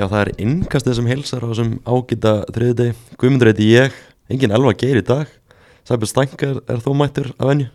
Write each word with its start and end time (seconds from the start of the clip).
Já, 0.00 0.06
það 0.08 0.20
er 0.22 0.30
innkastið 0.40 0.94
sem 0.96 1.08
heilsar 1.10 1.44
á 1.44 1.48
þessum 1.50 1.72
ágita 1.84 2.30
þriðdegi. 2.54 2.92
Guðmundur 3.20 3.50
heiti 3.50 3.66
ég, 3.68 3.96
engin 4.32 4.54
elva 4.56 4.72
geir 4.80 4.96
í 4.96 5.04
dag. 5.04 5.28
Sæbjörn 5.84 6.08
Stænker 6.08 6.54
er 6.72 6.80
þó 6.80 6.94
mættur 6.96 7.26
af 7.36 7.50
venju. 7.50 7.66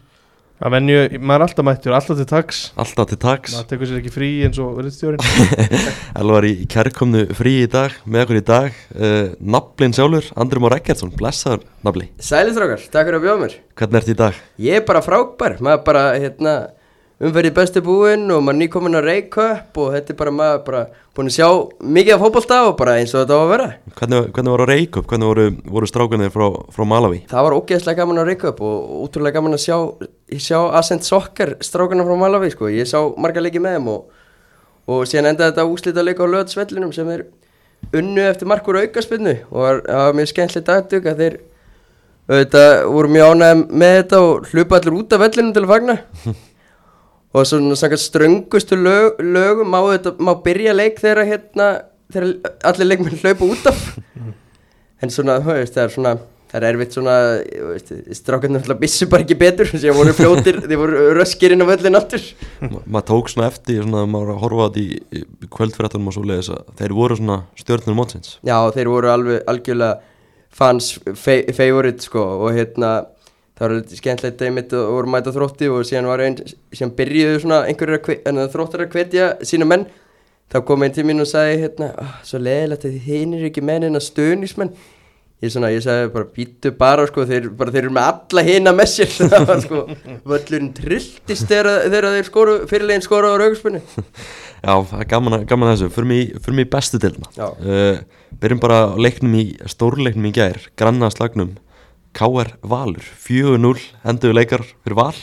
að 0.65 0.71
venju, 0.71 0.97
maður 1.19 1.35
er 1.35 1.43
alltaf 1.45 1.65
mættur, 1.67 1.93
alltaf 1.97 2.17
til 2.17 2.25
taks 2.29 2.59
Alltaf 2.79 3.09
til 3.11 3.17
taks. 3.19 3.53
maður 3.57 3.67
tekur 3.73 3.89
sér 3.89 3.97
ekki 3.99 4.13
frí 4.15 4.29
eins 4.47 4.59
og 4.63 4.77
rittstjórin 4.79 5.19
Elva 6.21 6.37
er 6.39 6.47
í 6.47 6.53
kærkomnu 6.71 7.25
frí 7.35 7.53
í 7.65 7.67
dag, 7.69 7.91
með 8.07 8.23
okkur 8.23 8.39
í 8.39 8.43
dag. 8.47 8.77
Uh, 8.95 9.35
Nablin 9.43 9.93
sjálfur, 9.93 10.29
Andri 10.39 10.63
Mór 10.63 10.77
Ekkertsson, 10.79 11.11
blessaður 11.19 11.65
Nabli. 11.85 12.07
Sælistrákar, 12.23 12.87
takk 12.87 13.09
fyrir 13.11 13.19
að 13.19 13.27
bjóða 13.27 13.41
mér 13.43 13.57
Hvernig 13.75 13.99
ert 14.01 14.13
í 14.15 14.17
dag? 14.23 14.39
Ég 14.65 14.79
er 14.79 14.87
bara 14.87 15.03
frábær, 15.05 15.59
maður 15.61 15.83
bara 15.91 16.05
hérna 16.15 16.55
umferðið 17.15 17.53
bestu 17.55 17.79
búinn 17.83 18.27
og 18.33 18.41
maður 18.43 18.57
nýkominn 18.59 18.97
að 18.99 19.05
Reykjöp 19.07 19.77
og 19.79 19.93
þetta 19.93 20.11
er 20.11 20.17
bara 20.19 20.31
maður 20.35 20.57
bara 20.65 20.81
búinn 21.15 21.29
að 21.29 21.35
sjá 21.37 21.47
mikið 21.79 22.15
af 22.15 22.23
fótbolta 22.25 22.57
og 22.67 22.73
bara 22.81 22.95
eins 22.99 23.13
og 23.15 23.21
þetta 23.21 23.37
á 23.39 23.39
að 23.39 23.51
vera 23.53 23.67
Hvernig, 23.95 24.25
hvernig 24.35 24.51
voru 24.51 24.65
að 24.65 24.71
reykja 24.73 24.99
upp? 24.99 25.07
Hvernig 25.11 25.29
voru, 25.29 25.45
voru 25.77 25.87
strákunir 25.87 26.33
frá, 26.33 26.45
frá 26.75 26.83
Malawi? 26.91 27.21
Það 27.31 27.45
var 27.47 27.55
ógeðslega 27.55 28.01
gaman 28.01 28.19
að 28.19 28.27
Reykjöp 28.31 28.59
og 28.67 28.89
útrúlega 29.05 29.37
gaman 29.37 29.55
að 29.55 29.63
sjá, 29.63 29.77
sjá 30.43 30.59
Ascent 30.81 31.07
Soccer 31.07 31.53
strákana 31.63 32.03
frá 32.03 32.19
Malawi 32.19 32.51
sko, 32.51 32.67
ég 32.73 32.89
sá 32.89 32.99
marga 33.15 33.43
leiki 33.45 33.61
með 33.63 33.77
þeim 33.77 33.87
og, 33.93 34.25
og 34.91 35.07
síðan 35.07 35.31
endaði 35.31 35.53
þetta 35.53 35.67
úslita 35.71 36.03
leika 36.03 36.27
á 36.27 36.33
löðsvellinum 36.33 36.91
sem 36.97 37.13
er 37.15 37.23
unnu 37.95 38.25
eftir 38.25 38.49
markur 38.49 38.81
aukaspinnu 38.81 39.37
og 39.53 39.85
það 39.85 40.01
var 40.03 40.17
mjög 40.19 40.33
skemmtilegt 40.33 40.67
dagdug 40.67 41.07
að 41.07 41.23
þeir 41.23 41.39
auðvitað 42.25 42.75
voru 42.91 43.13
mjög 43.13 43.31
ánægð 43.31 43.63
með 43.71 43.95
þetta 44.01 44.21
og 44.25 44.51
hlupa 44.51 44.79
allir 44.81 44.99
út 44.99 45.15
af 45.15 45.23
vellinum 45.23 45.55
til 45.55 45.63
að 45.63 45.71
fagna 45.71 45.97
og 47.35 47.47
svona 47.49 47.75
samkvæmt 47.75 48.03
ströngustu 48.03 48.77
lög, 48.79 49.19
lögum 49.19 49.73
má, 49.73 49.81
þetta, 49.91 50.15
má 50.23 50.31
byrja 50.45 50.75
leik 50.75 51.01
þegar 51.03 51.27
hérna 51.27 51.67
allir 52.15 52.87
leikmenn 52.87 53.19
hlaupa 53.19 53.49
út 53.49 53.67
af 53.71 53.81
en 55.03 55.11
svona, 55.11 55.41
veist, 55.43 55.75
það 55.75 55.83
er 55.83 55.93
svona 55.97 56.15
það 56.55 56.57
er 56.59 56.67
erfitt 56.69 56.95
svona, 56.95 57.15
strákarnir 58.15 58.61
alltaf 58.61 58.79
bissu 58.79 59.07
bara 59.11 59.25
ekki 59.25 59.37
betur, 59.39 59.69
sem 59.71 59.95
voru 59.95 60.13
fljótir 60.15 60.61
þeir 60.63 60.79
voru 60.79 61.01
röskir 61.17 61.55
inn 61.55 61.65
á 61.65 61.67
völlin 61.67 61.99
aftur 61.99 62.23
Ma, 62.61 62.79
maður 62.85 63.07
tók 63.09 63.31
svona 63.33 63.49
eftir, 63.51 63.81
svona, 63.83 64.05
maður 64.07 64.31
var 64.31 64.35
að 64.35 64.43
horfa 64.45 64.67
á 64.67 64.67
þetta 64.69 64.83
í, 64.83 64.99
í 65.19 65.49
kvöldfréttunum 65.57 66.11
og 66.11 66.15
svo 66.15 66.25
leiðis 66.29 66.51
að 66.55 66.61
þeir 66.79 66.95
voru 66.95 67.17
svona 67.19 67.39
stjórnur 67.59 67.97
mótsins. 67.97 68.37
Já, 68.47 68.57
þeir 68.75 68.91
voru 68.93 69.11
alveg 69.11 69.49
algjörlega 69.51 70.13
fans 70.55 70.93
favorite 71.19 72.05
sko 72.05 72.23
og 72.45 72.55
hérna 72.55 72.93
það 73.55 73.67
var 73.67 73.95
skemmtilegt 73.99 74.41
einmitt 74.45 74.73
og 74.75 74.89
voru 74.97 75.11
mæta 75.13 75.33
þrótti 75.35 75.69
og 75.71 75.85
síðan 75.87 76.09
var 76.11 76.23
einn 76.25 76.39
sem 76.75 76.91
byrjuðu 76.97 77.43
svona 77.45 77.61
það 77.67 78.51
þróttar 78.55 78.85
að 78.85 78.97
hvetja 78.97 79.29
sína 79.47 79.69
menn. 79.69 79.87
Þá 80.51 80.59
kom 80.67 80.83
einn 80.85 80.93
til 80.93 81.07
mín 81.07 81.23
og 81.23 81.29
sagði 81.29 81.63
hérna 81.63 81.87
ah, 81.97 82.19
svo 82.23 82.37
leðilegt 82.37 82.83
að 82.85 82.93
þið 82.93 83.07
hinir 83.09 83.47
ekki 83.47 83.63
menn 83.65 83.87
en 83.87 83.97
að 83.97 84.03
stöðnismenn 84.05 84.75
ég, 85.41 85.51
svona, 85.51 85.71
ég 85.73 85.81
sagði 85.83 86.11
bara 86.13 86.27
býtu 86.35 86.71
bara 86.77 87.07
sko 87.09 87.25
þeir, 87.25 87.47
bara, 87.57 87.73
þeir 87.73 87.87
eru 87.87 87.93
með 87.95 88.09
alla 88.11 88.43
hina 88.45 88.73
með 88.75 88.91
sér. 88.93 89.15
Það 89.33 89.47
var 89.49 89.63
sko 89.63 89.81
völlurinn 90.31 90.69
trilltist 90.77 91.49
þegar, 91.49 91.87
þegar 91.87 92.09
þeir 92.17 92.29
skoru 92.29 92.57
fyrirlegin 92.69 93.05
skoru 93.05 93.33
á 93.33 93.35
rauguspunni 93.41 93.81
Já, 94.65 94.73
það 94.89 95.01
er 95.01 95.09
gaman, 95.11 95.37
gaman 95.45 95.73
þessu, 95.73 95.91
fyrir 95.93 96.55
mig, 96.57 96.69
bestu. 96.71 96.99
Já. 97.35 97.45
Uh, 97.61 97.99
byrjum 98.41 98.61
bara 98.63 98.79
leiknum 98.97 99.35
í, 99.37 99.43
stórleiknum 99.69 100.25
í 100.25 100.33
gær, 100.33 100.57
granna 100.79 101.11
slagnum, 101.13 101.51
K.R. 102.15 102.53
Valur, 102.63 103.03
4-0 103.25 103.81
endur 104.07 104.35
leikar 104.37 104.63
fyrir 104.85 104.95
Val. 104.99 105.17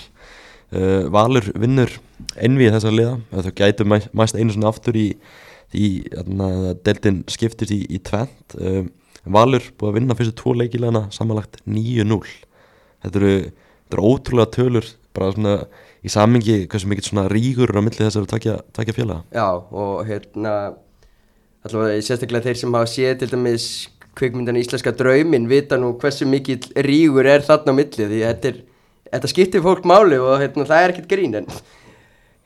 Uh, 0.72 1.06
Valur 1.12 1.46
vinnur 1.60 1.92
einvið 2.40 2.74
þessa 2.76 2.92
liða, 2.92 3.14
þau 3.32 3.52
gætu 3.58 3.86
mæ- 3.88 4.08
mæst 4.16 4.36
einu 4.38 4.52
svona 4.54 4.70
aftur 4.72 4.96
í, 5.00 5.06
í 5.76 5.88
þarna, 6.12 6.48
deltin 6.84 7.22
skiptist 7.32 7.72
í, 7.74 7.82
í 7.92 8.00
tvent. 8.04 8.56
Uh, 8.60 8.84
Valur 9.24 9.64
búið 9.78 9.90
að 9.92 9.96
vinna 10.00 10.16
fyrstu 10.18 10.36
tvo 10.40 10.54
leikilegana 10.58 11.06
samanlagt 11.14 11.60
9-0. 11.68 12.20
Þetta 13.04 13.20
eru, 13.20 13.34
þetta 13.46 13.98
eru 13.98 14.06
ótrúlega 14.12 14.52
tölur, 14.56 14.88
bara 15.16 15.32
svona 15.36 15.56
í 16.02 16.10
samingi 16.10 16.56
hversu 16.66 16.88
mikill 16.90 17.06
svona 17.06 17.28
rígur 17.30 17.70
er 17.70 17.78
á 17.78 17.82
milli 17.84 18.00
þessari 18.00 18.28
takja, 18.32 18.56
takja 18.74 18.96
félaga. 18.96 19.22
Já, 19.36 19.46
og 19.54 20.00
hérna 20.08 20.54
allavega 21.62 22.00
sérstaklega 22.02 22.48
þeir 22.48 22.58
sem 22.58 22.74
hafa 22.74 22.90
séð 22.90 23.12
til 23.20 23.28
dæmis 23.36 23.66
kvikmyndan 24.18 24.58
Íslenska 24.60 24.92
drauminn 24.96 25.48
vita 25.50 25.78
nú 25.80 25.94
hversu 26.00 26.26
mikill 26.28 26.66
rígur 26.86 27.28
er 27.28 27.44
þarna 27.46 27.72
á 27.72 27.78
milli 27.78 28.08
því 28.10 28.20
þetta, 28.26 28.52
er, 28.52 28.58
þetta 29.14 29.30
skiptir 29.32 29.64
fólk 29.64 29.86
máli 29.88 30.18
og 30.20 30.36
hérna, 30.42 30.68
það 30.68 30.84
er 30.84 30.94
ekkert 30.94 31.10
grín 31.12 31.38
en 31.40 31.48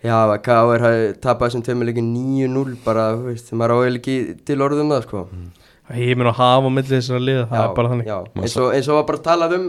já, 0.07 0.19
K.R. 0.47 0.85
hafi 0.87 1.11
tapað 1.23 1.51
þessum 1.51 1.67
tveimileikin 1.67 2.13
9-0 2.15 2.77
bara, 2.85 3.09
þú 3.17 3.33
veist, 3.33 3.53
maður 3.59 3.81
áheil 3.81 3.99
ekki 3.99 4.17
til 4.47 4.61
orðum 4.63 4.93
það 4.95 5.05
sko. 5.09 5.27
Ég 5.97 6.19
mun 6.19 6.31
að 6.31 6.41
hafa 6.41 6.71
á 6.71 6.77
milli 6.77 6.93
þessara 6.93 7.23
liða, 7.23 7.45
það 7.51 7.61
já, 7.61 7.67
er 7.67 7.77
bara 7.81 7.93
þannig. 7.93 8.09
já, 8.11 8.17
eins, 8.43 8.57
og, 8.63 8.73
eins 8.75 8.89
og 8.91 8.99
var 9.01 9.07
bara 9.11 9.23
talað 9.27 9.59
um 9.59 9.69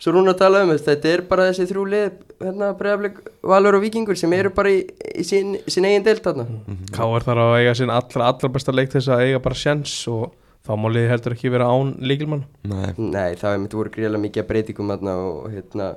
svo 0.00 0.14
rúna 0.16 0.32
talað 0.38 0.64
um, 0.64 0.74
þetta 0.80 1.10
er 1.12 1.22
bara 1.28 1.48
þessi 1.50 1.66
þrjú 1.68 1.82
lið 1.92 2.04
hérna, 2.40 2.70
bregðarleik, 2.78 3.18
Valur 3.50 3.76
og 3.76 3.82
Víkingur 3.84 4.16
sem 4.16 4.32
eru 4.32 4.52
bara 4.56 4.72
í, 4.72 4.78
í 5.12 5.24
sín, 5.28 5.58
sín 5.68 5.86
eigin 5.88 6.06
deilt 6.06 6.24
þarna. 6.24 6.46
K.R. 6.94 7.26
þarf 7.26 7.42
að 7.44 7.56
eiga 7.58 7.74
sinn 7.76 7.92
allra, 7.92 8.30
allra 8.30 8.52
besta 8.54 8.72
leik 8.72 8.94
þess 8.94 9.12
að 9.12 9.26
eiga 9.26 9.42
bara 9.44 9.58
sjens 9.60 9.92
og 10.08 10.30
þá 10.70 10.76
má 10.78 10.90
liði 10.94 11.10
heldur 11.10 11.34
ekki 11.34 11.50
vera 11.50 11.66
án 11.66 11.96
líkilmann 11.98 12.44
Nei, 12.70 12.92
Nei, 12.96 13.34
það 13.34 13.48
hefði 13.50 13.62
mitt 13.64 13.78
voru 13.80 13.94
greiðlega 13.96 14.24
mikið 14.28 14.46
breytingum 14.50 14.92
þarna 14.94 15.16
og 15.26 15.48
hérna, 15.50 15.88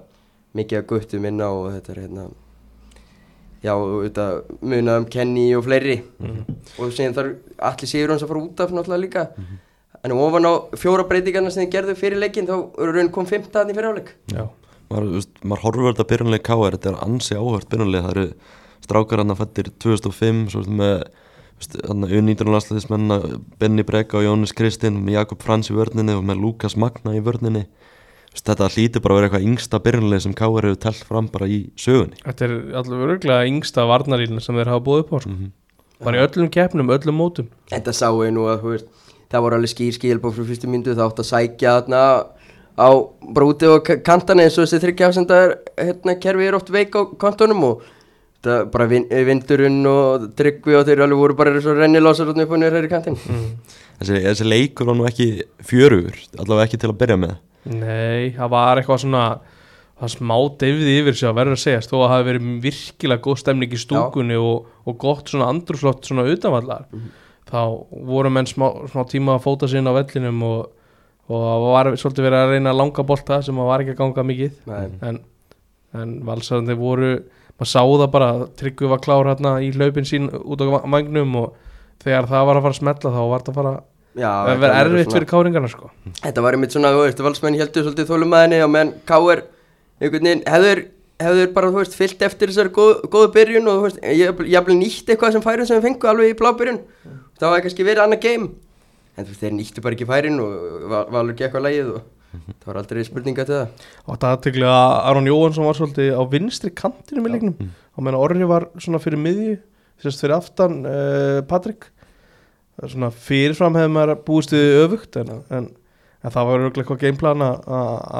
mikið 0.58 0.80
að 0.82 0.88
guttum 0.90 1.28
inn 1.30 1.44
á 1.46 1.50
og 1.54 1.68
þetta 1.76 1.94
er 1.94 2.02
hérna 2.08 2.26
já, 3.64 3.74
og 3.78 4.02
þetta 4.04 4.26
munað 4.60 4.98
um 5.02 5.06
Kenny 5.14 5.46
og 5.56 5.64
fleiri. 5.68 5.94
Og 6.82 6.90
síðan 6.92 7.16
þarf 7.16 7.62
allir 7.70 7.92
sigur 7.94 8.12
hans 8.12 8.26
að 8.26 8.34
fara 8.34 8.42
út 8.44 8.64
af 8.64 8.74
náttúrulega 8.76 9.04
líka. 9.06 9.24
En 10.04 10.16
ofan 10.20 10.48
á 10.50 10.54
fjóra 10.76 11.06
breytingarna 11.08 11.52
sem 11.54 11.64
þið 11.64 11.72
gerðu 11.78 11.96
fyrir 11.96 12.20
leikinn 12.20 12.50
þá 12.50 12.58
eru 12.60 12.92
raun 12.98 13.12
kom 13.16 13.30
15 13.30 13.72
í 13.72 13.76
fyrirháleik 13.78 14.10
já, 14.34 14.50
maður, 14.90 15.06
þú 15.14 15.20
veist, 15.22 15.38
maður 15.48 15.64
horfur 15.64 15.94
þetta 15.94 16.08
byrjunlega 16.10 16.46
K.R. 16.50 16.76
Þetta 16.76 16.92
er 16.92 16.98
ansi 17.06 17.38
áhört 17.40 17.70
byrjunlega 17.72 18.10
Það 18.10 18.18
eru 18.18 18.26
strákar 18.84 19.24
hann 19.24 19.32
að 19.32 19.40
fættir 19.46 19.70
2005 19.86 20.42
Svo 20.52 20.66
með 20.82 21.06
U19 21.72 22.50
landslæðismenn 22.50 23.14
Benny 23.60 23.84
Breka 23.88 24.18
og 24.20 24.26
Jónis 24.28 24.54
Kristinn 24.58 25.02
Með 25.06 25.20
Jakob 25.22 25.42
Frans 25.46 25.70
í 25.72 25.76
vörninni 25.78 26.16
og 26.18 26.24
með 26.28 26.42
Lukas 26.44 26.76
Magna 26.80 27.16
í 27.18 27.22
vörninni 27.24 27.66
Þetta 28.34 28.66
hlýtur 28.74 29.04
bara 29.06 29.14
að 29.14 29.20
vera 29.20 29.28
eitthvað 29.30 29.44
yngsta 29.50 29.80
byrjunlega 29.86 30.24
sem 30.26 30.34
K.R. 30.34 30.66
hefur 30.66 30.80
telt 30.82 31.04
fram 31.06 31.28
bara 31.30 31.46
í 31.46 31.60
sögunni 31.78 32.18
þetta 32.24 32.48
er 32.48 32.54
allavega 32.80 33.12
örgulega 33.14 33.50
yngsta 33.52 33.84
varnarlínu 33.86 34.42
sem 34.42 34.58
þeir 34.58 34.72
hafa 34.74 34.82
búið 34.88 35.04
upp 35.04 35.12
á 35.14 35.18
sko. 35.22 35.36
bara 36.04 36.18
í 36.18 36.24
öllum 36.26 36.50
keppnum, 36.56 36.90
öllum 36.96 37.20
mótum 37.22 37.52
Þetta 37.70 37.94
sáu 37.94 38.24
ég 38.26 38.34
nú 38.34 38.48
að 38.50 38.64
þú 38.64 38.72
veist, 38.74 38.88
það 39.30 39.46
voru 39.46 39.60
alveg 39.60 39.74
skýr 39.76 39.94
skilbóð 40.00 40.34
frá 40.40 40.48
fyrstu 40.50 40.72
myndu 40.74 40.96
það 40.98 41.06
átt 41.12 41.22
að 41.22 41.30
sækja 41.30 41.76
þarna 41.78 42.02
á 42.74 42.90
brúti 43.38 43.70
og 43.70 43.84
ka- 43.86 44.00
kantana 44.02 44.48
eins 44.48 44.58
og 44.58 44.66
þessi 44.66 44.82
þryggjafsendar 44.82 45.54
hérna, 45.78 46.18
kerfi 46.26 46.50
er 46.50 46.58
oft 46.58 46.74
veik 46.74 46.98
á 46.98 47.02
kantonum 47.22 47.62
og 47.70 47.86
það 48.44 48.68
bara 48.74 48.90
vin, 48.92 49.08
vindurinn 49.30 49.80
og 49.90 50.28
tryggvi 50.38 50.76
og 50.80 50.86
þeir 50.88 51.06
alveg 51.06 51.24
voru 51.24 51.38
bara 51.40 51.56
svo 51.64 51.78
rennilásar 51.78 52.30
upp 52.34 52.44
og 52.44 52.60
niður 52.60 52.78
hér 52.80 52.90
í 52.90 52.92
kantin 52.92 53.18
þessi, 54.00 54.20
þessi 54.28 54.48
leikur 54.48 54.90
var 54.90 55.00
nú 55.00 55.08
ekki 55.10 55.28
fjörugur 55.64 56.20
Allavega 56.38 56.68
ekki 56.68 56.80
til 56.82 56.92
að 56.92 57.00
byrja 57.02 57.20
með. 57.24 57.36
Nei, 57.74 58.34
það 58.36 58.50
var 58.52 58.80
eitthvað 58.82 59.04
svona 59.06 59.26
það 60.04 60.14
smá 60.18 60.36
deyfði 60.60 60.94
yfir 61.00 61.18
sig 61.18 61.30
að 61.30 61.36
verður 61.40 61.58
að 61.58 61.62
segja 61.64 61.84
þó 61.86 61.94
að 61.96 62.04
það 62.04 62.14
hafi 62.14 62.28
verið 62.30 62.48
virkilega 62.64 63.24
góð 63.24 63.38
stemning 63.40 63.76
í 63.76 63.80
stúkunni 63.80 64.40
og, 64.40 64.72
og 64.84 64.98
gott 65.00 65.32
svona 65.32 65.50
andrúslott 65.54 66.08
svona 66.08 66.26
utanvallar. 66.28 66.88
Þá 67.48 67.60
voru 68.10 68.32
menn 68.34 68.50
smá, 68.50 68.66
smá 68.92 69.04
tíma 69.10 69.38
að 69.38 69.46
fóta 69.46 69.70
sinna 69.72 69.94
á 69.94 69.98
vellinum 70.00 70.42
og, 70.48 70.74
og 71.30 71.46
það 71.46 71.68
var 71.68 71.92
svolítið 72.02 72.28
verið 72.28 72.42
að 72.42 72.56
reyna 72.56 72.76
langa 72.76 73.06
bolta 73.08 73.40
sem 73.46 73.62
að 73.62 73.70
var 73.70 73.84
ekki 73.84 73.96
að 73.96 74.02
ganga 74.02 74.28
mikið. 74.32 74.60
Nei. 74.72 74.84
en, 75.10 75.22
en 76.02 76.18
valsarandi 76.28 76.78
voru 76.80 77.14
maður 77.60 77.70
sá 77.74 77.80
það 77.84 78.06
bara, 78.16 78.30
Tryggvi 78.60 78.90
var 78.92 79.02
klár 79.04 79.30
hérna 79.32 79.56
í 79.64 79.72
hlaupin 79.76 80.08
sín 80.10 80.30
út 80.34 80.62
á 80.64 80.66
vagnum 80.84 81.36
og 81.44 81.54
þegar 82.04 82.26
það 82.32 82.48
var 82.50 82.60
að 82.60 82.66
fara 82.68 82.74
að 82.76 82.80
smetla 82.82 83.12
þá 83.14 83.22
var 83.34 83.44
það 83.46 83.52
að 83.54 83.60
fara 83.62 83.74
Já, 84.14 84.30
að 84.46 84.60
vera 84.62 84.80
erfitt 84.84 85.14
fyrir 85.16 85.26
káringarna 85.32 85.70
sko 85.72 85.88
Þetta 86.22 86.42
var 86.46 86.54
einmitt 86.58 86.74
svona, 86.76 86.92
þú 86.94 87.00
veist, 87.08 87.22
valsmenn 87.26 87.56
heldur 87.58 87.86
svolítið 87.88 88.10
þólumæðinni 88.12 88.60
og 88.62 88.70
meðan 88.74 88.92
K.R. 89.10 89.40
einhvern 90.04 90.28
veginn 90.28 90.44
hefur, 90.54 90.82
hefur 91.24 91.54
bara, 91.56 91.72
þú 91.74 91.80
veist, 91.82 91.96
fyllt 91.98 92.22
eftir 92.28 92.52
þessari 92.52 92.74
góð, 92.76 92.92
góðu 93.14 93.32
byrjun 93.38 93.72
og 93.72 93.80
þú 93.80 93.88
veist, 93.88 94.04
ég 94.06 94.44
jafnvel 94.54 94.78
nýtt 94.84 95.10
eitthvað 95.10 95.34
sem 95.38 95.46
færin 95.48 95.66
sem 95.70 95.80
við 95.80 95.88
fengu 95.88 96.12
alveg 96.12 96.30
í 96.30 96.38
blábyrjun 96.44 96.80
það 97.42 97.56
var 97.56 97.66
kannski 97.66 97.88
verið 97.90 98.04
annað 98.06 98.22
game 98.28 98.52
en 99.18 99.26
þú 99.26 99.32
veist, 99.34 99.42
þeir 99.42 99.56
nýttu 99.58 99.86
bara 99.88 99.98
ekki 99.98 100.10
færin 100.14 100.38
og 100.46 100.86
val- 100.94 101.10
valur 101.18 101.34
ekki 101.34 101.48
eitthvað 101.48 101.66
lægið 101.72 101.90
og 101.98 102.06
það 102.34 102.68
var 102.70 102.80
aldrei 102.82 103.04
spurninga 103.08 103.46
til 103.48 103.56
það. 103.56 103.88
Og 104.08 104.20
það 104.20 104.38
aðtökli 104.38 104.68
að 104.70 104.94
Aron 105.12 105.30
Jóhansson 105.30 105.68
var 105.70 105.78
svolítið 105.80 106.14
á 106.18 106.24
vinstri 106.32 106.74
kantinu 106.76 107.24
með 107.24 107.36
leiknum. 107.38 107.72
Og 107.94 108.04
meðan 108.04 108.20
Orri 108.20 108.48
var 108.50 108.68
svona 108.82 109.02
fyrir 109.04 109.22
miðju 109.22 109.58
þess 110.04 110.22
fyrir 110.24 110.36
aftan 110.38 110.80
uh, 110.86 111.42
Patrik 111.48 111.90
Það 112.74 112.88
er 112.88 112.94
svona 112.96 113.10
fyrirfram 113.14 113.76
hefði 113.78 113.92
maður 113.94 114.22
búist 114.26 114.54
við 114.56 114.80
öfugt 114.82 115.18
en, 115.22 115.28
en, 115.54 115.68
en 116.26 116.34
það 116.34 116.48
var 116.48 116.56
örgulega 116.64 116.82
eitthvað 116.82 117.04
gameplan 117.04 117.44
að 117.46 117.60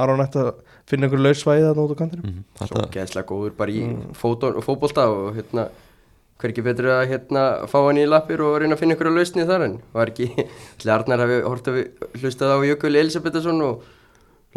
Aron 0.04 0.22
ætti 0.22 0.44
að 0.44 0.52
finna 0.86 1.08
einhver 1.08 1.24
laus 1.24 1.42
svæði 1.42 1.64
þarna 1.66 1.86
út 1.88 1.96
á 1.98 2.02
kantinu 2.04 2.22
Mhm. 2.28 2.44
svo 2.60 2.68
Þetta, 2.68 2.92
geðslega 2.94 3.28
góður 3.32 3.56
bara 3.58 3.74
í 3.74 3.82
mm. 3.82 4.14
fótbolta 4.14 5.08
og 5.10 5.34
hérna 5.40 5.66
hvergi 6.44 6.64
betur 6.66 6.90
að 6.92 7.08
hérna 7.10 7.44
fá 7.72 7.78
hann 7.88 7.98
í 7.98 8.06
lappir 8.06 8.42
og 8.46 8.60
reyna 8.62 8.76
að 8.76 8.84
finna 8.84 8.96
að 9.00 9.18
lausni 9.18 9.48
þar 9.48 9.66
en 9.66 9.76
var 9.94 10.12
ekki, 10.12 10.30
Arnar 10.94 11.24
hafi 11.24 11.42
hort 11.48 11.68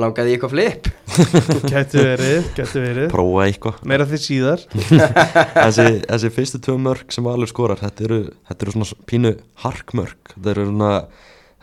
langaði 0.03 0.33
í 0.33 0.37
eitthvað 0.37 0.53
flip? 0.55 0.89
Gæti 1.73 2.03
verið, 2.03 2.49
gæti 2.57 2.83
verið. 2.83 3.07
Prófa 3.13 3.47
eitthvað. 3.47 3.79
Meira 3.89 4.07
því 4.09 4.21
síðar. 4.25 4.65
Þessi, 5.67 5.87
þessi 6.05 6.33
fyrstu 6.37 6.61
tvö 6.67 6.77
mörg 6.89 7.15
sem 7.15 7.27
Valur 7.27 7.51
skorar 7.51 7.81
þetta 7.81 8.07
eru, 8.09 8.21
þetta 8.51 8.67
eru 8.67 8.77
svona 8.77 9.09
pínu 9.09 9.33
harkmörg 9.65 10.35
þetta 10.35 10.53
eru 10.53 10.69
svona 10.71 10.93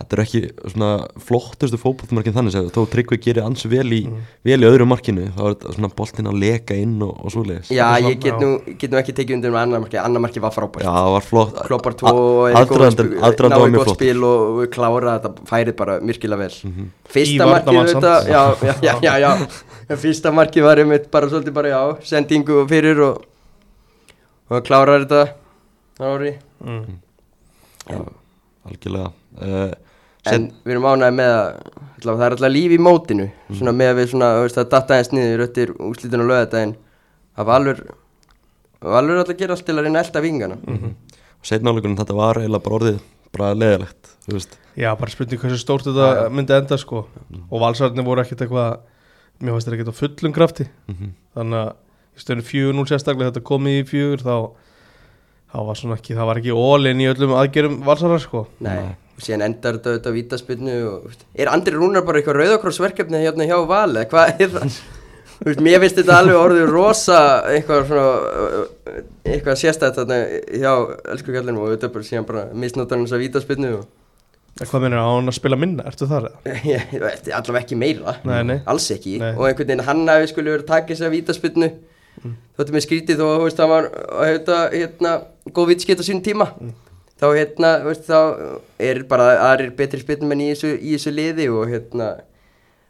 þetta 0.04 0.18
eru 0.18 0.24
ekki 0.24 0.72
svona 0.74 0.90
flottustu 1.24 1.80
fótbollmörkin 1.82 2.36
þannig 2.36 2.58
að 2.60 2.70
þó 2.76 2.82
Tryggvi 2.94 3.20
gerir 3.24 3.48
ans 3.48 3.66
vel 3.72 3.88
í, 3.96 4.02
vel 4.46 4.60
í 4.60 4.68
öðru 4.70 4.88
markinu 4.90 5.30
þá 5.34 5.42
er 5.48 5.56
þetta 5.56 5.76
svona 5.78 5.92
boltinn 5.98 6.30
að 6.30 6.40
leka 6.44 6.78
inn 6.78 6.96
og, 7.02 7.14
og 7.18 7.34
svoleiðis. 7.34 7.72
Já, 7.74 7.86
er 7.98 8.08
ég 8.12 8.22
get 8.24 8.40
nú, 8.44 8.52
get 8.78 8.94
nú 8.94 9.02
ekki 9.02 9.18
tekið 9.18 9.38
undir 9.40 9.56
með 9.56 9.62
annar 9.64 9.84
marki, 9.86 10.00
annar 10.04 10.26
marki 10.28 10.44
var 10.44 10.56
frábært. 10.56 10.86
Já, 10.86 10.92
það 10.94 11.12
var 11.18 11.28
flott. 11.32 11.60
Kloppar 11.68 11.98
tvo 12.00 12.14
mjög 13.74 13.88
flott 13.88 13.98
spil 13.98 14.26
og 14.28 14.62
við 14.62 14.72
klára 14.78 15.18
þetta 15.18 15.50
færið 15.50 15.78
bara 15.80 16.00
myrkilega 16.04 16.46
vel. 16.46 16.56
Mhm. 16.70 16.90
Fyrsta 17.14 17.34
Í 17.34 17.38
markið 17.40 17.54
varnarmann 17.54 17.92
þetta, 17.94 18.16
samt. 18.22 18.34
já, 18.34 18.44
já, 18.70 18.74
já, 18.84 18.96
já, 19.02 19.14
já. 19.24 19.98
Fyrsta 20.04 20.32
markið 20.34 20.66
var 20.68 20.82
einmitt 20.84 21.12
bara 21.14 21.30
svolítið 21.32 21.56
bara, 21.56 21.72
já, 21.74 21.82
sendingu 22.08 22.64
fyrir 22.70 23.02
og 23.10 23.30
og 24.54 24.66
klárar 24.68 25.06
þetta 25.06 25.22
ári. 26.04 26.36
Mm. 26.64 27.00
algjörlega. 28.68 29.12
Uh, 29.38 29.72
En 30.32 30.46
við 30.64 30.72
erum 30.76 30.86
ánægði 30.88 31.16
með 31.18 31.32
að 31.34 31.48
allavega, 32.00 32.20
það 32.20 32.26
er 32.26 32.36
alltaf 32.38 32.54
líf 32.54 32.72
í 32.72 32.80
mótinu. 32.80 33.26
Svona 33.52 33.74
með 33.76 33.90
að 33.92 33.98
við 34.00 34.10
svona, 34.14 34.30
þú 34.38 34.46
veist, 34.46 34.60
að 34.62 34.70
datta 34.72 34.98
eins 35.00 35.12
niður 35.12 35.44
öttir 35.48 35.74
úslítinu 35.84 36.24
og 36.24 36.30
lögadaginn 36.32 36.76
að 37.36 37.50
Valur 37.50 37.82
Valur 38.84 39.16
er 39.16 39.22
alltaf 39.24 39.36
að 39.36 39.42
gera 39.44 39.56
allt 39.58 39.66
til 39.68 39.76
að 39.78 39.86
reyna 39.88 40.04
elda 40.04 40.24
vingana. 40.24 40.58
Og 40.64 41.48
setnáleikunum 41.48 42.00
þetta 42.00 42.16
var 42.18 42.40
eiginlega 42.40 42.64
bara 42.64 42.80
orðið 42.80 42.98
bara 43.34 43.54
leðilegt 43.58 44.12
þú 44.28 44.38
veist. 44.38 44.58
Já, 44.80 44.90
bara 45.00 45.12
spurning 45.12 45.42
hversu 45.42 45.60
stórt 45.62 45.88
þetta 45.88 46.30
myndi 46.34 46.56
enda 46.56 46.78
sko. 46.80 47.06
Og 47.50 47.64
valsararnir 47.64 48.08
voru 48.08 48.24
ekkert 48.24 48.46
eitthvað 48.48 48.82
Mér 49.44 49.56
fannst 49.58 49.68
þetta 49.68 49.76
ekkert 49.80 49.92
á 49.92 49.98
fullum 49.98 50.34
krafti. 50.36 50.66
Mhm. 50.88 51.08
Þannig 51.36 51.58
að 51.60 51.72
í 52.14 52.22
stöðinu 52.22 52.44
fjögur 52.48 52.76
nú 52.78 52.84
sérstaklega 52.88 53.32
Þetta 53.32 53.42
komið 53.50 53.80
í 53.82 53.88
fjögur 53.90 54.22
þá 54.24 54.36
þá 55.54 55.58
var 55.68 55.76
svona 55.78 55.98
ekki, 56.00 56.16
það 56.18 56.30
var 56.30 56.40
ekki 56.42 56.54
ólinn 56.54 57.02
í 57.02 57.08
öllum 57.12 57.34
aðgerum 57.38 57.76
valsarar 57.86 58.22
sko. 58.22 58.48
Nei, 58.64 58.96
síðan 59.28 59.46
endar 59.48 59.78
þetta 59.78 59.94
auðvitað 59.94 60.14
á 60.14 60.18
vítaspinnu 60.18 60.76
og, 60.90 61.16
er 61.36 61.52
Andri 61.52 61.78
Rúnar 61.78 62.06
bara 62.08 62.20
eitthvað 62.20 62.40
rauðakrossverkefni 62.42 63.24
hérna 63.24 63.48
hjá 63.50 63.58
Val 63.70 63.90
eða 63.96 64.10
hvað 64.12 64.44
er 64.46 64.54
það? 64.58 64.78
Mér 65.44 65.82
finnst 65.82 65.98
þetta 65.98 66.20
alveg 66.22 66.38
orðið 66.40 66.70
rosa 66.70 67.18
eitthvað 67.52 67.90
svona 67.90 68.06
uh, 68.54 69.02
eitthvað 69.28 69.60
sérstætt 69.60 69.98
þarna 69.98 70.20
hjá 70.62 70.72
elsku 71.16 71.34
kallinum 71.36 71.66
og 71.66 71.74
er 71.76 71.92
bara 71.92 72.08
síðan 72.08 72.30
bara 72.30 72.46
misnotar 72.54 73.00
hann 73.00 73.08
þess 73.08 73.18
að 73.18 73.26
vítaspinnu 73.26 73.74
og 73.80 73.92
Hvað 74.54 74.84
minnir 74.84 75.02
á 75.02 75.10
hann 75.10 75.32
að 75.32 75.34
spila 75.34 75.58
minna, 75.58 75.84
ertu 75.90 76.06
þar 76.06 76.28
allavega 76.46 77.64
ekki 77.64 77.78
meira 77.80 78.14
Nei, 78.22 78.44
nei. 78.46 78.60
alls 78.70 78.86
ekki 78.94 79.16
Nei. 79.18 79.32
og 79.34 79.48
einhvern 79.48 79.72
veginn 79.72 79.88
hann 79.88 80.04
hafi 80.06 80.30
skulle 80.30 80.54
verið 80.54 80.68
að 80.68 80.74
taka 80.76 80.92
þess 80.92 81.08
að 81.08 81.16
vítaspinnu 81.16 81.70
mm. 82.22 82.36
þóttum 82.60 82.78
við 82.78 82.86
skrítið 82.86 83.24
að 83.26 83.34
þú 83.34 83.48
veist, 83.48 83.62
það 83.64 83.72
var 83.74 83.88
að 83.98 84.30
hérna, 84.30 84.60
hérna 84.76 85.14
góð 85.58 85.72
vitskitt 85.74 86.04
á 86.04 86.06
sínum 86.06 86.22
tíma 86.28 86.52
þá 87.24 87.30
hérna 87.32 87.72
veist, 87.88 88.06
þá 88.10 88.20
er 88.84 89.02
bara 89.08 89.32
aðrir 89.48 89.74
betri 89.78 90.04
spinnum 90.04 90.36
en 90.36 90.44
í 90.44 90.52
í 90.52 90.94
þessu 90.94 91.16
liði 91.16 91.48
og 91.54 91.72
hérna 91.72 92.12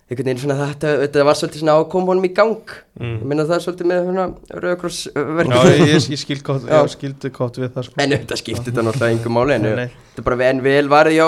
einhvern 0.10 0.28
veginn 0.28 0.42
svona 0.42 0.58
þetta, 0.60 0.92
þetta 1.04 1.26
var 1.28 1.38
svolítið 1.40 1.62
svona 1.62 1.76
ákom 1.80 2.10
honum 2.10 2.28
í 2.28 2.34
gang. 2.36 2.74
Mm. 3.00 3.14
ég 3.22 3.30
minna 3.30 3.46
það 3.48 3.56
er 3.56 3.64
svolítið 3.66 3.90
með 3.90 4.02
svona 4.10 4.26
rauðakross 4.52 5.00
Já, 5.14 5.62
ég, 5.70 5.86
ég, 5.94 6.10
ég 6.14 6.22
skil 6.22 6.40
gott, 6.46 6.68
skildi 6.94 7.32
gott 7.38 7.62
við 7.62 7.72
það 7.78 7.88
sko. 7.88 8.02
En 8.04 8.16
þetta 8.18 8.40
skipti 8.42 8.68
þetta 8.70 8.86
náttúrulega 8.90 9.18
engum 9.18 9.38
máli 9.38 9.58
en 9.58 9.70
þetta 9.70 10.22
er 10.24 10.28
bara 10.28 10.50
en 10.50 10.62
vel 10.66 10.86
varði 10.92 11.18
hjá 11.20 11.28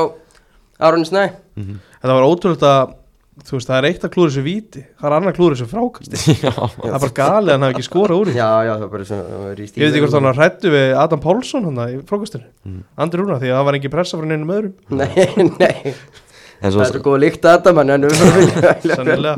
Aron 0.85 1.07
Snæ. 1.07 1.23
Þetta 1.55 2.17
var 2.19 2.27
ótrúlega 2.27 2.75
þú 3.43 3.57
veist, 3.57 3.67
það 3.67 3.77
er 3.77 3.87
eitt 3.89 4.05
að 4.05 4.11
klúra 4.13 4.31
þessu 4.31 4.43
víti 4.45 4.81
Það 4.95 5.07
er 5.09 5.15
annar 5.17 5.35
klúra 5.35 5.55
þessu 5.57 5.67
frákasti 5.71 6.35
já, 6.45 6.51
Það 6.55 6.89
er 6.89 7.01
bara 7.03 7.15
galið 7.19 7.49
að 7.49 7.55
hann 7.55 7.65
hafi 7.67 7.75
ekki 7.75 7.87
skorað 7.89 8.21
úr 8.21 8.29
því. 8.31 8.35
Já, 8.39 8.51
já, 8.63 8.71
það 8.71 8.83
var 8.85 8.91
bara 8.93 9.07
svona 9.09 9.23
í 9.25 9.65
Ég 9.65 9.71
veit 9.75 9.89
ekki 9.89 10.03
hvort 10.05 10.15
hann 10.15 10.29
var 10.29 10.39
hrættu 10.39 10.71
við 10.71 10.93
Adam 11.01 11.23
Pálsson 11.25 11.67
hann 11.67 11.81
í 11.85 11.97
frákastinu. 12.07 12.47
Mm. 12.63 12.83
Andri 13.05 13.17
Rúna, 13.21 13.39
því 13.41 13.49
að 13.51 13.57
það 13.59 13.67
var 13.67 13.79
engin 13.79 13.93
pressa 13.95 14.19
frá 14.19 14.29
neinum 14.29 14.53
öðrum. 14.55 14.75
Nei, 14.95 15.09
nei, 15.59 15.93
en 16.63 16.71
það 16.71 16.79
er 16.85 16.91
svo, 16.93 17.01
góð 17.09 17.17
líkt 17.25 17.43
að 17.43 17.57
þetta 17.57 17.73
mann 17.75 17.91
en 17.91 18.07
erum 18.07 18.19
bara 18.55 18.75
Sennilega. 18.85 19.35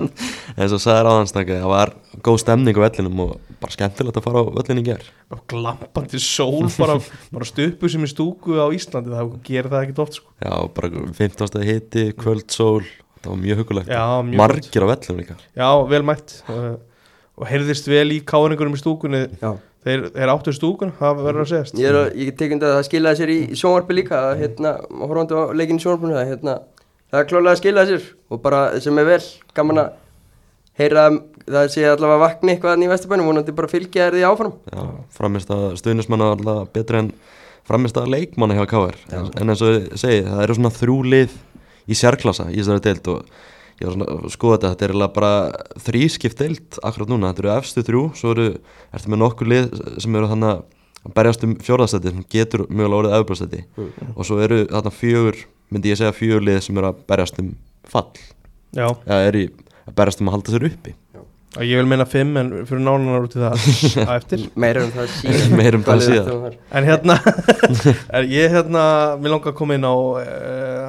En 0.58 0.72
svo 0.72 0.80
sagði 0.82 1.02
ráðansnækja 1.08 1.58
það 1.64 1.74
var 1.74 1.90
góð 2.26 2.38
stemning 2.44 2.78
á 2.78 2.82
vellinum 2.86 3.24
og 3.26 3.34
bara 3.58 3.74
skemmtilegt 3.74 4.20
að 4.22 4.26
fara 4.28 4.46
á 4.46 4.54
vellin 4.60 4.82
í 4.82 4.86
ger 4.86 5.04
Og 5.34 5.40
glampandi 5.50 6.20
sól 6.22 6.70
bara, 6.78 6.96
bara 7.36 7.50
stupu 7.50 7.90
sem 7.90 8.06
í 8.06 8.10
stúku 8.14 8.58
á 8.62 8.70
Íslandi 8.74 9.14
Það 13.28 13.48
gerir 13.48 13.60
það 13.60 13.64
ekkit 13.64 13.82
oft 13.82 13.92
já, 13.92 14.04
bara 14.38 14.54
15. 14.54 14.64
hiti, 14.64 14.72
kvöldsól 14.78 14.78
það 14.78 14.78
var 14.78 14.78
mjög 14.78 14.78
hugulegt 14.78 14.78
Já, 14.78 14.78
mjög 14.78 14.78
margir 14.78 14.84
á 14.84 14.88
vellinum 14.92 15.22
líka. 15.22 15.36
Já, 15.58 15.70
vel 15.92 16.04
mætt. 16.08 16.36
Og, 16.54 16.68
og 17.38 17.50
heyrðist 17.52 17.90
vel 17.92 18.08
í 18.16 18.20
káringunum 18.28 18.78
í 18.78 18.82
stúkunni. 18.82 19.24
Já, 19.42 19.52
Þeir, 19.88 20.02
þeir 20.12 20.32
áttu 20.34 20.52
stúkun, 20.52 20.90
það 20.98 21.20
verður 21.24 21.44
að 21.46 21.52
segjast. 21.54 21.78
Ég, 21.80 21.98
ég 22.20 22.34
tekund 22.36 22.64
að 22.66 22.74
það 22.76 22.88
skilaði 22.90 23.20
sér 23.22 23.32
í 23.32 23.38
sjónvarpi 23.56 23.96
líka 23.96 24.18
að 24.20 24.42
hérna, 24.42 24.74
horfandi 25.00 25.38
á 25.38 25.44
leikin 25.56 25.80
í 25.80 25.84
sjónvarpinu 25.86 26.18
það, 26.18 26.32
hérna, 26.34 26.56
það 27.08 27.22
er 27.22 27.30
klálega 27.30 27.54
að 27.54 27.62
skilaði 27.62 27.94
sér. 27.94 28.10
Og 28.28 28.42
bara 28.44 28.60
sem 28.84 29.00
er 29.00 29.08
vel, 29.08 29.22
gaman 29.56 29.80
að 29.86 29.94
heyra 30.82 31.06
að 31.08 31.20
það 31.48 31.72
sé 31.78 31.86
allavega 31.88 32.24
vakni 32.26 32.54
eitthvað 32.54 32.84
í 32.84 32.92
Vesturbænum, 32.92 33.30
vonandi 33.32 33.56
bara 33.56 33.72
fylgja 33.72 34.10
þér 34.10 34.18
því 34.18 34.26
áfram. 34.28 34.58
Já, 34.74 34.84
framist 35.22 35.56
að 35.56 35.66
stuðnismanna 35.80 36.32
alltaf 36.36 36.74
betri 36.76 37.04
en 37.06 37.14
framist 37.68 38.00
að 38.00 38.12
leikmanna 38.12 38.58
hjá 38.58 38.66
KR 38.68 38.98
en, 39.16 39.32
en 39.40 39.54
eins 39.54 39.64
og 39.64 39.74
ég 39.74 39.88
segi, 40.00 40.24
það 40.28 40.44
eru 40.46 40.58
svona 40.58 40.74
þrjú 40.76 40.98
lið 41.14 41.38
í 41.88 41.98
sérklassa 41.98 42.50
í 42.51 42.60
þessari 42.60 42.84
deild 42.86 43.12
og 43.13 43.30
ég 43.78 43.88
var 43.88 43.94
svona 43.94 44.07
að 44.16 44.31
skoða 44.34 44.56
þetta, 44.57 44.72
þetta 44.72 44.86
er 44.86 44.94
eiginlega 44.94 45.16
bara 45.18 45.34
þrískipt 45.85 46.40
deild 46.42 46.80
akkurat 46.81 47.12
núna, 47.12 47.31
þetta 47.31 47.44
eru 47.44 47.54
efstu 47.54 47.83
þrjú 47.85 48.04
svo 48.18 48.33
eru, 48.33 48.47
ertu 48.95 49.14
með 49.14 49.21
nokkur 49.23 49.52
lið 49.52 49.69
sem 50.04 50.18
eru 50.18 50.31
þannig 50.31 50.56
að 50.56 51.14
berjast 51.18 51.45
um 51.45 51.54
fjórðastæti 51.64 52.14
sem 52.14 52.26
getur 52.33 52.66
mögulega 52.68 53.02
orðið 53.02 53.18
auðbrastæti 53.19 53.62
og 54.16 54.26
svo 54.28 54.40
eru 54.44 54.64
þarna 54.71 54.94
fjögur, 54.97 55.38
myndi 55.71 55.94
ég 55.94 56.00
segja 56.00 56.16
fjögur 56.16 56.44
lið 56.44 56.59
sem 56.66 56.80
eru 56.81 56.90
að 56.90 57.04
berjast 57.07 57.40
um 57.44 57.54
fall. 57.88 58.09
Já, 58.76 58.90
eða 59.06 59.21
er 59.30 59.38
í 59.40 59.45
að 59.88 59.95
berjast 60.02 60.23
um 60.23 60.31
að 60.31 60.38
halda 60.38 60.56
sér 60.56 60.68
uppi 60.68 60.95
ég 61.63 61.80
vil 61.80 61.87
meina 61.89 62.06
fimm 62.06 62.35
en 62.37 62.49
fyrir 62.68 62.83
nálunar 62.83 63.23
út 63.25 63.35
í 63.37 63.39
það 63.42 63.54
að 64.04 64.11
eftir 64.18 64.44
meira 64.63 64.83
um 64.85 64.92
það 64.94 65.07
síðan 65.16 65.56
Meira 65.59 65.80
um 65.80 65.85
það 65.87 66.33
var. 66.44 66.57
En 66.75 66.87
hérna, 66.89 67.16
er 68.19 68.27
ég 68.30 68.51
hérna, 68.54 68.83
mér 69.21 69.33
langar 69.33 69.54
að 69.54 69.57
koma 69.61 69.77
inn 69.77 69.87
á 69.87 69.94
uh, 69.95 70.21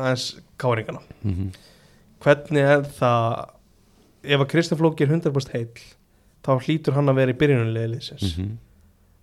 aðeins 0.02 0.26
káringana. 0.60 1.00
Mhm. 1.22 1.52
Hvernig 2.24 2.66
er 2.74 2.82
það, 2.98 3.24
ef 4.26 4.42
að 4.42 4.48
Kristján 4.50 4.80
Flóki 4.80 5.06
er 5.06 5.12
100% 5.14 5.52
heill, 5.54 5.84
þá 6.42 6.50
hlýtur 6.66 6.96
hann 6.98 7.12
að 7.12 7.20
vera 7.22 7.32
í 7.34 7.38
byrjunulegi 7.38 7.92
liðsins. 7.94 8.32
Mhm. 8.34 8.56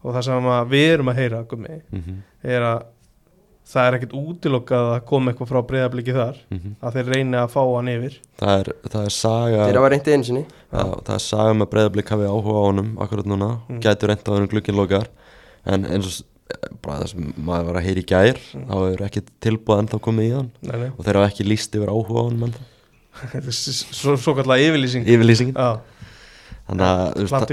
Og 0.05 0.13
það 0.15 0.27
sem 0.29 0.47
að 0.55 0.69
við 0.71 0.87
erum 0.93 1.09
að 1.11 1.19
heyra, 1.19 1.43
gummi, 1.51 1.79
Mhm. 1.91 2.17
er 2.55 2.61
að 2.71 2.83
það 3.65 3.87
er 3.89 3.95
ekkert 3.97 4.13
útilokkað 4.13 4.89
að 4.95 5.05
koma 5.09 5.31
eitthvað 5.31 5.49
frá 5.49 5.61
breyðabliki 5.69 6.13
þar, 6.13 6.35
Mhm. 6.51 6.75
að 6.83 6.93
þeir 6.95 7.07
reyni 7.15 7.37
að 7.41 7.49
fá 7.55 7.61
hann 7.75 7.87
yfir. 7.89 8.19
það 8.37 8.59
er, 8.59 8.69
það 8.89 9.05
er 9.05 9.09
saga 9.15 9.65
Þeir 9.65 9.79
hafa 9.79 9.89
reyndið 9.95 10.13
einu 10.13 10.23
sinni 10.29 10.45
Já, 10.45 10.83
það 11.05 11.15
er 11.15 11.23
saga 11.25 11.53
með 11.53 11.69
breyðablík 11.73 12.09
hafi 12.13 12.29
áhuga 12.29 12.53
á 12.61 12.63
honum 12.69 12.89
akkurat 12.99 13.25
núna, 13.25 13.49
Mm. 13.69 13.81
gætur 13.81 14.07
reynda 14.09 14.29
á 14.29 14.33
honum 14.35 14.47
glukkin 14.49 14.75
lokar 14.75 15.07
en 15.65 15.85
eins 15.85 16.21
og 16.21 16.25
bara 16.83 16.99
það 17.01 17.09
sem 17.09 17.33
maður 17.41 17.65
var 17.65 17.75
að 17.81 17.85
heyra 17.87 18.01
í 18.01 18.05
gær 18.05 18.37
Mm. 18.53 18.67
þá 18.69 18.73
hefur 18.85 19.05
ekki 19.09 19.21
tilbúð 19.41 19.79
ennþá 19.81 19.99
komið 19.99 20.29
í 20.29 20.35
hann 20.35 20.51
Nei, 20.61 20.77
nei, 20.77 20.89
og 20.97 21.01
þeir 21.05 21.15
hafa 21.17 21.31
ekki 21.33 21.47
líst 21.49 21.73
yfir 21.73 21.89
áhuga 21.89 22.19
á 22.21 22.23
honum 22.29 22.43
ennþá 22.45 22.63
þetta 23.33 23.47
er 23.47 23.51
s- 23.51 23.85
svo, 23.91 24.13
svo 24.15 24.35
kallar 24.35 24.59
yfirlýsing. 24.61 25.05
yfirlýsingin, 25.07 25.55
Já, 25.55 25.79
þannig 26.69 26.85
að 26.85 27.13
þú 27.15 27.19
veist, 27.25 27.29
plant 27.33 27.49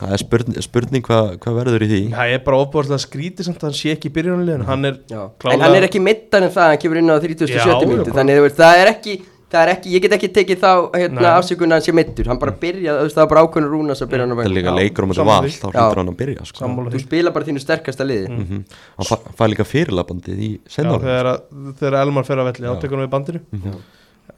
það, 0.00 0.12
er 0.16 0.22
spurning, 0.24 0.62
spurning 0.64 1.02
hvað 1.06 1.32
hva 1.44 1.52
verður 1.60 1.84
í 1.84 1.88
því 1.92 2.00
Það 2.16 2.34
er 2.34 2.44
bara 2.46 2.60
ofbúðslega 2.64 3.04
skrítið 3.06 3.44
samt 3.50 3.58
að 3.60 3.68
hann 3.70 3.78
sé 3.80 3.92
ekki 3.94 4.08
í 4.10 4.14
byrjunarliðinu, 4.16 4.64
hann 4.70 4.84
er 4.90 4.94
Já. 5.10 5.20
Klálega- 5.38 5.54
En 5.54 5.60
hann 5.66 5.74
er 5.80 5.86
ekki 5.90 6.00
mittan 6.02 6.42
en 6.46 6.50
það, 6.54 6.70
hann 6.72 6.78
kemur 6.84 6.96
inn 7.02 7.12
á 7.12 7.16
37. 7.20 7.52
Já, 7.60 7.76
mínútu 7.84 8.10
já, 8.10 8.16
Þannig 8.20 8.40
veist, 8.46 8.56
það 8.56 8.80
er 8.86 8.90
ekki 8.94 9.20
Það 9.50 9.64
er 9.66 9.70
ekki, 9.74 9.90
ég 9.90 10.02
get 10.04 10.12
ekki 10.14 10.28
tekið 10.30 10.58
þá 10.62 10.72
hérna, 10.94 11.30
afsökun 11.34 11.72
að 11.72 11.80
hann 11.80 11.82
sé 11.82 11.92
mittur 11.92 12.28
Hann 12.30 12.38
bara 12.38 12.52
byrja, 12.54 12.92
veist, 13.02 13.16
það 13.18 13.24
er 13.24 13.30
bara 13.32 13.40
ákveðinu 13.42 13.70
rúnas 13.72 13.98
að 14.04 14.10
byrja 14.12 14.22
hann 14.22 14.30
að 14.30 14.38
það 14.38 14.46
er 14.46 14.54
líka 14.54 14.74
leikur 14.76 15.02
um 15.02 15.10
þetta 15.10 15.18
sammála 15.24 15.40
val, 15.40 15.48
því. 15.50 15.58
þá 15.58 15.66
Já. 15.66 15.80
hlýtur 15.80 15.98
hann 16.00 16.10
að 16.12 16.18
byrja 16.20 16.44
sko. 16.46 16.68
Þú 16.94 17.00
spila 17.02 17.32
bara 17.34 17.44
þínu 17.48 17.62
sterkasta 17.64 18.06
liði 18.06 18.28
Mhm. 18.30 18.60
hann 19.00 19.08
fæ, 19.10 19.16
fæ 19.34 19.44
líka 19.50 19.66
fyrirlabandið 19.66 20.38
í 20.38 20.50
Já, 20.54 20.70
sennára 20.76 21.02
þegar, 21.02 21.26
að- 21.32 21.74
þegar 21.82 21.98
Elmar 22.04 22.24
fer 22.30 22.36
að 22.38 22.46
velli, 22.52 22.66
hann 22.70 23.02
við 23.02 23.10
bandinu 23.10 23.40
Mhm. 23.50 23.74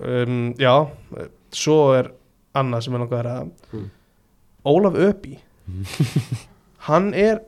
um, 0.01 0.55
Já, 0.57 0.75
svo 1.53 1.77
er 1.99 2.09
annað 2.57 2.83
sem 2.85 2.95
er 2.95 2.99
langar 3.05 3.27
að 3.29 3.51
Mm. 3.73 3.91
Ólaf 4.65 4.95
Öbi 4.97 5.37
Hann 6.89 7.13
er 7.15 7.41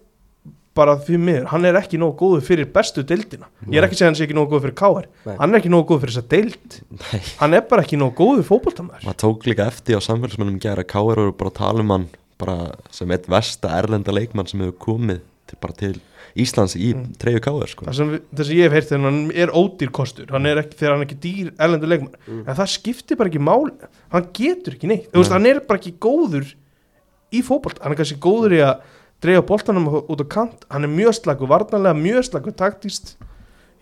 bara 0.75 0.97
því 0.99 1.19
miður, 1.23 1.45
hann 1.53 1.67
er 1.69 1.77
ekki 1.79 1.99
nógu 2.03 2.17
góður 2.19 2.41
fyrir 2.49 2.67
bestu 2.75 3.05
deildina 3.07 3.47
Ég 3.71 3.79
er 3.79 3.85
ekki 3.87 3.95
að 3.95 4.01
segja 4.01 4.09
hann 4.11 4.17
sé 4.19 4.25
ekki 4.27 4.35
nógu 4.35 4.51
góður 4.57 4.65
fyrir 4.65 4.77
KR 4.81 5.05
Nei. 5.29 5.37
Hann 5.39 5.55
er 5.55 5.61
ekki 5.61 5.71
nógu 5.71 5.87
góður 5.93 6.03
fyrir 6.03 6.15
þessa 6.17 6.31
deild 6.33 6.79
Nei. 6.99 7.21
Hann 7.39 7.55
er 7.61 7.63
bara 7.71 7.85
ekki 7.87 7.99
nógu 8.01 8.17
góður 8.19 8.49
fótboltamæður 8.49 9.07
maður 9.07 9.21
tók 9.23 9.47
líka 9.47 9.69
eftir 9.71 9.99
á 9.99 10.07
samfélagsmennum 10.07 10.57
gera 10.65 10.83
Káir 10.87 11.21
voru 11.23 11.35
bara 11.39 11.55
tala 11.55 11.85
um 11.85 11.93
hann 11.95 12.09
bara 12.43 12.57
sem 12.91 13.15
eitt 13.15 13.29
versta 13.31 13.71
erlenda 13.79 14.11
leikmann 14.15 14.51
sem 14.51 14.65
hefur 14.67 14.75
komið 14.89 15.23
til, 15.47 15.61
bara 15.63 15.79
til 15.79 15.95
Íslands 16.43 16.75
í 16.75 16.89
mm. 16.91 17.05
treyju 17.23 17.39
káður 17.45 17.71
sko. 17.71 17.85
það 17.87 17.95
sem, 18.01 18.09
við- 18.17 18.23
það 18.35 18.49
sem 18.49 18.57
ég 18.59 18.65
hef 18.67 18.75
heyrt 18.75 18.93
hann 18.97 19.21
er 19.45 19.53
ódýr 19.55 19.93
kostur 19.95 20.33
hann 20.35 20.49
er 20.51 20.59
ekki, 20.65 20.75
þegar 20.81 20.97
hann 20.97 21.05
er 21.05 21.07
ekki 21.07 21.19
dýr 21.23 21.53
ellendur 21.63 21.93
leikmann 21.93 22.17
Mm. 22.27 22.41
en 22.49 22.57
það 22.59 22.71
skiptir 22.75 23.19
bara 23.21 23.31
ekki 23.31 23.43
mál 23.47 23.69
hann 24.11 24.27
getur 24.35 24.75
ekki 24.75 24.91
neitt, 24.91 25.07
þú 25.13 25.21
veist, 25.23 25.31
Nei. 25.31 25.37
hann 25.39 25.47
er 25.53 25.61
bara 25.69 25.79
ekki 25.79 25.93
góður 26.03 26.51
í 27.35 27.43
fótbolt, 27.47 27.81
hann 27.83 27.93
er 27.95 27.99
kannski 28.01 28.19
góður 28.23 28.55
í 28.57 28.61
að 28.65 28.83
dreja 29.25 29.43
boltanum 29.47 29.87
út 30.05 30.21
á 30.21 30.27
kant. 30.29 30.65
Hann 30.71 30.85
er 30.87 30.93
mjög 30.93 31.15
slagur 31.21 31.49
varnarlega, 31.51 31.95
mjög 31.97 32.27
slagur 32.29 32.53
taktíst 32.59 33.15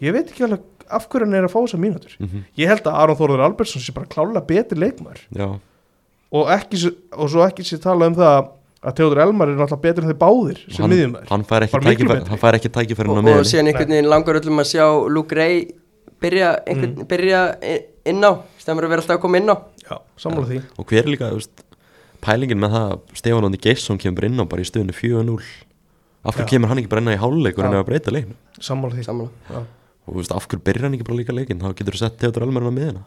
ég 0.02 0.12
veit 0.16 0.30
ekki 0.32 0.44
alveg 0.46 0.64
af 0.92 1.06
hverju 1.08 1.26
hann 1.28 1.34
er 1.38 1.46
að 1.46 1.52
fá 1.54 1.60
þessar 1.62 1.80
mínútur. 1.82 2.16
Mm 2.20 2.42
ég 2.58 2.68
held 2.72 2.86
að 2.86 2.98
Aron 3.02 3.16
Þórður 3.20 3.44
Albertsson 3.46 3.82
sé 3.84 3.92
bara 3.96 4.06
klálega 4.10 4.42
betri 4.46 4.78
leikmaður. 4.82 5.20
Já, 5.36 5.46
og, 6.32 6.50
ekki, 6.56 6.80
og 7.16 7.30
svo 7.30 7.44
ekki 7.46 7.64
sé 7.66 7.78
tala 7.82 8.08
um 8.10 8.16
það 8.18 8.48
að 8.82 8.94
Theodor 8.98 9.20
Elmar 9.22 9.48
er 9.52 9.54
náttúrulega 9.60 9.82
betri 9.84 10.02
en 10.02 10.10
þeir 10.10 10.18
báðir 10.18 10.58
sem 10.66 10.82
hann, 10.82 10.90
miðjumæður 10.90 11.28
hann 11.30 11.44
fær 11.46 11.62
ekki 11.66 11.76
Bara 11.76 11.84
miklu 11.86 12.06
tækifæri 12.08 12.18
betri. 12.18 12.30
hann 12.32 12.40
fær 12.42 12.56
ekki 12.58 12.70
tækifæri 12.74 13.12
og, 13.12 13.18
og 13.30 13.46
síðan 13.46 13.68
einhvern 13.70 13.92
veginn 13.94 14.08
langar 14.10 14.38
öllum 14.40 14.58
að 14.62 14.68
sjá 14.72 14.86
Luke 15.14 15.36
Ray 15.38 15.60
byrja, 16.22 16.48
einhvern, 16.66 16.96
Mm. 16.98 17.06
byrja 17.10 17.42
inn 18.10 18.22
á. 18.26 18.32
Stemur 18.58 18.84
að 18.86 18.92
vera 18.94 19.02
alltaf 19.04 19.16
að 19.18 19.22
koma 19.22 19.38
inn 19.38 19.50
á. 19.50 19.56
Já, 19.86 19.96
sammála 20.18 20.46
því. 20.50 20.58
Og 20.78 20.86
hver 20.90 21.02
er 21.04 21.10
líka 21.14 21.30
þú 21.30 21.38
veist, 21.38 21.62
pælingin 22.22 22.60
með 22.62 22.74
það 22.76 22.88
að 22.92 23.18
Stefán 23.20 23.46
Óndi 23.48 23.60
Geirsson 23.62 23.98
kemur 24.02 24.24
inn 24.28 24.40
á 24.40 24.44
bara 24.48 24.62
í 24.64 24.68
stöðinu 24.68 24.94
4-0 24.94 25.38
af 26.24 26.36
hverju 26.36 26.48
kemur 26.52 26.70
hann 26.70 26.78
ekki 26.82 26.90
bara 26.92 27.02
inn 27.02 27.10
á 27.10 27.16
í 27.16 27.22
háluleikur 27.22 27.66
en 27.66 27.74
er 27.74 27.82
að 27.82 27.88
breyta 27.90 28.12
leiknum? 28.14 28.36
Sammála 28.62 28.94
því. 28.94 29.04
Sammála. 29.08 29.30
Já. 29.50 29.62
og 30.06 30.14
þú 30.14 30.18
veist, 30.20 30.32
af 30.34 30.46
hverju 30.48 30.62
byrjar 30.66 30.86
hann 30.86 30.94
ekki 30.98 31.06
bara 31.08 31.18
líka 31.18 31.34
leikin 31.34 31.60
þá 31.62 31.74
getur 31.78 31.94
þú 31.98 32.02
sett 32.04 32.16
Theodor 32.22 32.46
Elmer 32.46 32.66
á 32.66 32.72
miðuna 32.74 33.02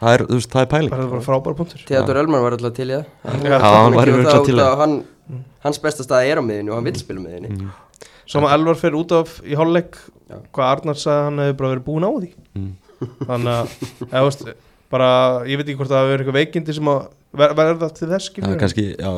það 0.00 0.12
er, 0.18 0.24
þú 0.28 0.36
veist, 0.36 0.50
það 0.52 0.62
er 0.66 0.70
pæling. 0.74 0.90
Bara, 0.92 1.06
bara 1.14 1.24
frábæra 1.24 1.56
punktur 1.56 1.84
Theodor 1.88 2.18
Elmar 2.20 2.42
var 2.44 2.56
alltaf 2.58 2.74
til 2.76 2.88
það. 2.92 3.04
Já, 3.24 3.58
hann 3.64 3.96
væri 3.96 4.12
Mikið 4.12 4.20
út 4.20 4.26
örugglega 4.26 4.40
af- 4.40 4.46
til 4.46 4.56
það. 4.60 4.72
af 4.72 4.78
hann, 4.84 4.96
Mm. 5.26 5.40
hans 5.64 5.78
besta 5.82 6.04
staði 6.06 6.28
er 6.30 6.38
á 6.38 6.42
miðinu 6.46 6.70
og 6.70 6.76
hann 6.76 6.84
vill 6.86 6.94
spila 7.00 7.18
miðinu 7.18 7.48
mm. 7.50 7.70
Sama 8.30 8.52
Elvar 8.54 8.76
fer 8.78 8.94
út 8.94 9.10
af 9.16 9.40
í 9.42 9.56
hálfleik. 9.58 9.96
Já. 10.30 10.36
hvað 10.54 10.68
Arnar 10.76 10.94
sagði 11.00 11.24
hann 11.24 11.38
hefði 11.42 11.56
bara 11.56 11.70
verið 11.74 11.84
búin 11.88 12.06
á 12.06 12.10
því. 12.14 12.30
Mm. 12.54 12.72
þannig 13.26 13.50
að 13.56 13.66
eða, 14.06 14.22
veist, 14.28 14.44
bara, 14.92 15.08
ég 15.48 15.58
veit 15.60 15.66
ekki 15.68 15.78
hvort 15.80 15.92
það 15.92 16.10
verið 16.12 16.24
eitthvað 16.24 16.38
veikindi 16.40 16.74
sem 16.76 16.90
að 16.92 17.06
ver, 17.36 17.54
verða 17.58 17.88
til 17.96 18.08
þess 18.10 18.30
er 18.42 18.58
kannski, 18.60 18.84
já, 18.96 19.10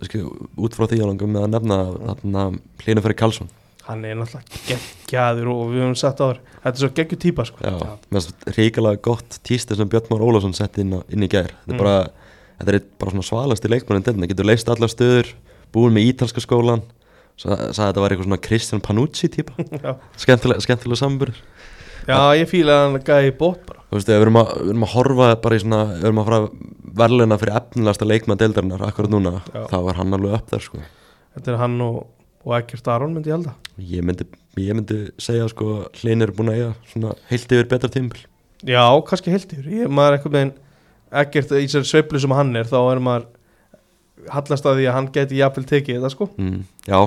kannski 0.00 0.22
út 0.66 0.76
frá 0.76 0.86
því 0.90 0.98
að 1.02 1.08
langum 1.12 1.32
með 1.36 1.46
að 1.46 1.54
nefna 1.56 1.78
þarna 2.10 2.44
hlýna 2.84 3.04
fyrir 3.06 3.18
Karlsson. 3.22 3.48
Hann 3.86 4.02
er 4.04 4.16
náttúrulega 4.18 4.60
geggjaður 4.66 5.50
og 5.52 5.60
við 5.70 5.82
höfum 5.84 5.96
sagt 6.00 6.18
áður 6.24 6.40
þetta 6.64 6.72
er 6.74 6.80
svo 6.82 6.88
geggju 6.98 7.18
típa 7.22 7.44
sko. 7.46 7.58
ríkilega 8.56 8.98
gott 9.06 9.38
tísti 9.46 9.76
sem 9.78 9.88
Björn 9.88 10.10
Már 10.10 10.24
Ólafsson 10.26 10.54
sett 10.58 10.78
inn, 10.82 10.90
á, 10.98 11.00
inn 11.08 11.22
í 11.22 11.28
gær. 11.30 11.52
Þetta 11.64 11.70
er 11.70 11.76
Mm. 11.76 11.78
bara, 11.78 12.10
þetta 12.58 12.74
er 12.74 12.82
bara 12.98 13.10
svona 13.14 13.28
svalasti 13.28 13.70
leikmann 13.70 13.96
en 14.00 14.02
þetta 14.02 14.28
getur 14.32 14.48
leist 14.50 14.68
allar 14.68 14.90
stöður 14.90 15.32
búin 15.72 15.94
með 15.94 16.10
ítalska 16.10 16.42
skólan 16.42 16.82
sagði 17.36 17.68
að 17.68 17.92
þetta 17.92 18.00
var 18.00 18.10
eitthvað 18.10 18.26
svona 18.30 18.42
Christian 18.42 18.80
Panucci 18.80 19.28
típa. 19.28 19.52
Já. 19.84 19.94
skemmtilega, 20.16 20.60
skemmtilega 20.64 20.98
samburður 21.02 21.40
já, 22.06 22.18
ég 22.40 22.50
fíla 22.50 22.76
að 22.76 22.84
hann 22.86 23.06
gæði 23.06 23.30
í 23.32 23.36
bót 23.38 23.62
bara 23.68 23.82
Þú 23.86 23.98
veist, 23.98 24.10
við 24.10 24.24
erum, 24.24 24.38
að, 24.40 24.48
við 24.58 24.72
erum 24.72 24.84
að 24.86 24.92
horfa 24.96 25.28
bara 25.44 25.56
í 25.56 25.62
svona, 25.62 25.80
við 25.92 26.08
erum 26.08 26.20
að 26.20 26.28
fara 26.28 26.40
verðluna 27.00 27.38
fyrir 27.38 27.58
efnilegasta 27.60 28.08
leikmann 28.08 28.40
deildarinnar 28.40 28.84
akkurat 28.88 29.12
núna, 29.12 29.32
Já. 29.54 29.62
þá 29.70 29.76
er 29.78 30.00
hann 30.00 30.16
alveg 30.16 30.36
upp 30.38 30.52
þar 30.52 30.64
sko. 30.64 30.82
þetta 31.36 31.52
er 31.52 31.58
hann 31.62 31.76
og, 31.86 31.98
og 32.42 32.56
Ekkert 32.58 32.90
Aron 32.92 33.14
myndi 33.14 33.30
ég 33.30 33.38
halda 33.38 33.54
ég, 33.78 34.06
myndi, 34.06 34.26
ég 34.64 34.78
myndi 34.78 35.00
segja 35.22 35.46
sko, 35.52 35.84
hlinn 36.00 36.26
er 36.26 36.34
búin 36.34 36.50
að 36.52 36.60
eiga 36.60 36.72
svona 36.90 37.14
heilt 37.30 37.56
yfir 37.58 37.70
betra 37.70 37.92
tímbil 37.92 38.22
já, 38.66 38.82
kannski 39.06 39.34
heilt 39.34 39.54
yfir 39.54 39.70
ég, 39.82 39.90
maður 39.90 40.16
er 40.16 40.18
eitthvað 40.18 40.38
með 40.38 40.54
Ekkert 41.16 41.52
í 41.54 41.68
sér 41.70 41.84
sveiflu 41.86 42.18
sem 42.18 42.32
hann 42.34 42.50
er 42.58 42.66
þá 42.66 42.80
er 42.90 43.00
maður 43.00 43.28
hallast 44.32 44.66
að 44.66 44.80
því 44.80 44.86
að 44.90 44.96
hann 44.96 45.08
geti 45.14 45.40
jafnvel 45.40 45.66
tekið 45.68 45.98
þetta 45.98 46.10
sko. 46.12 46.28
Mm, 46.40 46.62
já, 46.88 46.98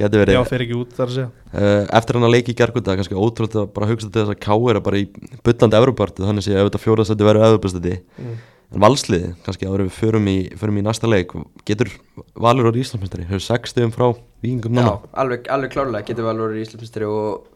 geti 0.00 0.20
verið. 0.20 0.36
Já, 0.36 0.42
fer 0.48 0.64
ekki 0.64 0.78
út 0.78 0.96
þar 0.96 1.06
að 1.06 1.14
segja. 1.18 1.28
Uh, 1.52 1.84
eftir 2.00 2.18
hann 2.18 2.26
að 2.28 2.34
leiki 2.34 2.52
í 2.54 2.58
gerkvölda, 2.58 2.96
kannski 2.98 3.18
ótrúlega 3.18 3.62
að 3.62 3.70
bara 3.76 3.88
hugsa 3.90 4.10
til 4.10 4.20
þess 4.20 4.34
að 4.34 4.42
K.R. 4.44 4.74
er 4.74 4.82
bara 4.88 5.00
í 5.00 5.06
bullandi 5.46 5.80
Evropartu, 5.80 6.26
þannig 6.26 6.46
sé 6.46 6.56
ef 6.56 6.68
þetta 6.68 6.82
fjóraðsætti 6.82 7.28
verður 7.28 7.48
Evropastætti, 7.48 7.96
mm. 8.18 8.36
en 8.74 8.84
valsliði 8.84 9.32
kannski 9.46 9.70
en 9.70 9.76
við 9.86 9.96
förum 10.00 10.30
í, 10.30 10.36
förum 10.60 10.82
í 10.82 10.84
næsta 10.84 11.10
leik 11.10 11.34
getur 11.68 11.92
Valur 12.34 12.70
og 12.72 12.78
Íslandsmestari 12.82 13.28
hefur 13.30 13.44
sex 13.46 13.74
stöðum 13.74 13.94
frá 13.94 14.06
vikingum 14.44 14.74
Já, 14.74 14.82
núna 14.82 14.94
alveg, 15.22 15.50
alveg 15.54 15.74
klárlega 15.76 16.08
getur 16.08 16.26
við 16.26 16.32
alveg 16.34 16.48
verið 16.48 16.62
í 16.62 16.66
Íslandsmestri 16.68 17.10
og 17.10 17.50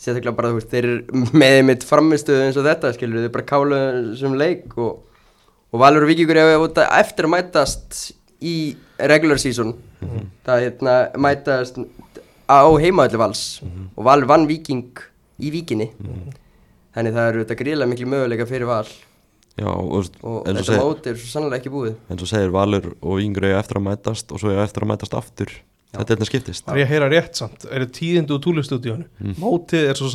sérstaklega 0.00 0.36
bara 0.36 0.50
þú 0.50 0.58
veist, 0.58 0.70
þeir 0.72 0.88
eru 0.88 1.24
með 1.42 1.58
mitt 1.68 1.84
framistuðu 1.86 2.46
eins 2.46 2.58
og 2.58 2.66
þetta, 2.66 2.94
skilur 2.96 3.28
og, 5.74 5.80
Valur 5.82 6.06
og 6.06 6.10
Víkingur 6.12 6.38
hefur 6.38 6.84
eftir 6.86 7.26
að 7.26 7.32
mætast 7.34 7.98
í 8.44 8.54
regular 9.10 9.40
season. 9.42 9.74
Það 10.46 10.54
er 10.54 10.64
hérna 10.68 10.94
mætast 11.18 11.80
á 12.46 12.62
heimaðalli 12.78 13.20
vals. 13.20 13.42
Og 13.96 14.06
Valur 14.06 14.30
vann 14.30 14.46
Víking 14.46 14.86
í 15.42 15.50
Víkinni. 15.50 15.90
Þannig 16.94 17.16
það 17.16 17.28
eru 17.32 17.42
þetta 17.42 17.58
gríðlega 17.58 17.90
miklu 17.90 18.06
möguleika 18.06 18.46
fyrir 18.46 18.70
Val. 18.70 18.86
Já, 19.54 19.70
og, 19.70 20.08
og 20.26 20.48
þetta 20.48 20.78
móti 20.80 21.10
er 21.12 21.18
svo 21.18 21.28
sannlega 21.30 21.60
ekki 21.60 21.70
búið. 21.70 21.94
eins 22.10 22.22
og 22.22 22.30
segir 22.30 22.50
Valur 22.54 22.88
og 22.98 23.20
Ingur 23.22 23.46
eiga 23.46 23.60
eftir 23.60 23.78
að 23.78 23.84
mætast 23.86 24.32
og 24.34 24.42
svo 24.42 24.50
eiga 24.50 24.64
eftir 24.66 24.82
að 24.82 24.90
mætast 24.90 25.14
aftur 25.14 25.52
þetta 25.94 26.12
er 26.12 26.18
þetta 26.18 26.28
skiptist 26.28 26.64
Það 26.66 26.74
er 26.74 26.80
ég 26.80 26.86
að 26.86 26.92
heyra 26.94 27.08
rétt 27.12 27.40
samt, 27.40 27.66
eru 27.70 27.88
tíðindi 27.98 28.34
úr 28.36 28.42
túlistúdíónu 28.46 29.04
Mm. 29.24 29.34
Mótið 29.40 29.88
er 29.90 29.96
svo 29.98 30.08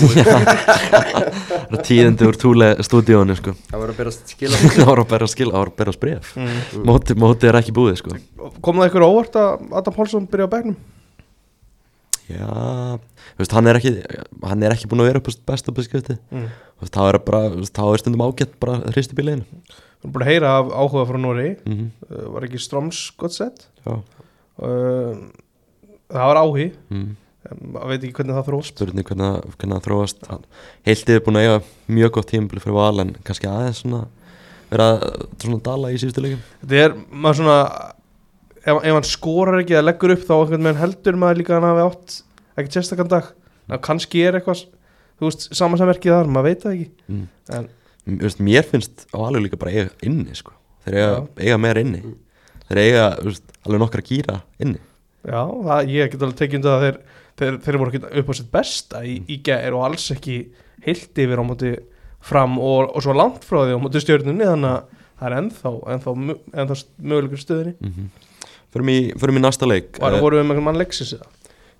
búið 0.00 0.18
það 0.28 1.78
er 1.78 1.82
tíðindi 1.88 2.26
úr 2.28 2.38
túle 2.40 2.68
stúdíónu 2.82 3.36
sko. 3.38 3.54
það 3.70 3.82
var 3.82 3.92
að 3.92 3.98
að 4.12 4.14
skila 4.32 4.60
það 4.78 4.88
var 4.90 5.02
að 5.02 5.08
bera 5.12 5.26
skil, 5.30 5.50
það 5.52 5.58
var 5.58 5.72
að 5.72 5.76
bera 5.82 5.92
spref 5.96 6.30
mm. 6.36 6.84
móti, 6.88 7.14
móti 7.18 7.50
er 7.50 7.58
ekki 7.60 7.74
búið 7.76 7.98
sko. 8.00 8.16
Kom 8.64 8.80
það 8.80 8.90
ykkur 8.90 9.06
óvart 9.06 9.36
að 9.38 9.66
Adam 9.82 9.94
Pálsson 9.98 10.28
byrja 10.30 10.48
á 10.48 10.54
begnum? 10.56 10.78
já, 12.28 12.48
þú 13.34 13.40
veist, 13.42 13.54
hann 13.56 13.70
er 13.70 13.78
ekki 13.80 13.92
hann 14.44 14.64
er 14.66 14.74
ekki 14.74 14.88
búin 14.90 15.02
að 15.04 15.10
vera 15.10 15.22
upp 15.22 15.30
á 15.30 15.32
besta 15.48 15.72
beskjöfti 15.74 16.18
Mm. 16.30 16.48
þá 16.94 17.00
er 17.08 17.18
bara, 17.24 17.42
þú 17.50 17.62
veist, 17.62 17.74
þá 17.74 17.84
er 17.88 18.02
stundum 18.02 18.24
ágætt 18.26 18.58
bara 18.60 18.80
hristi 18.92 19.16
bíleginu 19.18 19.46
Við 19.98 20.04
erum 20.06 20.12
búin 20.14 20.22
að 20.26 20.30
heyra 20.30 20.50
af 20.60 20.68
áhuga 20.70 21.06
frá 21.08 21.18
Nóri 21.18 21.48
mm 21.64 21.72
-hmm. 21.74 21.88
uh, 22.10 22.28
Var 22.34 22.44
ekki 22.46 22.58
Stroms 22.62 23.10
gott 23.18 23.32
sett 23.32 23.66
já, 23.86 24.02
Það 24.58 26.24
var 26.30 26.40
áhugi. 26.42 26.68
Mm. 26.92 27.08
Ég 27.48 27.88
veit 27.88 28.02
ekki 28.04 28.14
hvernig 28.18 28.36
það 28.36 28.48
þróst 28.50 28.74
spurning 28.74 29.06
hvernig, 29.08 29.52
hvernig 29.56 29.76
það 29.78 29.84
þróast. 29.86 30.24
Hann- 30.28 30.46
Heiltið 30.88 31.14
er 31.14 31.22
búin 31.24 31.38
að 31.38 31.44
eiga 31.46 31.60
mjög 31.96 32.10
gott 32.16 32.30
tímpli 32.32 32.60
fyrir 32.60 32.76
val 32.76 33.00
en 33.04 33.12
kannski 33.24 33.48
aðeins 33.48 33.82
svona 33.84 34.00
vera 34.68 34.88
svona 35.40 35.60
dala 35.64 35.92
í 35.94 35.96
síðustu 36.00 36.24
leikum 36.24 36.42
Þetta 36.60 36.82
er 36.84 36.96
maður 37.08 37.38
svona 37.40 37.58
ef, 38.58 38.74
ef 38.82 38.92
hann 38.98 39.08
skorar 39.08 39.62
ekki 39.62 39.76
eða 39.78 39.86
leggur 39.86 40.12
upp 40.12 40.26
þá 40.28 40.34
heldur 40.82 41.16
maður 41.22 41.40
líka 41.40 41.54
að 41.54 41.60
hann 41.62 41.70
hafi 41.70 41.86
átt 41.86 42.18
ekki 42.58 42.74
tjestakann 42.74 43.08
dag. 43.14 43.30
Ná, 43.68 43.78
kannski 43.80 44.24
er 44.26 44.36
eitthvað 44.40 44.64
þú 45.18 45.28
veist, 45.30 45.48
samansamverkið 45.56 46.14
þar, 46.18 46.30
maður 46.34 46.48
veit 46.50 46.62
það 46.66 46.74
ekki. 46.74 46.88
Mm. 47.08 47.26
en 47.54 48.20
veist, 48.26 48.40
mér 48.44 48.64
finnst 48.68 49.06
á 49.14 49.16
alveg 49.22 49.46
líka 49.46 49.60
bara 49.60 49.72
eiga 49.72 49.90
inni 50.04 50.34
sko. 50.36 50.52
þeir 50.84 50.98
eiga, 51.00 51.26
eiga 51.46 51.58
meira 51.60 51.80
inni. 51.86 52.02
Þeir 52.68 52.82
eiga 52.84 53.06
veist, 53.24 53.46
alveg 53.68 53.84
nokkra 53.84 54.04
gýra 54.04 54.40
inni 54.58 54.80
Já, 55.28 55.42
það, 55.44 55.90
ég 55.92 56.12
get 56.12 56.22
alveg 56.22 56.38
tekið 56.38 56.58
undir 56.58 56.70
það 56.70 56.76
að 56.78 56.84
þeir, 56.86 56.98
þeir, 57.40 57.56
þeir 57.64 57.78
voru 57.80 57.92
ekki 57.92 58.20
upp 58.20 58.28
á 58.30 58.34
sitt 58.38 58.50
besta 58.54 59.00
í, 59.04 59.16
í 59.28 59.38
gær 59.44 59.76
og 59.76 59.86
alls 59.88 60.06
ekki 60.14 60.36
heilt 60.86 61.20
yfir 61.24 61.42
á 61.42 61.44
móti 61.44 61.72
fram 62.28 62.58
og, 62.58 62.92
og 62.94 63.04
svo 63.04 63.16
langt 63.16 63.44
frá 63.46 63.62
því 63.64 63.78
á 63.78 63.82
móti 63.82 64.02
stjórnunni 64.02 64.46
þannig 64.46 64.70
að 64.76 64.94
það 65.18 65.28
er 65.28 65.36
ennþá, 65.40 65.72
ennþá, 65.94 66.14
ennþá 66.62 66.78
mögulegur 67.02 67.42
stöðinni 67.42 67.74
mm 67.78 67.92
-hmm. 67.92 68.30
förum, 68.74 68.92
í, 68.94 68.98
förum 69.18 69.40
í 69.40 69.42
næsta 69.42 69.66
leik 69.66 69.98
Var, 69.98 70.14
Eh, 70.14 70.22
voru 70.22 70.38
við 70.38 70.46
með 70.46 70.54
einhvern 70.54 70.68
mann 70.70 70.78
leiksis 70.78 71.12
eða? 71.18 71.26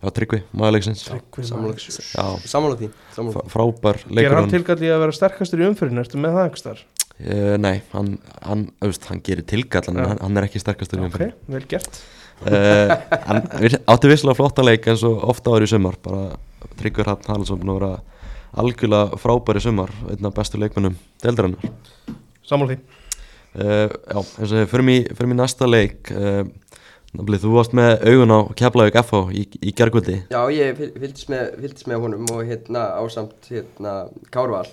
já, 0.02 0.11
Tryggvi, 0.11 0.42
maðurleiksins 0.52 1.04
Tryggvi 1.07 1.45
Sammála. 1.47 2.76
Því 2.78 2.90
frábær 3.50 4.02
leikur 4.11 4.37
hann 4.37 4.50
tilkalli 4.50 4.90
að 4.90 5.02
vera 5.07 5.12
sterkastur 5.12 5.62
í 5.62 5.68
umfyririnu, 5.68 6.02
ertu 6.02 6.18
með 6.18 6.38
það 6.38 6.45
einhvers 6.49 6.66
þar? 6.66 6.85
Uh, 7.21 7.57
nei, 7.61 7.81
hann, 7.95 8.19
hann, 8.43 8.67
veist, 8.85 9.05
hann 9.11 9.23
gerir 9.27 9.47
tilgall 9.49 9.89
en 9.93 9.99
hann, 10.03 10.21
hann 10.23 10.37
er 10.41 10.47
ekki 10.49 10.61
sterkastur 10.63 11.03
Ok, 11.09 11.19
vel 11.49 11.65
gert. 11.71 12.01
Uh, 12.39 12.93
hann 13.27 13.41
við- 13.59 13.81
átti 13.91 14.11
visslega 14.13 14.39
flotta 14.39 14.63
leik 14.63 14.87
eins 14.93 15.03
og 15.09 15.25
ofta 15.33 15.51
ári 15.57 15.67
í 15.67 15.73
sumar 15.73 15.97
bara 16.05 16.37
Tryggvi 16.79 17.03
Hrafn 17.03 17.27
Haraldsson 17.33 17.59
búin 17.59 17.73
að 17.75 17.81
vera 17.81 17.97
algjörlega 18.63 19.19
frábær 19.19 19.59
í 19.59 19.65
sumar 19.65 19.91
einn 20.13 20.29
af 20.31 20.37
bestu 20.37 20.61
leikmennum 20.63 20.95
deildarinnar. 21.23 21.73
Sammála 22.47 22.77
því. 22.77 22.79
Uh, 23.59 23.89
já, 23.91 24.19
eins 24.39 24.53
og 24.55 24.71
förum 24.71 24.91
í, 24.95 24.99
förum 25.19 25.35
í 25.35 25.39
næsta 25.41 25.67
leik. 25.69 26.13
Uh, 26.15 26.45
Nafnilegt, 27.09 27.41
þú 27.41 27.51
varst 27.55 27.73
með 27.73 28.03
augun 28.05 28.33
á 28.37 28.39
Keflavík 28.61 28.97
FH 29.01 29.21
í, 29.33 29.43
í 29.65 29.71
gergvöldi 29.73 30.19
Já, 30.29 30.43
ég 30.53 30.75
fyl- 30.77 30.91
fylgdist 30.93 31.31
með, 31.33 31.55
með 31.89 32.03
honum 32.03 32.27
og 32.35 32.43
hérna 32.45 32.83
ásamt 33.01 33.49
hérna 33.49 33.95
Kárval. 34.35 34.67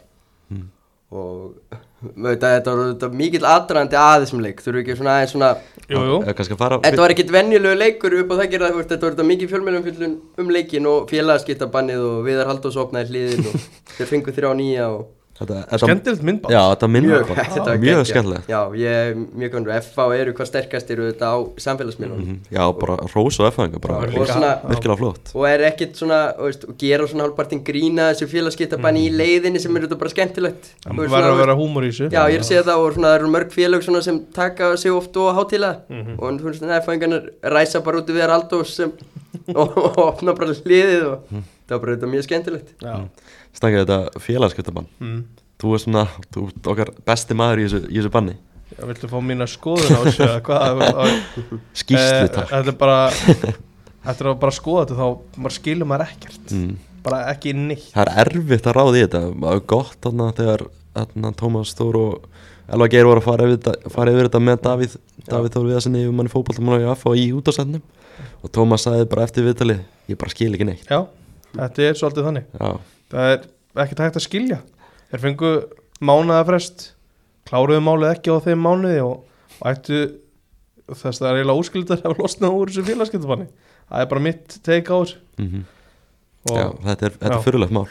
Mm. 0.51 0.65
Og 1.13 1.57
þetta 2.25 2.71
var 2.71 2.79
þetta 2.93 3.09
mikill 3.13 3.45
aðdraðandi 3.49 3.99
að 3.99 4.25
þessum 4.25 4.43
leik. 4.45 4.63
Þurfu 4.65 4.81
ekki 4.81 4.97
svona 4.99 5.17
aðeins 5.19 5.35
svona 5.35 5.51
Þetta 5.85 7.01
var 7.01 7.13
ekkert 7.13 7.33
venjulegu 7.35 7.77
leikur 7.77 8.17
upp 8.21 8.33
á 8.33 8.35
það 8.39 8.51
gera 8.55 8.69
það 8.71 8.79
þetta 8.89 9.05
var 9.05 9.17
þetta 9.17 9.27
mikið 9.31 9.51
fjölmjölum 9.53 10.15
um 10.41 10.53
leikin 10.55 10.89
og 10.89 11.05
félagaskiptabannið 11.11 12.07
og 12.09 12.23
Viðar 12.25 12.49
Halldórs 12.49 12.79
opnaði 12.81 13.13
hliðin 13.13 13.51
og 13.51 13.67
þeir 13.99 14.11
fengu 14.11 14.33
þrjá 14.35 14.51
nýja 14.57 14.89
og 14.95 15.05
skemmtilegt 15.35 16.21
myndband. 16.23 16.53
Já, 16.55 16.61
þetta 16.71 16.87
minnur 16.87 17.11
Mjög, 17.19 17.27
bara 17.27 17.43
þetta 17.51 17.65
var 17.65 17.79
Mjög 17.83 18.05
skemmtilegt. 18.07 18.47
Já, 18.47 18.59
ég 18.79 18.99
er 19.01 19.15
mjög 19.35 19.51
konur 19.51 19.71
FH 19.81 20.05
eru 20.15 20.33
hvað 20.37 20.47
sterkastir 20.47 21.01
þetta 21.03 21.27
á 21.27 21.37
samfélagsmiðlunum. 21.65 22.25
Mhm. 22.25 22.37
Já, 22.55 22.63
bara 22.79 22.95
rós 23.11 23.39
og 23.39 24.27
svona 24.31 24.51
virkilega 24.69 24.97
flott. 25.01 25.31
og 25.35 25.45
er 25.49 25.59
ekkert 25.71 25.95
svona, 25.99 26.19
þú 26.37 26.47
veist, 26.47 26.63
og 26.69 26.77
gera 26.77 27.07
svona 27.11 27.25
hálfpartin 27.27 27.63
grína 27.67 28.07
þessu 28.13 28.29
félagskiptabanni 28.31 29.09
í 29.09 29.11
leiðinni 29.11 29.59
sem 29.59 29.75
er 29.75 29.81
þetta 29.87 29.99
bara 29.99 30.09
skemmtilegt. 30.15 30.71
Það 30.85 30.91
Þú 30.95 31.01
veist, 31.03 31.15
verður 31.15 31.33
að 31.35 31.41
vera 31.43 31.55
húmor 31.59 31.83
í 31.83 31.91
þessu. 31.91 32.09
Já, 32.11 32.21
ég 32.31 32.35
er 32.35 32.39
að 32.39 32.49
segja 32.51 32.63
það 32.63 32.85
og 32.85 32.93
svona, 32.95 33.07
það 33.11 33.19
eru 33.19 33.33
mörg 33.35 33.51
félag 33.51 33.83
svona 33.83 34.01
sem 34.03 34.19
taka 34.33 34.77
sig 34.77 34.91
oft 34.91 35.17
og 35.17 35.35
hátíla 35.35 35.75
Mhm. 35.89 36.15
og 36.19 36.39
þú 36.39 36.43
veist, 36.47 36.61
nefnfæðingarnir 36.61 37.29
ræsa 37.43 37.83
bara 37.83 37.97
út 38.01 38.07
við 38.07 38.29
Aldós 38.29 38.71
sem 38.75 38.91
og, 39.55 39.77
opna 39.97 40.33
bara 40.33 40.53
hliðið 40.53 41.03
og 41.11 41.19
það 41.29 41.69
var 41.75 41.79
bara 41.79 41.95
þetta 41.97 42.09
mjög 42.13 42.23
skemmtilegt. 42.23 42.69
Já. 42.81 43.09
Snakka 43.55 43.83
þetta 43.85 43.99
félagskiptabann 44.25 44.87
Mm. 44.99 45.23
Þú 45.61 45.71
er 45.77 45.79
svona, 45.85 46.01
þú 46.35 46.41
ert 46.49 46.67
okkar 46.67 46.89
besti 47.07 47.35
maður 47.39 47.61
í 47.61 47.65
þessu, 47.69 47.79
í 47.87 47.95
þessu 48.01 48.11
banni. 48.11 48.33
Já, 48.75 48.81
viltu 48.89 49.07
fá 49.07 49.15
mína 49.23 49.45
skoðun 49.47 49.95
á 49.95 50.01
þessu 50.03 50.25
Skýslu 51.79 52.25
Eh, 52.25 52.27
takk. 52.33 52.49
Þetta 52.51 52.73
er 52.73 52.77
bara 52.81 52.97
Þetta 54.05 54.25
er 54.27 54.35
bara 54.41 54.53
skoða 54.53 54.83
þetta 54.85 54.97
þá 54.99 55.39
maður 55.41 55.55
skilur 55.55 55.89
maður 55.89 56.09
ekkert. 56.09 56.51
Mm. 56.53 56.75
bara 57.05 57.19
ekki 57.31 57.53
neitt. 57.53 57.87
Það 57.93 58.09
er 58.11 58.19
erfitt 58.25 58.67
að 58.69 58.75
ráða 58.79 58.97
í 58.97 59.01
þetta. 59.05 59.21
Það 59.41 59.55
er 59.55 59.63
gott 59.71 59.97
þarna 60.01 60.27
þegar 60.39 60.63
þarna, 60.95 61.31
Tómas 61.37 61.73
Þór 61.77 61.97
og 62.01 62.27
Elva 62.75 62.87
Geir 62.89 63.05
voru 63.05 63.21
að 63.21 63.27
fara 63.27 63.45
yfir 63.45 63.59
þetta, 63.59 63.91
fara 63.93 64.13
yfir 64.15 64.27
þetta 64.29 64.41
með 64.41 64.57
Davíð 64.65 64.95
Davíð 65.29 65.53
Þór 65.53 65.67
Viðarsinni 65.69 66.01
yfir 66.01 66.15
manni 66.17 66.33
fótballtamann 66.33 66.79
og 66.79 66.85
Jaffa 66.87 67.13
í 67.21 67.25
útásendnum 67.37 67.83
og 68.41 68.51
Tómas 68.57 68.85
sagði 68.87 69.05
bara 69.11 69.25
eftir 69.27 69.45
viðtalið 69.45 69.83
ég 70.09 70.17
bara 70.21 70.33
skil 70.33 70.49
ekki 70.55 70.67
neitt. 70.71 70.89
Já, 70.89 71.03
þetta 71.53 71.85
er 71.85 71.99
svolítið 72.01 72.27
þannig. 72.29 72.47
Já, 72.57 72.71
Það 73.13 73.31
er 73.31 73.45
ekkert 73.83 74.03
hægt 74.05 74.19
að 74.19 74.25
skilja. 74.25 74.59
Þeir 75.11 75.23
fengu 75.25 75.51
mánaðafrest 76.05 76.87
kláruðu 77.49 77.83
málið 77.85 78.11
ekki 78.15 78.33
á 78.33 78.37
þeim 78.45 78.63
mánuði 78.65 79.01
og, 79.05 79.19
ættu 79.65 79.99
þess 80.89 81.19
að 81.19 81.21
það 81.21 81.29
er 81.29 81.39
eiginlega 81.39 81.61
úskildar 81.61 82.01
að 82.05 82.19
losna 82.21 82.51
úr 82.53 82.69
þessu 82.71 82.85
félagskiptabanni 82.89 83.47
Það 83.85 84.01
er 84.01 84.09
bara 84.11 84.23
mitt 84.25 84.57
take 84.65 84.89
á 84.89 84.97
þessu. 84.97 85.21
Mm 85.41 85.63
og 86.45 86.57
Já 86.59 86.65
þetta 86.85 87.07
er, 87.07 87.13
er 87.25 87.39
fyrirlegt 87.41 87.73
mál. 87.73 87.87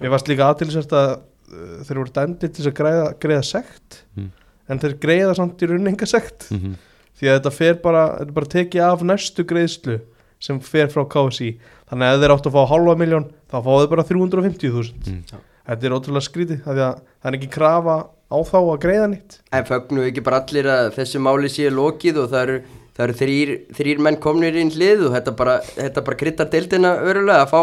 Mér 0.00 0.12
varst 0.14 0.28
líka 0.30 0.46
aðtilsvært 0.48 0.92
að 0.96 1.10
uh, 1.18 1.80
þeir 1.84 1.98
voru 2.00 2.12
dæmdir 2.16 2.52
til 2.56 2.62
að 2.64 2.76
greiða, 2.78 3.08
greiða 3.20 3.42
sekt 3.44 3.98
Mm. 4.16 4.30
en 4.72 4.80
þeir 4.80 4.94
greiða 5.02 5.34
samt 5.36 5.60
í 5.60 5.68
rauninni 5.68 5.92
enga 5.92 6.08
sekt. 6.08 6.46
Mm 6.54 6.78
því 7.18 7.28
að 7.28 7.36
þetta 7.38 7.50
fer 7.50 7.78
bara, 7.82 8.02
þetta 8.20 8.34
bara 8.36 8.50
tekið 8.52 8.82
af 8.86 9.00
næstu 9.02 9.44
greiðslu 9.50 9.96
sem 10.38 10.60
fer 10.62 10.86
frá 10.92 11.02
KSI 11.10 11.48
þannig 11.90 12.08
að 12.08 12.14
ef 12.16 12.22
þeir 12.24 12.34
áttu 12.36 12.50
að 12.52 12.56
fá 12.58 12.70
halva 12.72 12.94
miljón 13.00 13.26
þá 13.50 13.56
fá 13.64 13.70
þeir 13.78 13.90
bara 13.94 14.06
350.000 14.08 14.92
Mm. 15.08 15.22
þetta 15.68 15.86
er 15.88 15.94
ótrúlega 15.98 16.24
skrítið 16.28 16.60
af 16.64 16.72
því 16.74 16.82
að 16.88 16.94
það 17.22 17.28
er 17.32 17.36
ekki 17.38 17.50
krafa 17.54 17.96
á 18.28 18.36
þá 18.44 18.56
að 18.60 18.78
greiða 18.84 19.08
nýtt 19.12 19.38
En 19.52 19.64
fögnu 19.68 20.04
ekki 20.08 20.22
bara 20.24 20.42
allir 20.42 20.68
að 20.72 20.90
þessu 20.98 21.20
máli 21.24 21.48
séu 21.52 21.70
lokið 21.72 22.22
og 22.22 22.30
það 22.32 22.42
eru, 22.46 22.56
það 22.96 23.04
eru 23.06 23.16
þrýr, 23.22 23.52
þrýr 23.78 24.02
menn 24.04 24.18
komnir 24.20 24.56
inn 24.60 24.72
hlið 24.74 25.06
og 25.08 25.14
þetta 25.16 25.34
bara, 25.38 25.58
þetta 25.76 26.04
bara 26.08 26.18
kryttar 26.22 26.50
deildina 26.52 26.94
örulega 27.04 27.44
að 27.46 27.52
fá, 27.52 27.60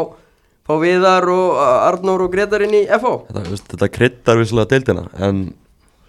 fá 0.65 0.73
Viðar 0.81 1.27
og 1.29 1.59
Arnór 1.65 2.23
og 2.25 2.31
Gretar 2.33 2.63
inn 2.65 2.73
í 2.73 2.85
FH. 2.87 3.11
Þetta, 3.29 3.59
þetta 3.75 3.89
kryddar 3.93 4.39
visslega 4.41 4.71
deildina 4.73 5.03
en 5.21 5.43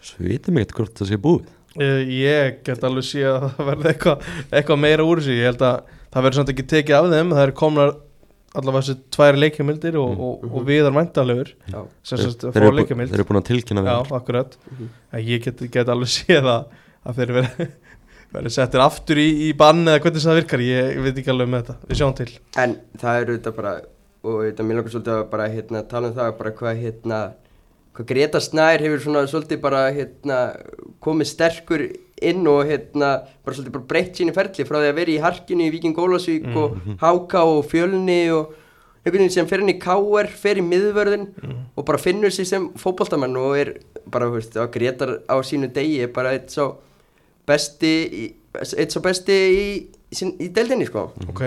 svo 0.00 0.24
vitum 0.24 0.56
ekki 0.62 0.78
hvort 0.80 0.96
það 1.02 1.10
sé 1.12 1.18
búið. 1.20 1.52
Eh, 1.76 2.00
ég 2.08 2.62
get 2.64 2.84
alveg 2.88 3.04
sé 3.04 3.26
að 3.28 3.50
það 3.58 3.66
verði 3.68 3.90
eitthvað 3.92 4.28
eitthva 4.56 4.76
meira 4.80 5.04
úr 5.04 5.20
þessu. 5.20 5.34
Ég 5.36 5.50
held 5.50 5.64
að 5.68 5.82
það 6.14 6.22
verður 6.24 6.38
samt 6.40 6.52
ekki 6.54 6.64
tekið 6.72 6.96
af 6.96 7.08
þeim 7.12 7.34
það 7.36 7.42
er 7.44 7.52
komnar 7.60 7.92
allavega 8.60 8.82
þessi 8.86 8.96
tværi 9.16 9.40
leikjumildir 9.42 9.96
og, 10.00 10.20
og, 10.28 10.44
og 10.50 10.66
viðar 10.68 10.94
væntanlegur 10.96 11.50
Já. 11.72 11.80
sem 12.06 12.20
sagt 12.22 12.44
að 12.44 12.52
þeir, 12.52 12.56
fá 12.56 12.60
eru 12.62 12.70
bú- 12.72 12.78
leikjumild 12.80 13.10
þeir 13.12 13.20
eru 13.20 13.26
búin 13.30 13.40
að 13.40 13.48
tilkynna 13.50 13.84
Já, 13.86 13.96
vel 14.08 14.16
akkurat. 14.20 14.56
En 15.12 15.24
ég 15.26 15.44
get, 15.46 15.62
get 15.76 15.92
alveg 15.94 16.12
séð 16.18 16.48
að, 16.52 16.70
að 17.06 17.20
þeir 17.20 17.34
verði 17.40 17.68
verði 18.36 18.52
settir 18.56 18.82
aftur 18.84 19.20
í, 19.22 19.26
í 19.46 19.50
bann 19.56 19.84
eða 19.88 20.02
hvernig 20.04 20.24
það 20.26 20.38
virkar, 20.40 20.62
ég, 20.66 20.88
ég 20.96 21.04
veit 21.06 21.20
ekki 21.22 21.32
alveg 21.32 21.50
með 21.52 21.62
þetta. 21.68 21.76
Við 21.92 22.00
sjáum 22.02 22.16
til. 22.18 22.30
En 22.64 22.74
það 23.00 23.20
eru 23.22 23.36
þetta 23.38 23.52
bara, 23.56 23.74
og 24.26 24.40
þetta 24.48 24.66
mér 24.66 24.80
langar 24.80 24.92
svolítið 24.96 25.14
að 25.16 25.26
bara 25.36 25.46
hérna, 25.54 25.82
tala 25.92 26.10
um 26.10 26.16
það 26.18 26.32
bara 26.40 26.52
hvað 26.58 26.80
hérna, 26.82 27.20
hvað 27.96 28.08
Greta 28.10 28.42
Snær 28.44 28.82
hefur 28.84 29.04
svona 29.06 29.22
svolítið 29.30 29.62
bara 29.62 29.84
hérna 29.94 30.40
komið 31.06 31.30
sterkur 31.30 31.86
inn 32.22 32.46
og 32.48 32.64
hérna 32.64 33.10
bara 33.44 33.54
svolítið 33.56 33.72
bara 33.76 33.88
breytt 33.90 34.16
síni 34.16 34.32
ferli 34.32 34.64
frá 34.64 34.78
því 34.80 34.88
að 34.92 34.94
vera 35.00 35.12
í 35.12 35.18
Harkinu 35.20 35.66
í 35.66 35.72
Víking 35.74 35.96
Ólasvík 36.00 36.46
og 36.56 36.78
Háka 37.02 37.42
og 37.44 37.66
Fjölni 37.68 38.22
og 38.32 38.54
einhvern 39.04 39.20
veginn 39.22 39.30
sem 39.36 39.46
fer 39.46 39.60
inn 39.62 39.68
í 39.70 39.78
KR, 39.78 40.26
fer 40.26 40.56
í 40.58 40.64
miðvörðin 40.66 41.28
og 41.76 41.84
bara 41.86 41.98
finnur 42.00 42.32
sig 42.32 42.46
sem 42.48 42.70
fótboltamenn 42.80 43.36
og 43.38 43.54
er 43.60 43.74
bara, 44.10 44.26
þú 44.26 44.38
veist, 44.40 44.56
að 44.56 44.70
Gretar 44.74 45.12
á 45.30 45.36
sínu 45.46 45.68
degi 45.72 46.00
er 46.02 46.08
bara 46.14 46.32
eitt 46.34 46.50
svo 46.50 46.72
besti, 47.46 47.92
eitt 48.76 48.90
svo 48.96 49.02
besti 49.04 49.36
í, 49.52 49.64
í, 50.10 50.28
í 50.42 50.48
deildinni 50.56 50.88
sko. 50.88 51.10
Ok. 51.28 51.42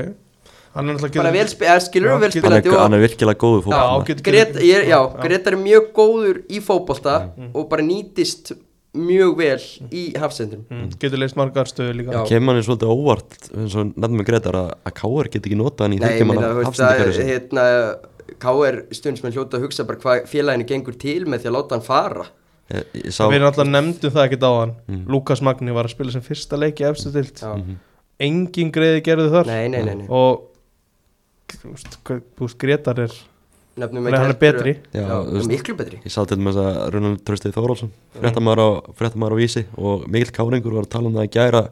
Hann 0.75 0.85
er 0.85 0.95
náttúrulega 0.99 1.73
skilur 1.81 2.19
vel 2.21 2.29
spilandi 2.31 2.69
hann 2.77 2.93
er 2.93 3.01
virkilega 3.01 3.39
góðu 3.41 3.71
Já, 3.73 3.79
fólk 3.89 4.07
getur- 4.11 4.25
Gret, 4.29 4.55
ég, 4.61 4.83
já, 4.85 4.99
Já. 5.01 5.21
Gretar 5.25 5.55
er 5.57 5.61
mjög 5.63 5.87
góður 5.97 6.43
í 6.47 6.59
fótbolta 6.61 7.15
Mm. 7.35 7.49
og 7.57 7.69
bara 7.69 7.81
nýtist 7.81 8.53
mjög 9.01 9.33
vel 9.39 9.63
í 9.95 10.03
hafsendrum 10.19 10.63
mm, 10.69 10.87
getur 11.01 11.21
leist 11.21 11.37
margar 11.39 11.69
stöðu 11.69 11.95
líka 11.99 12.15
Já. 12.17 12.21
kemur 12.33 12.57
hann 12.57 12.65
svolítið 12.67 12.93
óvart 12.93 13.37
eins 13.55 13.75
og 13.79 13.93
nefnum 13.95 14.19
með 14.21 14.27
Gretar 14.31 14.57
að, 14.59 14.69
að 14.89 14.95
Káar 14.99 15.29
get 15.33 15.45
ekki 15.49 15.57
notað 15.59 15.85
hann 15.87 15.95
í 15.95 15.99
Nei, 15.99 16.05
ég 16.05 16.15
þryggja 16.19 16.27
meina, 16.29 16.41
manna 16.41 16.51
þú 16.51 16.63
veist, 16.63 16.79
það 16.79 16.89
er 16.89 17.05
hafsendakæri 17.05 17.29
hérna 17.33 17.65
K.R. 18.39 18.75
stundsmenn 18.93 19.33
hljóta 19.35 19.57
að 19.57 19.63
hugsa 19.65 19.85
bara 19.89 20.01
hvað 20.03 20.27
félaginu 20.29 20.67
gengur 20.69 20.97
til 21.01 21.23
með 21.25 21.41
því 21.43 21.49
að 21.49 21.55
láta 21.57 21.77
hann 21.79 21.85
fara 21.87 22.25
ég, 22.69 22.83
ég 23.01 23.15
sá 23.15 23.23
við 23.25 23.39
erum 23.39 23.49
alltaf 23.49 23.69
nefndum 23.71 24.13
það 24.13 24.27
ekkert 24.27 24.45
á 24.45 24.51
hann 24.59 24.73
Mm. 24.89 25.01
Lukas 25.09 25.41
Magni 25.45 25.73
var 25.73 25.89
að 25.89 25.95
spila 25.95 26.13
sem 26.13 26.21
fyrsta 26.25 26.57
leiki 26.61 26.85
efstu 26.87 27.09
dild 27.13 27.41
Já. 27.41 27.55
engin 28.21 28.69
greiði 28.75 29.01
gerði 29.05 29.31
þar 29.33 29.49
Nei, 29.49 29.65
nei, 29.73 29.81
nei, 29.87 29.95
nei. 30.03 30.07
og 30.09 30.45
Gretar 32.61 32.99
er 33.05 33.13
Nefnum 33.79 34.07
Nei, 34.07 34.15
hann 34.15 34.33
er 34.33 34.39
betri. 34.39 34.73
Já, 34.95 35.03
Já, 35.07 35.43
miklu 35.49 35.75
betri. 35.79 35.99
Ég 36.05 36.13
sá 36.13 36.21
til 36.27 36.39
þess 36.39 36.59
að 36.61 36.79
Rúnald 36.95 37.21
Tröstið 37.27 37.55
Þórólsson 37.55 37.91
fréttamaður 38.19 38.61
á, 38.61 39.33
á 39.33 39.37
vísi 39.39 39.63
og 39.77 40.07
Mikil 40.11 40.33
Káringur 40.35 40.75
var 40.77 40.87
að 40.87 40.91
tala 40.95 41.09
um 41.09 41.15
það 41.17 41.27
að 41.27 41.37
gæra 41.37 41.63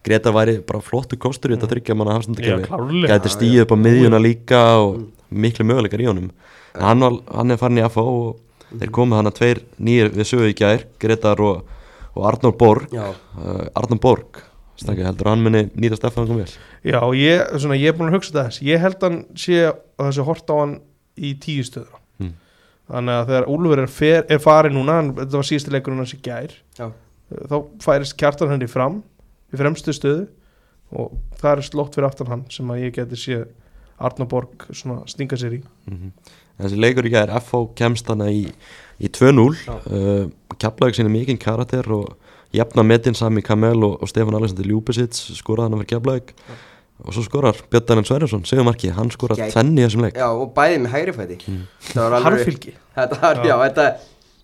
Greta 0.00 0.32
væri 0.32 0.54
bara 0.64 0.80
flottu 0.80 1.18
kostur 1.20 1.52
í 1.52 1.58
þetta 1.58 1.68
þryggja 1.74 1.96
manna 1.98 2.20
klárlega. 2.24 3.10
Gæti 3.10 3.32
stíð 3.34 3.64
upp 3.66 3.74
á 3.74 3.82
miðjuna 3.82 4.20
líka 4.22 4.60
og 4.80 5.02
miklu 5.28 5.66
möguleikar 5.68 6.00
í 6.00 6.08
honum. 6.08 6.30
Hann, 6.72 7.04
var, 7.04 7.18
hann 7.34 7.52
er 7.52 7.60
farin 7.60 7.82
í 7.82 7.84
AFO 7.84 8.06
og 8.08 8.78
þeir 8.80 8.94
komið 8.96 9.20
hann 9.20 9.28
að 9.28 9.36
tveir 9.40 9.60
nýjir 9.76 10.14
við 10.14 10.30
sögu 10.30 10.48
í 10.48 10.56
gær 10.56 10.86
Gretar 11.02 11.42
og, 11.44 11.66
og 12.14 12.30
Arnór 12.30 12.56
Borg. 12.56 12.88
Já, 12.96 13.10
uh, 13.12 13.66
Arnór 13.76 14.00
Borg 14.00 14.40
stakki 14.80 15.04
heldur 15.04 15.28
að 15.28 15.34
hann 15.34 15.44
muni 15.44 15.62
nýta 15.76 15.98
Stefán 15.98 16.28
kom 16.28 16.40
vel? 16.40 16.48
Já, 16.86 17.00
ég, 17.16 17.42
svona, 17.60 17.76
ég 17.76 17.92
er 17.92 17.96
búin 17.98 18.10
að 18.10 18.16
hugsa 18.18 18.36
þess 18.38 18.62
Ég 18.64 18.80
held 18.80 19.02
hann 19.04 19.18
sé 19.38 19.58
að 19.68 20.06
þessi 20.06 20.24
hort 20.24 20.52
á 20.52 20.54
hann 20.56 20.74
í 21.18 21.34
tíu 21.42 21.64
stöður 21.66 21.96
Mm. 22.20 22.34
Þannig 22.90 23.14
að 23.16 23.28
þegar 23.30 23.46
Úlfur 23.48 23.80
er, 23.80 23.86
fer, 23.88 24.24
er 24.28 24.40
farið 24.44 24.74
núna 24.74 24.96
hann, 24.98 25.06
Þetta 25.16 25.38
var 25.38 25.46
síðusti 25.48 25.72
leikurinn 25.72 26.02
hans 26.02 26.12
í 26.12 26.18
gær 26.20 26.52
já, 26.76 26.90
Þá 27.48 27.54
færist 27.80 28.16
kjartan 28.20 28.50
henni 28.52 28.68
fram 28.68 28.98
Í 29.54 29.56
fremstu 29.56 29.94
stöðu 29.96 30.26
Og 30.92 31.14
það 31.40 31.54
er 31.54 31.62
slótt 31.70 31.96
fyrir 31.96 32.08
aftan 32.10 32.28
hann 32.28 32.42
Sem 32.52 32.68
að 32.74 32.82
ég 32.84 32.92
geti 32.98 33.16
sé 33.16 33.38
Arna 34.00 34.26
Borg 34.28 34.66
svona 34.72 35.02
stinga 35.08 35.36
sér 35.40 35.56
í. 35.58 35.62
Mm 35.88 36.12
þessi 36.60 36.76
leikur 36.80 37.06
í 37.08 37.12
gær 37.14 37.30
FO 37.40 37.62
kemst 37.76 38.08
hann 38.12 38.20
í, 38.28 38.42
í 39.00 39.08
2-0 39.08 39.44
Já. 39.64 39.76
uh, 39.80 40.56
Keflaug 40.60 40.96
sinni 40.96 41.12
mikinn 41.12 41.38
karakter 41.40 41.86
og 41.94 42.10
jafna 42.52 42.84
metin 42.84 43.16
sami 43.16 43.40
Kamel 43.40 43.80
og, 43.86 43.94
og 44.02 44.10
Stefán 44.10 44.36
Alexander 44.36 44.68
Ljúbisits 44.68 45.30
skoraði 45.38 45.70
hann 45.70 45.80
fyrir 45.80 45.90
Keflaug 45.94 46.34
og 47.04 47.14
svo 47.16 47.24
skorar 47.26 47.58
Björn 47.72 47.86
Daniel 47.88 48.06
Sverjason, 48.08 48.44
segumarki 48.48 48.92
hann 48.96 49.10
skorar 49.14 49.40
tvenni 49.50 49.82
í 49.82 49.86
þessum 49.88 50.04
leik. 50.06 50.16
Já, 50.20 50.28
og 50.30 50.54
bæði 50.56 50.78
með 50.84 50.94
hægri 50.94 51.14
fæti. 51.16 51.38
Það 51.90 52.00
var 52.04 52.16
alveg 52.18 52.30
Harfylgi 52.40 52.74
Þetta 52.96 53.20
var, 53.22 53.42
Já. 53.44 53.48
já, 53.50 53.56
þetta 53.68 53.88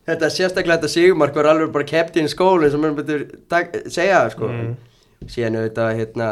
Þetta 0.06 0.28
sérstaklega 0.30 0.78
þetta 0.78 0.88
Sigurmark 0.92 1.34
var 1.34 1.48
alveg 1.50 1.72
bara 1.74 1.84
kept 1.88 2.16
in 2.20 2.28
skólinn 2.30 2.70
sem 2.70 2.78
maður 2.82 3.00
betur 3.00 3.24
segja 3.90 4.20
það 4.20 4.28
sko. 4.36 4.50
Mm. 4.52 4.76
síðan 5.32 5.56
auðvitað 5.58 5.96
hérna 5.98 6.28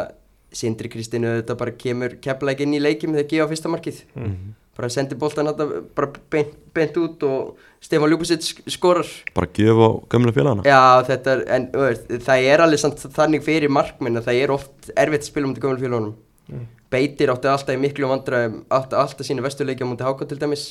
Sindri 0.55 0.91
Kristinn 0.93 1.25
auðvitað 1.27 1.59
bara 1.59 1.73
kemur 1.75 2.15
keppleik 2.23 2.61
inn 2.63 2.77
í 2.77 2.83
leikjum 2.83 3.17
þegar 3.17 3.27
gefa 3.33 3.49
fyrsta 3.51 3.73
markið. 3.73 3.99
Mm. 4.15 4.37
Bara 4.77 4.91
sendi 4.91 5.17
þetta 5.17 5.67
bara 5.95 6.11
beint, 6.31 6.53
beint 6.75 6.97
út 6.99 7.23
og 7.29 7.57
Stefán 7.85 8.11
Ljúbisitt 8.11 8.47
skorar. 8.73 9.07
Bara 9.37 9.47
á 9.47 9.89
gömlu 10.11 10.33
félagana. 10.35 10.65
Já, 10.67 11.05
þetta 11.07 11.35
er, 11.35 11.43
en 11.57 11.67
þú 11.73 11.87
veist, 11.89 12.13
það 12.27 12.51
er 12.53 12.65
alveg 12.65 12.81
samt 12.83 13.07
þannig 13.15 13.45
fyrir 13.45 13.73
markminn 13.73 14.19
að 14.19 14.31
það 14.31 14.41
er 14.43 14.55
oft 14.55 14.95
erfitt 14.97 15.27
að 15.27 15.31
spila 15.31 15.49
um 15.51 15.55
til 15.57 15.65
gömul 15.67 15.83
félagunum 15.83 16.15
Mm. 16.45 16.67
Beitir 16.93 17.31
átti 17.33 17.49
alltaf 17.49 17.73
í 17.73 17.81
miklu 17.81 18.09
vandræðum 18.11 18.59
átti 18.77 18.99
alltaf 19.01 19.27
sína 19.27 19.45
vestuleikja 19.45 19.87
mútið 19.89 20.11
háka 20.11 20.27
til 20.29 20.37
dæmis. 20.43 20.65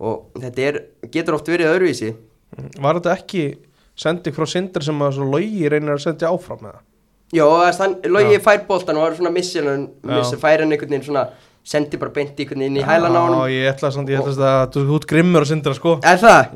Og 0.00 0.28
þetta 0.36 0.66
er, 0.66 0.78
getur 1.12 1.36
oft 1.38 1.48
verið 1.48 1.70
öðruvísi. 1.72 2.10
Var 2.80 3.00
þetta 3.00 3.14
ekki 3.16 3.42
sending 3.98 4.36
frá 4.36 4.46
Sindri 4.48 4.84
sem 4.86 5.02
að 5.04 5.16
svo 5.18 5.26
logi 5.28 5.68
reynir 5.68 5.96
að 5.96 6.04
sendja 6.06 6.30
áfram 6.32 6.62
með 6.64 6.76
það? 6.76 6.84
Já, 7.36 7.44
þann, 7.76 7.94
Logi 8.08 8.38
fær 8.40 8.62
boltan 8.68 8.96
og 8.96 9.04
var 9.04 9.16
svona 9.18 9.32
missir 9.34 9.66
hann, 9.68 9.82
Já. 10.00 10.12
missir 10.14 10.40
fær 10.40 10.62
hann 10.62 10.72
einhvern 10.72 10.94
veginn 10.94 11.04
svona 11.10 11.26
sendi 11.68 11.98
bara 12.00 12.12
beint 12.14 12.38
einhvern 12.40 12.62
veginn 12.64 12.78
í 12.80 12.84
hælan 12.86 13.12
á 13.12 13.20
honum 13.20 13.42
Já, 13.44 13.52
ég 13.52 13.66
ætla 13.72 13.90
samt, 13.92 14.08
ég 14.08 14.22
ætla 14.22 14.50
að 14.64 14.76
þú 14.78 14.96
út 14.96 15.06
grimmur 15.10 15.44
og 15.44 15.48
sindra 15.50 15.74
sko. 15.76 15.94
Er 16.00 16.20
það? 16.22 16.54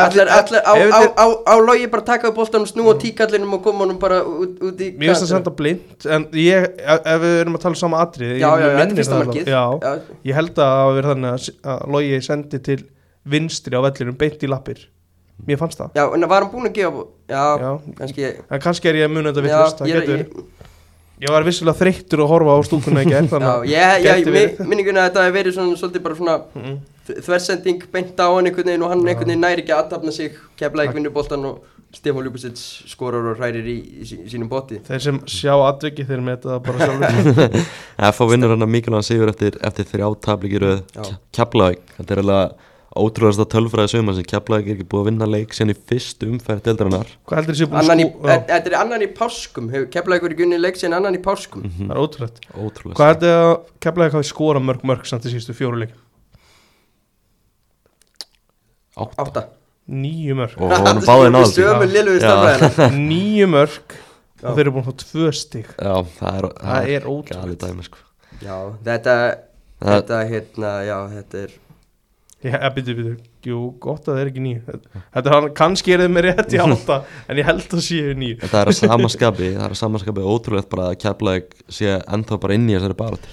Allir, 0.00 0.30
Allir, 0.36 0.60
á, 0.60 0.72
á, 0.74 1.00
á, 1.16 1.26
á 1.48 1.54
logi 1.64 1.88
bara 1.92 2.04
taka 2.04 2.28
upp 2.28 2.36
boltanum, 2.38 2.68
snúa 2.68 2.94
tíkallinum 3.00 3.56
og 3.56 3.62
koma 3.64 3.86
honum 3.86 3.98
bara 4.02 4.20
út, 4.20 4.58
út 4.60 4.82
í 4.84 4.90
Mér 5.00 5.14
finnst 5.14 5.24
það 5.24 5.32
senda 5.32 5.54
blind 5.56 6.08
En 6.16 6.26
ég, 6.36 6.68
ef 6.84 7.22
við 7.24 7.36
erum 7.40 7.56
að 7.56 7.64
tala 7.64 7.74
um 7.74 7.80
sama 7.80 8.02
atrið 8.04 8.34
Já, 8.36 8.44
já, 8.44 8.66
já, 8.66 8.74
þetta 8.80 8.84
er 8.84 8.98
fyrsta 9.00 9.20
markið. 9.22 9.52
Já, 9.54 9.64
ég 10.28 10.40
held 10.40 10.52
að 10.54 10.74
það 10.74 10.96
verið 10.98 11.12
þannig 11.14 11.30
að, 11.32 11.48
að 11.74 11.86
logi 11.96 12.20
sendi 12.28 12.60
til 12.68 12.80
vinstri 13.34 13.80
á 13.80 13.80
vellinum 13.80 14.18
beint 14.20 14.44
í 14.44 14.50
lappir. 14.52 14.84
Mér 15.48 15.58
fannst 15.58 15.80
það. 15.80 15.96
Já, 15.96 16.04
en 16.14 16.28
var 16.30 16.44
hann 16.44 16.52
búinn 16.52 16.68
að 16.68 16.76
gefa 16.76 17.06
Já, 17.32 17.44
Já. 17.58 17.70
kannski 17.96 18.92
er 18.92 20.28
ég 21.20 21.28
að 21.28 21.28
þetta 21.28 21.30
Já, 21.30 21.34
var 21.36 21.44
vissulega 21.46 21.78
þreyttur 21.80 22.22
að 22.24 22.30
horfa 22.32 22.54
á 22.54 22.60
stúkuna 22.66 23.02
í 23.04 23.10
gerð 23.10 23.34
já, 23.38 23.52
ég, 23.64 24.04
ég, 24.04 24.24
gæti 24.24 24.32
verið. 24.34 24.58
mi- 24.60 24.66
minninguna 24.72 25.04
að 25.04 25.10
þetta 25.10 25.24
hefur 25.26 25.36
verið 25.38 25.54
svona, 25.58 25.76
svolítið 25.82 26.02
bara 26.02 26.14
svona 26.18 26.36
þ- 27.06 27.20
þversending 27.28 27.84
beint 27.92 28.18
á 28.18 28.26
hann 28.34 28.46
einhvern 28.50 28.66
veginn 28.70 28.82
og 28.82 28.90
hann 28.94 29.04
einhvern 29.06 29.30
veginn 29.30 29.44
næri 29.46 29.62
ekki 29.64 29.72
að 29.76 29.82
aðtapna 29.84 30.12
sig 30.12 30.34
keflaði 30.58 30.88
ekki 30.90 30.98
vinnur 31.00 31.14
boltan 31.14 31.44
og 31.50 31.62
Stefán 31.94 32.24
Ljúbusits 32.26 32.62
skorar 32.90 33.22
og 33.30 33.36
hrærir 33.38 33.62
í, 33.70 33.76
í, 34.02 34.06
sí- 34.08 34.24
sínum 34.26 34.48
bóti 34.50 34.80
Þeir 34.82 35.00
sem 35.04 35.20
sjá 35.30 35.54
atveki 35.68 36.02
þeir 36.08 36.24
meta 36.26 36.56
það 36.56 36.64
bara 36.66 36.88
sjálfur 36.88 37.60
F.A. 38.10 38.26
vinnur 38.32 38.50
hann 38.56 38.66
að 38.66 38.72
mikilvægan 38.74 39.06
sigur 39.06 39.30
eftir, 39.30 39.54
eftir 39.62 39.86
þrjá 39.92 40.08
tablik 40.26 40.56
í 40.58 40.62
röð 40.64 40.80
Já. 40.96 41.12
Keflavík, 41.38 41.84
þetta 42.00 42.16
er 42.16 42.22
alveg 42.24 42.56
ótrúlega 42.94 43.44
tölfræði 43.50 43.90
sögum 43.90 44.12
sem 44.14 44.26
Keflavík 44.30 44.68
er 44.70 44.76
ekki 44.76 44.86
búið 44.92 45.02
að 45.02 45.08
vinna 45.10 45.26
leik 45.28 45.54
sen 45.56 45.72
í 45.72 45.74
fyrstu 45.74 46.28
umferð 46.30 46.60
deildarinnar. 46.68 47.10
Hvað 47.26 47.40
heldur 47.40 47.56
þessi 47.56 47.68
búin 47.72 47.80
Annan 47.82 48.02
í, 48.04 48.06
skú 48.10 48.28
Já, 48.30 48.36
þetta 48.50 48.70
er 48.70 48.76
annan 48.80 49.04
í 49.04 49.08
páskum. 49.18 49.66
Hefur 49.72 49.88
keflaði 49.96 50.20
ykkur 50.22 50.34
í 50.34 50.38
gunni 50.40 50.60
leik 50.62 50.78
síðan 50.80 50.96
annan 51.00 51.18
í 51.18 51.22
páskum? 51.24 51.64
Það 51.78 51.90
er 51.94 52.00
ótrúlegt. 52.04 52.38
Ótrúlega 52.54 52.98
Hvað 53.00 53.10
heldur 53.12 53.34
að 53.40 53.52
kemlaði 53.86 54.14
hvað 54.14 54.26
skora 54.30 54.62
mörg 54.62 54.86
mörg 54.92 55.08
samt 55.10 55.26
í 55.26 55.32
síðustu 55.34 55.56
fjóru 55.58 55.80
leik 55.82 55.94
Átta. 58.94 59.42
Níu 59.90 60.36
mörg. 60.38 60.54
Níu 63.10 63.48
mörg 63.50 63.96
og 64.44 64.52
þeir 64.58 64.66
eru 64.66 64.72
búin 64.76 64.84
að 64.84 64.88
fá 64.90 64.94
tvö 65.02 65.28
stig. 65.34 65.68
Já, 65.80 65.94
það 66.18 66.34
er, 66.38 66.46
Það 66.60 66.88
er 66.94 67.02
ótrúlegt. 67.08 67.36
Galið 67.40 67.58
dæmi 67.64 67.84
sko. 67.86 67.98
Já 68.44 68.56
þetta 68.86 69.14
Það- 69.84 69.94
þetta 69.94 70.18
hérna 70.30 70.70
já 70.86 70.96
þetta 71.14 71.36
er 71.42 71.50
Já, 72.44 72.58
býtu, 72.76 72.92
býtu, 72.98 73.12
jú, 73.48 73.58
gott 73.80 74.04
að 74.04 74.18
það 74.18 74.20
er 74.20 74.28
ekki 74.30 74.42
nýju 74.44 74.62
Þetta 74.68 75.22
er 75.24 75.34
hann, 75.34 75.46
kannski 75.56 75.94
er 75.94 76.02
þið 76.04 76.10
með 76.12 76.24
rétt 76.26 76.52
í 76.52 76.58
átta 76.60 76.98
En 77.32 77.38
ég 77.40 77.46
held 77.48 77.64
að 77.78 77.80
séu 77.86 78.10
nýju 78.20 78.36
það 78.42 78.58
er 78.60 78.70
að 78.72 78.76
sama 78.82 79.10
skapi, 79.14 79.48
það 79.54 79.64
er 79.64 79.74
að 79.76 79.80
sama 79.80 80.00
skapi 80.02 80.26
ótrúlegt 80.34 80.68
bara 80.74 80.90
að 80.90 80.98
Keflavík 81.06 81.54
sé 81.72 81.94
ennþá 82.04 82.38
bara 82.42 82.58
inn 82.58 82.66
í 82.68 82.76
þessari 82.76 82.98
barátt 83.00 83.30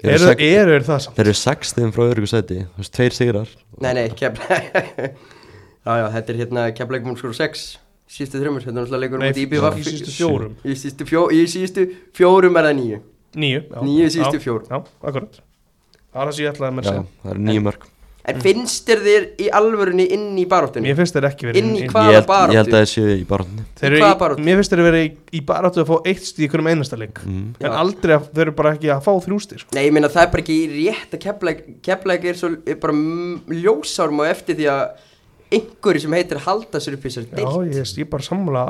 Þeir 0.00 0.14
Eru 0.14 0.16
eru 0.16 0.30
sex- 0.30 0.46
eru 0.48 0.72
þeir 0.72 0.86
það 0.88 1.02
samt? 1.04 1.16
þeir 1.18 1.26
eru 1.28 1.36
sextiðum 1.42 1.90
frá 1.92 2.02
öryggu 2.06 2.28
seti, 2.32 2.58
þú 2.64 2.80
veist, 2.80 2.92
tveir 2.96 3.12
sigrar. 3.18 3.50
Nei 3.84 3.90
nei 3.98 4.06
keflaði 4.16 5.10
já 5.84 5.92
já 6.00 6.06
þetta 6.16 6.32
er 6.32 6.38
hérna 6.40 6.64
keflaði 6.78 7.04
múl 7.10 7.18
skor 7.20 7.36
6 7.36 7.66
síðustu 8.10 8.40
þrjumur 8.40 8.64
þetta 8.64 8.72
er 8.72 8.78
náttúrulega 8.80 9.02
leikur 9.04 9.20
Nei, 9.20 9.28
í 9.28 9.84
síðustu 9.90 10.16
fjórum. 10.16 11.36
Í 11.36 11.44
síðustu 11.52 11.84
fjórum 12.16 12.56
er 12.62 12.70
það 12.70 12.76
nýju 12.80 13.02
Níu 13.44 13.60
já. 13.60 14.24
Já, 14.72 14.80
akkurat 15.04 15.36
Það 16.10 16.20
er 16.20 16.28
það 16.30 16.36
sem 16.36 16.44
ég 16.44 16.52
ætlaði 16.54 16.70
að 16.70 16.76
mér 16.80 16.84
Já, 16.84 16.90
að 16.90 17.00
segja 17.00 17.24
það 17.24 17.32
eru 17.36 17.48
nýju 17.48 17.64
mörg 17.70 17.88
en 18.30 18.36
finnst 18.44 18.84
þér 18.86 19.00
þér 19.02 19.24
í 19.40 19.46
alvörunni 19.56 20.04
inn 20.12 20.26
í 20.38 20.42
baráttunni 20.46 20.90
Mér 20.90 20.96
finnst 20.98 21.14
þeir 21.16 21.26
ekki 21.30 21.46
verið 21.48 21.56
Inn 21.62 21.70
í 21.72 21.78
inn- 21.80 21.88
hvað? 21.90 22.04
Hvaða 22.04 22.10
Ég 22.12 22.18
held, 22.20 22.26
baráttu? 22.28 22.52
ég 22.52 22.58
held 22.60 22.68
að 22.68 22.76
það 22.76 22.90
séu 22.90 23.14
í 23.16 23.24
baráttunni 23.30 23.64
Þeir 23.80 23.88
eru 23.88 24.00
hvaða 24.02 24.12
í- 24.14 24.20
baráttu? 24.20 24.44
Mér 24.44 24.58
finnst 24.60 24.74
þeir 24.74 24.82
verið 24.86 25.04
í, 25.06 25.10
í 25.32 25.40
baráttu 25.48 25.80
að 25.80 25.88
fá 25.88 25.96
eitt 26.12 26.26
stíð 26.28 26.44
í 26.44 26.50
hverjum 26.52 26.68
einasta 26.70 26.98
leik 27.00 27.22
mm. 27.24 27.46
Já. 27.56 27.66
En 27.70 27.78
aldrei 27.80 28.14
að 28.18 28.28
þeir 28.36 28.44
eru 28.44 28.54
bara 28.60 28.72
ekki 28.76 28.92
að 28.92 29.00
fá 29.08 29.10
þrjústir 29.24 29.62
sko. 29.64 29.74
Nei, 29.74 29.82
ég 29.88 29.94
meina 29.96 30.12
það 30.12 30.22
er 30.26 30.30
bara 30.36 30.44
ekki 30.44 30.58
rétt 30.76 31.16
að 31.16 31.22
keflæk 31.24 31.64
Keflæk 31.88 32.28
er 32.30 32.38
svo 32.42 32.52
er 32.60 32.78
bara 32.84 32.92
m- 33.00 33.40
ljósárum 33.64 34.20
og 34.20 34.30
eftir 34.30 34.60
því 34.60 34.68
að 34.76 34.84
einhverju 35.50 36.04
sem 36.04 36.12
heitir 36.20 36.44
halda 36.44 36.78
sér 36.84 36.94
upp 37.00 37.04
í 37.04 37.10
þessari 37.10 37.26
Já, 37.32 37.48
deilt 37.50 37.74
ég, 37.80 37.94
ég 38.04 38.10
bara 38.12 38.22
samla 38.28 38.66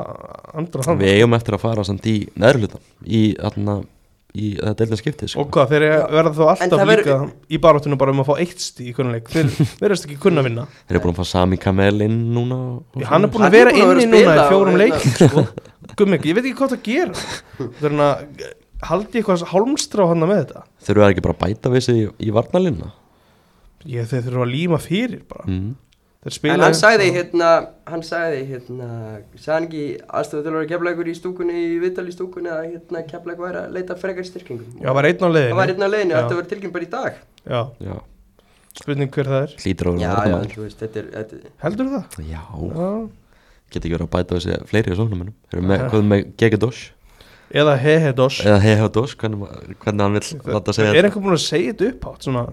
andra 0.57 0.87
þannig 0.87 1.03
Við 1.05 1.19
eigum 1.19 1.35
eftir 1.37 1.59
að 1.59 1.65
fara 1.67 1.83
samt 1.85 2.07
í 2.09 2.15
neðrluta 2.39 2.79
í, 3.05 3.35
þarna, 3.37 3.81
í 4.35 4.53
þetta 4.55 4.73
deildin 4.79 4.99
skiptið 5.01 5.31
sko. 5.33 5.41
Og 5.43 5.49
hvað, 5.51 5.71
þeir 5.73 5.83
verða 6.15 6.31
þá 6.37 6.43
alltaf 6.53 6.81
verður- 6.87 7.03
líka 7.03 7.17
í 7.51 7.59
baráttunum 7.65 7.99
bara 7.99 8.13
um 8.15 8.21
að 8.23 8.29
fá 8.31 8.33
eitt 8.39 8.63
stíð 8.63 8.87
í 8.87 8.93
hvernig 8.95 9.17
leik. 9.17 9.27
Þeir 9.33 9.49
verðast 9.83 10.07
ekki 10.07 10.17
kunna 10.23 10.41
að 10.43 10.47
vinna. 10.47 10.65
Þeir 10.87 10.95
eru 10.95 11.03
búin 11.03 11.13
að 11.15 11.19
fá 11.21 11.27
Sami 11.31 11.57
Kamel 11.59 12.01
inn 12.07 12.17
núna 12.35 12.59
Já, 12.95 13.05
Hann 13.11 13.27
er 13.27 13.31
búin 13.33 13.43
að 13.43 13.47
er 13.47 13.57
vera 13.57 13.71
búinn 13.75 13.83
að 13.83 13.91
vera 13.91 14.05
inni 14.07 14.21
að 14.21 14.31
núna 14.31 14.45
í 14.45 14.49
fjórum 14.53 14.73
og- 14.73 14.81
leikum 14.81 15.11
sko. 15.19 15.45
Gummi, 15.99 16.17
ég 16.23 16.35
veit 16.37 16.45
ekki 16.45 16.57
hvað 16.61 16.73
það 16.77 16.83
gera 16.87 17.13
Það 17.59 17.83
er 17.83 17.89
hann 17.89 18.03
að 18.07 18.49
haldi 18.91 19.11
ég 19.19 19.25
eitthvað 19.25 19.45
hálmstrá 19.51 20.07
hann 20.09 20.23
með 20.25 20.39
þetta. 20.45 20.63
Þeir 20.81 20.95
eru 20.95 21.05
ekki 21.11 21.21
bara 21.27 21.35
að 21.35 21.41
bæta 21.45 21.69
við 21.75 21.83
sig 21.85 21.95
í, 22.01 22.07
í 22.27 22.31
varnalina 22.33 22.91
Ég 23.91 24.05
þeir 24.09 24.23
þurfa 24.29 24.45
að 24.45 24.51
líma 24.53 24.77
fyrir 24.81 25.21
bara. 25.27 25.45
Mm. 25.49 25.75
Þeir 26.21 26.33
spila 26.35 26.53
En 26.53 26.61
hann 26.67 26.75
sagði 26.77 27.07
hérna 27.15 27.47
Hann 27.89 28.03
sagði 28.05 28.41
hérna 28.51 28.87
Sagði 29.41 29.53
hann 29.55 29.65
ekki 29.67 29.85
aðstöðu 30.19 30.43
til 30.45 30.51
að 30.51 30.57
vera 30.59 30.69
keflækur 30.69 31.07
í 31.09 31.15
stúkunni 31.17 31.55
Í 31.65 31.79
viðtal 31.81 32.05
í 32.05 32.13
stúkunni 32.13 32.51
að 32.53 32.59
hérna 32.75 33.01
keflæk 33.09 33.39
væri 33.41 33.61
að 33.63 33.71
leita 33.77 33.97
frekar 33.97 34.27
styrkingum? 34.27 34.75
Já, 34.83 34.91
var 34.93 35.07
einn 35.09 35.25
á 35.25 35.29
leiðinu 35.33 35.49
Það 35.55 35.59
var 35.61 35.71
hérna 35.73 35.87
á 35.89 35.93
leiðinu 35.95 36.13
Já. 36.13 36.19
Þetta 36.21 36.37
var 36.41 36.49
tilkynnt 36.51 36.75
bara 36.75 36.85
í 36.85 36.91
dag. 36.93 37.17
Já, 37.49 37.61
Já, 37.87 37.95
spurning 38.81 39.09
hver 39.15 39.31
það 39.31 39.41
er. 39.47 39.55
Hlýtur 39.65 39.89
að 39.91 39.97
Já, 40.03 40.11
vera 40.13 40.29
já, 40.29 40.51
þú 40.53 40.61
veist, 40.67 40.83
þetta 40.85 41.01
er, 41.01 41.09
þetta 41.17 41.53
Heldur 41.65 41.89
það? 41.95 42.19
Já, 42.29 42.43
Já. 42.69 42.91
geta 43.71 43.81
ekki 43.87 43.95
verið 43.97 44.05
að 44.05 44.13
bæta 44.13 44.37
við 44.37 44.45
sig 44.45 44.69
fleiri 44.69 44.93
á 44.93 44.99
sóknumennum 45.01 45.35
Þeir 45.49 45.57
eru 45.57 45.67
með, 45.73 45.83
hvað 45.89 46.05
með 46.11 46.23
Gegedosh 46.43 46.83
Eða 47.51 47.73
Hehedos 47.81 48.37
eða 48.45 48.61
Hehedosh, 48.63 49.17
hvernig, 49.19 49.49
hvernig 49.81 50.05
hann 50.05 50.15
vil 50.21 50.53
láta 50.55 50.75
segja 50.77 50.93
Er 50.95 51.09
einhver 51.09 51.25
búin 51.25 51.35
að 51.35 51.41
segja 51.49 51.73
þetta 51.73 51.89
upp 51.95 52.05
átt 52.13 52.27
svona 52.29 52.45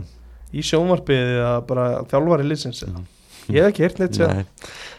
í 0.59 0.65
sjónvarpið 0.65 1.29
eða 1.37 1.53
bara 1.69 1.85
þjálfari 2.11 2.49
liðsins 2.49 2.83
Mhm. 2.89 3.05
Ég 3.49 3.63
hef 3.63 3.71
ekki 3.73 3.85
heyrt 3.87 3.99
neitt 4.03 4.19
sér 4.19 4.33
Nei, 4.35 4.45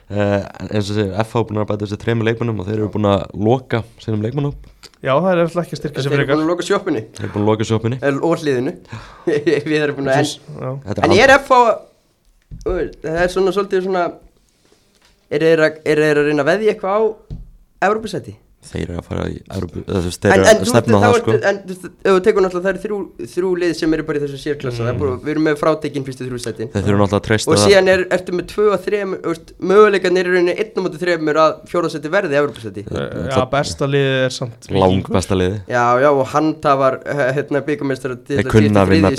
uh, 0.10 0.42
eins 0.74 0.90
og 0.90 0.96
segir 0.98 1.12
FH 1.24 1.44
búin 1.50 1.60
að 1.62 1.68
bæta 1.70 1.86
þessi 1.86 2.00
þreymur 2.02 2.28
leikmennum 2.30 2.62
og 2.64 2.70
þeir 2.70 2.80
eru 2.80 2.88
búin 2.96 3.08
að 3.12 3.26
loka 3.50 3.82
sínum 4.02 4.24
leikmennum 4.26 4.56
Já, 5.06 5.14
það 5.14 5.30
er 5.36 5.42
eftir 5.46 5.62
ekki 5.64 5.76
að 5.78 5.82
styrkja 5.82 6.00
Þeir 6.00 6.06
sér 6.08 6.16
eru 6.16 6.20
frekar 6.24 6.40
búin 6.40 6.46
að 6.46 6.52
loka 6.54 6.68
sjópunni 6.70 7.04
þeir 7.14 7.28
eru 7.28 7.34
búin 7.36 7.44
að 7.46 7.52
loka 7.52 7.68
sjópinni 7.70 8.00
El- 8.10 8.24
Og 8.26 8.34
hliðinu 8.42 8.74
Við 9.70 9.78
erum 9.84 10.00
búin 10.00 10.10
að 10.10 10.18
en, 10.26 11.04
En 11.06 11.16
ég 11.16 11.24
er 11.28 11.36
FH 11.38 11.62
Það 12.66 13.22
er 13.24 13.32
svona 13.36 13.54
svolítið 13.56 13.86
svona 13.86 14.04
Er 15.30 15.46
þeir 15.46 15.62
að, 15.68 15.80
er 15.86 16.02
þeir 16.04 16.20
að 16.24 16.30
reyna 16.32 16.44
að 16.46 16.50
veðja 16.56 16.74
eitthvað 16.74 16.98
á 16.98 17.02
Evropasæti? 17.90 18.34
Þeir 18.70 18.90
eru 18.90 18.98
að 19.00 19.06
fara 19.08 19.26
í 19.32 19.38
þeir 20.20 20.34
En, 20.34 20.42
eru 20.44 20.50
en 20.50 20.66
það 21.00 21.14
sko. 21.20 21.36
en 21.50 21.60
þú 22.04 22.16
tekur 22.26 22.44
náttúrulega 22.44 22.66
það 22.66 22.72
eru 22.74 22.82
þrjú, 22.84 22.98
þrjú 23.34 23.52
lið 23.62 23.74
sem 23.80 23.94
eru 23.96 24.04
bara 24.10 24.20
í 24.20 24.24
þessu 24.26 24.40
sérklassa. 24.44 24.84
Mm. 24.90 25.00
búið, 25.00 25.14
Við 25.24 25.32
erum 25.34 25.46
með 25.48 25.60
frátekinn 25.62 26.06
fyrstu 26.08 26.28
þrjú 26.28 26.40
sætin. 26.44 26.72
Þeir 26.74 26.84
þurfa 26.84 27.00
náttúrulega 27.00 27.20
að 27.20 27.26
treysta 27.30 27.52
Og 27.52 27.56
það. 27.56 27.66
síðan 27.70 27.92
er, 27.94 28.04
ertu 28.18 28.36
með 28.36 28.48
tvö 28.52 28.66
og 28.76 28.84
þrem 28.84 29.16
Möguleikarnir 29.70 30.26
eru 30.26 30.36
rauninni 30.36 30.56
einn 30.60 30.76
á 30.76 30.80
móti 30.86 31.00
þremur 31.02 31.40
að 31.40 31.56
fjóðarsæti 31.72 32.12
verði 32.14 32.40
Evropasæti 32.40 32.84
Já, 32.90 33.40
besta 33.54 33.90
liðið 33.90 34.20
er 34.26 34.36
samt 34.36 34.70
lang 34.76 35.10
besta 35.10 35.38
liði 35.40 35.62
Já, 35.70 35.86
já, 36.04 36.10
og 36.12 36.26
hann 36.34 36.52
tafar 36.64 37.00
eh, 37.06 37.24
hérna 37.40 37.64
byggamestara 37.66 38.20
þeir 38.28 38.50
kunna 38.52 38.84
að 38.86 38.94
vinna 38.96 39.14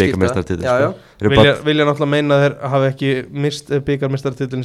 já, 0.81 0.93
sko. 0.93 1.09
Vilja, 1.21 1.41
bara- 1.43 1.57
vilja 1.69 1.89
náttúrulega 1.89 2.13
meina 2.15 2.37
að 2.39 2.45
þeir 2.47 2.55
hafi 2.75 2.93
ekki 2.93 3.11
mist 3.47 3.75
byggarmistartitlun 3.89 4.65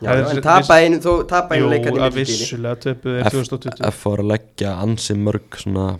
já, 0.00 0.08
Það 0.08 0.16
já 0.16 0.30
er- 0.30 0.36
En 0.36 0.42
tapa 0.42 0.74
einu, 0.80 0.96
þó 0.98 1.26
tapa 1.28 1.54
einu 1.54 1.64
Jú, 1.66 1.70
leikarni 1.70 2.00
að 2.06 2.14
vissulega 2.16 2.76
töpuð 2.76 3.18
þeir 3.18 3.26
F- 3.26 3.32
2020 3.36 3.86
F 3.92 4.04
var 4.06 4.18
að 4.18 4.30
leggja 4.32 4.70
ansi 4.82 5.14
mörg 5.14 5.58
svona 5.58 5.98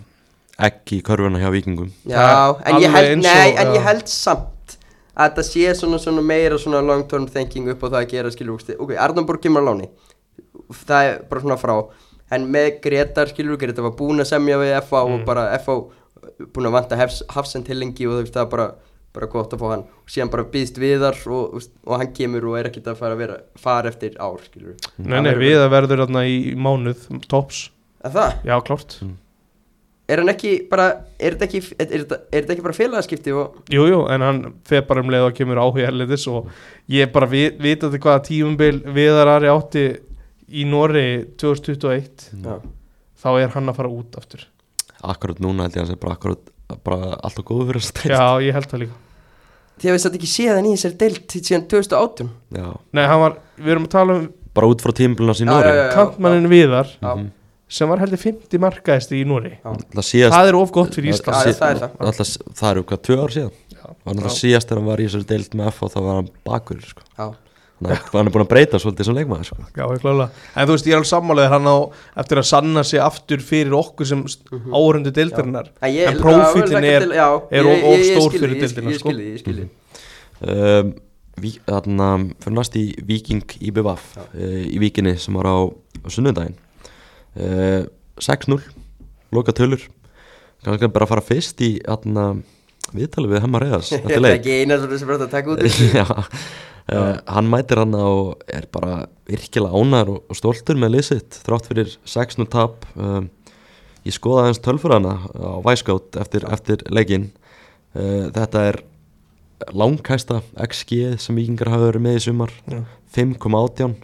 egg 0.59 0.81
í 0.91 1.01
körfuna 1.01 1.39
hjá 1.39 1.51
vikingum 1.51 1.91
Já, 2.05 2.55
en 2.65 2.75
ég 2.81 2.91
held, 2.91 3.07
eins 3.17 3.23
nei, 3.23 3.51
og- 3.53 3.59
en 3.59 3.67
ég 3.75 3.81
held 3.83 4.07
samt 4.07 4.77
að 5.15 5.35
það 5.37 5.45
sé 5.45 5.73
svona, 5.77 5.99
svona 5.99 6.21
meira 6.25 6.57
svona 6.57 6.81
long 6.85 7.07
term 7.07 7.27
thinking 7.27 7.67
upp 7.69 7.81
á 7.83 7.87
það 7.89 8.01
að 8.03 8.09
gera 8.09 8.29
skilur 8.31 8.57
úrstu 8.57 8.75
Ok, 8.79 8.95
Arnarborg 8.97 9.41
kemur 9.41 9.61
á 9.61 9.69
láni 9.69 9.89
Það 10.73 11.03
er 11.09 11.19
bara 11.29 11.41
svona 11.41 11.57
frá. 11.59 11.75
En 12.31 12.47
með 12.51 12.81
Gretar 12.81 13.27
skilur, 13.29 13.57
Gretar 13.59 13.83
var 13.83 13.91
búin 13.91 14.19
að 14.23 14.25
semja 14.31 14.57
við 14.57 14.71
FA 14.81 15.03
Mm. 15.05 15.13
og 15.19 15.25
bara 15.25 15.53
FA 15.59 15.75
búin 16.53 16.65
að 16.65 16.71
vanta 16.71 16.97
hafsend 17.29 17.65
til 17.65 17.75
lengi 17.77 18.07
og 18.07 18.25
það 18.25 18.41
er 18.41 18.45
bara, 18.49 18.67
bara 19.13 19.27
gott 19.29 19.53
að 19.53 19.61
fá 19.61 19.67
hann. 19.73 19.83
Og 20.03 20.09
síðan 20.09 20.31
bara 20.33 20.43
býðst 20.53 20.77
viðar 20.81 21.17
og, 21.29 21.53
og, 21.59 21.67
og 21.85 21.99
hann 22.01 22.13
kemur 22.17 22.47
og 22.49 22.55
er 22.59 22.69
ekkert 22.71 22.87
að 22.91 22.97
fara 23.01 23.13
að 23.17 23.21
vera 23.23 23.35
fara 23.61 23.91
eftir 23.93 24.15
ár 24.19 24.39
skilur 24.45 24.75
Nei, 24.97 25.19
nei, 25.21 25.33
við 25.37 25.59
að 25.61 25.69
verður 25.75 26.01
þarna 26.05 26.23
í 26.29 26.39
mánuð 26.57 27.03
tops, 27.29 27.67
Að 28.03 28.17
það, 28.17 28.33
já, 28.49 28.55
klárt. 28.67 28.95
Er 30.11 30.19
hann 30.19 30.31
ekki 30.33 30.49
bara 30.67 30.87
er 31.15 31.37
þetta 31.37 31.45
ekki, 31.47 31.59
er, 31.79 31.85
er, 31.85 32.01
þetta- 32.03 32.17
er 32.27 32.41
þetta 32.43 32.53
ekki 32.57 32.63
bara 32.65 32.75
félagaskipti 32.75 33.31
og 33.39 33.61
Jú, 33.71 33.85
jú, 33.87 33.99
en 34.11 34.25
hann 34.25 34.41
fer 34.67 34.81
bara 34.89 34.99
um 35.05 35.07
leið 35.13 35.29
og 35.29 35.37
kemur 35.37 35.61
áhuga 35.63 35.85
erlendis 35.87 36.25
og 36.27 36.49
ég 36.91 37.13
bara 37.15 37.29
vi- 37.31 37.53
vitandi 37.63 38.01
hvaða 38.03 38.25
tímumbil 38.27 38.81
Viðar 38.97 39.31
Ari 39.37 39.47
átti 39.53 39.85
í 40.51 40.65
Nóri 40.67 41.05
2021 41.39 42.27
Já. 42.43 42.57
þá 43.23 43.29
er 43.45 43.53
hann 43.55 43.71
að 43.71 43.79
fara 43.79 43.93
út 43.95 44.17
aftur. 44.19 44.43
Akkurat 45.03 45.39
núna 45.39 45.63
held 45.69 45.77
ég 45.77 45.81
að 45.81 45.85
hann 45.87 45.95
sé 45.95 46.01
bara 46.03 46.17
akkurat 46.73 46.83
bara 46.87 47.13
alltaf 47.23 47.45
góðu 47.47 47.67
fyrir 47.69 47.83
þess 47.85 47.93
að 48.03 48.13
Já, 48.13 48.25
ég 48.47 48.57
held 48.57 48.69
það 48.71 48.81
líka. 48.83 48.99
Þið 49.73 49.89
hefði 49.89 50.01
satt 50.03 50.17
ekki 50.19 50.29
séð 50.29 50.51
hann 50.53 50.67
í 50.69 50.73
þessari 50.75 50.97
deilt 51.01 51.33
síðan 51.33 51.63
2018 51.71 52.27
Já, 52.53 52.67
Nei, 52.93 53.05
hann 53.09 53.21
var, 53.23 53.37
við 53.57 53.71
erum 53.73 53.87
að 53.87 53.93
tala 53.95 54.17
um 54.19 54.27
bara 54.53 54.69
út 54.69 54.83
frá 54.85 54.93
tímbluna 54.93 55.33
sín 55.37 55.49
Nóri 55.49 55.71
kantmannin 55.95 56.49
Viðar 56.51 56.91
Já. 56.99 57.09
Mhm. 57.15 57.31
sem 57.73 57.89
var 57.89 58.03
heldur 58.03 58.21
50 58.21 58.61
markaðist 58.61 59.15
í 59.17 59.23
Núri 59.25 59.55
Það 59.63 60.05
síðast 60.05 60.35
það 60.37 60.51
er 60.51 60.57
of 60.59 60.71
gott 60.75 60.93
fyrir 60.93 61.09
Ísland. 61.15 61.33
Já, 61.33 61.57
það 61.57 61.71
er 61.73 61.81
það. 61.81 61.95
Alltaf, 62.05 62.33
það 62.59 62.69
eru 62.75 62.83
hvað, 62.91 63.01
tvö 63.07 63.17
ár 63.23 63.33
síðan. 63.33 63.55
Var 63.83 64.13
náttúrulega 64.13 64.35
síðast 64.37 64.69
þegar 64.69 64.79
hann 64.83 64.91
var 64.91 65.01
í 65.01 65.07
þessari 65.09 65.27
deild 65.33 65.57
með 65.57 65.71
F 65.73 65.81
og 65.83 65.91
þá 65.93 65.99
var 66.05 66.15
hann 66.19 66.29
bakur 66.45 66.83
sko. 66.85 67.01
Já, 67.17 67.25
að 67.25 67.33
hann 67.83 68.27
er 68.27 68.33
búin 68.33 68.43
að 68.45 68.49
breyta 68.51 68.79
svolítið 68.81 69.07
sem 69.07 69.15
leikmaður 69.17 69.47
sko. 69.49 69.57
Já, 69.75 69.83
ég 69.91 70.01
klála 70.03 70.27
En 70.55 70.67
þú 70.67 70.75
veist, 70.75 70.87
ég 70.87 70.93
er 70.93 70.99
alveg 70.99 71.09
sammálaðið 71.11 71.53
hann 71.53 71.69
á 71.69 71.77
eftir 72.23 72.41
að 72.41 72.47
sanna 72.49 72.83
sig 72.87 72.99
aftur 73.03 73.43
fyrir 73.43 73.75
okkur 73.77 74.05
sem 74.09 74.21
áhörundu 74.73 75.13
deildarinnar. 75.15 75.71
En 75.81 75.91
ég- 75.95 76.19
prófílinn 76.21 76.83
er, 76.89 77.07
er 77.51 77.63
ég- 77.63 77.83
ég- 77.83 77.87
ég 77.99 78.05
stór 78.17 78.31
fyrir 78.37 78.55
ég 78.55 78.61
Ég 78.93 78.99
sko. 78.99 79.09
skil 79.09 79.17
því, 79.19 79.31
ég 79.33 79.39
skil 79.39 79.57
því 79.59 79.67
um, 80.43 80.93
ví- 81.41 81.59
þarna 81.67 82.09
fyrir 82.43 82.57
næst 82.57 82.75
í 82.75 82.85
Viking 83.07 83.43
IBVF 83.59 84.05
Já. 84.15 84.23
uh, 84.33 84.63
í 84.69 84.77
Víkinni 84.79 85.17
sem 85.19 85.33
var 85.33 85.45
á, 85.49 85.57
á 86.03 86.07
sunnudaginn. 86.09 86.55
Uh, 87.35 87.85
6-0 88.21 88.59
loka 89.33 89.51
tölur. 89.51 89.81
Kannski 90.63 90.87
bara 90.93 91.05
að 91.05 91.09
fara 91.09 91.21
fyrst 91.25 91.59
í 91.65 91.71
viðtalið 92.93 93.31
við 93.33 93.41
Hemma 93.43 93.59
Reyðars 93.63 93.89
Ég 93.91 94.03
eftir 94.03 94.19
er 94.19 94.37
ekki 94.37 94.53
eina 94.61 94.77
sem 94.99 95.09
er 95.09 95.15
að 95.17 95.31
taka 95.31 95.55
út. 95.55 95.63
Já, 95.97 96.05
uh, 96.91 97.19
hann 97.27 97.49
mætir 97.51 97.81
hann 97.83 97.95
og 97.97 98.43
er 98.47 98.67
bara 98.73 99.03
virkilega 99.29 99.75
ánæður 99.75 100.15
og, 100.15 100.25
og 100.29 100.39
stoltur 100.39 100.79
með 100.79 100.97
liðsitt 100.97 101.39
þrátt 101.45 101.69
fyrir 101.69 101.93
6-0 102.09 102.49
tap. 102.51 102.87
Um, 102.97 103.29
ég 104.03 104.15
skoða 104.15 104.49
hans 104.49 104.59
tölfurana 104.63 105.15
á 105.31 105.63
Væskátt 105.63 106.17
eftir, 106.19 106.47
eftir 106.51 106.83
leikin 106.91 107.29
uh, 107.95 108.31
þetta 108.33 108.65
er 108.71 108.81
langkæsta 109.71 110.41
XG 110.59 111.15
sem 111.21 111.37
vikingar 111.39 111.71
hafa 111.71 111.91
verið 111.91 112.03
með 112.03 112.19
í 112.19 112.25
sumar 112.25 112.51
Já. 112.67 112.81
5,18 113.15 113.95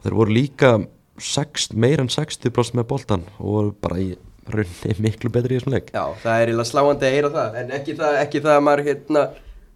þeir 0.00 0.16
voru 0.16 0.32
líka 0.32 0.72
6, 1.20 1.74
meir 1.76 2.00
en 2.00 2.08
60% 2.08 2.78
með 2.78 2.88
boltan 2.88 3.26
og 3.36 3.46
voru 3.56 3.72
bara 3.84 4.00
í 4.00 4.10
rauninni 4.50 4.96
miklu 5.04 5.30
betri 5.32 5.56
í 5.56 5.60
þessum 5.60 5.76
leik. 5.76 5.92
Já, 5.92 6.04
það 6.22 6.32
er 6.32 6.52
eiginlega 6.52 6.70
sláandi 6.70 7.08
að 7.08 7.16
heyra 7.16 7.32
það 7.34 7.58
En 7.60 7.72
ekki 7.76 7.96
það, 7.98 8.18
ekki 8.24 8.42
það 8.46 8.56
að 8.56 8.66
maður 8.66 8.86
hérna 8.88 9.24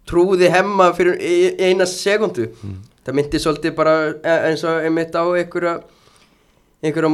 Trúði 0.05 0.49
hemma 0.53 0.91
fyrir 0.97 1.17
eina 1.65 1.87
sekundu. 1.89 2.49
Það 3.05 3.17
myndi 3.19 3.41
svolítið 3.41 3.75
bara 3.77 3.95
e- 4.21 4.41
eins 4.51 4.63
og 4.65 4.83
einmitt 4.85 5.15
á 5.17 5.23
einhverja 5.25 5.79
einhverja, 6.85 7.09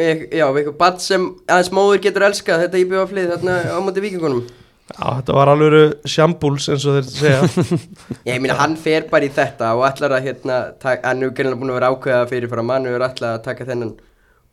e- 0.00 0.28
já, 0.40 0.46
einhver 0.48 0.76
bad 0.78 1.00
sem 1.00 1.30
aðeins 1.48 1.72
móður 1.72 2.02
getur 2.04 2.26
elskað 2.28 2.66
þetta 2.66 2.82
íbjöða 2.82 3.08
flið 3.12 3.32
þarna 3.34 3.56
á 3.72 3.78
móti 3.84 4.04
vikingunum 4.04 4.44
Já, 4.84 5.16
þetta 5.16 5.34
var 5.38 5.48
alveg 5.48 6.08
sjambúls 6.12 6.66
eins 6.68 6.84
og 6.84 6.98
þeir 6.98 7.06
segja. 7.08 7.76
Ég 8.28 8.42
meina 8.44 8.56
hann 8.58 8.74
fer 8.76 9.06
bara 9.08 9.24
í 9.24 9.30
þetta 9.32 9.70
og 9.78 9.86
ætlar 9.88 10.12
að 10.18 10.26
hérna, 10.28 10.58
hann 10.84 11.22
greinlega 11.24 11.60
búin 11.60 11.72
að 11.72 11.78
vera 11.78 11.88
ákveða 11.94 12.26
fyrir 12.28 12.52
að 12.60 12.66
mann 12.68 12.88
hefur 12.90 13.06
ætlað 13.06 13.38
að 13.38 13.46
taka 13.46 13.66
þennan 13.70 13.94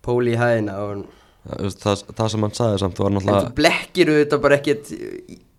pól 0.01 0.23
í 0.31 0.37
hæðina 0.39 0.77
og 0.85 1.03
það, 1.45 1.77
það, 1.83 2.03
það 2.17 2.33
sem 2.33 2.45
hann 2.45 2.57
sagði 2.57 2.81
samt 2.83 3.01
var 3.01 3.15
náttúrulega 3.15 3.47
þú 3.47 3.55
blekkir 3.61 4.11
auðvitað 4.13 4.43
bara 4.45 4.59
ekkert 4.59 4.91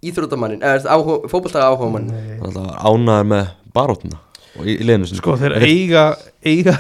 íþróttamannin, 0.03 0.62
eða 0.66 0.99
fótboltaga 1.31 1.71
áhugamann 1.71 2.09
Það 2.42 2.59
var 2.59 2.79
ánæður 2.90 3.29
með 3.33 3.51
baróttina 3.77 4.21
og 4.59 4.66
í, 4.68 4.75
í 4.75 4.85
liðinu 4.85 5.09
sinni. 5.09 5.23
Sko, 5.23 5.37
þeir 5.40 5.55
eiga, 5.62 6.05
eiga 6.45 6.77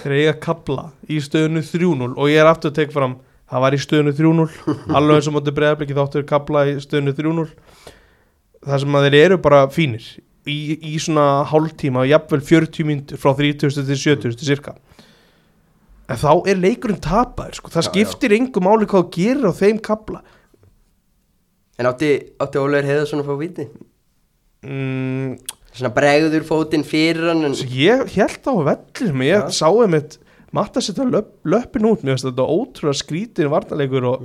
þeir 0.00 0.14
eiga 0.16 0.36
kabla 0.40 0.86
í 1.10 1.18
stöðunu 1.22 1.62
3-0 1.66 2.14
og 2.14 2.30
ég 2.30 2.40
er 2.40 2.48
aftur 2.48 2.72
að 2.72 2.78
tek 2.80 2.94
fram 2.94 3.18
það 3.50 3.64
var 3.66 3.76
í 3.76 3.80
stöðunu 3.82 4.14
3-0 4.20 4.96
alveg 4.96 5.18
eins 5.18 5.30
og 5.30 5.36
móti 5.36 5.54
bregðarblikki 5.56 5.98
þáttur 5.98 6.26
kabla 6.28 6.66
í 6.70 6.76
stöðunu 6.82 7.14
3-0 7.18 7.46
það 8.66 8.82
sem 8.84 8.98
að 8.98 9.06
þeir 9.08 9.18
eru 9.24 9.40
bara 9.42 9.64
fínir 9.72 10.06
í, 10.48 10.58
í 10.78 10.94
svona 11.02 11.44
hálftíma 11.50 12.06
jafnvel 12.08 12.40
40 12.44 12.88
myndur 12.88 13.20
frá 13.20 13.34
30 13.36 13.76
til 13.76 13.98
70 13.98 14.38
til 14.40 14.48
cirka 14.52 14.76
en 16.10 16.18
þá 16.20 16.30
er 16.50 16.58
leikurinn 16.60 17.00
tapaður 17.04 17.58
sko. 17.60 17.70
það 17.70 17.84
Já, 17.86 17.88
skiptir 17.90 18.34
engum 18.36 18.66
máli 18.66 18.88
hvað 18.90 19.04
þú 19.06 19.12
gerir 19.16 19.48
á 19.48 19.52
þeim 19.62 19.80
kabla 19.86 20.22
En 21.80 21.88
átti, 21.88 22.10
átti 22.36 22.60
Ólafur 22.60 22.84
Heiðarsson 22.90 23.22
að 23.22 23.28
fá 23.30 23.36
viti? 23.40 23.64
mm, 24.66 25.38
Svona 25.72 25.92
bregður 25.96 26.42
fótinn 26.44 26.82
fyrir 26.84 27.30
hann 27.30 27.46
en... 27.46 27.54
Ég 27.72 28.02
held 28.18 28.42
á 28.44 28.52
vellir 28.66 29.14
ég 29.24 29.46
Já. 29.46 29.54
sá 29.62 29.68
einmitt 29.70 30.18
matta 30.52 30.82
setja 30.82 31.06
löp, 31.06 31.30
löppin 31.46 31.86
út. 31.86 32.02
Mér 32.02 32.16
finnst 32.16 32.26
þetta 32.26 32.46
ótrúlega 32.50 32.98
skrítin 32.98 33.50
varnarleikur 33.52 34.06
og, 34.10 34.24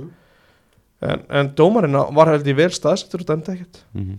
en, 1.06 1.22
en 1.30 1.52
dómarinn 1.56 1.94
var 2.18 2.32
held 2.32 2.50
ég 2.50 2.58
vel 2.58 2.72
staðsettur 2.74 3.22
og 3.22 3.30
dæmdi 3.30 3.54
ekkert. 3.54 3.80
Mhm. 3.94 4.18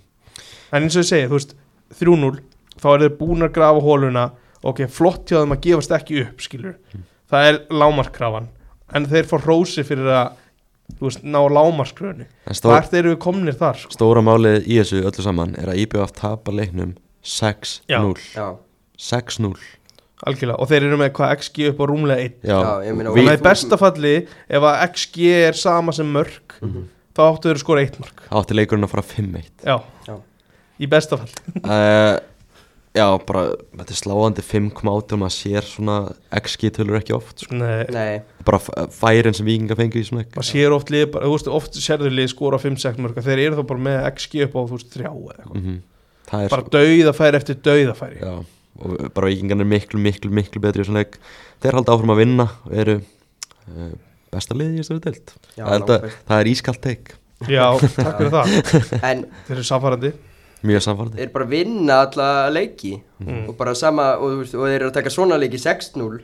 en 0.72 0.84
eins 0.88 0.96
og 0.98 1.04
ég 1.04 1.10
segi, 1.12 1.28
þú 1.28 1.38
veist 1.38 1.54
3-0, 2.00 2.40
þá 2.80 2.88
er 2.94 3.04
þeir 3.06 3.14
búin 3.20 3.44
að 3.46 3.54
grafa 3.60 3.84
hóluna 3.84 4.26
ok, 4.64 4.82
flott 4.92 5.28
hjá 5.30 5.42
þeim 5.44 5.54
að 5.56 5.62
gefast 5.68 5.94
ekki 6.00 6.24
upp 6.26 6.42
skilur, 6.48 6.78
það 7.32 7.48
er 7.52 7.60
lámarkrafan 7.82 8.48
en 8.96 9.08
þeir 9.12 9.28
fá 9.30 9.38
rósi 9.44 9.84
fyrir 9.88 10.08
að 10.08 10.36
veist, 11.02 11.24
ná 11.28 11.40
stór, 12.56 12.72
hvert 12.78 12.94
eru 12.96 13.12
við 13.16 13.20
komnir 13.26 13.58
þar 13.60 13.82
sko? 13.82 13.92
stóra 13.98 14.22
málið 14.24 14.68
í 14.72 14.78
þessu 14.80 15.02
öllu 15.04 15.26
saman 15.26 15.56
er 15.60 15.74
að 15.74 15.82
IBF 15.84 16.14
tapa 16.16 16.54
leiknum 16.56 16.94
6-0 17.28 18.16
Já, 18.36 18.48
6-0 18.98 19.52
algjörlega, 20.28 20.58
og 20.58 20.70
þeir 20.72 20.86
eru 20.88 20.98
með 20.98 21.12
hvað 21.18 21.34
XG 21.38 21.68
upp 21.74 21.82
á 21.84 21.86
rúmlega 21.92 22.24
1 22.24 22.48
Já, 22.48 22.56
Já, 22.58 22.72
ég 22.88 22.96
meina, 22.98 23.12
við- 23.12 23.28
Þannig 23.28 23.34
að 23.36 23.42
í 23.42 23.44
besta 23.50 23.78
falli, 23.78 24.14
ef 24.50 24.64
að 24.72 24.80
XG 24.88 25.28
er 25.50 25.60
sama 25.60 25.94
sem 25.94 26.08
mörg, 26.10 26.56
þá 27.14 27.22
áttu 27.28 27.52
þeir 27.52 27.60
að 27.60 27.62
skora 27.66 27.84
eitt 27.84 28.00
mörg. 28.02 28.24
átti 28.40 28.58
leikurinn 28.58 28.88
að 28.88 28.94
fara 28.96 29.06
5-1 29.12 29.68
Já, 29.68 29.78
Já. 30.08 30.16
í 30.80 30.90
besta 30.90 31.20
falli. 31.20 31.62
uh, 31.62 32.18
Já, 32.98 33.06
bara 33.30 33.44
þetta 33.78 33.94
er 33.94 34.00
sláandi 34.00 34.44
5,8 34.48 35.18
maður 35.22 35.36
sér 35.38 35.68
svona 35.68 35.98
XG 36.42 36.72
tölur 36.78 36.98
ekki 37.00 37.14
oft 37.18 37.44
sko. 37.46 37.56
Nei, 37.60 37.86
nei, 37.94 38.22
bara 38.48 38.60
f- 38.64 38.72
færin 38.98 39.36
sem 39.38 39.46
vikinga 39.48 39.78
fengi 39.78 40.02
í 40.02 40.08
svona 40.08 40.26
maður 40.34 40.50
sér 40.50 40.74
oft 40.76 40.90
lið, 40.94 41.06
bara, 41.14 41.28
þú 41.30 41.36
veist, 41.38 41.50
oft 41.60 41.78
sérður 41.84 42.16
lið 42.18 42.32
skora 42.34 42.60
5-6 42.64 42.98
mörg, 43.04 43.22
þeir 43.28 43.44
eru 43.46 43.60
þá 43.60 43.64
bara 43.74 43.86
með 43.90 44.00
XG 44.16 44.48
upp 44.48 44.58
á, 44.58 44.62
þú 44.64 44.78
veist, 44.80 44.90
þrjá 44.96 45.12
eða 45.14 45.38
eitthvað. 45.38 45.62
mm 45.64 45.78
Það 46.28 46.42
er 46.44 46.52
Bara 46.52 46.72
dauðafæri 46.76 47.38
eftir 47.40 47.56
dauðafæri. 47.64 48.18
Já, 48.20 48.34
og 48.84 48.96
bara 49.16 49.30
vikingarnir 49.32 49.64
er 49.64 49.70
miklu, 49.72 50.00
miklu, 50.04 50.32
miklu 50.36 50.60
betri 50.66 50.84
í 50.84 50.88
svona 50.90 51.06
leik 51.06 51.14
Þeir 51.64 51.78
halda 51.80 51.94
áfram 51.96 52.12
að 52.12 52.20
vinna 52.20 52.46
og 52.68 52.74
eru 52.84 52.96
uh, 53.00 53.94
besta 54.36 54.58
liði 54.60 54.76
í 54.76 54.82
þessari 54.84 55.04
deild 55.06 55.32
Já, 55.56 55.64
það, 55.64 55.94
er 55.96 56.18
það 56.28 56.42
er 56.44 56.50
ískalt 56.52 56.82
teik, 56.84 57.14
Já, 57.48 57.64
takk 57.96 58.20
fyrir 58.20 58.34
það. 58.36 58.52
en 59.08 59.24
Þeir 59.48 59.56
eru 59.56 59.66
samfærandi. 59.72 60.12
Mjög 60.68 60.84
samfærandi 60.86 61.18
þeir 61.22 61.32
bara 61.36 61.46
vinna 61.52 62.02
alla 62.06 62.30
leiki 62.54 62.96
Mm. 63.18 63.48
og 63.50 63.56
bara 63.58 63.74
sama, 63.74 64.12
og, 64.22 64.30
þú 64.30 64.40
veist, 64.44 64.54
og 64.56 64.68
þeir 64.68 64.76
eru 64.82 64.90
að 64.92 64.94
taka 65.00 65.10
svona 65.10 65.38
leiki 65.42 65.58
6-0 65.58 66.20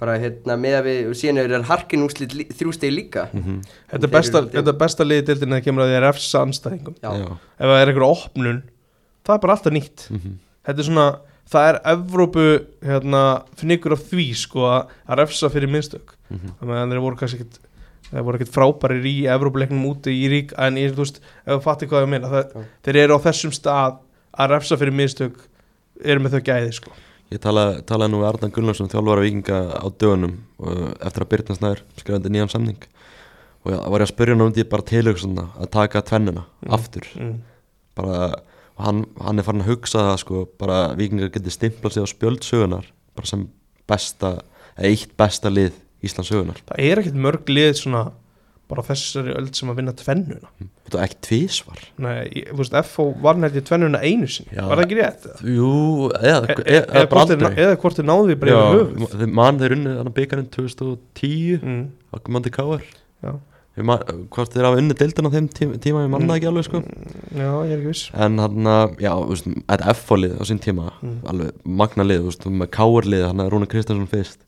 bara 0.00 0.14
hérna 0.20 0.54
með 0.60 0.74
að 0.78 0.86
við, 0.88 0.98
og 1.10 1.14
síðan 1.16 1.38
eru 1.42 1.52
þeir 1.56 1.66
harkin 1.70 2.02
úslit 2.06 2.32
þrjústegi 2.56 2.92
líka 2.94 3.26
mm 3.32 3.60
Þetta 3.90 3.96
er 3.96 4.00
Þeir 4.06 4.14
besta, 4.16 4.38
eru- 4.40 4.50
þetta 4.54 4.72
er 4.74 4.78
besta 4.80 5.04
liðið 5.04 5.26
dildin 5.30 5.52
að 5.52 5.58
það 5.60 5.64
kemur 5.68 5.84
að 5.84 5.90
því 5.92 5.96
að 5.98 6.04
refsa 6.06 6.42
anstæðingum. 6.46 6.96
Já, 7.02 7.10
Já, 7.20 7.28
Ef 7.60 7.66
það 7.70 7.80
er 7.82 7.92
einhver 7.92 8.06
opnun, 8.08 8.62
það 9.26 9.34
er 9.36 9.42
bara 9.44 9.56
alltaf 9.56 9.72
nýtt. 9.76 10.06
mhm. 10.10 10.38
þetta 10.66 10.78
er 10.78 10.88
svona 10.90 11.06
það 11.46 11.68
er 11.70 11.76
Evrópu 11.94 12.44
hérna, 12.82 13.22
fnigur 13.56 13.92
af 13.92 14.00
því 14.10 14.26
sko 14.34 14.64
að 14.66 15.16
refsa 15.20 15.48
fyrir 15.52 15.68
minnstök 15.70 16.16
Mhm. 16.30 16.56
þannig 16.60 16.76
að 16.82 16.90
þeir 16.92 17.04
voru 17.06 17.16
kannski 17.20 17.40
ekkit 17.44 17.58
þeir 18.10 18.26
voru 18.26 18.38
ekkit 18.38 18.54
frábærir 18.54 19.06
í 19.08 19.14
Evrópuleiknum 19.34 19.86
úti 19.90 20.14
í 20.14 20.28
rík 20.30 20.54
en 20.58 20.78
ég, 20.80 20.94
þú 20.94 21.04
veist, 21.04 21.20
ef 21.44 21.56
þú 21.56 21.62
fattir 21.64 21.90
hvað 21.90 22.06
ég 22.06 22.12
meina 22.14 22.30
það, 22.32 22.54
Já. 22.54 22.64
þeir 22.86 23.00
eru 23.02 23.18
á 23.18 23.24
þessum 23.26 23.54
stað 23.56 23.98
að 24.36 24.50
refsa 24.52 24.78
fyrir 24.80 24.94
minnstök 24.94 25.40
eru 26.04 26.22
með 26.22 26.36
þau 26.38 26.46
gæði 26.50 26.72
sko 26.78 26.94
Ég 27.26 27.40
talaði 27.42 27.80
tala 27.88 28.06
nú 28.06 28.20
við 28.20 28.28
Arnan 28.28 28.52
Gunnlaugsson 28.54 28.90
þjálfara 28.92 29.22
vikinga 29.24 29.56
á 29.82 29.86
dögunum 29.98 30.36
og 30.62 30.82
eftir 31.02 31.24
að 31.24 31.30
Byrna 31.32 31.56
Snær 31.56 31.80
skrifandi 31.98 32.30
nýjan 32.30 32.52
samning 32.52 32.84
og 33.66 33.72
ég 33.72 33.80
var 33.90 34.04
ég 34.04 34.06
að 34.06 34.12
spyrja 34.12 34.36
hann 34.36 34.44
um 34.44 34.52
því 34.54 34.64
bara 34.70 34.86
tilhugsunna 34.86 35.46
að 35.58 35.72
taka 35.74 36.04
tvennuna 36.06 36.44
Mm. 36.62 36.70
aftur 36.76 37.08
mm. 37.18 37.32
bara, 37.98 38.18
og 38.76 38.84
hann, 38.86 39.00
hann 39.18 39.38
er 39.38 39.46
farin 39.48 39.64
að 39.64 39.72
hugsa 39.72 40.04
það 40.06 40.20
sko, 40.22 40.44
bara 40.58 40.78
vikingar 40.94 41.32
geti 41.34 41.50
stimplað 41.50 41.96
sig 41.96 42.06
á 42.06 42.12
spjöldsögunar 42.14 42.86
bara 43.16 43.26
sem 43.26 43.48
besta, 43.90 44.30
eitt 44.78 45.16
besta 45.18 45.50
lið 45.50 45.74
Íslands 46.04 46.30
sögunar 46.32 46.60
það 46.68 46.84
er 46.90 47.02
ekkit 47.02 47.20
mörg 47.26 47.48
lið 47.52 47.72
svona 47.80 48.04
bara 48.66 48.82
þessari 48.82 49.34
öld 49.38 49.54
sem 49.54 49.70
að 49.70 49.76
vinna 49.78 49.92
tvennuna. 49.94 50.48
Þetta 50.58 50.98
er 50.98 51.04
ekki 51.06 51.18
tvísvar 51.22 51.82
Nei, 52.02 52.42
þú 52.48 52.56
veist, 52.58 52.78
FO 52.90 53.04
var 53.22 53.38
nætti 53.38 53.62
tvennuna 53.66 54.00
einu 54.02 54.26
sinni. 54.30 54.50
Já. 54.56 54.64
var 54.66 54.80
það 54.80 54.86
ekki 54.88 54.98
rétt? 54.98 55.26
Jú, 55.54 55.68
eða, 56.18 56.40
E- 56.50 56.56
eða, 56.56 56.62
e- 56.66 57.58
eða 57.62 57.76
hvort 57.78 58.00
þeir 58.00 58.08
náðu 58.10 58.30
því 58.32 58.38
bara 58.42 58.56
yfir 58.56 58.80
höfuð. 58.80 59.20
Já, 59.22 59.28
mann 59.38 59.60
þeir 59.62 59.76
unnið 59.76 60.00
hann 60.00 60.10
að 60.10 60.16
byggarinn 60.18 60.48
2010 60.56 61.60
mm. 61.62 61.84
á 62.10 62.16
Mandi 62.26 62.50
Káar 62.56 62.82
man- 63.84 64.02
hvort 64.32 64.54
þeir 64.54 64.64
hafa 64.66 64.80
unnið 64.80 64.98
deildina 65.02 65.28
á 65.30 65.34
þeim 65.36 65.48
tíma, 65.52 65.78
tíma 65.84 66.02
ég 66.06 66.10
manna 66.10 66.36
ekki 66.38 66.48
alveg 66.48 66.64
sko. 66.66 66.80
Já, 67.36 67.50
ég 67.68 67.72
er 67.74 67.78
ekki 67.78 67.90
viss. 67.92 68.10
En 68.14 68.38
hann 68.40 68.64
já, 68.98 69.12
þú 69.12 69.28
veist, 69.34 69.48
þetta 69.68 69.90
F-lið 69.92 70.38
á 70.40 70.42
sín 70.48 70.60
tíma, 70.64 70.90
Mm. 71.02 71.18
alveg 71.28 71.52
magna 71.64 72.02
lið, 72.08 72.22
þú 72.24 72.30
veist, 72.32 72.46
með 72.50 72.70
Káar-lið, 72.72 73.26
hann 73.28 73.44
að 73.44 73.50
Rúna 73.52 73.68
Kristjánsson 73.68 74.08
fyrst 74.08 74.38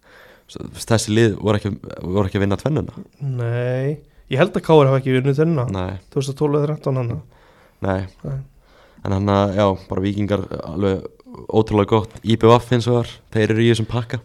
þessi 0.48 1.14
lið 1.16 1.34
voru 1.40 1.61
ekki, 1.61 1.72
voru 2.02 2.26
ekki 2.28 2.40
að 2.40 2.44
vinna 2.46 2.58
tvennuna? 2.61 3.02
Nei, 3.20 3.98
ég 4.32 4.40
held 4.40 4.56
að 4.56 4.64
Káur 4.68 4.88
hafa 4.88 5.00
ekki 5.02 5.16
vunnið 5.18 5.40
þennan 5.42 5.74
Nei, 5.74 5.98
2012-13 6.14 7.00
hann 7.02 7.12
nei, 7.84 8.00
Nei. 8.24 8.38
en 9.04 9.14
hann 9.18 9.32
að, 9.34 9.54
já, 9.61 9.66
bara 9.90 10.04
vikingar 10.04 10.46
alveg 10.64 11.04
ótrúlega 11.52 11.92
gott, 11.92 12.16
IBVF 12.24 12.72
eins 12.74 12.88
og 12.90 12.96
þar, 12.98 13.12
þeir 13.37 13.52
eru 13.52 13.62
í 13.62 13.68
þessum 13.70 13.87
pakka. 13.90 14.18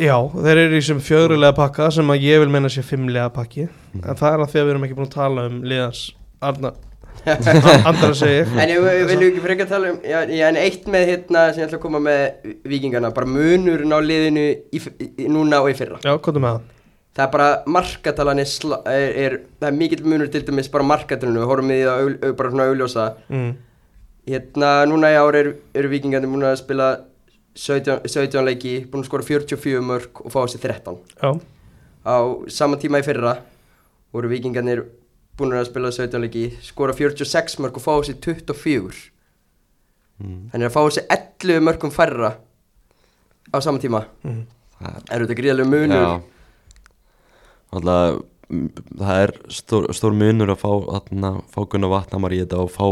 Já, 0.00 0.16
þeir 0.34 0.58
eru 0.66 0.78
í 0.78 0.82
sem 0.84 0.98
fjögrulega 1.04 1.54
pakka 1.56 1.86
sem 1.94 2.10
að 2.12 2.24
ég 2.26 2.40
vil 2.42 2.50
meina 2.52 2.68
sé 2.72 2.82
fimmlega 2.84 3.30
pakki. 3.32 3.68
En 4.02 4.18
það 4.18 4.32
er 4.32 4.42
að 4.42 4.50
því 4.52 4.60
að 4.60 4.66
við 4.66 4.72
erum 4.74 4.86
ekki 4.86 4.96
búin 4.98 5.08
að 5.08 5.14
tala 5.16 5.44
um 5.50 5.58
liðans 5.68 6.02
Arna 6.44 6.72
Andra 7.88 8.12
segir. 8.14 8.46
En 8.60 8.70
ég 8.70 8.80
við 8.84 9.02
viljum 9.10 9.26
ekki 9.32 9.42
frekar 9.44 9.68
tala 9.70 9.90
um 9.94 9.98
já, 10.06 10.20
já, 10.30 10.44
en 10.50 10.58
eitt 10.60 10.86
með 10.92 11.08
hérna 11.10 11.42
sem 11.52 11.62
ég 11.62 11.68
ætla 11.68 11.78
að 11.80 11.84
koma 11.86 12.00
með 12.04 12.54
vikingana, 12.70 13.10
bara 13.16 13.26
munurinn 13.30 13.94
á 13.94 13.98
liðinu 14.04 14.44
í, 14.46 14.80
í, 14.80 15.28
núna 15.32 15.62
og 15.64 15.70
í 15.72 15.76
fyrra. 15.78 15.98
Já, 16.04 16.14
hvað 16.16 16.38
er 16.40 16.44
með 16.46 16.56
það? 16.58 16.72
Það 17.16 17.24
er 17.26 17.32
bara 17.32 17.48
markatalan 17.72 18.42
er, 18.42 18.50
er, 18.92 19.06
er 19.24 19.36
það 19.62 19.68
er 19.70 19.76
mikill 19.80 20.02
munur 20.04 20.28
til 20.34 20.42
dæmis 20.44 20.68
bara 20.72 20.84
markatalinu, 20.84 21.40
við 21.40 21.50
horfum 21.50 21.72
í 21.72 21.78
það 21.80 22.02
augl- 22.04 22.18
au- 22.28 22.34
bara 22.42 22.52
svona 22.52 22.66
augljósa. 22.70 23.06
Mm. 23.32 23.50
Hérna 24.26 24.70
núna 24.90 25.12
í 25.14 25.18
ár 25.20 25.38
eru 25.38 25.54
er 25.78 25.86
vikingandi 25.90 26.28
múin 26.28 26.44
að 26.50 26.58
spila 26.60 26.88
17, 27.56 28.02
17 28.10 28.42
leiki, 28.44 28.72
búin 28.90 29.04
að 29.04 29.08
skora 29.08 29.24
44 29.24 29.80
mörg 29.86 30.20
og 30.26 30.32
fá 30.34 30.42
sér 30.50 30.60
13 30.66 30.98
Já, 31.22 31.30
Á 32.06 32.16
sama 32.52 32.76
tíma 32.78 33.00
í 33.00 33.06
fyrra 33.06 33.36
voru 34.14 34.28
vikingarnir 34.30 34.82
búin 35.36 35.52
að 35.56 35.68
spila 35.68 35.92
17 35.92 36.22
leiki, 36.24 36.46
skora 36.64 36.94
46 36.96 37.58
mörg 37.60 37.76
og 37.76 37.84
fá 37.84 37.92
sér 38.06 38.18
24 38.24 39.12
Mm. 40.16 40.46
Þannig 40.48 40.70
að 40.70 40.72
fá 40.72 40.82
sér 40.96 41.04
11 41.12 41.60
mörgum 41.60 41.90
færra 41.92 42.30
á 43.52 43.56
sama 43.60 43.76
tíma 43.82 44.06
mm. 44.24 44.38
Er 45.12 45.24
þetta 45.26 45.36
gríðarlega 45.36 45.68
munur? 45.68 46.00
Já 46.00 46.14
Alltaf, 47.76 48.22
það 48.96 49.20
er 49.26 49.32
stór, 49.52 49.88
stór 49.92 50.16
munur 50.16 50.54
að 50.54 50.62
fá, 50.62 50.72
fá 51.52 51.60
Gunnar 51.68 51.92
Vatnamar 51.92 52.32
í 52.32 52.40
þetta 52.46 52.62
og 52.64 52.72
fá 52.72 52.86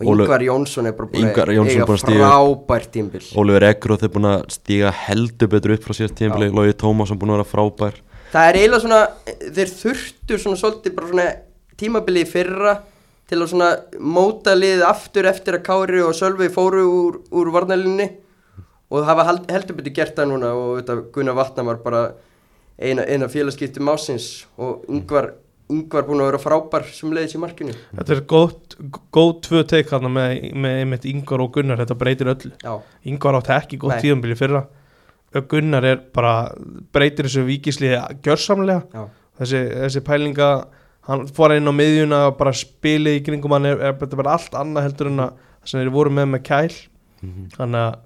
Og 0.00 0.06
Ingvar 0.14 0.40
Jónsson 0.46 0.86
er 0.88 0.94
bara 0.96 1.10
búin 1.10 1.26
að 1.26 1.98
stíga- 2.04 2.30
frábært 2.30 2.92
tímbil 2.94 3.26
Ólífur 3.34 3.66
Ekroth 3.72 4.06
er 4.06 4.14
búin 4.14 4.30
að 4.30 4.46
stíga 4.54 4.94
heldur 4.94 5.50
betur 5.50 5.74
upp 5.74 5.84
frá 5.88 5.98
síðast 5.98 6.16
tímabili, 6.22 6.52
Já. 6.52 6.56
Lógi 6.56 6.78
Tómasson 6.84 7.18
búin 7.18 7.34
að 7.34 7.40
vera 7.40 7.50
frábær 7.50 7.98
Það 8.30 8.46
er 8.46 8.60
eiginlega 8.60 8.84
svona, 8.86 9.02
þeir 9.58 9.72
þurftu 9.74 10.38
svona 10.38 10.60
svolítið 10.62 10.94
bara 10.94 11.10
svona 11.10 11.30
tímabili 11.80 12.24
í 12.24 12.28
fyrra 12.30 12.76
til 13.30 13.38
að 13.40 13.50
svona 13.52 13.68
móta 14.02 14.54
liðið 14.58 14.86
aftur 14.88 15.28
eftir 15.30 15.58
að 15.58 15.64
Kári 15.68 16.00
og 16.02 16.16
Sölvi 16.18 16.48
fóru 16.52 16.82
úr, 16.90 17.20
úr 17.30 17.52
varnalinni 17.54 18.08
og 18.90 19.04
hafa 19.06 19.24
held- 19.28 19.50
heldur 19.54 19.76
betur 19.78 19.94
gert 20.00 20.16
það 20.18 20.32
núna 20.32 20.48
og 20.58 20.80
þetta 20.80 20.96
Gunnar 21.14 21.36
Vatnamar 21.38 21.78
bara 21.84 22.00
eina, 22.80 23.04
eina 23.06 23.28
félagskiptum 23.30 23.86
ásins 23.92 24.46
og 24.58 24.82
Ingvar, 24.90 25.30
Ingvar 25.70 26.02
búin 26.08 26.24
að 26.24 26.32
vera 26.32 26.40
frábær 26.42 26.88
sem 26.90 27.12
leiðis 27.14 27.36
í 27.36 27.40
markinu. 27.44 27.76
Þetta 27.94 28.16
er 28.16 28.22
góð, 28.32 28.56
góð 29.14 29.30
tvö 29.46 29.62
teik 29.70 29.92
þarna 29.92 30.10
með, 30.10 30.48
með 30.64 30.78
einmitt 30.80 31.06
Ingvar 31.06 31.44
og 31.44 31.52
Gunnar, 31.54 31.78
þetta 31.84 31.98
breytir 32.00 32.32
öllu. 32.34 32.50
Já, 32.64 32.72
Ingvar 33.12 33.38
átti 33.38 33.54
ekki 33.54 33.78
Nei. 33.84 34.00
tíðanbili 34.02 34.34
fyrra. 34.40 34.64
Gunnar 35.46 35.84
er 35.86 36.00
bara 36.10 36.34
breytir 36.90 37.28
þessu 37.28 37.44
vikisliði 37.46 38.00
gjörsamlega. 38.26 38.82
Já, 38.90 39.04
þessi, 39.38 39.60
þessi 39.84 40.02
pælinga 40.08 40.48
hann 41.10 41.26
fór 41.36 41.54
inn 41.56 41.68
á 41.68 41.74
miðjuna 41.74 42.20
og 42.30 42.36
bara 42.40 42.52
spilið 42.56 43.18
í 43.18 43.24
kringum 43.26 43.52
hann. 43.56 43.66
Er, 43.70 43.80
er 43.90 43.96
þetta 44.00 44.18
bara 44.20 44.36
allt 44.38 44.54
annað 44.58 44.86
heldur 44.88 45.10
en 45.10 45.24
að 45.26 45.46
sem 45.68 45.80
þeir 45.82 45.92
voru 45.94 46.10
með 46.16 46.30
með 46.36 46.42
kæl 46.48 46.72
Mhm. 47.20 47.50
þannig 47.52 47.82
að 47.84 47.96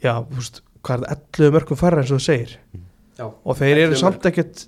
já, 0.00 0.12
þú 0.30 0.36
veist, 0.38 0.60
hvað 0.80 0.94
er 0.94 1.02
það 1.04 1.16
11 1.36 1.50
mörgum 1.58 1.76
færra 1.76 2.00
eins 2.00 2.10
og 2.14 2.20
þú 2.22 2.24
segir? 2.24 2.54
Já 3.18 3.24
og 3.28 3.56
þeir 3.58 3.72
eru 3.82 3.82
11 3.92 3.98
samt 4.00 4.28
ekkert 4.30 4.62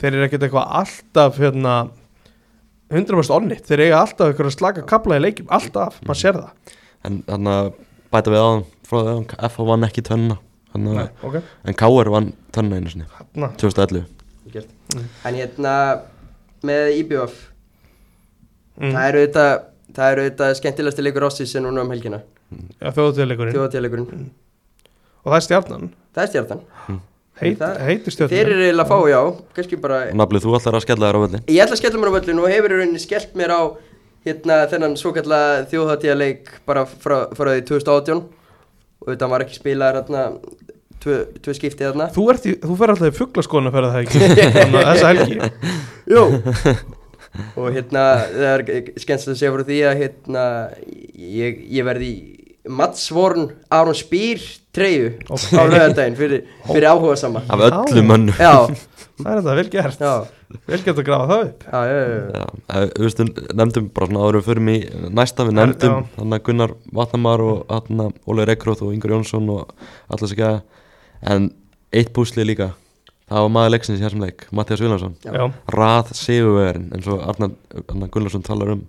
þeir 0.00 0.14
eru 0.14 0.24
ekkert 0.24 0.46
eitthvað 0.46 0.70
alltaf 0.80 1.36
hérna 1.42 1.74
100% 2.94 3.34
onnit, 3.34 3.60
þeir 3.68 3.82
eiga 3.88 3.98
alltaf 4.00 4.30
eitthvað 4.30 4.48
að 4.50 4.54
slaka 4.56 4.84
kapla 4.88 5.18
í 5.18 5.22
leikjum, 5.24 5.48
alltaf, 5.52 5.98
maður 6.06 6.20
sér 6.20 6.38
það. 6.38 6.72
En 7.04 7.18
þannig 7.28 7.58
að 7.58 7.68
bæta 8.14 8.32
við 8.32 8.40
aðan 8.44 8.64
frá 8.88 8.96
því 9.00 9.14
að 9.14 9.46
FH 9.50 9.66
vann 9.70 9.86
ekki 9.88 10.04
tönna. 10.08 10.36
Nei, 10.74 10.96
að 11.04 11.24
ok, 11.28 11.36
En 11.70 11.76
KR 11.78 12.10
vann 12.10 12.32
tönna 12.56 12.78
einu 12.80 12.90
sinni. 12.90 13.04
Hérna 13.18 13.50
2011 13.60 14.04
gert. 14.52 14.72
Mm. 14.94 15.04
En 15.28 15.34
hérna 15.38 15.74
með 16.66 16.90
IBF 17.00 17.34
mm. 18.80 18.92
það 18.92 19.08
eru 19.08 19.24
þetta 19.24 19.46
það 19.94 20.12
eru 20.14 20.26
þetta 20.28 20.50
skemmtilegasti 20.60 21.04
leikur 21.06 21.26
ásins 21.28 21.54
en 21.58 21.66
núna 21.68 21.84
um 21.84 21.92
helgina. 21.94 22.20
Ja, 22.80 22.92
þjóðatíðleikurinn 22.94 23.56
þjóðatíðleikurinn 23.56 24.30
og 25.24 25.32
það 25.32 25.36
er 25.38 25.44
stjarnan, 25.48 25.90
það 26.14 26.24
er 26.24 26.32
stjartan 26.32 26.64
Heit, 27.34 27.58
Það- 27.58 27.80
heitir 27.82 28.04
þeir 28.04 28.14
stjarnan 28.14 28.40
eru 28.40 28.58
eiginlega 28.62 28.84
að 28.84 28.90
fá 28.92 28.98
já. 29.10 29.20
Kannski 29.56 29.78
bara 29.82 29.96
Naflið, 30.14 30.44
þú 30.44 30.52
ætlar 30.58 30.76
að 30.78 30.84
skella 30.84 31.08
þér 31.08 31.18
á 31.18 31.22
völlin 31.24 31.42
ég 31.50 31.64
ætla 31.64 31.74
að 31.74 31.80
skella 31.82 32.02
mér 32.02 32.12
á 32.12 32.16
völlin 32.18 32.42
og 32.42 32.52
hefur 32.52 32.74
í 32.74 32.78
rauninni 32.78 33.02
skellt 33.02 33.34
mér 33.34 33.54
á 33.54 33.62
hérna 34.24 34.58
þennan 34.70 34.94
svo 35.00 35.10
kalla 35.16 35.40
þjóðatíðleik 35.72 36.52
bara 36.68 36.84
frá, 36.86 37.16
frá 37.34 37.50
því 37.50 37.64
2018 37.72 38.22
og 39.04 39.10
þetta 39.10 39.30
var 39.32 39.44
ekki 39.44 39.58
spilaðar 39.58 39.98
hérna 41.04 41.24
tvö, 41.30 41.40
tvö 41.44 41.54
skipti 41.58 41.84
þarna. 41.86 42.10
Þú, 42.14 42.26
þú 42.64 42.76
fer 42.80 42.92
alltaf 42.94 43.10
í 43.10 43.16
fugglaskóna 43.18 43.70
að 43.70 43.76
ferða 43.78 43.92
það 43.94 44.04
ekki? 44.04 44.20
Þannig 44.58 44.78
að 44.80 44.88
þessa 44.90 45.12
helgi. 45.12 45.36
Jú. 46.14 46.24
Og 47.58 47.74
hérna 47.74 48.04
það 48.30 48.48
er 48.52 48.64
skemmst 49.02 49.30
að 49.32 49.38
segja 49.40 49.52
frá 49.56 49.64
því 49.66 49.78
að 49.88 50.00
hérna 50.04 50.44
ég, 51.18 51.62
ég 51.74 51.86
verði 51.88 52.10
í 52.14 52.16
Mats 52.70 53.08
Vorn 53.12 53.48
Aron 53.74 53.96
Spýr 53.98 54.40
treyju 54.74 55.10
Ok. 55.28 55.42
á 55.52 55.62
lögadaginn 55.68 56.16
fyrir, 56.16 56.44
fyrir 56.64 56.86
áhuga 56.88 57.16
sama 57.20 57.42
Af 57.52 57.60
öllum 57.68 58.08
mönnum. 58.08 58.38
Já, 58.40 58.70
Það 59.14 59.28
er 59.30 59.36
þetta 59.38 59.52
vel 59.54 59.68
gert. 59.70 60.00
Já, 60.02 60.14
Vel 60.70 60.78
gert 60.82 60.98
að 60.98 61.06
grafa 61.06 61.26
það 61.28 61.42
upp. 61.44 61.60
Já, 61.66 61.80
já, 61.86 61.98
já. 61.98 62.22
Já, 62.34 62.86
þú 62.94 63.04
veist, 63.04 63.20
við 63.20 63.52
nefndum 63.60 63.86
bara 63.94 64.08
svona 64.08 64.22
áður 64.24 64.34
en 64.34 64.40
við 64.40 64.48
förum 64.48 64.70
í 64.72 64.76
næsta 65.18 65.46
við 65.46 65.56
nefndum 65.58 65.92
Já. 65.94 66.08
þannig 66.16 66.38
að 66.38 66.44
Gunnar 66.48 66.74
Vatnamar 66.98 67.44
og 67.44 67.60
þarna 67.70 68.06
Ólaur 68.30 68.52
Ekroth 68.54 68.82
og 68.86 68.94
Ingur 68.94 69.14
Jónsson 69.14 69.50
og 69.54 69.74
allir 70.08 70.24
þess 70.24 70.34
ekki 70.36 70.48
en 71.24 71.50
eitt 71.94 72.10
púsli 72.16 72.44
líka. 72.46 72.72
Það 73.24 73.40
var 73.46 73.52
maður 73.54 73.72
leiksins 73.72 74.00
í 74.00 74.04
þessum 74.04 74.20
leik, 74.26 74.42
Mattias 74.52 74.80
Viljánsson 74.84 75.14
Já. 75.24 75.30
Já, 75.32 75.44
rað 75.72 76.10
sigurverðin 76.18 76.90
eins 76.92 77.06
og 77.08 77.22
Arnar, 77.24 77.54
Arnar 77.88 78.10
Gunnarsson 78.12 78.42
talar 78.44 78.74
um. 78.74 78.82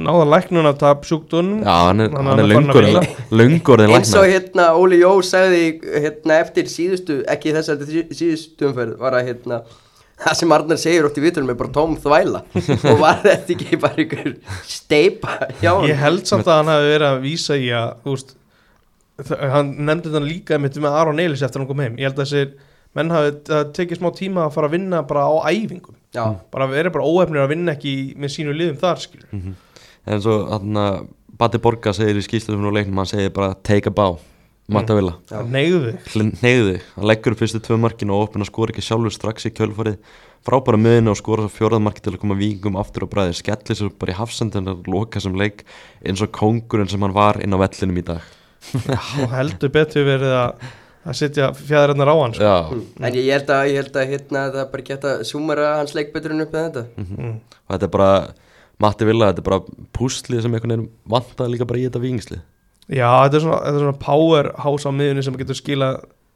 Náða 0.00 0.24
læknun 0.30 0.66
að 0.70 0.80
tap 0.82 1.06
sjúkdónum 1.06 1.60
Já, 1.66 1.76
hann 1.88 2.02
er, 2.04 2.10
Hann 2.14 2.32
er 2.38 2.50
vinna. 2.50 3.04
löngur 3.30 3.80
en 3.84 3.94
Eins 3.94 4.10
og 4.18 4.26
hérna 4.26 4.68
Óli 4.78 4.98
Jó 5.02 5.12
sagði 5.26 5.62
hérna 6.02 6.40
eftir 6.42 6.66
síðustu, 6.70 7.20
ekki 7.30 7.54
þess 7.56 7.72
að 7.74 7.86
síðustu 8.14 8.68
umferð 8.70 8.98
var 9.02 9.16
að 9.18 9.30
hérna 9.30 9.60
það 10.20 10.36
sem 10.42 10.52
Arnar 10.58 10.78
segir 10.82 11.06
ótt 11.08 11.18
í 11.18 11.24
vitunum 11.24 11.50
er 11.54 11.58
bara 11.62 11.72
tóm 11.74 11.94
þvæla. 12.02 12.42
Og 12.92 12.98
var 13.00 13.22
þetta 13.24 13.54
ekki 13.54 13.78
bara 13.82 14.02
ykkur 14.04 14.34
steipa 14.68 15.38
hjá 15.62 15.72
hann 15.78 15.88
Ég 15.90 15.98
held 16.02 16.26
samt 16.28 16.46
að 16.50 16.58
hann 16.60 16.74
hafi 16.74 16.90
verið 16.92 17.08
að 17.14 17.22
vísa 17.24 17.56
í 17.58 17.70
að 17.74 17.94
þ- 18.04 18.34
hann 19.28 19.72
nefndi 19.86 20.10
þetta 20.10 20.26
líka 20.26 20.56
einmitt 20.56 20.76
með 20.80 20.98
Aron 21.00 21.22
Eilis 21.22 21.42
eftir 21.42 21.60
að 21.60 21.64
hann 21.64 21.70
kom 21.70 21.82
heim. 21.84 21.96
Ég 22.00 22.10
held 22.10 22.18
að 22.18 22.26
þessir 22.26 22.52
menn 22.98 23.12
hafi 23.14 23.34
það 23.46 23.72
tekið 23.76 24.00
smá 24.00 24.10
tíma 24.18 24.46
að 24.46 24.54
fara 24.56 24.70
að 24.70 24.76
vinna 24.76 25.02
bara 25.06 25.26
á 25.28 25.34
æfingum. 25.52 25.96
Já, 26.10 26.24
bara 26.50 26.66
verið 26.66 26.94
bara 26.96 27.06
óefnir 27.06 27.44
að 27.44 27.52
vinna 27.52 27.76
ekki 27.76 27.94
með 28.18 28.32
sínu 28.34 28.54
liðum 28.56 28.80
þar 28.80 28.98
skilur 28.98 29.52
en 30.10 30.22
svo 30.24 30.40
þarna 30.48 30.86
Batti 31.40 31.60
Borga 31.62 31.92
segir 31.96 32.18
í 32.18 32.24
skýstum 32.24 32.66
og 32.66 32.74
leiknum, 32.74 32.98
hann 33.00 33.08
segir 33.08 33.30
bara 33.36 33.54
take 33.62 33.88
a 33.88 33.94
bow 33.94 34.18
Matta 34.70 34.94
Villa 34.94 35.14
Já. 35.24 35.36
það 35.36 35.52
neyðu 35.54 35.78
þig. 35.84 36.82
Hann 36.96 37.06
leggur 37.10 37.34
upp 37.34 37.40
fyrstu 37.42 37.60
tvö 37.62 37.78
markinu 37.82 38.14
og 38.14 38.28
opna 38.28 38.46
skora 38.46 38.74
ekki 38.74 38.84
sjálfur 38.86 39.14
strax 39.14 39.48
í 39.48 39.54
kjölfarið. 39.54 39.96
Frábæra 40.46 40.78
miðinu 40.80 41.10
og 41.10 41.18
skora 41.18 41.46
svo 41.46 41.52
fjórað 41.56 41.82
marki 41.86 42.04
til 42.04 42.14
að 42.14 42.20
koma 42.22 42.36
vikingum 42.38 42.78
aftur 42.80 43.06
á 43.06 43.12
bræði. 43.12 43.34
Skellir 43.40 43.78
sér 43.80 43.90
bara 43.98 44.14
í 44.14 44.18
hafsendin 44.20 44.70
að 44.70 44.86
loka 44.90 45.22
sem 45.22 45.34
leik 45.36 45.64
eins 46.06 46.22
og 46.22 46.30
kóngurinn 46.38 46.90
sem 46.90 47.02
hann 47.02 47.16
var 47.16 47.40
inn 47.42 47.54
á 47.54 47.58
vellinum 47.58 47.98
í 47.98 48.06
dag 48.12 48.22
og 49.22 49.32
heldur 49.34 49.72
betur 49.74 50.06
verið 50.06 50.36
að 50.36 50.70
að 51.00 51.16
setja 51.16 51.48
fjæðarinnar 51.56 52.10
á 52.12 52.16
hann 52.18 52.34
sko. 52.36 52.44
Já, 52.44 53.06
en 53.08 53.16
ég 53.16 53.30
held 53.32 53.50
að, 53.54 53.62
ég 53.70 53.78
held 53.80 53.94
að 53.96 54.10
hérna 54.12 54.44
það 54.52 54.66
bara 54.74 54.86
gett 54.90 55.06
að 55.08 55.22
súmara 55.28 55.68
hans 55.78 55.94
leikbeturinn 55.96 56.44
upp 56.44 56.52
með 56.54 56.66
þetta 56.66 56.82
mm. 57.00 57.36
og 57.56 57.74
þetta 57.74 57.88
er 57.88 57.94
bara 57.94 58.10
Matti 58.80 59.08
Villa, 59.08 59.30
þetta 59.30 59.42
er 59.42 59.48
bara 59.48 59.86
púslið 59.96 60.44
sem 60.44 60.56
einhvern 60.56 60.74
veginn 60.74 60.90
vantaði 61.14 61.54
líka 61.54 61.68
bara 61.68 61.80
í 61.80 61.86
þetta 61.88 62.02
vikingslið 62.04 62.42
Já, 62.90 63.08
þetta 63.08 63.38
er 63.38 63.44
svona, 63.46 63.60
þetta 63.64 63.78
er 63.78 63.84
svona 63.86 64.02
powerhouse 64.04 64.92
á 64.92 64.92
miðunni 64.92 65.24
sem 65.24 65.40
getur 65.40 65.58
skila, 65.58 65.90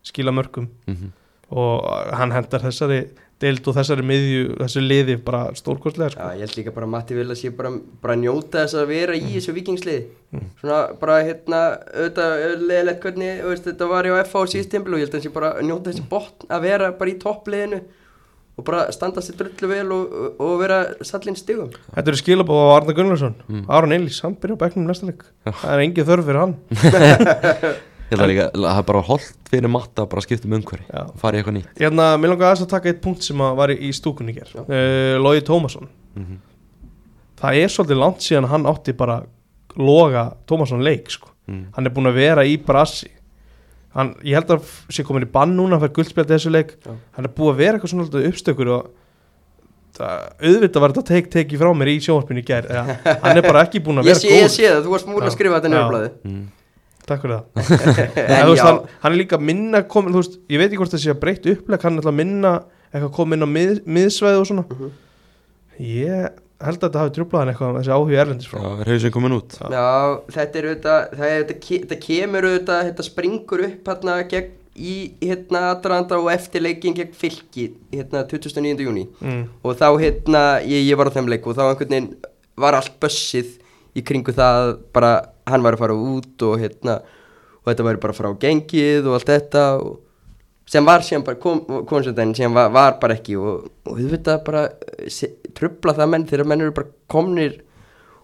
skila 0.07 0.35
mörgum 0.37 0.71
mm 0.89 0.97
-hmm. 0.97 1.13
og 1.61 2.17
hann 2.21 2.33
hendar 2.33 2.65
þessari 2.65 3.01
deild 3.45 3.69
og 3.71 3.77
þessari 3.79 4.05
miðju, 4.11 4.43
þessi 4.63 4.83
liði 4.85 5.17
bara 5.25 5.45
stórkostlega 5.59 6.15
sko. 6.15 6.27
Já, 6.27 6.37
ég 6.41 6.47
held 6.49 6.59
líka 6.59 6.75
bara 6.75 6.89
að 6.89 6.93
Matti 6.97 7.19
vil 7.19 7.29
að 7.31 7.41
sé 7.43 7.53
bara, 7.57 7.71
bara 8.03 8.17
njóta 8.21 8.65
þess 8.65 8.79
að 8.83 8.91
vera 8.95 9.17
í 9.21 9.25
þessu 9.37 9.55
vikingsliði 9.61 10.05
Mm. 10.35 10.47
svona 10.59 10.79
bara 10.99 11.21
hérna 11.23 11.59
auðvitað 11.95 12.33
leðilegt 12.67 13.05
hvernig 13.05 13.43
veist, 13.47 13.67
þetta 13.69 13.87
var 13.87 14.09
í 14.09 14.15
FH 14.25 14.65
tímpil 14.73 14.97
og 14.97 14.99
ég 14.99 15.05
held 15.07 15.13
að 15.13 15.21
hann 15.21 15.23
sé 15.29 15.31
bara 15.37 15.51
að 15.61 15.69
njóta 15.69 15.93
þessi 15.93 16.09
botn 16.11 16.49
að 16.51 16.65
vera 16.65 16.89
bara 16.99 17.13
í 17.13 17.15
toppliðinu 17.23 17.79
og 18.59 18.67
bara 18.67 18.81
standa 18.95 19.23
sér 19.23 19.37
drullu 19.39 19.69
vel 19.71 19.87
og, 19.95 20.17
og, 20.43 20.53
vera 20.59 20.81
sallinn 21.07 21.39
stigum 21.39 21.71
Þetta 21.95 22.11
eru 22.11 22.19
skilabóð 22.19 22.65
á 22.67 22.75
Arna 22.81 22.97
Gunnarsson 22.99 23.35
Mm. 23.47 23.63
Aron 23.71 23.95
Elís, 23.95 24.19
hann 24.27 24.35
byrja 24.43 24.59
á 24.59 24.63
bekknum 24.65 24.91
næsta 24.91 25.07
leik 25.07 25.23
Það 25.63 25.71
er 25.77 25.85
engin 25.87 26.11
þörf 26.11 26.27
fyrir 26.27 26.43
hann 26.43 26.57
Ég 28.15 28.21
held 28.21 28.25
að 28.25 28.33
líka, 28.33 28.47
það 28.55 28.81
er 28.81 28.89
bara 28.89 29.05
holdt 29.11 29.51
fyrir 29.51 29.73
Matta 29.75 30.05
að 30.05 30.11
bara 30.15 30.25
skipta 30.25 30.49
um 30.49 30.57
umhverfi 30.59 31.05
fara 31.21 31.37
í 31.37 31.43
eitthvað 31.43 31.57
nýtt. 31.59 31.77
Hérna, 31.83 32.09
mér 32.21 32.33
langar 32.33 32.51
aðeins 32.51 32.65
að 32.65 32.73
taka 32.73 32.91
eitt 32.93 33.05
punkt 33.05 33.27
sem 33.27 33.45
að 33.45 33.61
var 33.61 33.75
í, 33.75 33.91
stúkunni 33.97 34.35
hér 34.37 34.53
uh, 34.65 35.15
Lógi 35.23 35.47
Tómasson. 35.47 35.91
Mm 36.19 36.43
Það 37.45 37.59
er 37.61 37.73
svolítið 37.73 37.99
langt 38.01 38.23
síðan 38.25 38.47
hann 38.49 38.67
átti 38.71 38.93
bara 38.97 39.19
loga 39.77 40.23
Tómasson 40.49 40.85
leik 40.87 41.11
sko. 41.13 41.29
Mm. 41.51 41.65
Hann 41.75 41.89
er 41.91 41.93
búin 41.93 42.09
að 42.09 42.19
vera 42.23 42.45
í 42.47 42.55
brasi. 42.63 43.11
Hann, 43.95 44.15
ég 44.25 44.39
held 44.39 44.53
að 44.55 44.71
sé 44.95 45.05
komin 45.05 45.27
í 45.27 45.31
bann 45.31 45.53
núna 45.59 45.77
að 45.77 45.85
fara 45.85 45.95
guldspjald 45.99 46.31
þessu 46.31 46.53
leik. 46.55 46.77
Já. 46.81 46.95
hann 47.19 47.29
er 47.29 47.35
búið 47.35 47.53
að 47.53 47.61
vera 47.61 47.77
eitthvað 47.77 47.93
svona 47.93 48.23
uppstökur 48.31 48.71
og 48.75 48.89
það, 49.99 50.25
auðvitað 50.41 50.85
var 50.85 50.95
þetta 50.95 51.07
teik 51.13 51.31
teki 51.35 51.61
frá 51.61 51.71
mér 51.77 51.93
í 51.93 52.01
sjónvarpinu 52.03 52.43
í 52.43 52.47
gær 52.49 52.69
eða, 52.71 52.97
hann 53.27 53.41
er 53.41 53.47
bara 53.47 53.63
ekki 53.69 53.83
búin 53.85 54.03
að 54.03 54.11
Ég 54.11 54.17
vera 54.17 54.23
sé, 54.23 54.33
ég 54.33 54.47
góð 54.47 54.55
sé 54.57 54.67
það, 54.71 54.81
þú 54.87 54.95
varst 54.95 55.11
múin 55.11 55.29
að 55.29 55.35
skrifa 55.37 55.61
þetta 55.61 55.75
nefnblæði. 55.75 56.11
Takk 57.09 57.25
fyrir 57.25 57.41
það 57.41 57.75
en, 58.39 58.47
veist, 58.51 58.63
hann, 58.65 58.79
hann 59.03 59.13
er 59.13 59.19
líka 59.21 59.41
minna 59.41 59.83
komin, 59.89 60.15
þú 60.15 60.23
veist, 60.23 60.39
ég 60.53 60.61
veit 60.63 60.69
ekki 60.71 60.81
hvort 60.83 60.95
það 60.95 61.05
sé 61.05 61.13
að 61.15 61.21
breytt 61.25 61.51
uppleg 61.55 61.85
hann 61.87 61.99
er 61.99 62.05
alltaf 62.05 62.17
minna 62.21 62.55
eitthvað 62.95 63.13
komin 63.19 63.41
inn 63.41 63.49
á 63.49 63.51
mið, 63.59 63.77
miðsvæði 63.99 64.41
og 64.41 64.49
svona 64.51 64.67
Mhm. 64.71 64.91
ég 65.85 66.41
held 66.65 66.79
að 66.79 66.85
þetta 66.87 67.01
hafi 67.03 67.15
trjúblaðan 67.17 67.51
eitthvað 67.53 67.79
þessi 67.81 67.95
áhuga 67.95 68.21
erlendis 68.23 68.49
frá 68.49 68.61
Já, 68.63 68.69
er 68.81 68.91
Já. 69.59 69.67
já, 69.75 69.89
þetta 70.37 70.61
er 70.61 70.69
auðvitað, 70.69 71.09
það 71.19 71.33
er, 71.33 71.41
þetta, 71.49 71.79
þetta 71.81 71.99
kemur 72.05 72.47
auðvitað, 72.49 72.85
þetta 72.89 73.07
springur 73.09 73.65
upp 73.69 73.91
hérna 73.91 74.19
gegn 74.31 74.53
í 74.75 74.95
hérna 75.23 75.61
aðdraðanda 75.71 76.19
og 76.19 76.31
eftir 76.33 76.65
leikin 76.65 76.97
gegn 76.99 77.13
fylki 77.15 77.69
hérna 77.93 78.25
2009. 78.31 78.83
júni 78.83 79.05
mm. 79.21 79.43
og 79.63 79.77
þá 79.79 79.87
hérna, 80.03 80.43
ég, 80.67 80.89
ég 80.89 80.99
var 80.99 81.11
á 81.11 81.15
þeim 81.15 81.31
leik 81.31 81.47
og 81.47 81.59
þá 81.59 81.69
einhvern 81.69 81.93
veginn 81.93 82.09
var 82.59 82.79
allt 82.79 82.97
bössið 83.03 83.53
í 83.95 84.03
kringu 84.07 84.35
það 84.35 84.61
að 84.63 84.73
bara 84.97 85.13
hann 85.51 85.65
var 85.65 85.77
að 85.77 85.85
fara 85.85 85.99
út 85.99 86.47
og 86.47 86.57
hérna 86.63 86.99
og 87.65 87.71
þetta 87.71 87.87
væri 87.89 88.03
bara 88.03 88.17
frá 88.17 88.31
gengið 88.41 89.07
og 89.09 89.19
allt 89.19 89.31
þetta 89.33 89.67
og 89.81 90.01
sem 90.71 90.87
var 90.87 91.05
síðan 91.05 91.25
bara 91.27 91.41
kom, 91.41 91.61
konsultinn 91.89 92.35
sem 92.37 92.53
var, 92.55 92.71
var 92.73 92.99
bara 93.01 93.17
ekki 93.19 93.37
og, 93.37 93.69
og 93.85 93.99
auðvitað 93.99 94.43
bara 94.47 94.65
eh, 94.97 95.31
trufla 95.57 95.95
það 95.97 96.13
menn 96.13 96.27
þegar 96.29 96.51
menn 96.51 96.65
eru 96.65 96.77
bara 96.77 96.93
komnir 97.13 97.59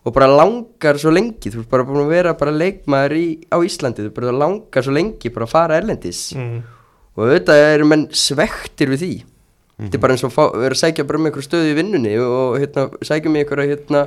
og 0.01 0.15
bara 0.17 0.31
langar 0.33 0.97
svo 1.01 1.13
lengi. 1.13 1.53
Þú 1.53 1.65
ert 1.65 1.73
bara 1.73 1.85
búin 1.85 2.07
að 2.07 2.15
vera 2.15 2.37
bara 2.41 2.55
leikmaður 2.57 3.17
í, 3.19 3.27
á 3.53 3.57
Íslandi 3.61 4.07
þú 4.07 4.15
bara 4.17 4.33
langar 4.33 4.87
svo 4.87 4.95
lengi 4.97 5.33
bara 5.35 5.49
að 5.49 5.53
fara 5.53 5.81
erlendis. 5.81 6.31
Mm. 6.37 6.63
og 7.19 7.27
auðvitað 7.27 7.67
eru 7.75 7.91
menn 7.91 8.07
svektir 8.17 8.93
við 8.95 9.05
því. 9.05 9.15
Þetta 9.81 9.97
er 9.97 10.03
bara 10.03 10.15
eins 10.17 10.25
og 10.25 10.33
fá, 10.33 10.43
vera 10.55 10.77
að 10.77 10.81
sækja 10.81 11.05
bara 11.09 11.21
um 11.21 11.27
einhver 11.29 11.45
stöðu 11.45 11.71
í 11.73 11.77
vinnunni 11.77 12.13
og 12.21 12.57
hérna, 12.61 12.87
sækja 13.05 13.29
um 13.31 13.37
einhverja 13.41 13.75
hérna, 13.75 14.03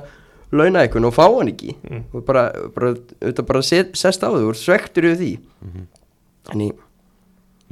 launa 0.53 0.83
eitthvað 0.85 1.07
og 1.09 1.15
fá 1.15 1.25
hann 1.27 1.51
ekki 1.51 1.75
Mm. 1.83 2.03
og 2.13 2.25
bara, 2.27 2.43
bara, 2.75 2.93
bara 3.43 3.61
set, 3.65 3.93
sest 3.99 4.23
á 4.23 4.29
þú 4.31 4.49
og 4.51 4.57
svektir 4.59 5.09
við 5.11 5.21
því 5.21 5.31
þannig 6.49 6.73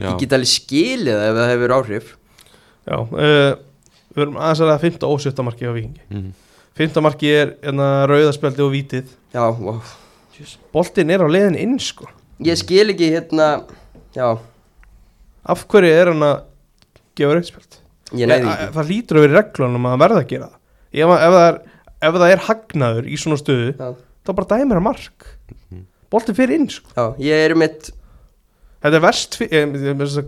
Já, 0.02 0.08
ég 0.08 0.22
get 0.24 0.34
alveg 0.34 0.50
skilið 0.50 1.18
það 1.20 1.28
ef 1.30 1.36
það 1.38 1.52
hefur 1.52 1.74
áhrif 1.78 2.08
já, 2.88 2.96
uh, 2.98 3.52
við 4.16 4.24
erum 4.26 4.38
aðeins 4.40 4.62
að 4.64 4.70
ræða 4.72 4.84
5. 4.86 5.04
og 5.08 5.20
7. 5.22 5.44
marki 5.46 5.68
á 5.68 5.74
vikingi 5.76 6.06
mm. 6.10 6.30
5. 6.80 7.02
marki 7.06 7.30
er 7.36 7.52
hérna, 7.62 7.90
rauðaspjaldi 8.10 8.64
og 8.66 8.72
vítið 8.74 9.12
já, 9.36 9.44
wow. 9.52 9.82
boltinn 10.74 11.12
er 11.14 11.22
á 11.22 11.28
leiðin 11.30 11.60
inn 11.60 11.76
sko 11.84 12.08
ég 12.42 12.58
skil 12.58 12.88
ekki 12.96 13.12
hérna 13.14 13.50
já, 14.16 14.32
af 15.44 15.68
hverju 15.70 15.92
er 15.92 16.14
hann 16.14 16.26
að 16.26 16.40
gefa 17.20 17.36
rauðspjald 17.38 17.78
ég 18.18 18.32
næði 18.32 18.50
ekki 18.50 18.72
það 18.80 18.90
lítur 18.96 19.20
að 19.20 19.28
vera 19.28 19.36
í 19.36 19.38
reglunum 19.38 19.86
að 19.86 19.94
hann 19.94 20.04
verða 20.06 20.24
að 20.24 20.32
gera 20.32 20.50
það 20.50 20.58
ef, 21.04 21.14
ef, 21.14 21.36
það 21.36 21.46
er, 21.52 21.60
ef 22.02 22.18
það 22.18 22.34
er 22.36 22.44
hagnaður 22.48 23.08
í 23.12 23.20
svona 23.22 23.40
stöðu 23.40 23.72
já, 23.78 23.92
þá 24.26 24.32
bara 24.38 24.50
dæmir 24.56 24.80
hann 24.80 24.88
mark. 24.88 25.30
Boltinn 26.12 26.36
fyrir 26.38 26.58
inn 26.60 26.70
sko. 26.72 26.92
Já, 26.98 27.06
ég 27.24 27.46
er 27.48 27.56
mitt 27.60 27.92
þetta 28.82 28.98
er 28.98 29.06
verst 29.06 29.38
fyrir 29.40 30.26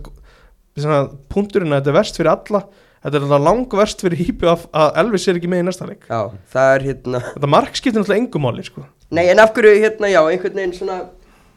punkturinn 1.32 1.74
að 1.74 1.82
þetta 1.82 1.92
er 1.92 1.98
verst 1.98 2.18
fyrir 2.20 2.32
alla. 2.34 2.64
Þetta 3.04 3.18
er 3.18 3.24
alltaf 3.26 3.42
lang 3.44 3.74
verst 3.76 4.00
fyrir 4.00 4.16
hýpu 4.22 4.48
að, 4.48 4.62
að 4.80 4.94
Elvis 5.02 5.26
er 5.28 5.36
ekki 5.36 5.50
með 5.52 5.60
í 5.60 5.64
næsta 5.66 5.88
leik. 5.90 6.06
Já, 6.08 6.22
það 6.54 6.70
er 6.76 6.86
hérna 6.88 7.20
þetta 7.26 7.50
mark 7.52 7.76
skiptir 7.76 8.00
náttúrulega 8.00 8.22
engum 8.22 8.46
máli 8.46 8.64
sko. 8.64 8.86
Nei, 9.14 9.26
en 9.28 9.42
af 9.42 9.52
hverju, 9.54 9.74
hérna, 9.82 10.08
já, 10.08 10.22
einhvern 10.24 10.56
veginn 10.56 10.72
svona 10.78 11.02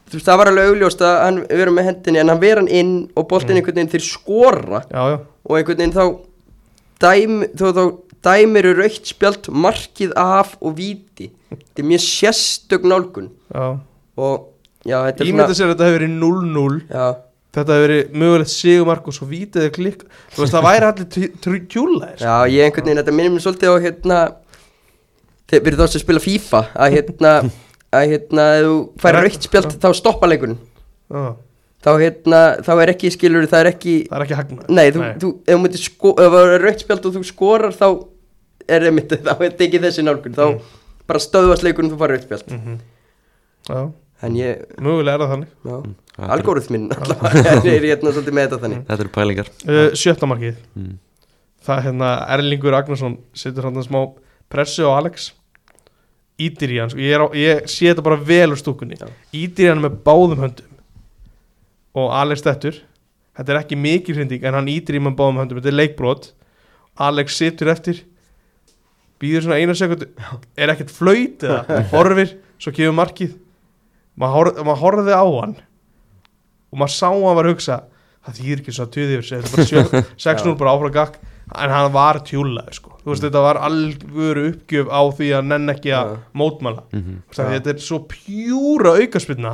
Þú 0.07 0.15
veist, 0.15 0.27
það 0.29 0.37
var 0.39 0.47
alveg 0.51 0.69
augljóst 0.71 1.01
að 1.03 1.15
hann 1.19 1.37
verið 1.49 1.73
með 1.75 1.85
hendinni 1.89 2.19
En 2.21 2.29
hann 2.31 2.39
verið 2.39 2.59
hann 2.61 2.69
inn 2.79 2.91
og 3.19 3.25
boltinn 3.27 3.57
einhvern 3.59 3.75
veginn 3.75 3.89
þeir 3.91 4.03
skora. 4.07 4.79
Já, 4.87 5.01
já, 5.11 5.17
Og 5.43 5.57
einhvern 5.57 5.81
veginn 5.81 5.95
þá 5.97 6.03
dæm, 7.03 7.33
Þá, 7.59 7.65
þá 7.75 7.81
dæmiru 8.25 8.73
raukt 8.77 9.09
spjald 9.09 9.49
markið 9.53 10.13
af 10.19 10.55
og 10.61 10.77
víti. 10.77 11.29
Þetta 11.51 11.83
er 11.83 11.87
mjög 11.91 12.03
sérstök 12.05 12.87
nálgun. 12.87 13.29
Já. 13.53 13.67
Og, 14.17 14.49
já, 14.87 14.97
þetta 15.05 15.23
er 15.23 15.29
Ímynda 15.31 15.55
sér 15.57 15.69
að 15.69 15.73
þetta 15.75 15.87
hefur 15.87 15.99
verið 15.99 16.13
0-0 16.23 16.77
Já, 16.89 17.07
Þetta 17.57 17.75
hefur 17.75 17.85
verið 17.87 18.17
mögulegt 18.21 18.53
sigumark 18.53 19.07
og 19.09 19.15
svo 19.15 19.27
vítið 19.29 19.67
er 19.67 19.71
klikk. 19.73 20.03
Þú 20.33 20.43
veist 20.43 20.55
það 20.55 20.67
væri 20.67 20.87
allir 20.89 21.61
tjúlaðir 21.71 22.25
já, 22.25 22.33
ég 22.53 22.65
einhvern 22.67 22.89
veginn, 22.89 23.01
þetta 23.01 23.15
minnir 23.17 23.33
mér 23.33 23.45
svolítið 23.45 23.73
á, 23.73 23.75
hérna 23.85 24.19
Þeir 25.47 25.63
verið 25.63 25.79
þá 25.79 25.93
sem 25.93 26.03
spila 26.03 26.21
FIFA 26.21 26.61
Að, 26.75 26.95
hérna, 26.97 27.33
að, 27.97 28.07
hérna, 28.13 28.47
þú 28.65 28.73
færi 29.01 29.23
raukt 29.25 29.47
spjald 29.47 29.77
Þá 29.77 29.89
stoppa 30.01 30.29
leikurinn. 30.29 30.59
Það 31.07 31.29
Þá, 31.87 31.91
hérna, 32.01 32.39
þá 32.67 32.71
er 32.83 32.89
ekki, 32.91 33.09
skilur, 33.15 33.45
það 33.47 33.61
er 33.63 33.69
ekki 33.71 33.93
er 34.11 34.23
ekki 34.25 34.35
hagnað. 34.41 34.65
Nei, 34.75 34.85
þú, 34.91 35.03
þú, 35.21 35.29
ef 35.47 35.53
þú 35.55 35.59
myndir 35.63 35.83
sko, 35.85 36.11
ef 36.19 36.33
það 36.35 36.51
er 36.57 36.65
rautt 36.67 36.83
spjald 36.83 37.05
og 37.07 37.13
þú 37.15 37.21
skorar 37.29 37.75
þá 37.77 37.85
er 38.75 38.87
einmitt, 38.89 39.13
þá 39.23 39.31
er 39.37 39.39
þetta 39.45 39.65
ekki 39.69 39.81
þessi 39.85 40.03
nálgun. 40.03 40.35
Þá 40.35 40.43
Mm. 40.47 40.59
bara 41.07 41.21
stöðvast 41.23 41.63
leikurinn 41.63 41.93
þú 41.93 41.99
fara 42.01 42.17
rautt 42.17 42.27
spjald. 42.27 42.51
Mm 42.51 42.77
Já, 43.67 43.79
en 44.27 44.35
ég, 44.39 44.61
mögulega 44.83 45.15
er 45.15 45.23
það 45.23 45.31
þannig. 45.33 45.49
Já, 45.67 45.77
er- 46.17 46.29
algóruðminn 46.35 46.85
er 47.71 47.87
hérna 47.87 48.11
svolítið 48.15 48.35
með 48.35 48.45
þetta 48.49 48.59
þannig. 48.65 48.83
Þetta 48.91 49.03
eru 49.05 49.13
pælingar. 49.17 49.49
Uh, 49.67 49.87
Sjötta 49.95 50.29
markið. 50.31 50.59
Mm. 50.79 50.93
Það 51.67 51.79
er 51.81 51.85
hérna 51.89 52.11
Erlingur 52.35 52.77
Agnarsson 52.77 53.17
setur 53.35 53.67
hann 53.67 53.79
smá 53.87 54.01
pressu 54.51 54.87
á 54.87 54.91
Alex. 54.99 55.29
Ítir 56.39 56.75
í 56.75 56.79
hann 56.79 56.91
sko. 56.93 56.99
ég, 57.01 57.15
er 57.17 57.23
á, 57.23 57.27
ég 57.35 57.63
sé 57.71 57.87
þetta 57.89 58.03
bara 58.05 58.19
vel 58.21 58.51
úr 58.53 58.59
stúkunni. 58.61 58.99
Ítir 59.35 59.67
í 59.67 59.71
hann 59.71 59.83
með 59.83 59.95
báðum 60.05 60.43
höndum 60.45 60.76
og 61.97 62.13
Alex 62.15 62.43
dettur. 62.45 62.77
Þetta 63.37 63.53
er 63.53 63.59
ekki 63.61 63.77
mikil 63.79 64.17
hrinding 64.17 64.45
en 64.45 64.57
hann 64.57 64.69
ítir 64.71 64.97
í 64.97 65.01
með 65.03 65.17
báðum 65.19 65.41
höndum. 65.41 65.59
Þetta 65.59 65.71
er 65.73 65.77
leikbrot. 65.77 66.29
Alex 67.07 67.37
situr 67.37 67.69
eftir. 67.73 68.03
Býður 69.21 69.47
svona 69.47 69.59
eina 69.61 69.73
sekundu 69.77 70.07
er 70.57 70.73
ekkert 70.73 70.93
flaut 70.93 71.45
eða 71.45 71.81
horfir? 71.91 72.35
Svo 72.61 72.73
kemur 72.73 72.97
markið. 72.99 73.35
Maður 74.17 74.35
horf, 74.37 74.81
horfði 74.81 75.13
á 75.13 75.25
hann. 75.25 75.55
Og 76.73 76.81
maður 76.81 76.93
sá 76.97 77.07
hann 77.09 77.37
var 77.37 77.45
að 77.47 77.55
hugsa 77.55 77.79
það 78.27 78.39
þýr 78.41 78.61
ekki 78.61 78.75
svo 78.75 78.85
að 78.85 78.93
tuði 78.97 79.15
yfir 79.17 79.27
sig 79.27 79.41
þetta 79.41 79.47
er 79.47 79.55
bara 79.55 79.67
sjö- 79.71 80.05
6-0 80.27 80.55
bara 80.59 80.73
áfram 80.75 80.93
gakk 80.97 81.17
en 81.47 81.71
hann 81.71 81.93
var 81.93 82.19
tjúlaður 82.27 82.75
sko. 82.75 82.95
Þú 83.03 83.13
veist 83.13 83.23
þetta 83.23 83.43
var 83.45 83.59
alvöru 83.63 84.43
uppgjöf 84.51 84.89
á 84.91 85.01
því 85.15 85.29
að 85.37 85.47
nenn 85.53 85.71
ekki 85.71 85.93
að 85.95 86.09
Já. 86.11 86.17
mótmæla. 86.41 86.83
Mm 86.91 87.03
-hmm. 87.03 87.19
Veist, 87.29 87.41
þetta 87.53 87.73
er 87.73 87.83
svo 87.85 87.99
pjúra 88.11 88.95
aukaspilna 88.99 89.53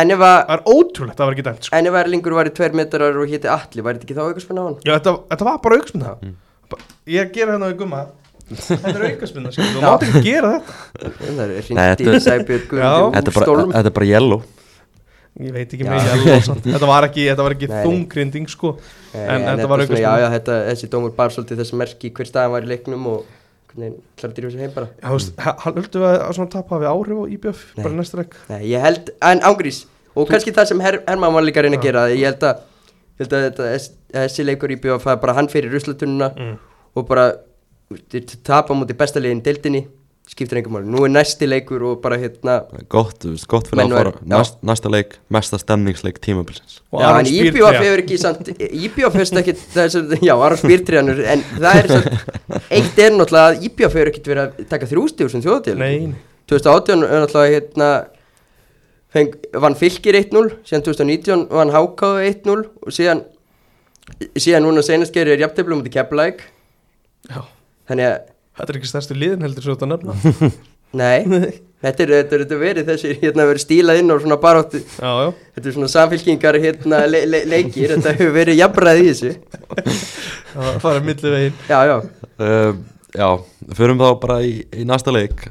en 0.00 0.10
ef 0.14 0.24
að, 0.24 0.34
það 0.48 0.54
er 0.56 0.64
ótrúlegt 0.74 1.14
að 1.14 1.20
það 1.20 1.28
var 1.28 1.36
ekki 1.36 1.46
dæmt 1.48 1.68
sko. 1.68 1.76
en 1.78 1.88
ef 1.90 1.98
Erlingur 2.00 2.36
var 2.38 2.50
í 2.50 2.52
tveir 2.58 2.76
metrar 2.80 3.20
og 3.20 3.30
héti 3.30 3.50
Atli, 3.50 3.84
væri 3.84 4.00
þetta 4.00 4.08
ekki 4.08 4.16
þá 4.18 4.24
aukarspenn 4.24 4.60
á 4.60 4.64
hann? 4.64 4.76
Já, 4.82 4.92
þetta, 4.96 5.14
þetta 5.30 5.48
var 5.48 5.62
bara 5.64 5.78
aukaspilna 5.78 6.12
Já. 6.14 6.34
ég 7.14 7.32
gera 7.34 7.54
hérna 7.54 7.70
við 7.70 7.78
gumma. 7.84 8.02
Þetta 8.44 8.92
er 8.94 9.06
aukaspilna 9.12 9.52
sko. 9.54 9.68
þú 9.70 9.84
mátt 9.84 10.04
ekki 10.08 10.24
gera 10.24 10.50
þetta. 10.56 11.12
Það 11.20 11.44
er 11.44 11.54
í 11.54 11.62
þetta- 12.08 12.24
Sæbjörn 12.26 12.66
er 13.30 13.38
bara, 13.38 13.46
stólum 13.46 13.72
þetta 13.76 13.92
er 13.92 13.96
bara 14.00 14.10
yellow. 14.10 14.42
Ég 15.34 15.50
veit 15.50 15.72
ekki 15.74 15.86
með 15.88 16.04
ég 16.30 16.44
þetta 16.46 16.86
var 16.86 17.08
ekki, 17.08 17.22
þetta 17.26 17.42
var 17.46 17.54
ekki 17.56 17.68
þungrinding 17.72 18.50
sko. 18.52 18.76
Eh, 19.14 19.22
en 19.24 19.40
þetta 19.42 19.56
þetta 19.56 19.70
var 19.72 19.82
þetta, 20.36 20.58
þessi 20.68 20.90
dómur 20.92 21.14
bar 21.16 21.32
svolítið 21.34 21.62
þess 21.62 21.74
merki 21.80 22.10
hver 22.14 22.28
staðan 22.28 22.52
var 22.54 22.66
í 22.66 22.70
leiknum 22.70 23.08
og 23.10 23.24
að 23.74 24.34
dýra 24.36 24.50
þessu 24.50 24.60
heim 24.62 24.74
bara 24.74 24.90
Já, 24.92 25.08
þú 25.08 25.16
veist, 25.16 25.32
ha- 25.44 25.56
hann 25.64 25.78
höldum 25.80 26.04
við 26.04 26.14
að 26.14 26.36
svona 26.38 26.52
tapa 26.52 26.76
hafi 26.76 26.90
áhrif 26.90 27.22
IBF 27.36 27.64
Nei. 27.76 27.82
bara 27.82 27.94
næsta 27.98 28.20
leik 28.20 28.36
Nei, 28.50 28.60
ég 28.70 28.84
held, 28.84 29.10
en 29.30 29.42
ángrís 29.50 29.80
og 30.14 30.30
kannski 30.30 30.54
það 30.54 30.70
sem 30.70 30.84
Her 30.84 31.00
Hermann 31.08 31.34
var 31.34 31.46
líka 31.46 31.62
að 31.62 31.68
reyna 31.68 31.80
að 31.80 31.88
gera 31.88 32.04
ég 32.12 32.24
held 32.28 32.46
að, 32.46 32.62
að 33.24 33.88
þessi 34.14 34.46
leikur 34.46 34.74
í 34.74 34.78
það 34.84 35.12
er 35.16 35.20
bara 35.24 35.36
hann 35.38 35.50
fyrir 35.50 35.74
ruslatununa 35.74 36.30
mm. 36.34 36.54
og 36.94 37.08
bara 37.10 37.28
tapa 38.46 38.74
mútið 38.74 38.98
besta 38.98 39.22
liðin 39.22 39.42
deildinni 39.44 39.84
skiptir 40.30 40.58
engum 40.60 40.72
máli, 40.78 40.88
nú 40.88 41.02
er 41.04 41.12
næsti 41.12 41.46
leikur 41.48 41.82
og 41.84 41.98
bara 42.04 42.16
hérna 42.20 42.54
Gott, 42.92 43.26
gott 43.50 43.68
fyrir 43.68 43.84
að 43.84 43.92
fara 43.92 44.12
næst, 44.32 44.56
Næsta 44.64 44.90
leik, 44.92 45.18
mesta 45.32 45.58
stemningsleik 45.60 46.20
tímabilsins 46.24 46.78
Og 46.90 47.02
já, 47.02 47.10
en 47.20 47.28
treyja. 47.28 47.82
hefur 47.84 48.02
ekki 48.04 48.18
samt 48.22 48.48
IBF 48.54 49.18
hefur 49.18 49.42
ekki, 49.42 49.56
já, 50.24 50.34
Aron 50.34 50.60
Spýrtriðanur 50.62 51.20
en 51.34 51.44
það 51.58 51.80
er 51.82 51.90
samt, 51.92 52.08
eitt 52.72 53.02
er 53.04 53.12
náttúrulega 53.18 53.44
að 53.52 53.68
IBF 53.68 53.98
hefur 53.98 54.12
ekki 54.14 54.24
verið 54.32 54.44
að 54.46 54.66
taka 54.72 54.90
þrjústíður 54.94 55.34
sem 55.34 55.44
þjóðatil 55.44 55.76
Nei, 55.82 55.94
nei. 56.14 56.18
2018 56.50 57.04
er 57.04 57.24
náttúrulega 57.26 57.54
hérna 57.58 57.90
feng, 59.14 59.36
vann 59.60 59.78
fylgir 59.78 60.18
1-0 60.24 60.44
síðan 60.66 60.86
2019 60.88 61.46
vann 61.52 61.72
Hákáðu 61.74 62.24
1-0 62.32 62.58
og 62.64 62.96
síðan 62.96 63.22
síðan 64.36 64.66
núna 64.66 64.82
senast 64.84 65.14
gerir 65.14 65.40
jafnteflum 65.40 65.80
út 65.82 65.88
í 65.88 65.92
Keflæk 65.94 66.42
Já. 67.30 67.40
þannig 67.88 68.08
að, 68.10 68.18
Þetta 68.54 68.70
er 68.72 68.78
ekki 68.78 68.90
stærstu 68.90 69.16
liðin 69.18 69.44
heldur 69.44 69.66
svo 69.66 69.74
þetta 69.76 69.90
nefna. 69.90 70.50
Nei. 71.00 71.50
Þetta 71.84 72.04
er, 72.04 72.10
þetta 72.14 72.36
er, 72.36 72.42
þetta 72.44 72.54
er 72.54 72.60
verið 72.62 72.86
þessi 72.88 73.14
hérna 73.20 73.44
verið 73.48 73.62
stílað 73.64 73.98
inn 74.00 74.12
og 74.14 74.20
svona 74.22 74.36
baráttu 74.40 74.78
Já, 74.80 75.10
já, 75.10 75.26
þetta 75.56 75.68
er 75.68 75.74
svona 75.74 75.88
samfélkingar 75.92 76.56
hérna 76.62 77.00
le, 77.10 77.20
le, 77.28 77.40
leikir, 77.50 77.90
þetta 77.92 78.14
hefur 78.14 78.32
verið 78.38 78.56
jafnræði 78.56 79.02
í 79.02 79.10
þessu. 79.10 79.32
Það 80.54 80.78
farið 80.84 81.08
milli 81.10 81.32
veginn 81.34 81.58
já, 81.68 81.80
já, 81.90 81.96
uh, 82.38 82.70
Já, 83.14 83.28
förum 83.78 84.00
þá 84.00 84.08
bara 84.22 84.38
í, 84.42 84.54
í 84.74 84.86
næsta 84.88 85.12
leik. 85.14 85.44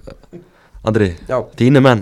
Andri, 0.84 1.14
já, 1.30 1.38
þínu 1.60 1.84
menn. 1.84 2.02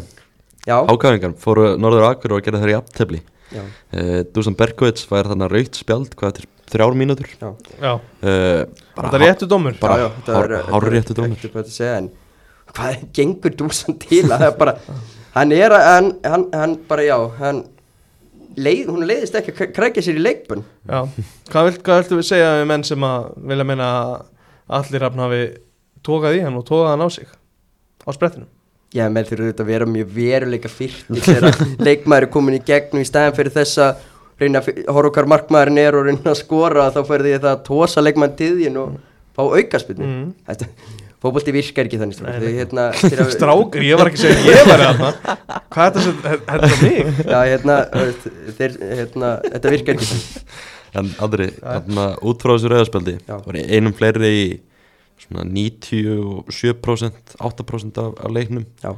Já. 0.66 0.78
Ákvæðingar 0.89 1.36
fóru 1.41 1.68
norður 1.82 2.08
akkur 2.08 2.38
og 2.38 2.45
gerði 2.45 2.64
þeirri 2.64 2.78
jafntefli. 2.78 3.20
Já, 3.52 3.62
uh, 3.62 4.16
Dusan 4.34 4.58
Berkovits 4.58 5.06
fær 5.10 5.30
þarna 5.30 5.49
raukt 5.52 5.78
spjald. 5.78 6.16
Hvað 6.18 6.32
eftir 6.32 6.49
þrjár 6.72 6.96
mínútur. 7.00 7.28
Já. 7.42 7.50
Já, 7.82 7.94
uh, 7.96 8.86
þetta 8.96 9.18
er 9.20 9.24
réttu 9.26 9.48
dómur. 9.52 9.76
bara 9.82 9.98
já, 10.00 10.04
já, 10.06 10.10
þetta 10.20 10.36
hár- 10.38 10.56
er- 10.58 10.70
hárréttur 10.76 11.20
dómur. 11.22 11.68
Segja 11.68 11.98
en 12.02 12.10
hvað 12.72 13.04
gengur 13.18 13.56
dúsan 13.60 13.98
til? 14.00 14.24
Að 14.30 14.38
það 14.40 14.48
er 14.52 14.58
bara 14.62 14.76
hann 15.36 15.52
er 15.56 15.72
að, 15.76 15.86
hann, 15.92 16.10
hann, 16.28 16.46
hann 16.54 16.78
bara 16.88 17.04
já 17.08 17.18
hann 17.40 17.64
leið, 18.60 18.88
hún 18.92 19.06
leiðist 19.08 19.36
ekki 19.40 19.54
að 19.56 19.74
krækja 19.76 20.04
sér 20.04 20.18
í 20.20 20.24
leikbunn 20.26 20.64
Já, 20.88 21.06
hvað, 21.52 21.68
vilt, 21.70 21.84
hvað 21.88 22.02
viltu 22.02 22.18
við 22.20 22.26
segja 22.28 22.50
við 22.60 22.66
menn 22.72 22.84
sem 22.88 23.06
að 23.08 23.30
vilja 23.52 23.68
meina 23.70 23.88
að 23.96 24.16
allir 24.82 25.04
rafn 25.06 25.22
hafi 25.24 25.42
tókað 26.04 26.36
í 26.40 26.42
hann 26.44 26.58
og 26.60 26.66
tókað 26.68 26.90
hann 26.94 27.06
á 27.06 27.10
sig? 27.16 27.30
Á 28.04 28.10
sprettinum? 28.16 28.50
Já, 28.92 29.06
menn 29.08 29.24
þurfa 29.24 29.46
auðvitað 29.48 29.64
að 29.64 29.72
vera 29.72 29.88
mjög 29.88 30.10
veruleika 30.18 30.72
fyrti 30.72 31.24
þegar 31.24 31.62
leikmaður 31.88 32.28
er 32.28 32.32
komin 32.34 32.58
í 32.60 32.64
gegnum 32.68 33.04
í 33.04 33.08
stæðan 33.08 33.38
fyrir 33.40 33.56
þess 33.56 33.80
að 33.86 34.02
reyna 34.44 34.62
að 34.64 34.82
horfa 34.94 35.12
hvar 35.20 35.30
markmaðurinn 35.36 35.80
er 35.84 35.98
og 36.00 36.08
reyna 36.10 36.34
að 36.34 36.39
skora 36.42 36.89
þá 36.96 37.00
fyrir 37.08 37.28
því 37.30 37.36
það 37.44 37.52
að 37.54 37.64
tósa 37.70 38.04
leikmann 38.06 38.36
tíðin 38.39 38.82
og 38.84 38.98
fá 39.38 39.42
aukaspilni 39.46 40.08
Mm. 40.12 40.26
Þetta, 40.50 40.68
fótbolti 41.22 41.54
virkar 41.54 41.86
ekki 41.86 42.00
þannig 42.02 42.18
strákar. 42.18 42.42
Nei, 42.42 42.50
Þau, 42.50 42.58
hérna, 42.58 42.86
hafa- 42.98 43.30
Strákur, 43.38 43.84
ég 43.86 44.00
var 44.02 44.10
ekki 44.10 44.18
að 44.18 44.24
segja 44.26 44.39
að 44.42 44.50
ég 44.50 44.70
var 44.72 44.84
þarna 44.88 45.10
Hvað 45.72 45.86
er 45.86 45.92
þetta 45.92 46.02
sem, 46.06 46.16
þetta 46.26 46.70
er 46.72 46.82
mig? 46.82 47.00
Já, 47.32 47.39
hérna, 47.52 47.76
þeir, 48.58 48.76
hérna, 49.00 49.30
þetta 49.52 49.74
virkar 49.76 49.96
ekki 50.00 50.10
þannig 50.12 50.70
En 51.02 51.12
Andri, 51.24 51.46
þarna 51.62 52.06
út 52.28 52.42
frá 52.44 52.52
þessu 52.58 52.72
rauðarspjaldi 52.74 53.14
Já. 53.30 53.36
var 53.46 53.60
ég 53.62 53.70
einum 53.78 53.94
fleiri 53.96 54.32
í 54.42 54.44
svona 55.22 55.46
97% 55.48 57.36
8% 57.39 58.02
af, 58.02 58.12
af 58.26 58.34
leiknum 58.36 58.66
Já, 58.84 58.92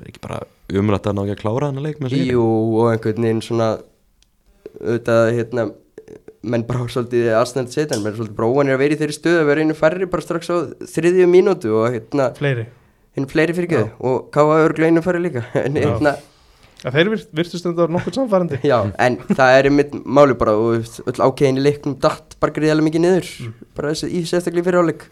er 0.00 0.08
ekki 0.08 0.22
bara 0.24 0.40
umrætt 0.72 1.06
að 1.10 1.16
ná 1.18 1.22
ekki 1.26 1.36
að 1.36 1.42
klára 1.44 1.68
hann 1.68 1.78
að 1.82 1.86
leik 1.90 2.00
með 2.02 2.14
sigri? 2.16 2.32
jú 2.32 2.44
og 2.80 2.88
einhvern 2.94 3.26
veginn 3.26 3.42
svona 3.44 3.68
auðvitað, 4.80 5.22
hérna 5.36 5.64
menn 6.42 6.64
bara 6.66 6.88
svolítið 6.94 7.28
aðsnælt 7.38 7.74
setan 7.74 8.02
menn 8.04 8.16
svolítið 8.16 8.36
bróðanir 8.40 8.76
að 8.76 8.82
vera 8.84 8.96
í 8.96 9.00
þeirri 9.02 9.16
stöðu 9.18 9.40
að 9.44 9.48
vera 9.52 9.64
einu 9.66 9.76
færri 9.78 10.08
bara 10.10 10.24
strax 10.26 10.50
á 10.50 10.56
þriðju 10.94 11.28
mínútu 11.30 11.70
og 11.78 11.92
hérna 11.94 12.30
Fleiri. 12.38 12.66
hinn 13.16 13.28
fleiri 13.30 13.54
fyrir 13.56 13.70
ekki 13.70 13.82
og 14.10 14.28
káfa 14.34 14.60
örglega 14.66 14.90
einu 14.92 15.02
færri 15.04 15.20
líka. 15.28 15.44
En 15.66 15.76
Já. 15.78 15.86
hérna, 15.86 16.14
ja, 16.82 16.90
Þeir 16.96 17.10
virt, 17.12 17.28
virtust 17.38 17.66
þetta 17.68 17.86
nokkuð 17.94 18.16
samfærandi 18.18 18.58
já, 18.72 18.78
en 19.06 19.18
það 19.30 19.56
er 19.60 19.68
mitt 19.70 19.92
máli 20.02 20.34
bara 20.40 20.56
og 20.58 20.82
öll 21.06 21.20
ákveðin 21.28 21.60
í 21.60 21.66
leiknum 21.68 21.94
datt 22.02 22.34
bara 22.42 22.56
greiðarlega 22.56 22.88
mikið 22.88 23.04
niður. 23.06 23.28
Bara 23.78 23.92
þessi, 23.94 24.08
í 24.18 24.24
sérstaklega 24.26 24.66
fyrir 24.70 24.82
áleik 24.82 25.04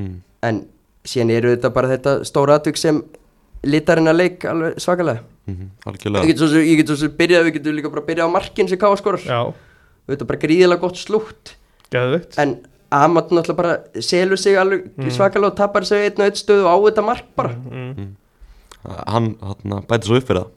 Mm. 0.00 0.22
en 0.48 0.62
síðan 1.04 1.30
eru 1.34 1.50
þetta 1.52 1.68
bara 1.74 1.90
þetta 1.90 2.12
stóra 2.24 2.54
atvik 2.56 2.78
sem 2.80 3.02
litarinn 3.68 4.08
að 4.08 4.16
leik 4.22 4.46
alveg 4.48 4.78
svakalega 4.80 5.20
Svo 5.46 6.48
sem- 6.48 6.62
ég 6.66 6.76
get 6.78 6.86
svo 6.92 6.96
sem 6.96 7.10
byrjað, 7.10 7.44
við 7.48 7.54
getum 7.58 7.74
líka 7.76 7.90
bara 7.90 8.04
byrjað 8.06 8.28
á 8.30 8.34
markin 8.36 8.68
sem 8.68 8.78
káfa 8.78 8.96
skorar 9.00 9.20
Já, 9.26 9.40
þetta 10.08 10.22
er 10.22 10.30
bara 10.30 10.38
gríðilega 10.44 10.80
gott 10.80 10.96
slútt. 10.96 11.54
Geðveikt. 11.90 12.38
En 12.38 12.56
Amat 12.92 13.30
náttúrulega 13.32 13.56
bara 13.56 13.76
selur 14.04 14.36
sig 14.38 14.54
alveg 14.60 14.90
Mm. 14.98 15.08
svakalega 15.10 15.46
og 15.50 15.56
tapar 15.56 15.84
sig 15.84 16.10
einn 16.10 16.20
og 16.20 16.26
einn 16.26 16.36
stöðu 16.36 16.66
á 16.68 16.74
þetta 16.84 17.04
mark 17.04 17.24
bara. 17.34 17.48
Mm. 17.54 18.16
Hann 19.08 19.36
hann 19.40 19.82
bæti 19.88 20.04
svo 20.06 20.16
upp 20.20 20.26
fyrir 20.28 20.42
það. 20.44 20.50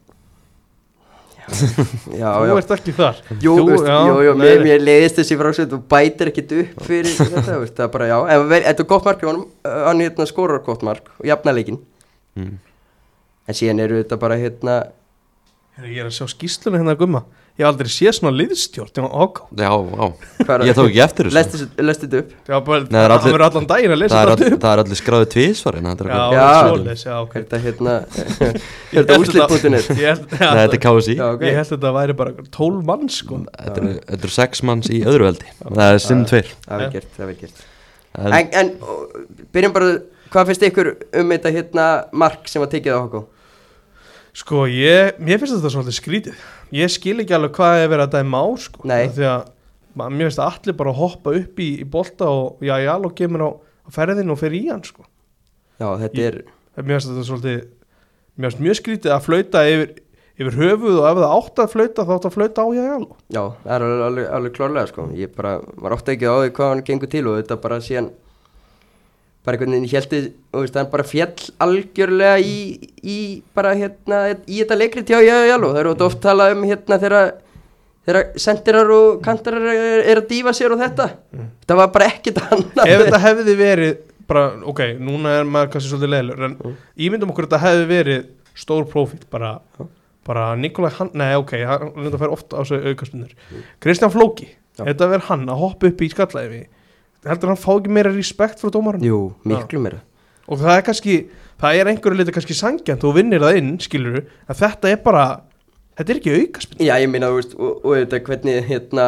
Já, 1.46 2.30
Þú 2.42 2.46
já. 2.50 2.58
ert 2.58 2.72
ekki 2.74 2.94
þar. 2.98 3.18
Jú, 3.44 3.52
Þú- 3.60 3.66
veist, 3.70 3.86
já, 3.86 3.98
jú, 4.10 4.16
jú, 4.26 4.32
mér, 4.40 4.62
mér 4.66 4.80
leiðist 4.82 5.20
þessi 5.20 5.36
frásveit 5.38 5.74
og 5.78 5.84
bætir 5.88 6.32
ekkit 6.32 6.54
upp 6.58 6.80
fyrir 6.88 7.12
þetta, 7.20 7.58
veist, 7.62 7.76
það 7.78 7.84
er 7.86 7.92
bara 7.94 8.08
já, 8.10 8.18
en 8.34 8.50
þetta 8.50 8.80
er 8.82 8.88
gott 8.90 9.06
mark 9.06 9.22
hann 9.22 10.02
hérna 10.02 10.26
skorar 10.26 10.64
gott 10.66 10.82
mark 10.84 11.12
og 11.20 11.26
jafna 11.30 11.54
leikin, 11.54 11.78
mm. 12.36 12.56
En 13.48 13.54
síðan 13.54 13.80
eru 13.86 14.04
þetta 14.04 14.20
bara 14.20 14.36
hérna, 14.42 14.78
Ég 15.84 15.98
er 16.00 16.08
að 16.08 16.14
sjá 16.16 16.24
skýsluna 16.32 16.80
hérna 16.80 16.94
gumma. 16.96 17.20
Ég 17.60 17.64
hef 17.66 17.68
aldrei 17.68 17.90
séð 17.92 18.14
svona 18.16 18.32
liðstjórn 18.36 18.92
Já, 18.96 19.68
á, 19.76 20.06
hvað 20.44 20.62
ég 20.68 20.76
tók 20.76 20.88
ekki 20.88 21.02
eftir 21.04 21.28
þessu. 21.32 21.66
Lest 21.84 22.02
þetta 22.06 22.20
upp, 22.22 22.30
Já, 22.48 22.56
bara, 22.64 22.80
Nei, 22.80 22.88
það 22.96 23.04
er 23.04 23.12
það 23.12 23.16
allir- 23.18 23.34
verður 23.36 23.46
allan 23.50 23.68
daginn 23.68 23.92
að 23.96 24.00
lesa 24.00 24.16
það 24.16 24.24
er, 24.24 24.32
þetta 24.32 24.46
all, 24.46 24.56
upp. 24.56 24.62
það 24.66 24.72
er 24.76 24.82
allir 24.86 25.00
skráðið 25.02 25.30
tvísvar 25.36 25.76
en 25.80 25.90
þetta 25.90 26.06
er 26.06 26.08
Já, 26.08 26.16
eitthvað- 26.16 26.40
Já. 26.40 26.72
svoleiðis, 26.72 27.04
já, 27.06 27.16
ok. 27.26 27.36
Er 27.40 27.44
þetta 27.44 27.60
hérna, 27.66 27.94
er 28.96 29.04
þetta 29.04 29.20
úslit.net? 29.20 29.92
Ég 30.00 30.08
held- 30.08 30.36
já, 30.40 30.48
Nei, 30.48 30.64
þetta 30.64 30.80
er 30.80 30.84
KSI 30.88 31.16
Já, 31.20 31.28
ok. 31.36 31.46
Ég 31.50 31.56
held 31.60 31.68
að 31.68 31.76
þetta 31.76 31.94
væri 32.00 32.18
bara 32.24 32.32
12 32.60 32.82
mann 32.92 33.08
sko. 33.20 33.42
Þetta 33.52 33.84
eru- 33.84 34.00
þetta 34.00 34.20
eru 34.30 34.34
sex 34.40 34.64
manns 34.72 34.88
í 34.92 35.04
öðru 35.04 35.28
veldi. 35.30 35.54
Það 35.68 35.92
er 35.92 36.04
sinn 36.08 36.26
tveir. 36.32 36.52
Það 36.64 36.76
er 36.76 36.84
vel 36.86 36.92
gert, 36.96 37.12
það 37.16 37.24
er 37.28 37.32
vel 37.34 37.40
gert. 37.44 37.64
En- 38.16 38.34
En, 38.34 38.50
en 38.64 38.74
og, 38.80 39.16
byrjum 39.52 39.74
bara, 39.76 39.94
hvað 40.32 40.52
finnst 40.52 40.68
ykkur 40.72 40.92
um 41.20 41.30
þetta 41.36 41.52
hérna 41.56 41.88
mark 42.16 42.48
sem 42.48 42.64
var 42.64 42.72
tekið 42.72 42.96
á 42.96 43.00
Hákó? 43.04 43.26
Sko, 44.36 44.66
ég, 44.68 45.16
mér 45.24 45.40
finnst 45.40 45.56
þetta 45.56 45.72
svolítið 45.72 45.96
skrítið 46.00 46.40
Ég 46.76 46.92
skil 46.92 47.20
ekki 47.24 47.36
alveg 47.38 47.54
hvað 47.56 47.82
er 47.86 47.92
verið 47.94 48.06
að 48.10 48.16
dæma 48.18 48.42
á 48.44 48.48
sko 48.60 48.88
Nei. 48.90 49.06
Því 49.16 49.28
að 49.32 49.44
mér 49.96 50.26
finnst 50.28 50.42
að 50.44 50.50
allir 50.52 50.78
bara 50.82 50.96
hoppa 50.98 51.36
upp 51.40 51.62
í, 51.64 51.70
í 51.80 51.86
bolta 51.88 52.28
og 52.28 52.64
já, 52.66 52.76
já, 52.84 52.92
og 53.00 53.14
kemur 53.16 53.46
á, 53.48 53.50
ferðinu 53.96 54.36
og 54.36 54.42
fer 54.42 54.56
í 54.58 54.66
hann 54.68 54.84
sko 54.84 55.06
Já, 55.80 55.88
þetta 56.04 56.20
Ég- 56.20 56.28
er, 56.34 56.42
Mér 56.84 56.98
finnst 56.98 57.12
þetta 57.14 57.28
svolítið 57.30 57.62
Mér 58.36 58.50
finnst 58.52 58.66
mjög 58.66 58.80
skrítið 58.82 59.14
að 59.16 59.24
flauta 59.30 59.62
yfir, 59.72 59.94
yfir 60.36 60.58
höfuð 60.60 60.98
og 61.00 61.06
ef 61.08 61.20
það 61.22 61.36
átt 61.38 61.62
að 61.64 61.72
flauta 61.78 62.04
þá 62.10 62.14
átt 62.18 62.26
að 62.28 62.36
flauta 62.36 62.66
á 62.66 62.68
já, 62.76 62.84
já 62.84 62.98
já, 63.38 63.44
það 63.64 63.72
er 63.78 63.86
alveg, 63.86 64.04
alveg, 64.10 64.26
alveg 64.36 64.56
klárlega 64.58 64.90
sko. 64.92 65.06
Ég 65.16 65.32
bara, 65.38 65.54
var 65.80 65.96
ótt 65.96 66.12
ekki 66.12 66.28
á 66.28 66.36
því 66.44 66.50
hvað 66.58 66.72
hann 66.74 66.84
gengur 66.90 67.12
til 67.16 67.22
og 67.32 67.38
þetta 67.40 67.58
bara 67.64 67.78
síðan, 67.86 68.10
bara 69.46 69.58
einhvern 69.58 69.76
veginn 69.76 69.90
hélti, 69.92 70.22
og 70.52 70.66
veist, 70.66 70.78
hann 70.80 70.92
bara 70.92 71.06
fjall 71.08 71.50
algjörlega 71.64 72.38
í, 72.42 72.56
í 73.02 73.18
bara 73.56 73.76
hérna, 73.78 74.22
í 74.46 74.62
þetta 74.62 74.78
leikrit 74.80 75.14
já, 75.14 75.20
já, 75.22 75.56
og 75.58 75.68
það 75.68 75.82
eru 75.84 75.96
oft 76.08 76.22
talað 76.24 76.56
um 76.56 76.66
hérna 76.66 77.00
þegar 77.02 78.36
sendirar 78.38 78.92
og 78.94 79.22
kantarar 79.26 79.66
er, 79.72 80.04
er 80.06 80.22
að 80.22 80.28
dýfa 80.30 80.54
sér 80.54 80.76
og 80.76 80.82
þetta. 80.82 81.08
Það 81.66 81.80
var 81.80 81.94
bara 81.94 82.10
ekkert 82.12 82.42
annað. 82.44 82.84
Ef 82.86 83.04
þetta 83.06 83.22
hefði 83.24 83.56
verið 83.58 83.96
bara, 84.30 84.46
ok, 84.66 84.82
núna 85.02 85.40
er 85.40 85.50
maður 85.50 85.76
kannski 85.76 85.92
svolítið 85.92 86.14
leðilur 86.14 86.48
en 86.48 86.58
ímyndum 87.08 87.34
okkur 87.34 87.48
þetta 87.48 87.62
hefði 87.66 87.88
verið 87.90 88.28
stór 88.58 88.88
profít, 88.90 89.26
bara 89.30 89.60
bara 90.26 90.56
Nikolaj 90.58 90.96
hann, 91.00 91.12
nei 91.18 91.36
ok, 91.38 91.54
hann 91.70 91.92
reynda 91.94 92.16
að 92.18 92.24
færa 92.24 92.34
ofta 92.34 92.58
á 92.58 92.62
sig 92.66 92.88
aukastundur 92.90 93.36
Kristján 93.84 94.14
Flóki, 94.14 94.48
Já. 94.78 94.88
þetta 94.88 95.10
verið 95.12 95.30
hann 95.30 95.44
að 95.52 95.62
hoppa 95.62 95.92
upp 95.92 96.02
í 96.02 96.10
skallæfi 96.10 96.62
heldur 97.26 97.52
hann 97.54 97.58
fá 97.62 97.72
ekki 97.80 97.90
meira 97.96 98.12
respekt 98.14 98.60
frá 98.62 98.70
dómarinn 98.74 99.04
Jú, 99.06 99.20
miklu 99.46 99.80
meira. 99.82 100.02
Og 100.48 100.60
það 100.62 100.78
er 100.78 100.84
kannski, 100.86 101.16
það 101.62 101.80
er 101.80 101.88
einhverju 101.94 102.18
liti 102.20 102.32
kannski 102.36 102.54
sangjant 102.58 103.04
og 103.04 103.16
vinnir 103.18 103.42
það 103.42 103.58
inn, 103.62 103.72
skilur 103.82 104.20
að 104.48 104.60
þetta 104.62 104.92
er 104.94 105.00
bara, 105.06 105.24
þetta 105.98 106.12
er 106.14 106.20
ekki 106.22 106.36
aukaspinn 106.42 106.86
Já, 106.86 106.96
ég 107.02 107.10
meina, 107.10 107.32
þú 107.34 107.40
veist, 107.42 107.56
og, 107.58 107.80
og 107.86 107.96
þetta 107.98 108.20
hvernig, 108.28 108.60
hérna, 108.70 109.08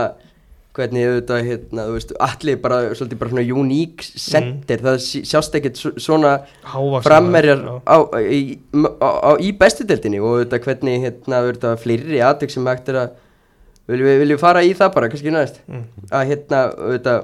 hvernig 0.78 1.06
þetta, 1.20 1.38
hérna, 1.46 1.86
þú 1.90 1.94
veist, 2.00 2.12
allir 2.22 2.58
bara, 2.62 2.80
svolítið 2.98 3.22
bara 3.22 3.32
svona 3.36 3.46
uník 3.62 4.04
sendir, 4.08 4.82
það 4.86 4.98
sí- 5.06 5.24
sjást 5.26 5.56
ekkert 5.58 5.78
svo- 5.82 5.94
svona 6.02 6.34
frammerjar 7.06 7.64
á, 7.86 7.98
í, 8.22 8.42
í 9.46 9.54
bestudeldinni 9.58 10.20
og 10.22 10.42
þetta 10.44 10.60
hvernig, 10.66 11.00
hérna, 11.06 11.40
þetta 11.52 11.72
fleiri 11.82 12.22
aðtök 12.26 12.54
sem 12.54 12.68
hægt 12.70 12.90
er 12.94 13.00
að, 13.06 13.16
viljum 13.90 14.10
við 14.10 14.22
viljum 14.26 14.42
fara 14.42 14.62
í 14.66 14.74
það 14.78 14.94
bara, 14.98 15.10
kannski 15.14 15.34
næst, 15.34 15.62
Mm. 15.70 15.84
að 16.12 16.28
hérna, 16.34 16.62
þetta, 16.98 17.16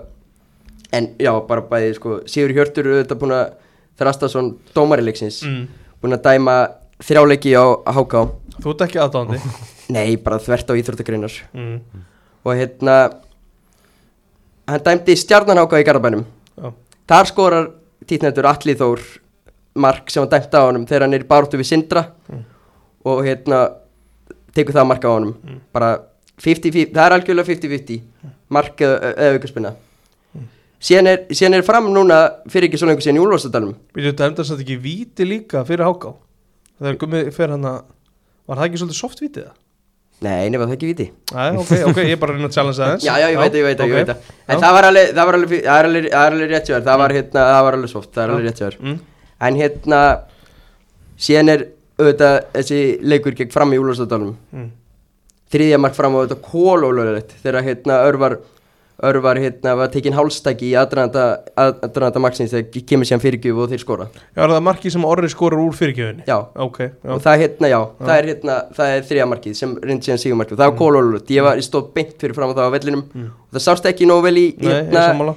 en 0.94 1.10
já, 1.22 1.32
bara 1.48 1.66
bæði, 1.70 1.94
sko, 1.98 2.20
Sigur 2.30 2.54
Hjörtur, 2.56 2.90
þetta 3.02 3.18
búin 3.20 3.36
að 3.36 3.60
Þrastason, 4.00 4.54
dómarileiksins, 4.74 5.44
mm. 5.46 5.92
búin 6.02 6.18
að 6.18 6.24
dæma 6.26 6.56
þrjáleiki 7.04 7.54
á 7.54 7.66
HK, 7.94 8.24
Þú 8.62 8.74
ert 8.74 8.84
ekki 8.86 9.00
aðdáðandi 9.02 9.40
nei, 9.96 10.16
bara 10.22 10.40
þvert 10.42 10.70
á 10.70 10.74
íþróttagreinar. 10.80 11.38
Mm. 11.58 12.06
og 12.44 12.58
hérna 12.60 12.98
hann 14.68 14.84
dæmdi 14.86 15.16
stjarnanháka 15.20 15.80
í 15.82 15.86
Garabænum 15.88 16.26
Já. 16.58 16.72
þar 17.10 17.30
skorar 17.30 17.70
títnættur 18.08 18.48
Atli 18.48 18.76
Þór 18.80 19.04
mark 19.76 20.12
sem 20.12 20.24
hann 20.24 20.32
dæmdi 20.32 20.60
á 20.60 20.64
honum 20.68 20.88
þegar 20.88 21.08
hann 21.08 21.18
er 21.18 21.26
í 21.26 21.30
baráttu 21.30 21.60
við 21.60 21.70
Sindra. 21.72 22.06
Og 23.04 23.24
hérna 23.26 23.64
tekur 24.56 24.76
það 24.76 24.88
mark 24.88 25.04
á 25.04 25.12
honum. 25.12 25.34
Bara 25.76 25.96
50-50, 26.40 26.94
það 26.94 27.06
er 27.06 27.16
algjörlega 27.18 27.50
50-50 27.50 28.36
mark 28.54 28.84
eða 28.86 29.34
aukarspinna 29.34 29.74
síðan, 30.84 31.10
er, 31.14 31.24
síðan 31.32 31.58
er 31.60 31.66
fram 31.68 31.90
núna 31.96 32.20
fyrir 32.52 32.68
ekki 32.70 32.80
svo 32.82 32.90
lengur 32.90 33.06
síðan 33.06 33.20
í 33.22 33.24
Úlfarsadalum 33.24 33.76
Við 33.96 34.10
þetta 34.12 34.30
endast 34.32 34.54
þetta 34.54 34.66
ekki 34.68 34.80
víti 34.84 35.28
líka 35.30 35.64
fyrir 35.68 35.86
háká 35.88 36.14
þegar 36.84 36.98
gummið 37.04 37.30
fer 37.36 37.54
hann 37.56 37.68
að 37.70 37.84
var 38.50 38.60
það 38.60 38.66
ekki 38.70 38.82
svolítið 38.82 39.00
soft 39.00 39.22
vítið 39.24 39.46
það? 39.48 39.60
nei, 40.24 40.50
nefnir 40.54 40.68
það 40.70 40.74
ekki 40.78 40.90
viti 40.92 41.06
Nei, 41.34 41.58
ok, 41.60 41.72
ok, 41.90 41.98
ég 42.08 42.14
er 42.16 42.20
bara 42.22 42.34
að 42.34 42.38
reyna 42.38 42.48
að 42.50 42.56
challenge 42.56 42.80
það 42.80 42.92
eins 42.94 43.06
já, 43.08 43.14
já, 43.20 43.26
ég 43.34 43.40
veit 43.42 43.54
það, 43.54 43.60
ég 43.60 43.66
veit 43.68 43.80
það, 43.80 43.86
ok. 43.86 43.94
ég 43.94 43.98
veit 43.98 44.12
það 44.12 44.20
en 44.24 44.54
Já. 44.54 44.60
það 44.64 44.76
var 44.78 44.88
alveg, 44.90 45.10
það 45.18 45.28
var 45.30 45.38
alveg, 45.40 45.64
það 45.66 45.80
er 45.82 45.88
alveg, 45.90 46.06
það 46.14 46.28
er 46.28 46.36
alveg 46.38 46.52
rétt 46.54 46.70
þér 46.70 46.86
það 46.88 47.00
var 47.02 47.16
hérna, 47.18 47.44
það 47.50 47.64
var 47.68 47.78
alveg 47.78 47.92
soft, 47.92 48.12
það 48.16 48.24
er 48.24 48.34
alveg 48.36 48.48
rétt 48.48 48.62
þér 48.64 48.78
mm. 48.84 49.00
En 49.44 49.58
hérna 49.60 50.00
síðan 51.26 51.52
er 51.54 51.66
auðvitað 52.00 52.38
þessi 52.56 52.80
leikur 53.14 53.36
gegn 53.42 53.52
fram 53.54 53.76
í 53.76 53.80
Úlfarsadalum 53.82 54.34
Mm. 54.54 54.70
þriðja 55.54 55.82
mark 55.84 55.98
fram 55.98 56.16
á 56.16 56.18
auðvitað 56.22 56.44
kólólulegt 56.48 57.36
þegar 57.44 57.68
hérna 57.68 58.00
Örvar 58.08 58.38
Örvar 59.04 59.40
hérna 59.42 59.76
var 59.76 59.92
tekinn 59.92 60.16
hálstæki 60.16 60.70
í 60.70 60.74
aðdraðanda 60.80 62.22
maksins 62.24 62.54
þegar 62.54 62.86
kemur 62.90 63.10
síðan 63.10 63.24
fyrirgjöf 63.24 63.62
og 63.64 63.72
þeir 63.74 63.82
skora. 63.84 64.08
Já, 64.32 64.42
er 64.46 64.54
það 64.54 64.66
markið 64.70 64.96
sem 64.96 65.08
Orri 65.10 65.32
skorar 65.32 65.64
úr 65.64 65.78
fyrirgjöfunni? 65.78 66.26
Já, 66.30 66.38
Ok, 66.64 66.80
já, 66.88 67.10
og 67.16 67.24
það 67.24 67.40
hérna, 67.44 67.72
já, 67.74 67.80
það 68.00 68.14
er 68.16 68.30
hérna 68.32 68.58
það 68.78 68.94
er 68.98 69.08
þriða 69.10 69.30
markið 69.34 69.58
sem 69.60 69.74
reyndi 69.84 70.08
síðan 70.08 70.22
sígumarkið 70.24 70.62
það 70.62 70.72
var 70.72 70.78
kólólulut, 70.80 71.34
ég 71.36 71.48
var, 71.48 71.60
ég 71.60 71.68
stóð 71.68 71.90
beint 71.98 72.14
fyrir 72.22 72.38
fram 72.38 72.54
á 72.54 72.58
það 72.60 72.70
á 72.70 72.76
vellinum. 72.78 73.08
Og 73.24 73.58
það 73.58 73.66
sást 73.68 73.90
ekki 73.92 74.08
nógu 74.08 74.28
vel 74.28 74.38
í, 74.40 74.46
nei, 74.60 74.70
ég 74.70 74.94
er 74.94 75.10
hérna, 75.12 75.36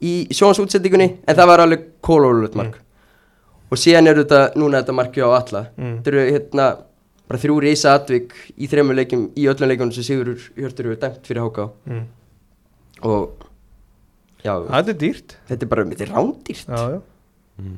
í 0.00 0.16
sjónsútsettingunni 0.36 1.08
en 1.24 1.38
það 1.38 1.52
var 1.52 1.64
alveg 1.64 1.88
kólólulut 2.04 2.58
mark. 2.58 2.82
Og 3.72 3.80
síðan 3.80 4.12
er 4.12 4.20
þetta, 4.20 4.42
núna 4.60 4.82
þetta 4.82 4.94
markið 5.00 5.24
á 5.26 5.30
alla. 5.40 5.64
Mm. 5.74 5.96
þetta 5.96 6.12
eru 6.12 6.26
hérna 6.36 6.68
bara 7.26 7.40
þrjú 7.42 7.56
reysa 7.62 7.94
atvik 7.96 8.34
í 8.54 8.68
þremur 8.70 8.96
leikjum 9.00 9.26
í 9.34 9.48
öllum 9.50 9.70
leikunum 9.70 9.94
sem 9.94 10.06
Sigurur 10.06 10.38
Hjörtur 10.54 10.90
hefur 10.90 11.00
dæmt 11.02 11.26
fyrir 11.26 11.42
háká 11.42 11.68
mm. 11.88 12.04
Og 13.02 13.44
já, 14.44 14.54
Það 14.70 14.88
er 14.92 14.98
dýrt. 15.00 15.36
Þetta 15.48 15.62
er 15.66 15.70
bara, 15.72 15.84
þetta 15.84 16.06
er 16.06 16.14
rándýrt. 16.14 16.66
Já, 16.68 16.90
já, 16.96 17.00
Mm. 17.58 17.76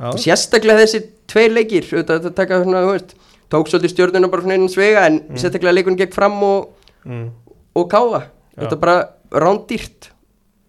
já. 0.00 0.08
og 0.10 0.18
sérstaklega 0.18 0.80
þessi 0.82 1.00
tveir 1.30 1.52
leikir 1.54 1.84
þetta 1.86 2.34
taka 2.34 2.56
svona, 2.64 2.80
þú 2.82 2.92
veist 2.96 3.14
tók 3.50 3.68
svolítið 3.70 3.92
stjórnuna 3.94 4.30
bara 4.30 4.42
svona 4.42 4.54
einan 4.56 4.68
svega 4.72 5.04
en 5.06 5.20
sérstaklega 5.38 5.74
leikunum 5.76 5.96
gekk 5.98 6.14
fram 6.14 6.42
og, 6.42 6.68
Mm. 7.06 7.30
og 7.76 7.88
Já. 8.56 8.62
þetta 8.62 8.72
er 8.72 8.76
bara 8.76 9.08
rándýrt. 9.30 10.10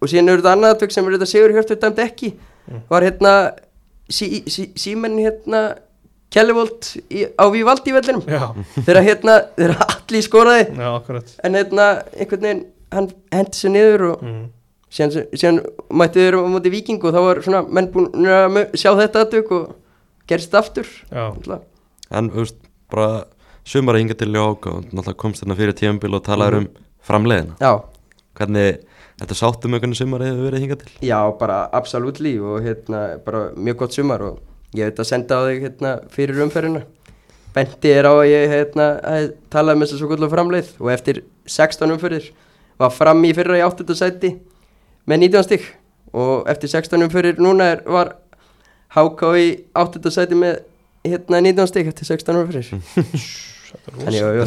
Og 0.01 0.07
síðan 0.09 0.29
eru 0.29 0.41
þetta 0.41 0.53
annað 0.55 0.75
atvik 0.75 0.91
sem 0.91 1.05
er 1.07 1.11
þetta 1.17 1.27
Sigur 1.27 1.51
Hjörtur 1.53 1.75
dæmt 1.81 1.99
ekki. 1.99 2.33
Var 2.89 3.01
hérna 3.01 3.53
sí, 4.09 4.43
sí, 4.47 4.71
símenn 4.75 5.17
hérna 5.19 5.77
Kellevold 6.31 7.01
á 7.37 7.45
Vívaldi 7.51 7.91
vellinum. 7.91 8.21
Já, 8.25 8.53
þegar 8.85 9.03
hérna, 9.03 9.35
þegar 9.57 9.75
allir 9.87 10.21
skoraði. 10.23 10.77
Já, 10.77 11.01
en 11.43 11.53
hérna 11.59 12.03
einhvern 12.15 12.41
veginn 12.41 12.65
hann 12.91 13.11
hendi 13.33 13.57
sér 13.57 13.75
niður 13.75 14.07
og 14.11 14.23
mm. 14.25 14.41
síðan, 14.91 15.27
síðan 15.33 15.61
mættu 16.01 16.23
þeir 16.23 16.39
á 16.39 16.41
móti 16.51 16.73
viking 16.73 17.03
og 17.03 17.15
þá 17.15 17.21
var 17.27 17.43
svona 17.45 17.61
menn 17.67 17.91
búin 17.93 18.09
að 18.27 18.61
sjá 18.75 18.91
þetta 18.99 19.25
aðtök 19.25 19.53
og 19.57 19.69
gerist 20.29 20.55
aftur. 20.55 20.89
En, 21.11 22.27
þú 22.31 22.43
veist, 22.43 22.59
bara 22.91 23.23
sumar 23.67 23.97
að 23.97 24.05
hinga 24.05 24.17
til 24.17 24.31
Ljóka 24.33 24.73
og 24.75 24.87
náttúrulega 24.89 25.19
komst 25.21 25.43
þarna 25.43 25.57
fyrir 25.59 25.77
tíðanbíl 25.77 26.15
og 26.17 26.23
talaður 26.25 26.61
um 26.61 26.69
framleiðina 27.05 27.57
já, 27.61 27.73
Hvernig, 28.37 28.79
þetta 29.21 29.37
sáttum 29.37 29.75
hvernig 29.75 29.99
sumar 29.99 30.23
hefur 30.25 30.47
verið 30.47 30.65
hinga 30.65 30.77
til? 30.81 30.93
já, 31.05 31.19
bara 31.39 31.65
absolutt 31.71 32.21
og 32.21 32.63
hérna, 32.65 33.19
bara 33.25 33.51
mjög 33.55 33.77
gott 33.83 33.93
sumar 33.93 34.21
og 34.21 34.39
ég 34.73 34.89
veit 34.89 34.99
að 34.99 35.11
senda 35.11 35.37
á 35.37 35.41
þig 35.49 35.67
hérna 35.67 35.93
fyrir 36.09 36.43
umferðina 36.45 36.85
Benti 37.51 37.91
er 37.91 38.07
á 38.07 38.13
að 38.15 38.29
ég 38.31 38.47
hérna 38.47 38.85
að 39.03 39.33
talaði 39.51 39.79
með 39.79 39.87
þess 39.87 39.95
að 39.97 39.99
svo 39.99 40.07
gullu 40.07 40.29
framleið 40.31 40.69
og 40.79 40.91
eftir 40.93 41.23
16 41.45 41.91
umferðir 41.97 42.29
var 42.81 42.93
fram 42.95 43.23
í 43.27 43.31
fyrra 43.37 43.59
í 43.59 43.63
8. 43.65 43.85
sæti 43.97 44.33
með 45.09 45.23
19 45.27 45.47
stygg 45.47 45.69
og 46.11 46.49
eftir 46.51 46.71
16 46.73 47.05
umferðir 47.07 47.39
núna 47.41 47.71
er, 47.75 47.85
var 47.87 48.15
HK 48.97 49.31
í 49.39 49.47
8. 49.79 50.11
sæti 50.11 50.37
með 50.37 50.59
hérna 51.07 51.41
19 51.41 51.71
stygg 51.71 51.89
eftir 51.93 52.11
16 52.11 52.41
umferðir 52.43 52.69
þetta 53.71 53.87
er 53.87 53.95
En 53.95 54.05
rosa 54.05 54.17
já, 54.17 54.27
já, 54.35 54.45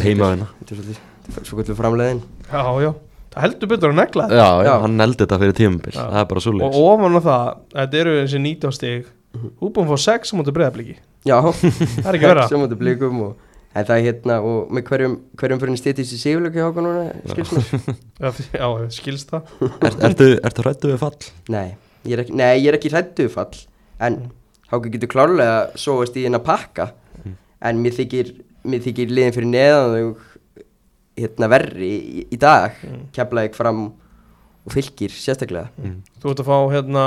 Þetta 1.25 1.41
er 1.41 1.47
svo 1.49 1.57
gullu 1.57 1.75
framleiðin. 1.79 2.19
Já, 2.51 2.63
já, 2.85 2.91
það 3.33 3.45
heldur 3.47 3.69
betur 3.71 3.93
að 3.95 3.97
negla 3.97 4.27
þetta. 4.29 4.41
Já, 4.43 4.67
Já. 4.69 4.75
hann 4.83 4.97
neldi 5.01 5.23
þetta 5.23 5.39
fyrir 5.41 5.55
Já. 5.97 6.03
það 6.03 6.19
er 6.21 6.27
bara 6.35 6.43
svo 6.45 6.53
Og 6.69 6.77
ofan 6.83 7.17
á 7.17 7.21
það, 7.25 7.47
þetta 7.79 8.01
eru 8.03 8.17
þessi 8.19 8.41
19 8.45 8.75
stig. 8.77 9.07
Þú 9.35 9.71
búin 9.75 9.89
að 9.89 9.95
fá 9.95 10.05
6 10.05 10.31
á 10.31 10.35
móti 10.39 10.55
breyðabliki 10.55 10.95
Já, 11.27 11.39
Það 11.41 12.09
er 12.11 12.19
ekki 12.19 12.29
vera 12.29 12.47
sem 12.51 12.65
áttu 12.67 12.79
blikum 12.79 13.23
og 13.25 13.54
En 13.75 13.87
það 13.89 13.97
er 13.97 14.05
hérna 14.07 14.37
og 14.47 14.71
með 14.75 14.85
hverjum, 14.91 15.15
hverjum 15.41 15.61
fyrir 15.63 15.79
stýttist 15.81 16.15
í 16.15 16.19
sigurleiki 16.21 16.63
háka 16.63 16.85
núna, 16.85 17.09
skils 17.33 17.55
mér? 17.57 17.97
Já, 18.55 18.69
skilst 18.95 19.31
það. 19.33 19.49
Er, 19.75 19.97
Ertu, 20.11 20.29
ertu 20.47 20.67
hrættu 20.67 20.93
við 20.93 21.01
fall? 21.03 21.31
Nei, 21.51 21.67
ég 22.07 22.15
er 22.15 22.23
ekki, 22.23 22.37
nei, 22.39 22.53
ég 22.61 22.69
er 22.71 22.79
ekki 22.79 22.93
hrættu 22.95 23.27
fall 23.33 23.59
En 24.05 24.21
háka 24.71 24.93
getur 24.95 25.11
klárlega 25.11 25.59
sóast 25.81 26.15
í 26.21 26.27
eina 26.29 26.39
pakka 26.45 26.93
En 27.65 27.83
mér 27.83 27.97
þykir, 27.99 28.31
mér 28.69 28.83
þykir 28.85 29.13
liðin 29.15 29.37
fyrir 29.39 29.51
neðan 29.51 29.95
þau 29.97 30.31
hérna 31.19 31.51
verri 31.51 31.91
í, 31.91 32.25
í 32.35 32.39
dag 32.43 32.79
mm. 32.83 33.05
Keflaðið 33.15 33.59
fram 33.59 33.85
og 34.65 34.73
fylgir 34.73 35.13
sérstaklega. 35.13 35.69
Þú 36.23 36.31
ert 36.31 36.41
að 36.41 36.47
fá 36.49 36.57
hérna 36.73 37.01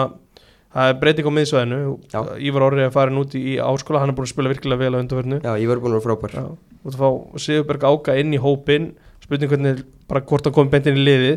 Það 0.78 0.92
er 0.92 0.98
breyting 1.02 1.26
á 1.26 1.34
miðsvæðinu. 1.34 1.78
Já. 2.14 2.20
Ívar 2.46 2.66
Orri 2.68 2.84
er 2.86 2.92
farin 2.94 3.18
út 3.18 3.34
í, 3.34 3.56
áskóla 3.58 4.04
Hann 4.04 4.12
er 4.12 4.18
búin 4.18 4.28
að 4.28 4.34
spila 4.36 4.52
virkilega 4.52 4.84
vel 4.84 4.94
á 4.94 5.02
undarverðinu 5.02 5.40
Já, 5.42 5.52
ég 5.58 5.72
var 5.72 5.80
búin 5.82 5.96
að 5.96 6.04
vera 6.04 6.06
frábær. 6.06 6.36
Já, 6.38 6.44
þú 6.84 6.92
ert 6.92 6.98
að 6.98 7.02
fá 7.02 7.40
Sigurberg 7.42 7.86
Áka 7.90 8.18
inn 8.22 8.36
í 8.38 8.42
hópin 8.44 8.92
spurning 9.24 9.52
hvernig 9.52 9.82
bara 10.08 10.22
hvort 10.30 10.46
hann 10.46 10.56
komið 10.56 10.76
beint 10.76 10.90
inn 10.92 11.00
í 11.02 11.06
liði 11.08 11.32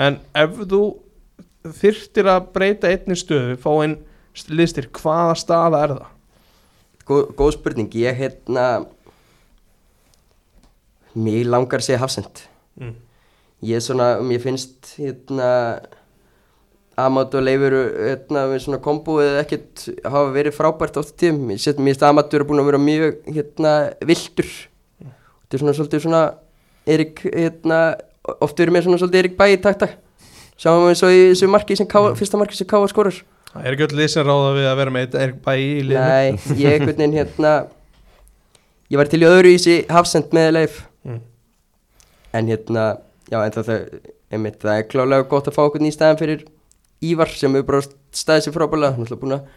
en 0.00 0.16
ef 0.40 0.56
þú 0.72 0.80
þyrftir 1.76 2.30
að 2.32 2.48
breyta 2.56 2.90
einni 2.90 3.18
stöðu 3.18 3.56
fá 3.60 3.70
einn 3.84 3.98
liðstyr, 4.52 4.88
hvaða 4.96 5.36
staða 5.38 5.82
er 5.84 5.94
það? 5.96 6.12
Góð, 7.06 7.22
góð 7.38 7.52
spurning, 7.58 7.92
ég 8.00 8.18
hérna 8.18 8.66
Mér 11.16 11.46
langar 11.48 11.80
að 11.80 11.90
segja 11.90 12.02
hafsend 12.04 12.46
Mm. 12.76 12.92
Ég 13.64 13.78
er 13.78 13.80
svona, 13.80 14.06
mér 14.20 14.42
finnst 14.44 14.90
hérna 14.98 15.46
Amat 16.96 17.34
og 17.36 17.44
Leifur 17.44 17.76
hérna, 17.92 18.46
kombúið 18.84 19.40
ekkert 19.42 19.84
hafa 20.06 20.30
verið 20.32 20.56
frábært 20.56 20.96
oft 20.96 21.12
í 21.12 21.26
tíðum 21.26 21.50
Mér 21.50 21.60
finnst 21.60 22.04
Amatur 22.06 22.40
er 22.40 22.48
búin 22.48 22.62
að 22.62 22.70
vera 22.70 22.80
mjög 22.80 23.18
hérna 23.28 23.76
vildur 24.00 24.48
Þetta 24.56 25.58
er 25.58 25.62
svona 25.62 25.76
svolítið 25.76 26.04
svona 26.06 26.24
Erik, 26.86 27.20
hérna, 27.26 27.80
oft 28.40 28.58
verið 28.58 28.76
með 28.76 28.86
svona 28.86 29.00
svolítið 29.02 29.22
Erik 29.24 29.38
Bæ 29.38 29.46
í 29.52 29.62
takta 29.62 29.90
svo 30.56 31.10
í 31.12 31.22
þessu 31.34 31.48
marki 31.52 31.76
sem 31.76 31.88
Ká, 31.88 31.98
fyrsta 32.16 32.38
marki 32.40 32.56
sem 32.56 32.68
Káa 32.68 32.88
skorar. 32.88 33.18
Það 33.52 33.66
er 33.66 33.74
ekki 33.76 33.86
öll 33.86 34.08
sem 34.08 34.24
ráða 34.24 34.52
við 34.56 34.68
að 34.70 34.78
vera 34.80 34.94
með 34.94 35.16
Erik 35.20 35.40
Bæ 35.44 35.52
í 35.52 35.66
liðinu. 35.84 36.00
Nei, 36.00 36.60
ég 36.62 36.76
einhvern 36.78 36.96
veginn 36.96 37.18
hérna 37.20 37.54
Ég 38.86 39.00
var 39.00 39.08
til 39.10 39.18
í 39.24 39.26
öðru 39.26 39.50
í 39.50 39.56
þessi 39.58 39.80
hafsend 39.90 40.34
með 40.36 40.52
Leif. 40.54 40.82
Mm. 41.02 41.22
En 42.38 42.50
hérna, 42.52 42.84
já 43.32 43.40
en 43.40 43.54
það, 43.56 43.70
það, 43.70 44.12
einmitt, 44.30 44.60
það 44.62 44.78
er 44.78 44.86
klálega 44.92 45.26
gott 45.32 45.48
að 45.50 45.56
fá 45.56 45.62
okkur 45.64 45.82
í 45.82 45.90
staðan 45.94 46.20
fyrir 46.20 46.44
Ívar 47.04 47.32
sem 47.32 47.52
hefur 47.52 47.66
bara 47.68 47.86
staðið 48.16 48.46
sér 48.46 48.54
frábælega 48.56 48.96
Hann 48.96 49.08
er 49.08 49.20
búin 49.20 49.36
að 49.36 49.48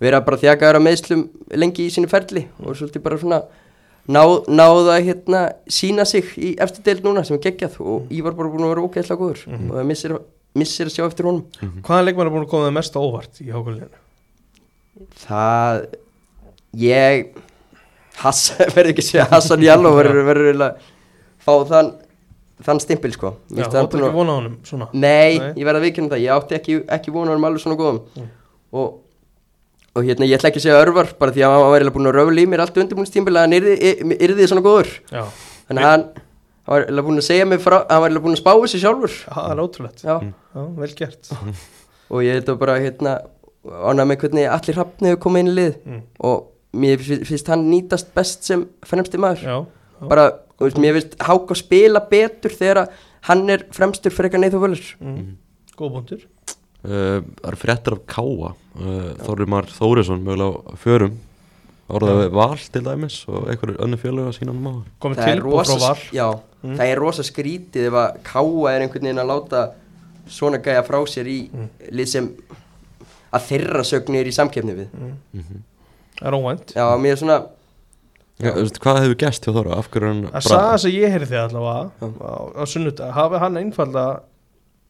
vera 0.00 0.20
bara 0.24 0.40
þjakaður 0.40 0.78
að 0.78 0.86
meðslum 0.86 1.24
lengi 1.60 1.86
í 1.86 1.92
sínu 1.92 2.08
ferli 2.10 2.46
Og 2.64 2.78
svolítið 2.78 3.04
bara 3.04 3.18
svona 3.20 3.40
náð, 4.08 4.34
náð 4.48 4.90
að 4.94 5.00
hérna 5.10 5.42
sína 5.68 6.06
sig 6.08 6.30
í 6.40 6.54
eftir 6.62 6.86
deild 6.88 7.04
núna 7.04 7.24
sem 7.26 7.36
er 7.36 7.44
geggjað 7.48 7.80
Og 7.84 8.12
Ívar 8.16 8.36
bara 8.38 8.52
búin 8.52 8.64
að 8.64 8.72
vera 8.74 8.86
ógeðslega 8.86 9.20
góður 9.20 9.44
Og 9.50 9.74
það 9.76 9.90
missir, 9.92 10.16
missir 10.56 10.88
að 10.88 10.96
sjá 10.96 11.04
eftir 11.06 11.28
honum. 11.28 11.44
Hvaða 11.84 12.06
leikmann 12.08 12.30
er 12.30 12.34
búin 12.34 12.46
að 12.46 12.52
koma 12.54 12.70
það 12.70 12.78
mest 12.80 12.96
óvart 13.00 13.42
í 13.44 13.50
hákuliðinu? 13.52 14.00
Það 15.20 15.84
Ég 16.80 17.30
Hass, 18.20 18.50
verður 18.74 18.92
ekki 18.92 19.04
að 19.04 19.08
segja 19.08 19.28
Hassan 19.30 19.64
Jalló 19.64 19.92
verður 19.96 20.26
verður 20.28 20.64
að 20.66 20.88
fá 21.40 21.52
þann 21.70 21.92
þann 22.66 22.80
stimpil 22.82 23.12
sko. 23.14 23.30
Já, 23.50 23.64
þú 23.64 23.76
hann 23.76 23.86
átt 23.86 23.94
búinn 23.94 24.04
ekki 24.06 24.16
vona 24.16 24.32
á 24.32 24.36
honum 24.38 24.56
svona. 24.68 24.88
Nei, 24.92 25.38
Nei. 25.38 25.52
ég 25.60 25.64
verð 25.68 25.80
að 25.80 25.86
vikina 25.86 26.10
það, 26.12 26.22
ég 26.24 26.34
átti 26.36 26.56
ekki, 26.58 26.76
ekki 26.96 27.14
vona 27.14 27.34
hann 27.34 27.46
alveg 27.48 27.62
svona 27.64 27.78
góðum. 27.80 28.00
Mm. 28.16 28.28
og, 28.72 28.98
og 29.96 30.04
hérna 30.06 30.28
ég 30.28 30.38
ætla 30.38 30.50
ekki 30.52 30.60
að 30.62 30.66
segja 30.68 30.82
örvar 30.84 31.12
bara 31.18 31.34
því 31.36 31.44
að 31.46 31.54
hann 31.56 31.64
var 31.74 31.90
búin 31.96 32.10
að 32.10 32.16
röfla 32.18 32.44
í 32.44 32.46
mér 32.50 32.64
allt 32.66 32.80
undirbúinstímbil 32.84 33.36
að 33.36 33.46
hann 33.46 33.56
yrði, 33.58 33.76
yrði 34.28 34.50
svona 34.50 34.64
góður. 34.66 34.92
Já, 35.10 35.24
þannig 35.70 35.88
að 35.88 35.90
hann, 35.90 36.06
hann 36.70 36.94
var 37.00 37.08
búin 37.08 37.22
að 37.24 37.28
segja 37.30 37.48
mig 37.50 37.60
frá 37.64 37.80
hann 37.88 38.04
var 38.06 38.20
búin 38.20 38.36
að 38.36 38.42
spá 38.44 38.52
þessi 38.60 38.82
sjálfur. 38.84 39.16
Það 39.26 39.50
er 39.56 39.64
ótrúlegt. 39.64 40.04
Já, 40.06 40.14
Já, 40.54 40.62
vel 40.84 40.94
gert. 40.98 41.34
Og 42.10 42.24
ég 42.26 42.40
þetta 42.40 42.56
bara 42.58 42.78
hérna 42.82 43.18
ánað 43.64 44.08
með 44.10 44.22
hvernig 44.24 44.48
allir 44.50 44.78
hefur 44.80 45.20
komið 45.22 45.42
inn 45.44 45.50
í 45.50 45.56
lið. 45.58 45.74
Mm. 45.86 46.00
og 46.26 46.46
mér 46.72 47.02
fi- 47.02 47.24
finnst 47.26 47.48
hann 47.50 47.64
nýtast 47.70 48.12
best 48.14 48.46
sem 48.46 48.64
fremsti 48.86 49.18
maður. 49.18 49.42
Já, 49.42 49.56
já. 50.00 50.08
bara, 50.10 50.24
þú 50.60 50.68
veist, 50.68 50.78
mér 50.84 50.98
finnst 50.98 51.16
Háka 51.24 51.56
spila 51.58 52.00
betur 52.10 52.52
þegar 52.54 52.88
hann 53.30 53.48
er 53.50 53.64
fremstur 53.72 54.12
fyrir 54.14 54.28
eitthvað 54.30 54.44
neyð 54.46 54.58
og 54.60 54.62
völur 54.68 54.92
Mm. 55.00 55.32
Góð 55.76 55.96
búndur 55.96 56.26
Uh, 56.80 57.20
það 57.42 57.48
eru 57.50 57.58
fréttir 57.60 57.92
af 57.92 57.98
Káa. 58.08 58.54
Uh, 58.80 59.10
Þorri 59.20 59.44
Mar 59.52 59.66
Þórisson 59.68 60.22
mögulega 60.24 60.62
á 60.64 60.72
förum. 60.80 61.18
Orðað 61.92 62.20
við 62.22 62.30
Val 62.38 62.56
til 62.56 62.80
dæmis 62.86 63.16
og 63.28 63.50
einhverjur 63.52 63.82
önnu 63.84 63.98
fjölu 64.00 64.24
að 64.24 64.38
sína 64.38 64.54
hann 64.54 64.62
máður 64.64 64.86
Komið 65.04 65.18
það 65.20 65.28
er 65.28 65.42
tilbúð 65.42 65.68
frá 65.68 65.98
já, 66.16 66.40
Mm. 66.62 66.76
það 66.78 66.86
er 66.94 66.98
rosa 67.02 67.22
skrítið 67.28 67.86
ef 67.90 67.92
að 68.00 68.16
Káa 68.24 68.72
er 68.72 68.80
einhvern 68.86 69.04
veginn 69.10 69.20
að 69.20 69.28
láta 69.28 69.60
svona 70.28 70.58
gæja 70.64 70.82
frá 70.88 70.98
sér 71.08 71.28
í 71.28 71.50
Mm. 71.52 71.68
lið 71.92 72.08
sem 72.08 72.30
að 73.32 73.46
þeirra 73.50 73.84
sögnir 73.84 74.26
í 74.26 74.32
samkeppni 74.32 74.74
við. 74.80 74.88
Það 76.16 76.28
er 76.32 76.36
óvænt. 76.40 76.72
Já, 76.74 76.86
mér 76.96 77.12
er 77.12 77.16
svona 77.20 77.38
þú 78.40 78.62
veist, 78.64 78.78
Hvað 78.80 78.98
hefur 79.04 79.18
gæst 79.20 79.44
hjá 79.44 79.52
hann 79.54 80.22
Það 80.30 80.46
sagði 80.48 80.70
þess 80.72 80.86
að 80.88 80.96
ég 80.96 81.12
heyrði 81.14 81.28
þig 81.30 81.40
allavega 81.44 81.90
á, 82.00 82.32
á 82.56 82.62
sunnudag, 82.66 83.12
hafi 83.16 83.38
hann 83.44 83.56
einfallega 83.60 84.20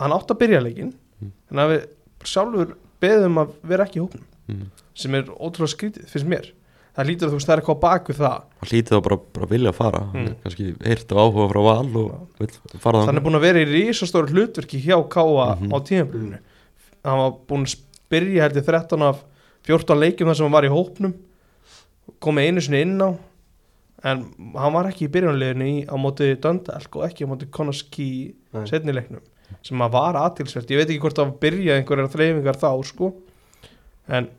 hann 0.00 0.12
átt 0.16 0.30
að 0.34 0.38
byrja 0.44 0.60
leikinn 0.64 0.92
Mm. 1.20 1.32
en 1.50 1.58
hafi 1.60 1.80
sjálfur 2.24 2.70
beðið 3.02 3.24
um 3.26 3.38
að 3.42 3.50
vera 3.68 3.84
ekki 3.84 3.98
í 4.00 4.04
hópnum 4.06 4.24
Mm. 4.48 4.70
sem 4.94 5.14
er 5.14 5.22
ótrúlega 5.36 5.68
skrítið, 5.74 6.06
finnst 6.08 6.26
mér. 6.26 6.46
Það 6.96 7.06
lítur 7.06 7.26
að 7.28 7.30
þú 7.30 7.36
veist 7.38 7.46
það 7.46 7.52
er 7.54 7.60
eitthvað 7.62 7.80
baku 7.80 8.12
það. 8.18 8.40
Hann 8.60 8.70
hlítið 8.70 8.90
þá 8.96 9.02
bara, 9.04 9.16
bara 9.36 9.46
vilja 9.46 9.70
að 9.70 9.74
fara. 9.78 10.00
Hann 10.10 10.24
Mm. 10.24 10.26
er 10.26 10.34
kannski 10.42 10.64
heyrt 10.84 11.12
af 11.12 11.18
áhuga 11.20 11.46
frá 11.52 11.60
val 11.62 11.96
og 11.96 12.28
vill 12.40 12.80
fara 12.80 12.98
hann 12.98 13.08
er 13.08 13.12
þannig 13.12 13.24
búin 13.26 13.36
að 13.38 13.40
vera 13.46 13.58
í 13.60 13.68
risastóru 13.70 14.28
hlutverki 14.32 14.80
hjá 14.82 14.96
Káa 15.08 15.58
Mhm. 15.60 15.70
á 15.70 15.76
tíðanbílunu 15.86 16.38
hann 17.04 17.18
var 17.18 17.30
búin 17.46 17.62
að 17.66 17.76
spyrja 17.76 18.40
held 18.42 18.56
ég 18.56 18.64
13 18.66 19.02
af 19.02 19.22
14 19.62 19.98
leikjum 20.00 20.26
þar 20.28 20.34
sem 20.36 20.44
hann 20.46 20.52
var 20.52 20.64
í 20.64 20.72
hópnum. 20.72 21.14
Komið 22.20 22.48
einu 22.48 22.60
sinni 22.60 22.80
inn 22.82 22.98
á 22.98 23.14
en 24.04 24.24
hann 24.56 24.74
var 24.76 24.88
ekki 24.88 25.06
í 25.08 25.12
byrjunleginu 25.12 25.66
í, 25.68 25.78
á 25.84 25.94
móti 26.00 26.30
Döndalk 26.40 26.96
og 26.96 27.06
ekki 27.08 27.26
á 27.28 27.30
móti 27.30 27.48
Konaski 27.52 28.10
Nei. 28.56 28.64
setni 28.70 28.94
leiknum 28.96 29.24
sem 29.66 29.82
að 29.82 29.92
var 29.96 30.16
aðtilsvert, 30.16 30.70
ég 30.70 30.78
veit 30.80 30.88
ekki 30.88 31.02
hvort 31.02 31.18
það 31.18 31.26
var 31.26 31.34
að 31.34 31.42
byrja 31.42 31.76
einhverjar 31.76 32.12
þreyfingar 32.14 32.60
þá 32.60 32.70
sko 32.86 33.10
en 34.08 34.30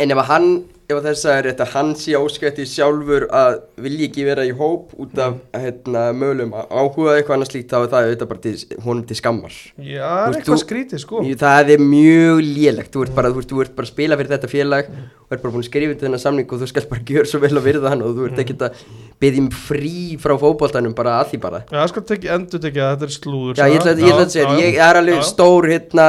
En 0.00 0.08
ef 0.08 0.16
að 0.22 0.28
hann, 0.30 0.46
ef 0.90 0.98
þess 1.04 1.24
að 1.30 1.36
er 1.38 1.46
þetta 1.52 1.66
hann 1.72 1.90
sé 1.96 2.12
óskætti 2.18 2.64
sjálfur 2.68 3.24
að 3.32 3.54
vilja 3.84 4.08
ekki 4.08 4.24
vera 4.26 4.42
í 4.44 4.50
hóp 4.58 4.90
út 5.00 5.18
af 5.22 5.36
hérna, 5.54 6.02
mögulegum 6.16 6.52
áhuga 6.58 7.14
eitthvað 7.16 7.36
annars 7.38 7.52
líkt 7.54 7.70
þá 7.70 7.76
er 7.78 7.90
það 7.92 8.06
auðvitað 8.08 8.28
bara 8.32 8.42
til, 8.44 8.54
honum 8.84 9.04
til 9.08 9.16
skammar. 9.16 9.54
Já, 9.78 10.02
það 10.02 10.26
er 10.26 10.38
eitthvað 10.40 10.60
skrítið 10.64 11.02
sko. 11.04 11.22
Það 11.44 11.70
er 11.76 11.84
mjög 11.86 12.42
lélegt, 12.48 12.90
þú 12.92 13.04
ert 13.06 13.14
bara, 13.16 13.30
þú 13.32 13.40
ert, 13.44 13.50
þú 13.54 13.62
ert 13.64 13.74
bara 13.78 13.88
að 13.88 13.92
spila 13.94 14.18
fyrir 14.20 14.32
þetta 14.34 14.50
félag 14.52 14.90
og 14.92 15.32
ert 15.36 15.42
bara 15.46 15.54
búin 15.54 15.64
að 15.64 15.68
skrifa 15.70 15.94
til 15.96 16.06
þennan 16.08 16.22
samning 16.26 16.52
og 16.52 16.60
þú 16.64 16.68
skal 16.72 16.88
bara 16.92 17.06
gjöra 17.12 17.30
svo 17.32 17.40
vel 17.46 17.54
að 17.56 17.66
virða 17.70 17.94
hann 17.94 18.02
og 18.04 18.12
þú 18.18 18.26
ert 18.28 18.36
Mm. 18.36 18.44
ekkert 18.44 18.62
að 18.66 18.84
byggja 19.22 19.42
um 19.46 19.48
frí 19.54 19.94
frá 20.20 20.34
fótboltanum 20.42 20.94
bara 20.98 21.16
að 21.22 21.32
því 21.32 21.40
bara. 21.46 21.62
Já, 21.70 21.78
það 21.78 21.88
skal 21.94 22.04
tekja 22.10 22.36
endur 22.36 22.60
tekja 22.66 22.84
að 22.90 22.94
þetta 22.98 23.08
er 23.08 23.16
slúður 23.16 23.56
Já, 23.62 23.64
ég 23.70 23.80
ætla, 23.80 23.92
ég 23.96 24.12
ætla 24.12 24.26
að 24.26 24.36
segja, 24.36 24.54
ég 24.60 24.78
er 24.90 24.98
alveg 25.00 25.24
stór 25.30 25.68
hérna 25.70 26.06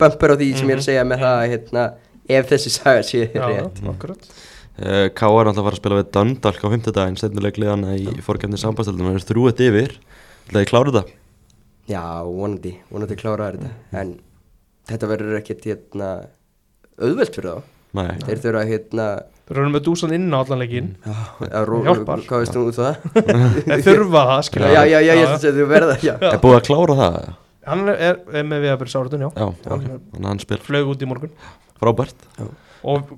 bumper 0.00 0.32
á 0.32 0.36
því 0.40 0.48
sem 0.56 0.68
ég 0.68 0.72
er 0.72 0.80
Mhm. 0.80 0.80
að 0.80 0.88
segja 0.88 1.04
með 1.04 1.18
það 1.24 1.42
hérna, 1.54 1.84
ef 2.38 2.50
þessi 2.52 2.72
saga 2.74 3.04
sé 3.06 3.26
rétt. 3.34 3.82
K.A. 4.80 5.28
er 5.28 5.50
alltaf 5.50 5.60
að 5.60 5.66
fara 5.66 5.74
að 5.74 5.80
spila 5.80 5.98
við 5.98 6.12
Dundalk 6.14 6.62
á 6.64 6.68
50 6.72 6.94
daginn 6.96 7.18
setnileg 7.20 7.58
liðana 7.60 7.96
í, 7.98 8.06
í 8.08 8.22
fórkjöfni 8.24 8.60
sambastöldum 8.60 9.10
það 9.10 9.18
er 9.18 9.26
þrjúið 9.28 9.64
yfir. 9.66 9.96
Ætlaði 10.48 10.62
að 10.64 10.70
klára 10.70 10.94
þetta? 10.94 11.18
Já, 11.90 12.04
vonandi, 12.24 12.72
vonandi 12.88 13.18
klára 13.20 13.50
þetta. 13.50 13.72
En 14.00 14.14
þetta 14.88 15.10
verður 15.10 15.40
ekkert 15.42 15.68
hérna 15.68 16.08
auðvelt 17.00 17.36
fyrir 17.36 17.58
þá. 17.58 17.68
Nei, 17.98 18.08
þeir 18.22 18.40
þurfa 18.44 18.62
að 18.62 18.70
hérna 18.70 19.06
Þeir 19.50 19.58
eru 19.64 19.70
með 19.74 19.82
dúsan 19.88 20.12
inn 20.14 20.26
á 20.30 20.38
allan 20.38 20.60
leikin 20.62 20.90
já, 21.02 21.14
að 21.48 21.64
ró- 21.66 21.80
Hjálpar. 21.82 22.20
það? 22.22 23.00
Þeir 23.66 23.80
þurfa 23.82 24.20
það, 24.28 24.42
skilja 24.46 24.68
já, 24.70 24.82
já, 24.86 24.98
já, 25.02 25.10
ég 25.10 25.22
ætla 25.24 25.38
að 25.50 25.56
þú 25.56 25.64
verða 25.72 25.96
já. 25.98 26.12
er 26.28 26.36
búið 26.44 26.58
að 26.60 26.68
klára 26.68 26.96
það? 27.00 27.16
Hann 27.66 27.82
er, 27.90 27.98
er, 27.98 28.20
er 28.30 28.46
með 28.46 28.62
við 28.62 28.70
að 28.70 28.78
byrja 28.84 28.92
sáratun, 28.94 29.24
já 29.26 29.30
Já, 29.34 29.48
ok, 29.50 29.66
þannig 29.66 30.20
að 30.22 30.28
hann 30.30 30.42
spil 30.44 30.60
Flög 30.68 30.92
út 30.94 31.02
í 31.02 31.08
morgun 31.10 31.34
frábært. 31.80 32.24
Og 32.84 33.12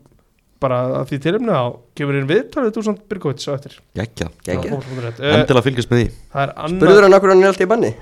bara 0.63 0.81
að 1.03 1.09
því 1.11 1.19
tilumni 1.27 1.55
á 1.59 1.65
Kemur 1.99 2.19
inn 2.21 2.29
viðtalið 2.31 2.75
dúsan 2.77 2.99
Birkovits 3.11 3.49
á 3.51 3.59
eftir. 3.59 3.79
Gekja, 3.99 4.29
Geggjað. 4.47 4.77
uh, 4.79 5.31
endilega 5.35 5.65
fylgjast 5.67 5.91
með 5.91 6.03
því. 6.05 6.11
Það 6.35 6.43
er 6.47 6.53
annað 6.57 6.83
Spurður 6.85 7.07
hann 7.09 7.17
okkur 7.19 7.33
hann 7.35 7.43
er 7.43 7.51
alltaf 7.53 7.67
í 7.67 7.71
banni? 7.73 7.93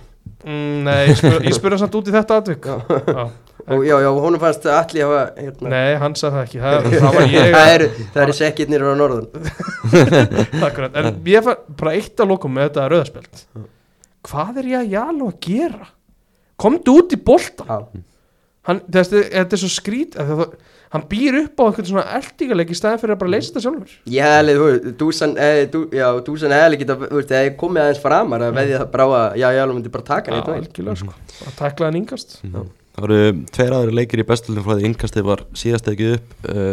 mm, 0.44 0.82
Nei, 0.84 0.98
ég 1.08 1.16
spur- 1.20 1.46
ég 1.46 1.56
spurði 1.56 1.76
hann 1.78 1.82
samt 1.86 1.96
út 2.00 2.11
í 2.11 2.14
þetta 2.18 2.40
atvik. 2.42 2.68
Já. 2.68 3.30
Og 3.70 3.84
já, 3.84 3.92
já, 4.02 4.08
honum 4.08 4.40
fannst 4.40 4.64
allir 4.66 5.04
hafa 5.04 5.18
hérna, 5.36 5.68
Nei, 5.70 5.90
hann 6.00 6.14
sagði 6.18 6.36
það 6.36 6.46
ekki. 6.46 6.61
Það, 6.64 6.86
það 7.04 7.16
var 7.16 7.26
ég 7.30 7.52
það 7.54 7.72
eru, 7.74 7.88
það 8.14 8.22
eru 8.24 8.34
sekkirnir 8.38 8.82
á 8.82 8.92
norðun 8.98 9.26
Akkurat, 10.66 10.96
en 10.96 11.18
ég 11.28 11.44
fann 11.44 11.61
bara 11.78 11.92
eitt 11.98 12.22
að 12.24 12.32
lokum 12.32 12.54
með 12.56 12.70
þetta 12.70 12.86
rauðarspjöld 12.90 13.42
Hvað 14.30 14.61
er 14.62 14.70
ég 14.72 14.80
að 14.80 14.94
jala 14.96 15.28
að 15.28 15.36
gera? 15.46 15.90
Komdu 16.61 16.96
út 17.00 17.14
í 17.14 17.20
boltan 17.30 17.70
Já, 17.70 17.78
hann, 18.68 18.82
þessi, 18.92 19.22
þetta 19.30 19.56
er 19.56 19.62
svo 19.62 19.70
skrít 19.72 20.18
að 20.20 20.32
það, 20.32 20.56
hann 20.94 21.06
býr 21.11 21.38
upp 21.44 21.62
á 21.62 21.64
eitthvað 21.66 21.90
svona 21.92 22.04
eldingarleik 22.18 22.74
í 22.74 22.78
staðin 22.78 23.02
fyrir 23.04 23.14
að 23.14 23.22
bara 23.22 23.32
leysa 23.36 23.52
þetta 23.52 23.64
sjálfur. 23.66 23.94
Ég 24.11 24.34
hefði, 24.34 24.56
þú 24.58 24.66
veist, 24.66 24.90
Dúsan 25.00 25.36
eh, 25.38 25.62
Já, 25.96 26.06
Dúsan 26.26 26.56
hefði 26.56 26.82
geta, 26.82 26.98
þú 27.04 27.20
veist, 27.20 27.32
eða 27.38 27.54
komið 27.62 27.84
aðeins 27.84 28.02
framar 28.04 28.46
að 28.48 28.58
veðja 28.58 28.82
það 28.82 28.92
bara 28.96 29.06
á 29.06 29.11
að, 29.20 29.40
já, 29.42 29.48
já, 29.56 29.62
hann 29.62 29.74
myndi 29.78 29.94
bara 29.96 30.08
taka 30.11 30.34
hann 30.34 30.42
Já, 30.42 30.61
algjörlega 30.61 31.00
sko. 31.04 31.16
Að 31.46 31.58
takla 31.62 31.90
hann 31.90 32.00
yngast 32.02 32.38
Það 32.90 33.04
voru 33.04 33.18
tveir 33.54 33.74
aðri 33.76 33.92
leikir 33.94 34.20
í 34.20 34.24
bestöldum 34.26 34.64
frá 34.66 34.74
því 34.74 34.88
yngastið 34.90 35.26
var 35.28 35.42
síðast 35.56 35.88
ekki 35.92 36.08
upp. 36.16 36.32
Uh, 36.42 36.72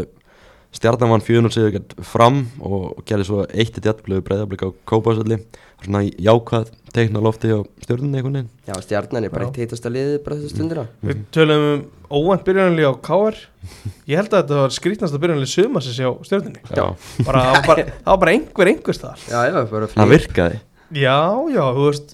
Stjarnan 0.77 1.09
vann 1.09 1.23
400 1.25 1.55
sigur 1.55 2.03
fram 2.05 2.43
og 2.61 2.99
gerði 3.09 3.25
svo 3.25 3.45
eitt 3.49 3.79
í 3.79 3.81
djartblöðu 3.81 4.21
breyðablík 4.27 4.61
á 4.61 4.69
Kópásöldi 4.89 5.39
svona 5.81 6.03
jákvæð 6.05 6.69
teikna 6.93 7.21
lofti 7.21 7.49
á 7.49 7.59
stjórnunni 7.81 8.19
einhvern 8.19 8.37
veginn. 8.37 8.51
Já, 8.69 8.75
stjarnan 8.85 9.25
er 9.25 9.33
bara 9.33 9.47
eitt 9.47 9.57
heitasta 9.57 9.89
liðið 9.93 10.19
bara 10.25 10.37
þessu 10.37 10.53
stundina. 10.53 10.85
Við 11.05 11.23
tölum 11.33 11.65
um 11.71 11.81
óvænt 12.19 12.45
byrjunarlið 12.45 12.89
á 12.89 12.93
KR 13.09 13.39
Ég 14.07 14.21
held 14.21 14.29
að 14.31 14.37
þetta 14.43 14.61
var 14.61 14.75
skrítnasta 14.77 15.21
byrjunarlið 15.23 15.51
sumasins 15.55 15.97
á 15.97 16.11
stjórninni 16.29 16.61
Já, 16.69 16.85
bara, 17.25 17.41
það, 17.41 17.57
var 17.57 17.67
bara, 17.71 17.87
það 17.97 18.11
var 18.13 18.21
bara 18.23 18.35
einhver 18.37 18.71
einhvers 18.73 19.01
þar 19.01 19.25
Já, 19.27 19.39
já, 19.49 19.57
bara 19.73 19.89
það 19.93 20.13
virkaði. 20.13 20.61
Já, 20.93 21.17
já, 21.57 21.63
þú 21.73 21.89
veist 21.89 22.13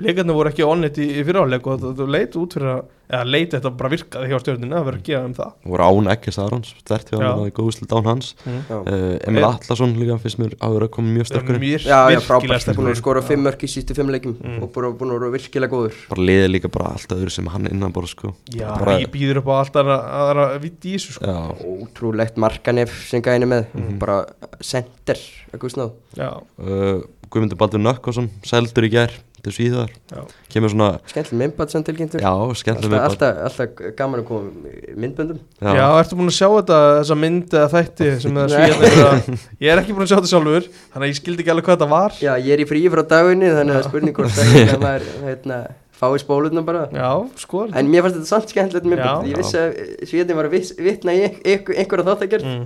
Blikarnir 0.00 0.34
voru 0.34 0.50
ekki 0.50 0.66
onnit 0.66 0.96
í, 0.98 1.10
í 1.18 1.22
fyriráleik 1.26 1.66
og 1.70 1.82
það 1.84 2.08
leit 2.10 2.38
út 2.40 2.56
fyrir 2.56 2.70
að 2.72 2.86
eða 3.14 3.24
leit 3.30 3.54
þetta 3.54 3.70
bara 3.78 3.90
virkaði 3.94 4.30
hjá 4.32 4.38
stjórninni 4.42 4.76
að 4.78 4.84
vera 4.88 4.98
að 5.00 5.06
gera 5.08 5.28
um 5.28 5.34
það. 5.38 5.52
Voru 5.72 5.86
án 5.88 6.10
ekki 6.14 6.34
Sarons, 6.34 6.72
stert 6.82 7.12
við 7.12 7.22
hann 7.22 7.42
að 7.44 7.50
góðu 7.56 7.74
slitt 7.76 7.94
án 7.94 8.08
hans. 8.10 8.32
Mm. 8.44 8.58
Uh, 8.74 9.16
Emil. 9.30 9.44
Atlason 9.48 9.94
líka 10.00 10.18
finnst 10.22 10.40
mér 10.42 10.54
að 10.58 10.74
vera 10.78 10.88
að 10.88 10.92
koma 10.98 11.14
mjög 11.14 11.30
sterkur. 11.30 11.60
Mjög, 11.62 11.86
já, 11.88 11.98
já 12.14 12.20
frábært, 12.26 12.70
búin 12.78 12.90
að 12.92 12.98
skora 13.00 13.22
fimm 13.24 13.44
mörk 13.46 13.64
í 13.64 13.70
sístu 13.70 13.96
fimm 13.96 14.10
leikum 14.12 14.34
Mm. 14.44 14.62
og 14.62 14.72
búin 14.74 14.88
að- 14.90 14.96
búin 14.98 15.12
að 15.14 15.20
vera 15.20 15.32
virkilega 15.38 15.72
góður. 15.72 15.94
Bara 16.10 16.26
liðið 16.28 16.50
líka 16.54 16.68
bara 16.74 16.90
allt 16.94 17.08
öðru 17.16 17.30
sem 17.30 17.46
hann 17.46 17.66
innan 17.70 17.92
bara 17.92 18.06
sko. 18.10 18.34
Já, 18.50 18.68
bara, 18.78 18.98
ég 19.00 19.10
býður 19.14 19.38
upp 19.42 19.48
á 19.48 19.54
allt 19.62 19.76
aðra, 19.80 19.98
aðra 20.20 20.46
vitt 20.60 20.80
í 20.84 20.94
þessu 20.98 21.12
sko. 21.16 21.24
Já, 21.24 21.38
Ótrúlegt 21.64 22.36
markanef 22.36 22.90
sem 23.08 23.22
gæni 23.22 23.46
með. 23.46 23.66
Mhm. 23.74 23.98
bara 23.98 24.24
center, 24.60 25.16
eitthvað 25.52 25.72
snáð 25.74 25.92
uh, 26.18 27.02
Guðmundur 27.30 27.60
Baldur 27.60 27.82
Nökkvason 27.82 28.28
seldur 28.46 28.88
í 28.88 28.92
gær 28.92 29.14
til 29.44 29.52
Svíðar 29.52 29.90
já, 29.92 30.22
kemur 30.52 30.72
svona, 30.72 30.88
Skemmtileg 31.10 31.40
myndbætt 31.42 31.74
sem 31.74 31.84
tilkynntur. 31.84 32.22
Já, 32.22 32.32
skemmtileg 32.60 33.02
alltaf, 33.02 33.40
alltaf, 33.44 33.68
alltaf 33.68 33.96
gaman 33.98 34.22
að 34.22 34.26
koma 34.28 34.52
með 34.64 34.98
myndböndum. 35.02 35.40
Já. 35.60 35.84
ertu 36.00 36.18
búin 36.18 36.32
að 36.32 36.36
sjá 36.38 36.48
þetta 36.48 36.78
þessa 36.98 37.16
mynd 37.20 37.56
eða 37.58 37.70
þætti 37.74 38.10
sem 38.24 38.38
það 38.40 38.54
að 38.54 39.30
Ég 39.64 39.72
er 39.74 39.82
ekki 39.82 39.96
búin 39.96 40.06
að 40.06 40.12
sjá 40.12 40.16
þetta 40.18 40.32
sjálfur 40.32 40.68
þannig 40.72 41.04
að 41.04 41.10
ég 41.10 41.18
skildi 41.20 41.44
ekki 41.44 41.54
alveg 41.54 41.68
hvað 41.68 41.78
þetta 41.78 41.90
var. 41.92 42.18
Já, 42.24 42.32
ég 42.40 42.52
er 42.56 42.62
í 42.64 42.68
fríi 42.70 42.92
frá 42.94 43.02
dagunni 43.14 43.50
þannig 43.52 43.74
að 43.74 43.76
það 43.76 43.82
er 43.82 43.88
spurning 43.90 44.18
hvort 44.18 44.38
að 44.38 44.52
hérna, 44.54 44.78
maður 44.84 45.10
hérna, 45.28 45.58
fái 46.00 46.22
spólutna 46.24 46.64
bara. 46.64 46.86
Já, 46.94 47.10
sko. 47.44 47.66
En 47.68 47.90
mér 47.92 48.06
fannst 48.06 48.20
þetta 48.20 48.32
samt 48.32 48.54
skemmtilegt 48.54 48.88
myndbönd 48.88 49.28
Já. 49.28 49.34
Ég 49.34 49.42
vissi 49.42 49.60
að 49.60 50.08
Svíðin 50.08 50.40
var 50.40 50.48
að 50.48 50.56
vitna 50.88 51.16
í 51.16 51.26
einhver, 51.26 51.76
einhverja 51.82 52.08
þáttagerð 52.08 52.48
mm. 52.48 52.64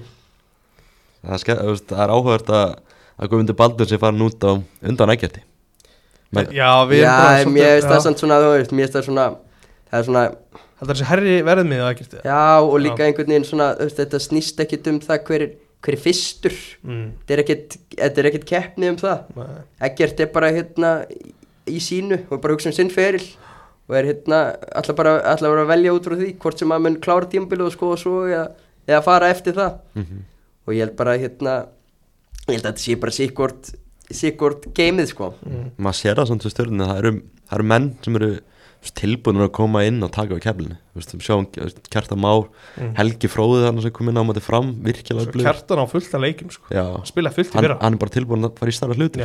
það, 1.26 1.50
er 1.56 1.82
það 1.90 2.04
er 2.04 2.14
áhugavert 2.14 2.54
að, 2.54 2.76
að 3.18 3.28
Guðmundur 3.32 3.56
Baldur 3.58 3.86
sé 3.90 3.98
farin 3.98 4.22
út 4.22 4.40
á 4.46 4.52
undan 4.82 5.16
Men- 6.32 6.50
Já, 6.52 6.84
við 6.88 7.00
Já, 7.02 7.12
erum 7.40 7.54
bara 7.54 7.54
mér 7.56 7.70
finnst 7.72 7.88
það 7.88 7.96
já. 7.98 8.04
samt 8.04 8.18
svona, 8.20 8.36
þú 8.42 8.48
veist, 8.52 8.72
mér 8.76 8.84
finnst 8.88 8.96
það 8.98 9.06
svona 9.08 9.26
Það 9.88 9.98
er 9.98 10.04
svona, 10.04 10.24
Þetta 10.78 10.90
er 10.92 10.94
þessi 10.98 11.06
herri 11.08 11.36
verðmið 11.42 11.80
að 11.82 11.88
ekkert 11.94 12.16
já, 12.28 12.40
og 12.60 12.76
líka 12.84 13.06
einhvern 13.06 13.30
veginn 13.32 13.46
svona, 13.48 13.68
þú 13.78 13.86
veist, 13.88 13.96
þetta 14.02 14.18
snýst 14.20 14.60
ekkit 14.62 14.86
um 14.92 14.98
það 15.00 15.22
hver 15.26 15.42
er, 15.46 15.54
hver 15.82 15.96
er 15.96 16.02
fyrstur 16.04 16.54
mm. 16.84 17.06
Þetta 17.24 17.34
er 17.34 17.42
ekkit, 17.42 17.76
þetta 17.96 18.20
er 18.22 18.28
ekkit 18.30 18.44
keppni 18.52 18.90
um 18.92 18.96
það. 19.00 19.18
Eggert 19.88 20.20
er 20.20 20.26
bara 20.36 20.50
hérna 20.52 20.92
í- 21.66 21.80
sínu 21.80 22.20
og 22.30 22.40
bara 22.44 22.54
hugsa 22.54 22.68
um 22.68 22.76
sinn 22.76 22.90
feril 22.92 23.24
og 23.88 23.96
er 23.96 24.04
hérna 24.12 24.42
alltaf 24.76 24.94
bara, 25.00 25.16
alltaf 25.32 25.48
bara 25.48 25.64
að 25.64 25.72
velja 25.72 25.96
út 25.96 26.04
frá 26.04 26.14
því 26.20 26.30
hvort 26.44 26.58
sem 26.60 26.68
að 26.76 26.82
mun 26.84 27.00
klára 27.00 27.26
tímabilið 27.32 27.70
og 27.72 27.72
skoða 27.78 27.98
svo 28.04 28.14
eða, 28.28 28.44
eða 28.86 29.02
fara 29.08 29.32
eftir 29.32 29.54
það 29.56 29.78
Mhm. 29.96 30.22
og 30.68 30.74
ég 30.74 30.84
held 30.84 30.96
bara 30.96 31.16
hérna 31.18 31.56
ég 32.52 32.58
held 32.58 32.66
að 32.66 32.72
þetta 32.72 32.84
sé 32.84 32.98
bara 33.02 33.16
sikkort 33.18 33.72
sikkort 34.08 34.68
geimið 34.76 35.10
sko 35.12 35.32
Mm. 35.44 35.70
maður 35.78 35.98
sér 36.02 36.14
það 36.20 36.28
samt 36.32 36.44
við 36.46 36.54
stjórnum 36.54 36.86
það 36.88 36.98
eru, 37.02 37.12
það 37.48 37.58
eru 37.58 37.66
menn 37.72 37.88
sem 38.04 38.16
eru 38.16 38.30
tilbúinur 38.94 39.48
að 39.48 39.52
koma 39.58 39.80
inn 39.84 40.02
og 40.06 40.12
taka 40.14 40.36
á 40.38 40.40
keflinu 40.40 40.76
sjáum 41.18 41.46
Kjarta 41.90 42.14
Már 42.16 42.46
Mm. 42.78 42.92
Helgi 42.96 43.26
Fróði 43.28 43.64
þannig 43.66 43.82
sem 43.82 43.90
kom 43.90 44.08
inn 44.08 44.16
á 44.16 44.22
mati 44.24 44.40
fram 44.40 44.68
kjartan 44.84 45.82
á 45.82 45.86
fullt 45.90 46.14
af 46.14 46.20
leikjum 46.22 46.50
sko. 46.54 46.70
Já, 46.70 46.84
Spila 47.04 47.30
fullt 47.34 47.50
í 47.50 47.54
hann, 47.58 47.64
fyrra 47.64 47.78
hann 47.82 47.94
er 47.94 47.98
bara 47.98 48.10
tilbúin 48.14 48.44
að 48.46 48.54
fara 48.58 48.70
í 48.70 48.76
starra 48.76 48.94
hluti. 48.94 49.18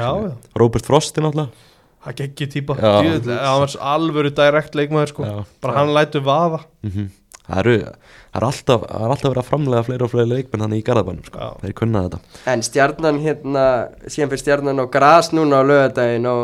Robert 0.57 0.85
Frosti 0.85 1.21
náttúrulega 1.21 1.51
Það 2.03 2.15
geggi 2.19 2.47
típa 2.51 2.75
Já. 2.75 2.99
Djöfull, 2.99 3.37
Hann 3.39 3.59
var 3.61 3.67
svo 3.71 3.79
alvöru 3.79 4.29
direkt 4.35 4.73
leikmaður 4.75 5.07
sko. 5.13 5.23
Já. 5.23 5.45
Bara 5.61 5.73
hann 5.77 5.93
lætur 5.95 6.21
vaða 6.25 6.63
mm 6.83 7.09
það 7.43 7.59
eru 7.59 7.73
það 7.83 8.37
er 8.39 8.45
alltaf, 8.47 8.83
það 8.87 9.03
er 9.03 9.11
alltaf 9.13 9.29
verið 9.29 9.41
að 9.41 9.47
framlega 9.49 9.83
fleiri 9.87 10.05
og 10.05 10.11
fleiri 10.13 10.29
leikmenn 10.31 10.61
hann 10.63 10.73
í 10.73 10.79
Garðabænum 10.87 11.25
sko. 11.27 11.47
Þeir 11.63 11.73
kunna 11.79 12.01
þetta 12.05 12.19
en 12.53 12.61
stjarnan 12.63 13.17
hérna 13.23 13.63
síðan 14.07 14.29
fyrir 14.31 14.41
stjarnan 14.43 14.79
á 14.79 14.85
gras 14.93 15.29
núna 15.35 15.59
á 15.59 15.63
lögadaginn 15.67 16.25
á, 16.29 16.35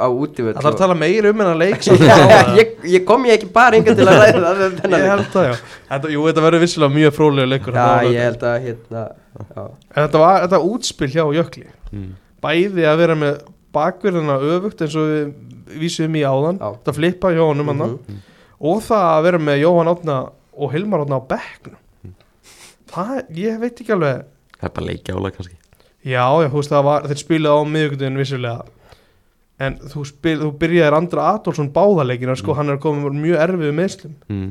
á 0.00 0.06
útivöld 0.08 0.56
Það 0.56 0.64
þarf 0.66 0.72
að 0.72 0.80
tala 0.80 0.96
meira 1.02 1.30
um 1.34 1.42
hennar 1.44 1.58
leik 1.60 1.84
samt 1.84 2.00
Já, 2.08 2.14
þá, 2.16 2.24
eða? 2.38 2.54
ég, 2.60 2.72
ég 2.96 3.04
kom 3.08 3.26
ég 3.28 3.36
ekki 3.36 3.50
bara 3.58 3.76
yngar 3.80 3.98
til 4.00 4.06
að 4.08 4.20
ræða 4.22 4.54
Ég 4.56 4.78
leik. 4.94 5.04
held 5.12 5.28
það, 5.36 5.48
já 5.50 5.54
þetta, 5.92 6.12
Jú, 6.16 6.22
þetta 6.30 6.46
verður 6.46 6.64
vissilega 6.64 6.96
mjög 6.96 7.16
fróðlega 7.20 7.52
leikur 7.52 7.76
Já, 7.76 7.88
ég 8.10 8.22
held 8.30 8.46
að 8.50 8.56
hérna 8.70 9.02
já. 9.36 9.66
En 9.66 10.00
þetta 10.06 10.22
var 10.24 10.40
þetta 10.46 10.62
útspil 10.72 11.10
hjá 11.12 11.24
Jökli 11.36 11.66
mm. 11.92 12.08
Bæði 12.46 12.88
að 12.88 13.02
vera 13.04 13.18
með 13.20 13.36
bakverðina 13.76 14.38
öfugt 14.56 14.80
eins 14.86 14.96
og 14.96 15.10
við 15.12 15.76
vísum 15.84 16.16
í 16.16 16.24
áðan 16.24 16.58
Já. 16.62 16.68
Þetta 16.80 16.96
flippa 16.96 17.34
hjá 17.36 17.44
honum 17.44 17.70
hann 17.74 17.84
Mhm. 18.00 18.24
Og 18.66 18.78
það 18.80 19.02
að 19.12 19.24
vera 19.26 19.38
með 19.44 19.58
Jóhann 19.60 19.88
Átna 19.92 20.14
og 20.56 20.72
Hilmar 20.74 21.04
á 21.04 21.20
bekknum. 21.32 21.76
Það, 22.90 23.12
ég 23.36 23.60
veit 23.60 23.80
ekki 23.82 23.94
alveg. 23.96 24.24
Það 24.56 24.68
er 24.68 24.74
bara 24.78 24.86
leikja 24.86 25.16
álag 25.16 25.36
kannski. 25.36 25.56
Já, 26.06 26.22
já, 26.22 26.48
þú 26.48 26.60
veist 26.60 26.72
það 26.72 26.86
var, 26.86 27.06
þeir 27.10 27.20
spilaði 27.20 27.56
á 27.58 27.62
miðugundin 27.74 28.20
vissulega. 28.20 28.64
En 29.56 29.78
þú, 29.80 30.04
spil, 30.04 30.36
þú 30.42 30.50
byrjaðir 30.60 30.94
Andra 30.98 31.26
Adolfsson 31.32 31.70
báðarleikina 31.72 32.34
sko, 32.36 32.52
Mm. 32.52 32.56
hann 32.58 32.70
er 32.74 32.80
komið 32.80 33.06
með 33.06 33.20
mjög 33.22 33.38
erfið 33.46 33.72
meðslum 33.72 34.16
mm. 34.28 34.50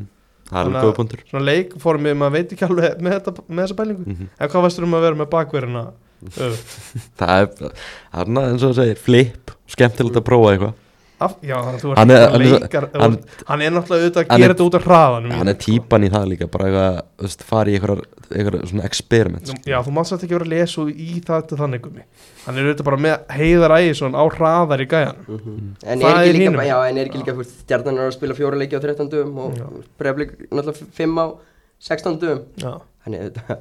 Það 0.50 0.66
er 0.66 0.78
góða 0.82 0.96
punktur 0.98 1.22
Svona 1.30 1.46
leikformið, 1.46 2.16
maður 2.18 2.34
veit 2.34 2.56
ekki 2.56 2.66
alveg 2.66 2.98
með, 3.02 3.14
þetta, 3.20 3.44
með 3.50 3.62
þessa 3.64 3.78
bælingu 3.78 4.06
mm 4.06 4.32
En 4.40 4.50
hvað 4.50 4.66
varst 4.66 4.82
um 4.82 4.98
að 4.98 5.06
vera 5.06 5.20
með 5.20 5.30
bakverðina? 5.36 5.84
Það 7.20 7.36
er 7.36 7.46
það 7.54 8.20
er 8.24 8.32
eins 8.42 8.66
og 8.66 8.72
það 8.72 8.80
segir 8.80 9.02
flip 9.06 9.54
Skemmtilegt 9.76 10.18
að 10.18 10.26
prófa 10.26 10.52
eitthvað 10.56 10.74
Af, 11.18 11.36
já, 11.42 11.56
þú 11.80 11.94
Hann 11.96 12.10
ert 12.12 12.18
er- 12.20 12.26
hann, 12.28 12.32
hann 12.32 12.42
er- 12.42 12.60
leikar, 12.60 12.86
hann- 12.92 13.02
hann, 13.02 13.14
hann 13.48 13.62
er 13.62 13.72
náttúrulega 13.72 14.04
auðvitað 14.04 14.24
að 14.26 14.30
hann 14.30 14.42
gera 14.42 14.50
er- 14.50 14.56
þetta 14.56 14.66
út 14.68 14.76
af 14.76 14.84
hraðanum 14.90 15.32
Hann 15.32 15.48
er 15.48 15.54
típan 15.64 16.04
í 16.04 16.10
það 16.12 16.26
líka 16.32 16.48
Bara 16.52 16.66
eitthvað, 16.68 17.44
fara 17.48 17.70
í 17.72 17.76
eitthvað, 17.80 18.66
svona 18.68 18.84
experiment 18.90 19.48
sko. 19.48 19.58
Já, 19.66 19.78
þú 19.86 19.94
mátt 19.96 20.08
satt 20.12 20.24
ekki 20.26 20.36
vera 20.36 20.46
að 20.46 20.54
lesa 20.56 20.82
og 20.82 20.90
í 20.92 21.22
það 21.24 21.48
til 21.48 21.58
þannig 21.62 21.82
gummi. 21.86 22.04
Hann 22.46 22.58
er 22.58 22.68
auðvitað 22.68 22.84
bara 22.90 22.98
með 22.98 23.16
heiðar 23.38 23.76
ægisson 23.80 24.16
á 24.18 24.24
hraðar 24.36 24.82
í 24.84 24.88
gæjan 24.92 25.16
En 25.86 26.00
Það 26.00 26.04
er 26.04 26.20
er 26.20 26.26
ekki 26.26 26.40
líka, 26.44 26.66
já, 26.68 26.78
en 26.90 26.98
er 26.98 27.06
ekki 27.10 27.22
líka 27.24 27.36
fyrst, 27.40 27.56
stjarnan 27.64 27.98
er 28.02 28.10
að 28.10 28.16
spila 28.18 28.34
fjóra 28.36 28.60
leiki 28.60 28.76
á 28.76 28.82
13 28.84 29.10
dögum 29.10 29.38
og 29.40 29.56
Já. 29.56 29.66
breyflik 29.98 30.36
náttúrulega 30.52 30.86
5 30.92 31.16
á 31.16 31.26
16 31.80 32.20
dögum 32.20 32.44
Já, 32.60 32.74
Þannig 33.06 33.32
þetta 33.32 33.58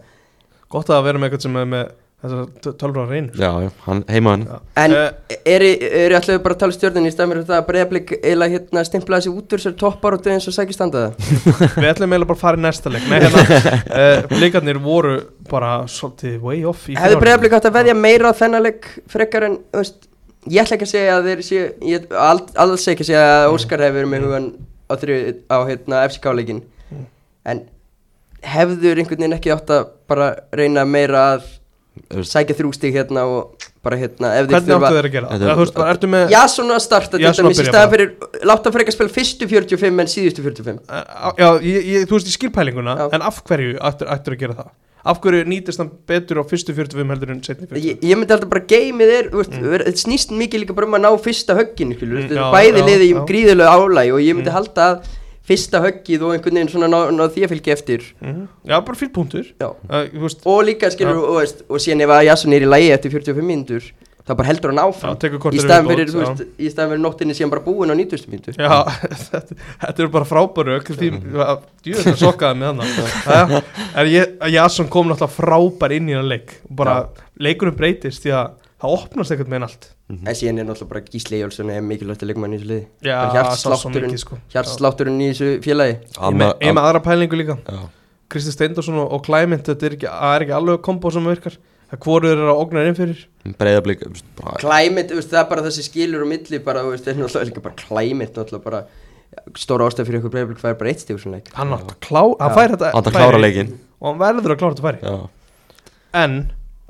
gott 0.75 0.87
að 0.91 1.05
vera 1.05 1.19
með 1.19 1.31
eitthvað 1.31 1.43
sem 1.47 1.57
er 1.57 1.67
með 1.67 1.93
þessar 2.25 2.77
tölfra 2.81 3.05
reynu 3.11 3.35
Já, 3.39 3.51
já, 3.62 3.68
hann, 3.85 4.01
heima 4.11 4.33
hann. 4.35 4.45
En 4.81 4.95
Eh, 4.95 5.37
er 5.55 5.64
er 5.68 6.14
alltaf 6.16 6.41
bara 6.45 6.57
að 6.57 6.62
tala 6.64 6.77
stjórnin 6.77 7.09
í 7.09 7.12
stafnir 7.12 7.43
þetta 7.43 7.59
að 7.61 7.66
breyflik 7.68 8.12
eiginlega 8.16 8.57
hérna 8.57 8.85
stimplaði 8.89 9.27
sig 9.27 9.37
út 9.39 9.55
úr 9.57 9.62
sér 9.64 9.77
toppar 9.81 10.16
og 10.16 10.25
döðins 10.25 10.49
og 10.51 10.57
sækja 10.57 10.77
standaða 10.79 11.12
Við 11.83 11.89
ætlum 11.91 12.14
eiginlega 12.14 12.31
bara 12.33 12.39
að 12.39 12.43
fara 12.43 12.61
í 12.61 12.64
næsta 12.64 12.93
leik. 12.95 13.07
Nei, 13.11 13.18
hérna, 13.25 13.45
uh, 14.01 14.27
blikarnir 14.33 14.81
voru 14.83 15.14
bara 15.51 15.75
svolítið 15.91 16.41
way 16.43 16.64
off 16.68 16.87
fyrra 16.89 17.20
breyflik 17.20 17.57
átt 17.59 17.68
að 17.70 17.79
veðja 17.79 17.97
meira 17.99 18.33
á 18.33 18.39
þennan 18.41 18.64
leik 18.66 18.89
frekar 19.12 19.49
en, 19.51 19.61
veist 19.77 20.11
Ég 20.45 20.61
ætla 20.61 20.77
ekki 20.77 20.85
að 20.85 20.91
segja 20.91 21.12
að 21.16 21.27
þeir 21.31 21.43
séu 21.47 21.61
Ég 21.89 22.11
ald, 22.20 22.51
alls 22.61 22.83
ekki 22.93 23.01
að 23.07 23.09
segja 23.09 23.29
að 23.39 23.53
Óskar 23.55 23.81
hefur 23.81 24.09
með 24.11 24.27
hugan 24.27 24.49
á, 24.89 24.95
þrjú, 25.01 25.14
á 25.49 25.57
hérna, 25.70 26.03
FCK 26.11 26.35
leikin 26.37 26.62
Mm. 26.93 27.07
En 27.49 27.61
hefður 28.45 28.99
einhvern 29.01 29.22
veginn 29.22 29.37
ekki 29.39 29.53
átt 29.55 29.70
að 29.72 29.87
bara 30.11 30.27
reyna 30.53 30.83
meira 30.85 31.22
að 31.35 31.47
sækja 32.27 32.57
þrjú 32.59 32.71
stig 32.75 32.95
hérna 32.97 33.23
og 33.31 33.65
bara 33.85 33.97
hérna 34.01 34.31
Hvernig 34.47 34.75
áttu 34.75 34.95
þeir 34.97 35.09
að 35.09 35.13
gera? 35.15 35.29
Þetta 35.31 35.35
er- 35.35 35.49
það? 35.49 35.55
Þú 35.55 35.65
veist, 35.65 35.75
bara 35.79 35.93
ertu 35.95 36.09
með 36.15 36.31
Já, 36.35 36.41
svona 36.51 36.75
að 36.79 36.83
starta 36.85 37.11
til 37.17 37.25
Jason 37.25 37.45
að 37.45 37.49
dæmis 37.49 37.59
í 37.59 37.63
byrja 37.63 37.73
staðan 37.75 37.93
fyrir 37.95 38.47
Láta 38.51 38.73
frekar 38.75 38.97
spila 38.97 39.15
fyrstu 39.15 39.49
45 39.49 40.01
en 40.05 40.11
síðustu 40.15 40.43
45 40.43 40.81
Uh, 40.85 41.33
Já, 41.39 41.49
ég, 41.63 41.87
ég, 41.95 42.09
þú 42.11 42.19
veist, 42.19 42.27
ég 42.33 42.37
skil 42.39 42.51
pælinguna 42.55 42.97
Já. 42.99 43.07
En 43.15 43.23
af 43.23 43.43
hverju 43.47 43.79
ættir, 43.79 44.11
ættir 44.11 44.35
að 44.37 44.43
gera 44.45 44.55
það? 44.63 44.73
Af 45.05 45.19
hverju 45.21 45.45
nýtist 45.45 45.79
hann 45.83 45.91
betur 46.09 46.41
á 46.41 46.45
fyrstu 46.49 46.73
45 46.73 47.11
heldur 47.13 47.31
en 47.35 47.43
setni 47.45 47.67
45? 47.69 47.85
Ég, 47.85 47.99
ég 48.09 48.17
myndi 48.17 48.33
alltaf 48.33 48.49
bara 48.49 48.65
geimið 48.65 49.11
er, 49.19 49.27
þú 49.35 49.43
veist, 49.43 49.53
mm. 49.53 49.75
þetta 49.85 50.01
snýst 50.01 50.31
mikið 50.33 50.63
líka 50.65 50.77
bara 50.79 50.87
um 50.89 50.97
að 50.97 51.03
ná 51.05 51.11
fyrsta 51.21 51.57
högginu, 51.59 51.93
skilur, 51.99 52.23
Mm, 52.25 52.31
mm, 52.31 52.39
já, 52.41 52.47
bæði 52.55 52.81
já, 52.81 52.87
liði 52.89 53.05
í 53.05 53.13
já. 53.13 53.21
gríðulegu 53.29 53.69
álæg 53.69 54.15
og 54.17 54.21
ég 54.25 54.39
myndi 54.39 54.49
Mm. 54.49 54.57
halda 54.57 54.87
að 54.89 55.13
fyrsta 55.45 55.83
höggið 55.85 56.25
og 56.25 56.35
einhvern 56.35 56.59
veginn 56.61 56.73
svona 56.73 56.89
ná, 56.89 57.01
ná 57.13 57.27
því 57.29 57.45
að 57.45 57.53
fylgja 57.53 57.77
eftir. 57.77 58.07
Mhm. 58.21 58.47
Já, 58.65 58.79
bara 58.81 58.97
fyrir 58.97 59.13
punktur. 59.13 59.51
Já. 59.61 59.69
uh, 59.71 60.29
og 60.49 60.65
líka, 60.65 60.91
skilur, 60.95 61.21
og, 61.21 61.43
veist, 61.43 61.63
og 61.69 61.83
síðan 61.85 62.07
ef 62.07 62.17
að 62.17 62.27
Jason 62.31 62.57
er 62.57 62.65
í 62.65 62.71
lægi 62.71 62.91
eftir 62.97 63.13
45 63.19 63.45
mínútur 63.45 63.93
þá 64.25 64.33
bara 64.39 64.49
heldur 64.49 64.73
hann 64.73 64.81
já, 64.81 64.85
áfram 64.89 65.17
tekur 65.21 65.53
í 65.53 65.61
staðan 65.61 65.89
fyrir, 65.91 66.13
fyrir 66.57 67.01
nóttinni 67.03 67.35
síðan 67.37 67.51
bara 67.53 67.65
búin 67.67 67.93
á 67.93 67.97
90 67.99 68.31
mínútur 68.33 68.57
Já, 68.57 68.79
þetta, 69.29 69.57
þetta 69.83 70.05
eru 70.05 70.13
bara 70.15 70.29
frábæru 70.29 70.79
því 70.89 71.11
að 71.45 71.67
djúður 71.85 72.09
það 72.09 72.21
sokkaði 72.23 72.63
með 72.63 72.69
hann 72.73 72.81
Jason 74.55 74.89
kom 74.89 75.13
náttúrulega 75.13 75.35
frábær 75.37 75.97
inn 75.99 76.09
í 76.09 76.17
hann 76.17 76.31
leik. 76.31 76.57
Og 76.71 76.79
bara 76.81 76.97
leikunum 77.37 77.77
breytist 77.77 78.25
því 78.25 78.33
að 78.41 78.55
það 78.85 78.95
opnast 78.99 79.35
ekkert 79.35 79.51
með 79.53 79.66
allt. 79.66 79.89
En 80.14 80.37
síðan 80.39 80.61
er 80.62 80.66
náttúrulega 80.68 80.91
bara 80.93 81.03
Gísli 81.11 81.41
Jólfsson 81.41 81.70
er 81.74 81.85
mikilvægt 81.85 82.24
að 82.24 82.30
leikmann 82.30 82.55
í 82.55 82.59
þessu 82.61 82.70
liði. 82.70 82.87
Er 83.09 83.35
hjartslátturinn 83.35 84.18
sko. 84.20 84.39
hjartslátturinn 84.55 85.20
í 85.24 85.28
þessu 85.32 85.51
félagi. 85.64 85.95
Ég 86.14 86.39
með, 86.41 86.53
ég 86.64 86.74
með 86.76 86.89
aðra 86.89 87.03
pælingu 87.05 87.41
líka. 87.41 87.57
Já, 87.64 87.80
Kristi 88.35 88.55
Steindorsson 88.55 88.99
og, 89.03 89.22
Clement 89.26 89.64
þetta 89.70 89.89
er 89.89 89.97
ekki, 89.99 90.11
er 90.11 90.45
ekki 90.47 90.57
alveg 90.59 90.82
kombo 90.85 91.11
sem 91.14 91.24
virkar. 91.28 91.57
Það 91.95 92.01
hvoru 92.07 92.30
er 92.32 92.41
að 92.49 92.61
ógna 92.62 92.85
inn 92.89 92.97
fyrir. 92.99 93.24
Veist, 93.45 95.30
það 95.30 95.41
er 95.41 95.49
bara 95.51 95.64
þessi 95.66 95.85
skilur 95.87 96.24
og 96.24 96.30
milli 96.30 96.59
bara, 96.64 96.82
veist, 96.89 97.05
það 97.07 97.12
er 97.14 97.20
náttúrulega 97.22 97.51
líka 97.51 97.64
bara 97.64 97.76
climate 97.78 98.41
náttúrulega 98.41 98.64
bara 98.64 98.85
stóra 99.59 99.87
ástæð 99.89 100.09
fyrir 100.09 100.20
ykkur 100.22 100.32
breyflik 100.35 100.61
fær 100.62 100.76
bara 100.80 100.91
eitt 100.93 101.11
leik. 101.30 101.51
Hann 101.55 101.72
átt 101.74 101.91
að 101.93 101.99
klá, 102.05 102.22
hann 102.41 102.51
Já. 102.51 102.57
fær 102.59 102.74
þetta 102.74 102.91
Hann 102.91 103.01
átti 103.01 103.11
að 103.11 103.16
færi. 103.16 103.22
klára 103.24 103.41
leikinn. 103.43 103.72
og 104.01 104.07
hann 104.09 104.20
verður 104.22 104.55
að 104.55 104.61
klára 104.61 104.74
þetta 104.74 104.87
færi. 104.89 104.99
Já, 105.03 105.28
en 106.24 106.37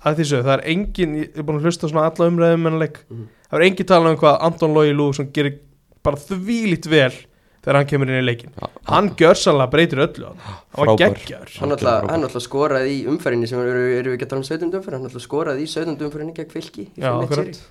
að 0.04 0.18
því 0.20 0.26
sögðu, 0.30 0.46
það 0.48 0.56
er 0.58 0.64
engin 0.74 1.14
ég 1.20 1.36
er 1.38 1.46
búin 1.48 1.60
að 1.60 1.68
hlusta 1.68 1.88
á 1.88 1.90
svona 1.92 2.08
alla 2.10 2.30
umræðum 2.32 2.66
en 2.70 2.80
leik. 2.82 2.98
Mhm. 3.10 3.28
það 3.50 3.60
er 3.60 3.66
engin 3.68 3.90
talað 3.92 4.14
um 4.14 4.18
hvað 4.24 4.42
Anton 4.48 4.74
Lói 4.76 4.90
Lú 4.96 5.12
sem 5.16 5.30
gerir 5.32 5.60
bara 6.04 6.20
þvílít 6.20 6.90
vel 6.90 7.14
þegar 7.64 7.78
hann 7.78 7.88
kemur 7.88 8.10
inn 8.12 8.18
í 8.20 8.24
leikin 8.26 8.50
Já. 8.60 8.66
hann 8.90 9.06
gjörsanlega 9.16 9.70
breytir 9.72 10.00
öllu 10.04 10.26
hann 10.28 10.40
hann 10.44 10.90
var 10.90 10.98
geggjar 11.00 11.52
hann 11.56 11.70
náttúrulega 11.72 12.42
skoraði 12.44 12.90
í 12.92 12.98
umferðinni 13.08 13.48
sem 13.48 13.62
eru, 13.62 13.84
eru 14.00 14.12
við 14.12 14.18
ekki 14.18 14.26
að 14.26 14.32
tala 14.34 14.42
um 14.42 14.48
17. 14.50 14.66
umferð 14.68 14.96
hann 14.98 15.06
náttúrulega 15.06 15.24
skoraði 15.24 15.64
í 15.64 15.70
17. 15.72 16.04
umferðinni 16.08 16.36
gegn 16.36 16.52
fylki 16.52 16.84
í 16.84 17.00
já, 17.00 17.08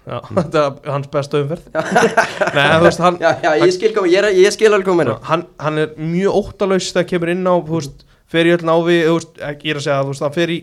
já, 0.10 0.18
þetta 0.40 0.64
er 0.66 0.92
hans 0.96 1.12
besta 1.14 1.44
umferð. 1.44 1.70
Nei, 2.58 2.66
veist, 2.88 3.04
hann, 3.06 3.20
já, 3.22 3.30
já, 3.46 3.52
ég 3.62 3.76
skil 3.78 3.94
koma, 3.94 4.10
ég, 4.10 4.24
er, 4.24 4.40
ég 4.42 4.56
skil 4.58 4.72
alveg 4.72 4.90
koma 4.90 5.20
hann, 5.30 5.46
hann 5.62 5.84
er 5.86 5.94
mjög 6.00 6.40
óttalaus 6.42 6.90
þegar 6.90 7.10
kemur 7.14 7.34
inn 7.36 7.46
á 7.46 7.54
þú 7.62 7.78
veist, 7.78 8.08
fer 8.34 8.50
í 8.50 8.56
öll 8.58 8.66
návi 8.66 8.98
þú 9.06 9.18
veist, 9.20 9.38
ekki, 9.52 9.70
ég 9.70 9.76
er 9.78 9.84
að 9.84 9.86
segja 9.86 10.00
að 10.00 10.08
þú 10.10 10.16
veist, 10.16 10.26
hann 10.26 10.38
fer 10.40 10.56
í, 10.58 10.60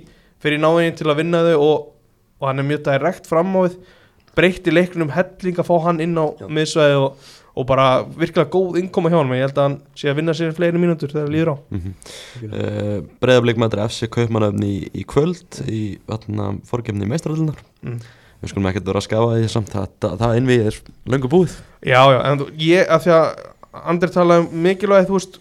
í 0.57 0.61
návinni 0.61 0.97
til 0.97 1.09
að 1.11 1.21
vinna 1.21 1.43
þau 1.47 1.57
og, 1.59 1.89
og 2.41 2.49
hann 2.49 2.63
er 2.63 2.69
mjög 2.71 2.87
direkt 2.89 3.29
fram 3.29 3.53
á 3.57 3.61
við. 3.67 3.77
Breytti 4.39 4.73
leiknum 4.73 5.11
helling 5.13 5.59
að 5.61 5.69
fá 5.69 5.77
hann 5.85 6.01
inn 6.01 6.17
á 6.17 6.27
miðsvæði 6.47 7.01
og, 7.03 7.33
og 7.59 7.67
bara 7.69 7.89
virkilega 8.07 8.49
góð 8.53 8.79
innkoma 8.81 9.11
hjá 9.11 9.19
hann 9.19 9.35
ég 9.37 9.45
held 9.49 9.59
að 9.59 9.67
hann 9.67 9.77
sé 9.99 10.09
að 10.09 10.21
vinna 10.21 10.37
sér 10.39 10.55
fleiri 10.57 10.81
mínútur 10.81 11.13
þegar 11.13 11.27
það 11.27 11.35
líður 11.35 11.53
á. 11.53 11.57
Mm 11.75 11.83
uh, 12.47 12.97
breyðablík 13.21 13.61
mætir 13.61 13.85
FC 13.85 14.09
Kaupmannöfni 14.09 14.71
í, 14.71 14.81
í 15.03 15.05
kvöld 15.05 15.61
í 15.67 15.83
fórgefni 16.71 17.05
í 17.05 17.11
meistraröldunar 17.11 17.61
mm. 17.83 18.01
Við 18.41 18.53
skulum 18.55 18.71
ekkert 18.71 18.87
vera 18.89 19.01
að 19.03 19.05
skafa 19.05 19.33
því 19.37 19.49
samt 19.53 19.73
það, 19.75 19.89
það, 20.01 20.13
það 20.23 20.39
innvið 20.39 20.67
er 20.71 20.77
löngu 21.13 21.29
búið. 21.29 21.57
Já, 21.85 22.01
já, 22.09 22.21
en 22.31 22.45
ég 22.57 22.89
að 22.89 23.03
því 23.05 23.17
að 23.19 23.27
Andri 23.71 24.11
talaði 24.11 24.47
um 24.47 24.63
mikilvæg 24.65 25.11
hvort, 25.11 25.37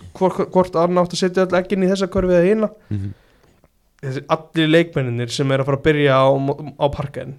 hvort 0.53 0.75
Arna 0.77 1.01
átt 1.01 1.15
að 1.15 1.21
setja 1.23 1.45
öll 1.47 1.57
ekkin 1.57 1.85
í 1.85 1.89
þessa 1.89 2.09
körfi 2.11 2.35
eða 2.35 2.49
hina. 2.49 2.69
Mm 2.89 2.97
-hmm. 2.97 3.13
Þessi 4.03 4.23
allir 4.35 4.69
leikmenninir 4.73 5.31
sem 5.33 5.51
er 5.51 5.61
að 5.63 5.69
fara 5.69 5.79
að 5.81 5.85
byrja 5.89 6.17
á, 6.19 6.27
á 6.79 6.85
parkaðin 6.95 7.37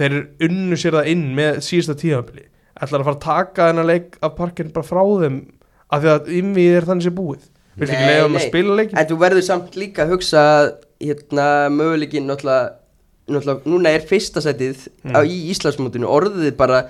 þeir 0.00 0.16
unnu 0.46 0.78
sér 0.80 0.96
það 1.00 1.10
inn 1.12 1.24
með 1.36 1.60
síðasta 1.66 1.96
tíðanbili 2.00 2.46
ætlar 2.80 3.02
að 3.02 3.08
fara 3.10 3.16
að 3.18 3.24
taka 3.26 3.66
þennan 3.70 3.88
leik 3.90 4.18
af 4.24 4.36
parkaðin 4.38 4.74
bara 4.76 4.88
frá 4.90 5.02
þeim 5.24 5.40
af 5.90 6.04
því 6.04 6.12
að 6.14 6.30
innvið 6.40 6.76
er 6.78 6.86
þannig 6.88 7.06
sé 7.08 7.12
búið? 7.18 7.48
Viltu 7.80 7.94
ekki 7.96 8.08
leiða 8.10 8.26
um 8.28 8.36
að 8.38 8.44
spila 8.46 8.76
leikin 8.78 8.98
en 9.00 9.08
þú 9.10 9.16
verður 9.20 9.44
samt 9.46 9.76
líka 9.78 10.04
að 10.04 10.12
hugsa 10.14 10.42
hérna 11.00 11.46
möguleikin 11.74 12.26
náttúrulega, 12.28 12.72
náttúrulega 13.30 13.72
núna 13.74 13.92
er 13.96 14.06
fyrsta 14.08 14.42
sætið 14.44 14.88
Mm. 15.04 15.16
í 15.26 15.36
Íslandsmótinu 15.52 16.08
orðið 16.10 16.56
bara 16.60 16.82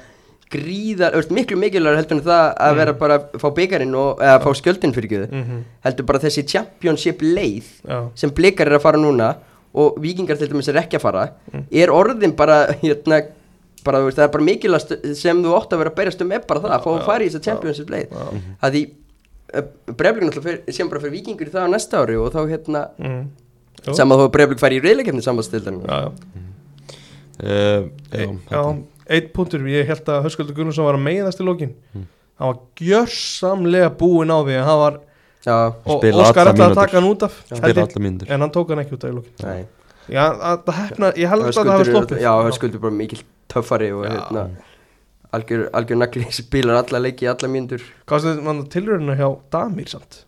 gríðar, 0.50 1.14
öll, 1.14 1.28
miklu 1.30 1.56
mikilvægur 1.56 1.96
heldur 2.00 2.16
en 2.18 2.22
það 2.26 2.54
að 2.56 2.72
Mm. 2.72 2.76
vera 2.80 2.92
bara 2.98 3.18
að 3.18 3.38
fá 3.38 3.48
byggarinn 3.54 3.94
og 3.94 4.18
eða 4.18 4.40
fá 4.42 4.50
skjöldin 4.58 4.92
fyrir 4.96 5.10
göðu 5.12 5.28
mm 5.32 5.42
-hmm. 5.44 5.60
heldur 5.84 6.04
bara 6.06 6.18
þessi 6.18 6.42
championship 6.46 7.20
leið 7.22 7.64
já, 7.88 8.08
sem 8.14 8.30
blikar 8.30 8.66
er 8.66 8.78
að 8.78 8.82
fara 8.82 8.98
núna 8.98 9.34
og 9.74 9.94
vikingar 10.02 10.36
til 10.38 10.48
dæmis 10.48 10.68
er 10.68 10.74
ekki 10.82 10.96
að 10.98 11.00
fara 11.00 11.28
Mm. 11.52 11.64
er 11.72 11.88
orðin 11.88 12.34
bara 12.36 12.66
hérna 12.82 13.22
bara, 13.84 13.98
þú 13.98 14.04
veist, 14.04 14.18
það 14.18 14.24
er 14.24 14.28
bara 14.32 14.44
mikilvægast 14.44 15.16
sem 15.16 15.42
þú 15.42 15.54
ótt 15.54 15.72
að 15.72 15.78
vera 15.78 15.90
að 15.90 15.94
berjast 15.96 16.20
um 16.22 16.32
er 16.32 16.40
bara 16.48 16.60
það, 16.60 16.70
að 16.70 16.82
fá 16.82 16.90
að 16.98 17.04
fara 17.06 17.24
í 17.24 17.28
já, 17.28 17.30
þessa 17.30 17.44
championship 17.44 17.90
leið 17.90 18.08
já, 18.10 18.40
að 18.62 18.72
því 18.72 18.90
náttúrulega 19.54 20.42
fer- 20.42 20.72
sem 20.72 20.88
bara 20.88 21.00
fyrir 21.00 21.12
vikingur 21.12 21.46
í 21.46 21.50
það 21.50 21.66
á 21.66 21.68
næsta 21.70 21.98
ári 22.02 22.16
og 22.16 22.32
þá 22.32 22.48
hérna 22.50 22.88
mm. 22.98 23.24
Saman 23.94 24.18
þó 24.18 24.24
að 24.28 24.32
breflik 24.32 24.58
fari 24.58 24.76
í 24.76 24.82
reyðleikefni 24.84 25.22
sambandstildarinn 25.22 25.82
já, 25.86 26.00
já. 26.02 26.10
uh, 27.42 27.88
E, 28.12 28.26
Já, 28.26 28.38
já, 28.50 28.76
eitt 29.08 29.32
punktur, 29.36 29.64
ég 29.70 29.88
held 29.88 30.08
að 30.12 30.24
Höskuldur 30.28 30.56
Gunnarsson 30.56 30.88
var 30.88 30.98
að 30.98 31.06
meiðast 31.06 31.40
í 31.42 31.46
lokin. 31.46 31.74
Mm. 31.94 32.08
hann 32.40 32.52
var 32.52 32.60
gjörsamlega 32.80 33.90
búinn 34.00 34.32
á 34.32 34.38
því 34.40 34.56
að 34.56 34.64
hann 34.68 34.80
var, 34.80 34.96
já, 35.44 35.56
og 35.84 36.06
Óskar 36.10 36.52
ætlaði 36.52 36.70
að 36.70 36.78
taka 36.80 36.98
hann 36.98 37.10
út 37.10 37.26
af 37.26 37.36
held 37.50 37.60
spila 37.60 37.74
ég, 37.74 37.82
allar 37.84 38.04
mínútur. 38.06 38.30
en 38.32 38.40
hann 38.46 38.54
tók 38.54 38.72
hann 38.72 38.82
ekki 38.84 38.96
út 38.96 39.04
af 39.04 39.12
í 39.12 39.18
lokin. 39.18 39.36
Nei. 39.44 39.60
Já, 40.10 40.24
að, 40.24 40.64
það 40.66 40.80
hefna, 40.80 41.12
ég 41.20 41.30
held 41.30 41.46
að 41.46 41.52
það 41.52 41.70
Höskuldur, 41.70 41.92
sloppið 41.92 42.24
já, 42.24 42.32
höskuldur 42.48 42.82
bara 42.82 42.96
mikil 42.96 43.22
töffari 43.52 43.90
og 43.94 44.06
hérna 44.08 44.46
algjör, 45.36 45.68
algjör 45.76 46.00
nagli 46.00 46.24
spilar 46.34 46.80
alla 46.80 47.02
leiki, 47.04 47.28
alla 47.30 47.50
mínútur. 47.50 47.84
Hvað 48.08 48.24
sem 48.24 48.40
mann 48.44 48.64
tilröðina 48.72 49.16
hjá 49.18 49.28
Damir 49.52 49.90
samt? 49.92 50.24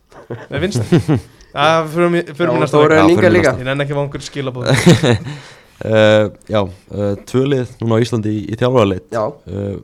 Með 0.50 0.66
vinstri 0.66 1.00
Það 1.52 1.88
fyrir 1.92 2.68
Þóra 2.72 3.02
leik. 3.02 3.10
Já, 3.10 3.10
Inga 3.12 3.20
fyrir 3.20 3.34
líka. 3.34 3.50
Ég 3.58 3.66
nenni 3.68 3.84
ekki 3.84 3.92
að 3.92 3.98
vangur 4.00 4.22
skilabóð 4.24 4.70
uh, 5.84 6.28
Já, 6.50 6.60
uh, 6.62 7.14
tvölið 7.28 7.72
núna 7.82 7.98
á 7.98 8.02
Íslandi 8.04 8.32
í, 8.36 8.44
í 8.52 8.58
þjálfaraleit. 8.60 9.08
Já, 9.14 9.24
uh, 9.28 9.80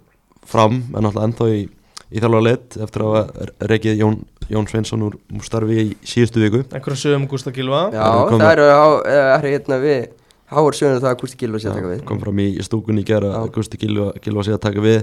Fram 0.48 0.78
en 0.96 1.04
alltaf 1.04 1.26
ennþá 1.26 1.48
í, 1.52 1.64
í 2.08 2.22
þjálfaraleit 2.22 2.78
eftir 2.86 3.04
að 3.04 3.32
rekið 3.68 3.98
Jón, 4.00 4.14
Jón 4.48 4.68
Sveinsson 4.70 5.02
úr, 5.04 5.18
starfi 5.44 5.76
í 5.82 5.88
síðustu 6.08 6.40
viku. 6.46 6.62
Einhverja 6.72 7.02
sögum 7.02 7.26
Gústa 7.28 7.52
Gilva 7.52 7.82
já, 7.92 8.06
Það 8.32 8.46
eru 8.54 8.68
eru 8.70 9.18
er 9.18 9.48
hérna 9.50 9.80
við 9.82 10.06
Háar 10.48 10.72
söguna 10.72 11.02
það 11.02 11.10
að 11.10 11.18
Kusti 11.20 11.36
Gilva 11.42 11.58
sé 11.60 11.68
að 11.68 11.74
taka 11.76 11.88
við. 11.90 12.04
Kom 12.08 12.20
fram 12.22 12.38
í 12.40 12.46
stúkunni 12.64 13.02
í 13.04 13.08
gera 13.10 13.34
Já. 13.34 13.40
Gusti 13.52 13.76
Gilva, 13.82 14.06
Gilva 14.24 14.44
sé 14.46 14.54
að 14.56 14.62
taka 14.64 14.80
við. 14.80 15.02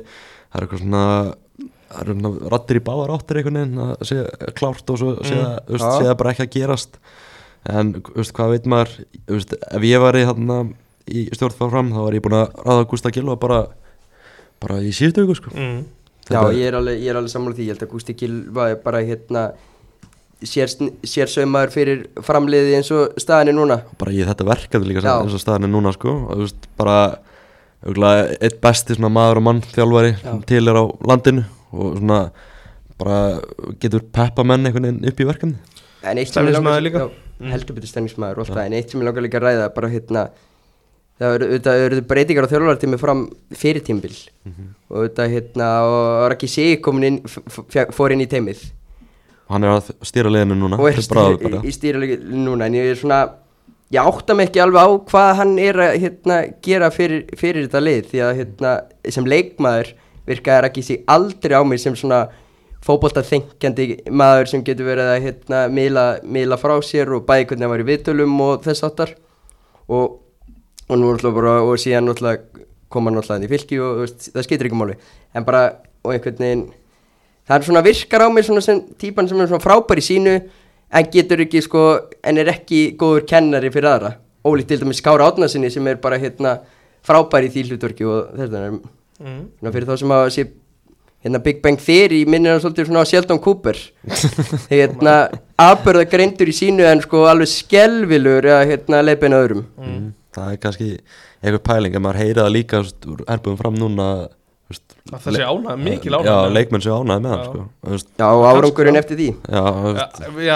Það 0.50 0.58
er 0.58 0.66
eitthvað 0.66 0.82
svona 0.82 1.04
það 1.86 2.00
er 2.02 2.10
svona 2.10 2.32
rattir 2.56 2.80
í 2.80 2.82
báðar 2.88 3.14
áttir 3.14 3.40
einhvern 3.40 3.60
veginn 3.62 3.84
að 3.86 3.92
sé 4.10 4.24
klárt 4.58 4.90
og 4.90 4.98
svo 4.98 5.12
sé, 5.22 5.36
Mm. 5.38 5.60
það, 5.70 5.94
sé 6.00 6.08
það 6.10 6.18
bara 6.24 6.32
ekki 6.34 6.46
að 6.48 6.56
gerast. 6.58 6.98
En 7.70 7.94
veist, 8.16 8.34
hvað 8.34 8.50
veit 8.56 8.66
maður? 8.74 8.96
Veist, 9.30 9.54
ef 9.54 9.86
ég 9.86 10.02
var 10.02 10.18
í 10.18 10.26
þarna 10.26 10.58
í 11.12 11.26
stjórn 11.36 11.54
fara 11.58 11.70
fram 11.76 11.92
þá 11.94 12.00
var 12.06 12.14
ég 12.18 12.24
búin 12.26 12.38
að 12.40 12.56
ráða 12.66 12.88
Gústa 12.90 13.12
Gilva 13.14 13.36
bara, 13.40 13.60
bara 14.62 14.80
í 14.82 14.90
síðustu 14.96 15.26
viku 15.26 15.36
sko. 15.42 15.52
mm. 15.54 15.84
Já, 16.26 16.42
ég 16.58 16.66
er 16.72 16.74
alveg, 16.80 16.98
ég 17.04 17.12
er 17.12 17.20
alveg 17.20 17.30
sammála 17.30 17.54
því, 17.54 17.66
ég 17.68 17.76
held 17.76 17.84
að 17.86 17.92
Gústi 17.94 18.16
Gilva 18.18 18.70
er 18.74 18.80
bara 18.82 19.04
hérna 19.06 19.44
sér, 20.46 20.72
sér 21.06 21.30
saumaður 21.30 21.72
fyrir 21.76 22.02
framliði 22.26 22.74
eins 22.80 22.90
og 22.96 23.14
staðan 23.22 23.52
er 23.54 23.58
núna 23.60 23.78
bara 24.02 24.12
í 24.12 24.24
þetta 24.26 24.48
verkefni 24.50 24.90
líka 24.90 25.04
Já. 25.04 25.12
sem- 25.12 25.28
eins 25.28 25.38
og 25.38 25.44
staðan 25.44 25.68
er 25.70 25.74
núna 25.76 25.94
sko 25.94 26.10
og 26.26 26.34
þú 26.36 26.48
veist 26.48 26.66
bara 26.78 26.98
eitt 28.42 28.58
besti 28.64 28.96
svona 28.98 29.12
maður 29.14 29.38
og 29.42 29.46
mann 29.46 29.62
þjálfari 29.62 30.16
Já. 30.18 30.34
til 30.50 30.68
er 30.68 30.80
á 30.82 30.84
landinu 31.06 31.44
og 31.72 31.98
svona 32.00 32.20
bara 32.98 33.20
getur 33.80 34.02
peppa 34.16 34.44
menn 34.48 34.66
einhvern 34.66 34.88
veginn 34.90 35.06
upp 35.12 35.20
í 35.22 35.30
verkefni 35.30 35.56
En 36.06 36.18
eitt 36.22 36.30
sem 36.34 36.46
ég 36.46 36.54
langar- 36.54 36.82
líka. 36.82 37.10
Mm. 37.40 37.50
heldur 37.52 37.76
betur 37.76 37.90
stemningsmaður 37.90 38.38
og 38.40 38.46
alltaf, 38.48 38.66
en 38.66 38.74
eitt 38.74 38.90
sem 38.92 39.02
ég 39.02 39.06
langar 39.06 39.22
líka 39.26 39.38
að 39.40 39.46
ræða 39.50 39.74
bara 39.76 39.90
hérna 39.90 40.30
það 41.20 41.84
eru 41.86 42.02
breytingar 42.10 42.48
á 42.48 42.52
þjálfartími 42.52 43.00
fram 43.00 43.26
fyrir 43.56 43.84
tímbil 43.86 44.14
og 44.90 44.98
auðvitað 44.98 45.32
hérna 45.32 45.70
og 45.88 46.26
Raki 46.34 46.50
Sig 46.52 46.82
komin 46.84 47.08
inn 47.08 47.22
fór 47.96 48.16
inn 48.16 48.26
í 48.26 48.28
teimið. 48.28 48.66
Og 49.46 49.56
hann 49.56 49.64
er 49.64 49.76
að 49.78 49.92
stýra 50.04 50.32
liðinu 50.34 50.58
núna 50.58 50.80
og 50.82 50.90
er 50.90 50.98
til 50.98 51.06
stýr, 51.06 51.16
bráðabirgða. 51.16 51.62
í, 51.64 51.70
í 51.70 51.76
stýralegi 51.76 52.18
núna 52.34 52.68
en 52.68 52.78
ég 52.80 52.92
er 52.92 53.00
svona 53.00 53.20
ég 53.94 54.02
átta 54.02 54.36
mig 54.36 54.50
ekki 54.50 54.64
alveg 54.64 54.82
á 54.82 54.90
hvað 55.12 55.36
hann 55.40 55.54
er 55.62 55.80
að 55.86 56.00
hérna, 56.02 56.40
gera 56.66 56.90
fyrir, 56.92 57.28
fyrir 57.38 57.68
þetta 57.68 57.84
lið 57.84 58.10
því 58.12 58.24
að 58.26 58.40
hérna, 58.42 58.74
sem 59.14 59.30
leikmaður 59.30 59.94
virkaði 60.26 60.66
Raki 60.66 60.84
Sig 60.84 61.06
aldrei 61.08 61.56
á 61.56 61.64
mig 61.64 61.80
sem 61.80 61.96
svona 61.96 62.26
fótbolta 62.86 63.24
þengjandi 63.26 63.88
maður 64.14 64.52
sem 64.52 64.64
getur 64.66 64.90
verið 64.90 65.12
að 65.14 65.24
hérna, 65.30 65.62
miðla, 65.74 66.06
miðla 66.22 66.58
frá 66.62 66.76
sér 66.86 67.14
og 67.16 67.26
bæði 67.26 67.48
hvernig 67.50 67.66
hann 67.66 67.74
var 67.74 67.84
í 67.86 67.88
viðtölum 67.88 68.42
og 68.46 68.66
þess 68.66 68.86
áttar 68.86 69.16
og, 69.88 70.20
og 70.90 70.98
nú 71.00 71.12
náttúrulega 71.14 71.36
bara 71.40 71.54
og 71.66 71.78
síðan 71.82 72.06
náttúrulega 72.10 72.66
kom 72.90 73.06
hann 73.10 73.16
náttúrulega 73.18 73.42
inn 73.42 73.48
í 73.48 73.54
fylki 73.54 73.80
og 73.82 74.04
veist, 74.04 74.28
það 74.36 74.44
skeytir 74.48 74.70
ekki 74.70 74.80
máli 74.82 74.98
en 75.36 75.46
bara 75.48 75.64
og 76.04 76.14
einhvern 76.14 76.38
veginn 76.44 76.66
það 77.48 77.56
er 77.60 77.68
svona 77.70 77.84
virkar 77.86 78.26
á 78.26 78.28
mig 78.34 78.46
svona 78.46 78.62
sem 78.66 78.82
típan 79.02 79.28
sem 79.30 79.42
er 79.42 79.48
svona 79.50 79.64
frábær 79.66 80.02
í 80.02 80.06
sínu 80.06 80.36
en 80.96 81.10
getur 81.14 81.42
ekki 81.46 81.62
sko 81.66 81.86
en 82.24 82.38
er 82.38 82.52
ekki 82.54 82.84
góður 83.00 83.26
kennari 83.30 83.72
fyrir 83.74 83.90
aðra 83.96 84.14
ólíkt 84.46 84.68
til 84.70 84.80
dæmis 84.84 85.02
Kára 85.02 85.26
Átnarsinni 85.32 85.72
sem 85.74 85.88
er 85.90 85.98
bara 86.02 86.20
hérna 86.22 86.60
frábær 87.06 87.46
í 87.48 87.50
því 87.54 87.64
hlutverki 87.72 88.06
og 88.06 88.30
þetta 88.38 88.68
er 88.68 88.78
Mm. 89.16 89.46
svona 89.62 89.72
fyrir 89.72 89.86
þá 89.88 89.96
sem 90.02 90.10
að 90.12 90.26
sé 90.36 90.44
hérna 91.24 91.40
Big 91.40 91.62
Bang 91.64 91.78
Theory 91.80 92.26
minnir 92.28 92.52
hann 92.52 92.60
svolítið 92.60 92.90
svona 92.90 93.00
á 93.00 93.08
Sheldon 93.08 93.40
Cooper 93.40 93.78
hérna 94.74 95.14
afbörða 95.58 96.04
greindur 96.12 96.50
í 96.52 96.56
sínu 96.56 96.84
en 96.90 97.00
sko 97.06 97.22
alveg 97.30 97.48
skelvilur 97.48 98.44
eða 98.44 98.66
hérna 98.68 99.00
leipina 99.08 99.40
öðrum 99.40 99.64
Mm. 99.80 100.10
Það 100.36 100.54
er 100.56 100.62
kannski 100.68 100.90
eitthvað 101.44 101.66
pæling 101.72 101.96
en 102.00 102.06
maður 102.08 102.24
heyrið 102.24 102.42
það 102.44 102.56
líka 102.60 102.84
erbúðum 103.36 103.62
fram 103.64 103.80
núna 103.84 104.10
veist, 104.66 104.82
Að 105.14 105.20
það 105.22 105.36
sé 105.36 105.44
ánægð, 105.46 105.82
mikil 105.86 106.10
já, 106.10 106.18
ánægð 106.26 106.54
leikmenn 106.56 106.82
séu 106.82 106.94
ánægð 106.98 107.20
með 107.22 107.30
hann 107.30 107.42
Já. 107.42 107.46
sko. 107.46 107.60
Veist, 107.92 108.08
já 108.18 108.30
árangurinn 108.50 108.96
eftir 108.98 109.18
því 109.20 109.28
já, 109.30 109.62
Já, 109.94 110.06
já 110.48 110.56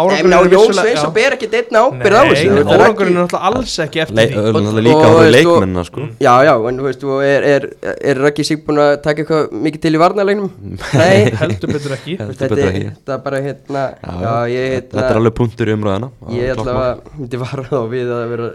árangurinn 0.00 0.34
er 0.34 0.48
Jón 0.50 0.64
vissulega- 0.64 0.96
já. 0.96 1.04
og 1.06 1.12
ber 1.14 1.36
ekki 1.36 1.48
deitna 1.52 1.82
ábyrð 1.84 2.16
á 2.18 2.22
þessu 2.24 2.48
nei, 2.48 2.56
þetta 2.58 2.74
er 2.74 2.82
árangurinn 2.82 3.14
er 3.14 3.20
náttúrulega 3.20 3.52
alls 3.52 3.76
ekki 3.84 4.02
eftir 4.02 4.18
le, 4.18 4.24
því 4.26 4.64
Og- 4.64 4.82
líka 4.88 5.06
á 5.06 5.12
veist, 5.20 5.36
leikmennina 5.36 5.84
sko. 5.86 6.08
Já, 6.26 6.34
já, 6.48 6.54
en 6.72 6.82
þú 6.82 6.88
veist, 6.88 7.06
og 7.14 7.22
er, 7.28 7.46
er, 7.54 7.68
er 8.10 8.22
Raggi 8.24 8.44
Sig 8.50 8.66
búin 8.66 8.82
að 8.82 8.92
taka 9.06 9.22
eitthvað 9.22 9.54
mikið 9.68 9.80
til 9.86 9.94
í 9.94 10.02
varnarlegnum? 10.02 10.50
Nei, 11.04 11.30
heldur 11.38 11.74
betur 11.78 11.94
ekki 12.00 12.18
þetta 12.18 12.50
er 12.50 12.66
þetta 12.90 13.14
er 13.20 13.24
bara 13.30 13.44
hérna, 13.46 13.86
Já, 14.02 14.18
já, 14.18 14.34
ég 14.50 14.78
þetta 14.82 14.98
er 14.98 15.06
hérna, 15.06 15.16
alveg 15.22 15.38
punktur 15.38 15.70
í 15.70 15.78
umræðina 15.78 16.10
ég 16.34 16.56
ætla 16.58 16.78
að 16.82 17.02
myndi 17.22 17.44
vara 17.46 17.68
þá 17.70 17.78
við 17.94 18.10
að 18.18 18.28
vera 18.34 18.50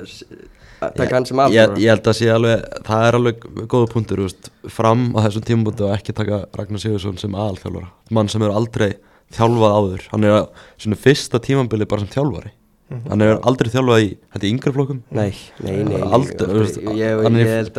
taka 0.79 1.15
hann 1.15 1.27
sem 1.27 1.41
ég, 1.41 1.59
aðbúra. 1.63 1.81
ég 1.83 1.93
held 1.93 2.09
að 2.11 2.17
sé 2.19 2.29
alveg 2.33 2.63
það 2.87 3.07
er 3.07 3.17
alveg 3.19 3.47
góða 3.71 3.91
punktur 3.93 4.23
veist, 4.25 4.51
fram 4.71 5.09
á 5.15 5.19
þessum 5.25 5.47
tímabúti 5.49 5.85
og 5.87 5.95
ekki 5.95 6.15
taka 6.17 6.43
Ragnar 6.57 6.83
Sigursson 6.83 7.19
sem 7.21 7.35
aðalþjálfara. 7.35 7.91
Mann 8.15 8.31
sem 8.31 8.43
hefur 8.43 8.55
aldrei 8.59 8.89
þjálfað 9.35 9.75
áður. 9.79 10.07
Hann 10.13 10.25
er 10.25 10.37
á 10.39 10.41
svona 10.79 10.99
fyrsta 10.99 11.41
tímabili 11.43 11.89
bara 11.89 12.05
sem 12.05 12.13
þjálfari 12.15 12.53
hann 12.89 13.21
hefur 13.21 13.39
aldrei 13.49 13.69
þjálfað 13.73 14.03
í 14.03 14.07
þetta 14.33 14.47
í 14.47 14.51
yngri 14.53 14.73
flokkum? 14.73 15.01
Nei, 15.13 15.29
nei, 15.61 15.75
nei, 15.85 15.99
hann, 16.09 17.37
er, 17.37 17.69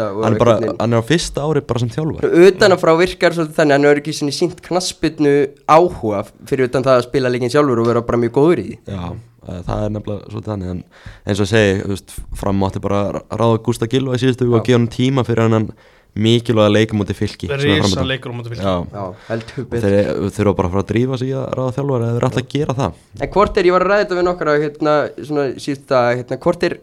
að 0.78 0.94
á 0.94 1.02
fyrsta 1.06 1.46
ári 1.46 1.62
bara 1.66 1.82
sem 1.82 1.90
þjálfari. 1.90 2.30
Utan 2.46 2.76
að 2.76 2.82
frá 2.84 2.92
virkar 3.00 3.34
svolítið 3.34 3.58
þannig 3.58 3.76
hann 3.78 3.88
er 3.90 4.02
ekki 4.02 4.14
sinni 4.16 4.34
sínt 4.36 4.62
knaspinu 4.66 5.34
áhuga 5.66 6.22
fyrir 6.46 6.70
utan 6.70 6.86
það 6.86 7.00
að 7.00 7.06
spila 7.08 7.32
leikin 7.34 7.52
sjálfur 7.52 7.82
og 7.82 7.90
vera 7.90 8.04
bara 8.06 8.22
mjög 8.22 8.36
góður 8.38 8.62
í 8.62 8.68
Já, 8.78 9.04
eh, 9.48 9.62
það 9.66 9.86
er 9.86 9.94
nefnilega 9.96 10.34
svolítið 10.34 10.52
þannig 10.54 10.74
en 10.74 10.82
eins 11.26 11.44
og 11.44 11.54
þú 11.54 11.94
veist, 11.94 12.18
fram 12.44 12.68
átti 12.68 12.84
bara 12.86 13.00
að 13.10 13.40
ráða 13.42 13.62
Gústa 13.66 13.90
Gilva 13.90 14.18
í 14.18 14.22
síðustu 14.22 14.46
og 14.50 14.60
Já. 14.60 14.66
gefa 14.70 14.78
hann 14.78 14.92
tíma 14.94 15.26
fyrir 15.26 15.48
hann 15.48 15.72
mikilvæga 16.16 16.70
leikum 16.74 17.00
út 17.04 17.10
í 17.12 17.14
fylki 17.14 17.46
er 17.50 17.58
Rísa 17.60 17.82
framundan. 17.84 18.08
leikur 18.10 18.30
á 18.30 18.34
móti 18.34 18.50
fylki. 18.50 18.64
Já, 18.64 18.74
Já, 18.90 19.04
heldur 19.28 19.60
og 19.62 19.68
betur. 19.70 19.90
Þeir 19.90 20.30
þurfa 20.36 20.54
bara 20.56 20.68
að 20.68 20.72
fara 20.74 20.82
að 20.82 20.88
drífa 20.90 21.18
sig 21.20 21.28
í 21.30 21.34
að 21.38 21.46
ráða 21.58 21.74
þjálfari 21.76 22.04
eða 22.08 22.14
þeir 22.16 22.26
alltaf 22.28 22.42
að 22.42 22.48
gera 22.54 22.74
það. 22.80 22.98
En 23.20 23.28
hvort 23.36 23.56
er, 23.60 23.64
ég 23.70 23.72
var 23.76 23.84
að 23.84 23.90
ræða 23.92 24.02
þetta 24.04 24.18
við 24.20 24.26
nokkra 24.30 24.56
hérna, 24.64 24.94
svona 25.28 25.44
síðusta, 25.60 26.00
hérna, 26.18 26.40
hvort 26.42 26.62
er 26.70 26.74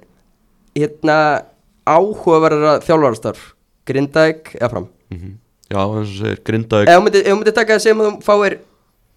hérna 0.78 1.18
áhugaverðara 1.88 2.80
þjálfarastarf? 2.86 3.44
Grindæk 3.88 4.56
eða 4.60 4.70
fram? 4.74 4.88
Mm 5.14 5.36
Já, 5.68 5.82
eins 5.84 6.08
og 6.08 6.16
segir, 6.16 6.38
Grindavík. 6.48 6.88
Ef 6.88 6.96
þú 6.96 7.34
myndir, 7.36 7.54
taka 7.58 7.76
það 7.76 7.82
sem 7.84 8.00
þú 8.00 8.12
fáir 8.24 8.54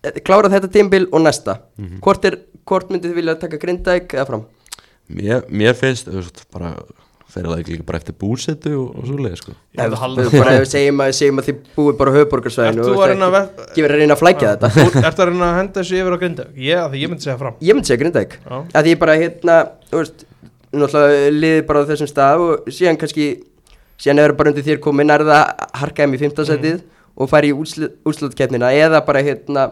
eh, 0.02 0.16
klárað 0.26 0.56
þetta 0.56 0.70
tímbil 0.74 1.04
og 1.14 1.20
næsta 1.22 1.60
Mhm. 1.78 2.00
hvort, 2.02 2.24
er, 2.26 2.38
hvort 2.66 2.90
myndir 2.90 3.12
þið 3.12 3.14
vilja 3.20 3.34
taka 3.38 3.56
Grindæk 3.56 4.08
eða 4.18 4.26
fram? 4.26 4.42
Mér, 5.08 5.44
mér 5.48 5.74
finnst, 5.78 6.08
þú 6.10 6.18
veist, 6.18 6.42
bara 6.50 6.74
fyrir 7.34 7.50
það 7.50 7.60
ekki 7.62 7.74
líka 7.74 7.86
bara 7.88 8.00
eftir 8.00 8.16
búsetu 8.20 8.72
og, 8.78 8.88
og 9.00 9.08
svo 9.08 9.18
leið, 9.20 9.36
sko? 9.40 9.54
Ef 9.76 9.96
við 10.16 10.34
bara 10.34 10.54
ef 10.56 10.64
við 10.64 10.70
segjum 10.72 11.02
að, 11.04 11.12
segjum 11.18 11.42
að 11.42 11.48
þið 11.48 11.60
búið 11.76 11.98
bara 12.00 12.14
þú 12.14 12.24
og 12.94 13.04
ekki, 13.10 13.84
verið 13.84 13.94
að 13.96 14.02
reyna 14.02 14.16
að 14.16 14.22
flækja 14.22 14.54
þetta? 14.54 14.70
Þú 14.76 15.04
ert 15.04 15.20
að 15.20 15.30
reyna 15.30 15.50
að 15.50 15.58
henda 15.60 15.80
þessu 15.80 16.00
yfir 16.00 16.16
á 16.16 16.20
Grindavík? 16.22 16.56
Ég, 16.66 16.80
að 16.80 16.94
því 16.94 17.02
ég 17.04 17.12
myndi 17.12 17.26
segja 17.26 17.38
fram. 17.40 17.58
Ég 17.60 17.76
myndi 17.78 17.90
segja 17.90 18.00
Já. 18.46 18.56
að 18.60 18.86
því 18.88 18.94
ég 18.94 19.02
bara 19.04 19.18
hérna 19.20 19.58
þú 19.90 20.00
veist, 20.00 20.24
náttúrulega 20.70 21.34
liði 21.36 21.66
bara 21.68 21.84
á 21.84 21.88
þessum 21.90 22.10
stað 22.10 22.46
og 22.46 22.70
síðan 22.70 22.98
kannski 23.00 23.28
síðan 24.00 24.24
er 24.24 24.34
bara 24.38 24.52
undir 24.52 24.66
þér 24.66 24.82
komin 24.82 25.12
er 25.12 25.26
það 25.28 25.68
harkaðum 25.82 26.16
í 26.16 26.20
fimmtasætið 26.24 26.82
og 27.20 27.30
fari 27.30 27.50
í 27.50 27.56
úrslutkeppnina 27.56 28.72
eða 28.78 29.02
bara 29.06 29.22
hérna 29.24 29.70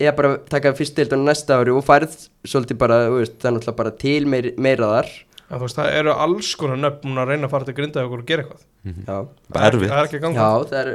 eða 0.00 0.14
bara 0.16 0.32
taka 0.50 0.72
fyrstildun 0.74 1.24
næsta 1.26 1.60
ári 1.60 1.74
og 1.74 1.84
farið 1.86 2.16
svolítið 2.48 2.80
bara, 2.80 3.04
þú 3.06 3.20
veist, 3.20 3.36
það 3.38 3.50
er 3.50 3.54
náttúrulega 3.56 3.78
bara 3.78 3.94
til 4.00 4.26
meir, 4.30 4.50
meira 4.58 4.90
þar. 4.90 5.10
En 5.10 5.12
þú 5.12 5.33
veist, 5.60 5.76
það 5.78 5.92
eru 6.00 6.12
alls 6.24 6.54
konar 6.56 6.76
nöfn 6.80 7.18
að 7.22 7.28
reyna 7.28 7.46
að 7.46 7.50
fara 7.54 7.64
til 7.68 7.74
Grindavík 7.74 8.12
og 8.18 8.26
gera 8.26 8.42
eitthvað. 8.44 8.62
Já, 8.84 9.16
Bara 9.52 9.54
Það 9.54 9.64
er 9.64 9.70
ekki- 9.70 9.76
erfitt. 9.78 9.90
Það 9.90 9.98
er 10.00 10.08
ekki 10.08 10.18
að 10.18 10.24
ganga. 10.24 10.38
Já 10.44 10.64
það 10.70 10.78
er 10.80 10.88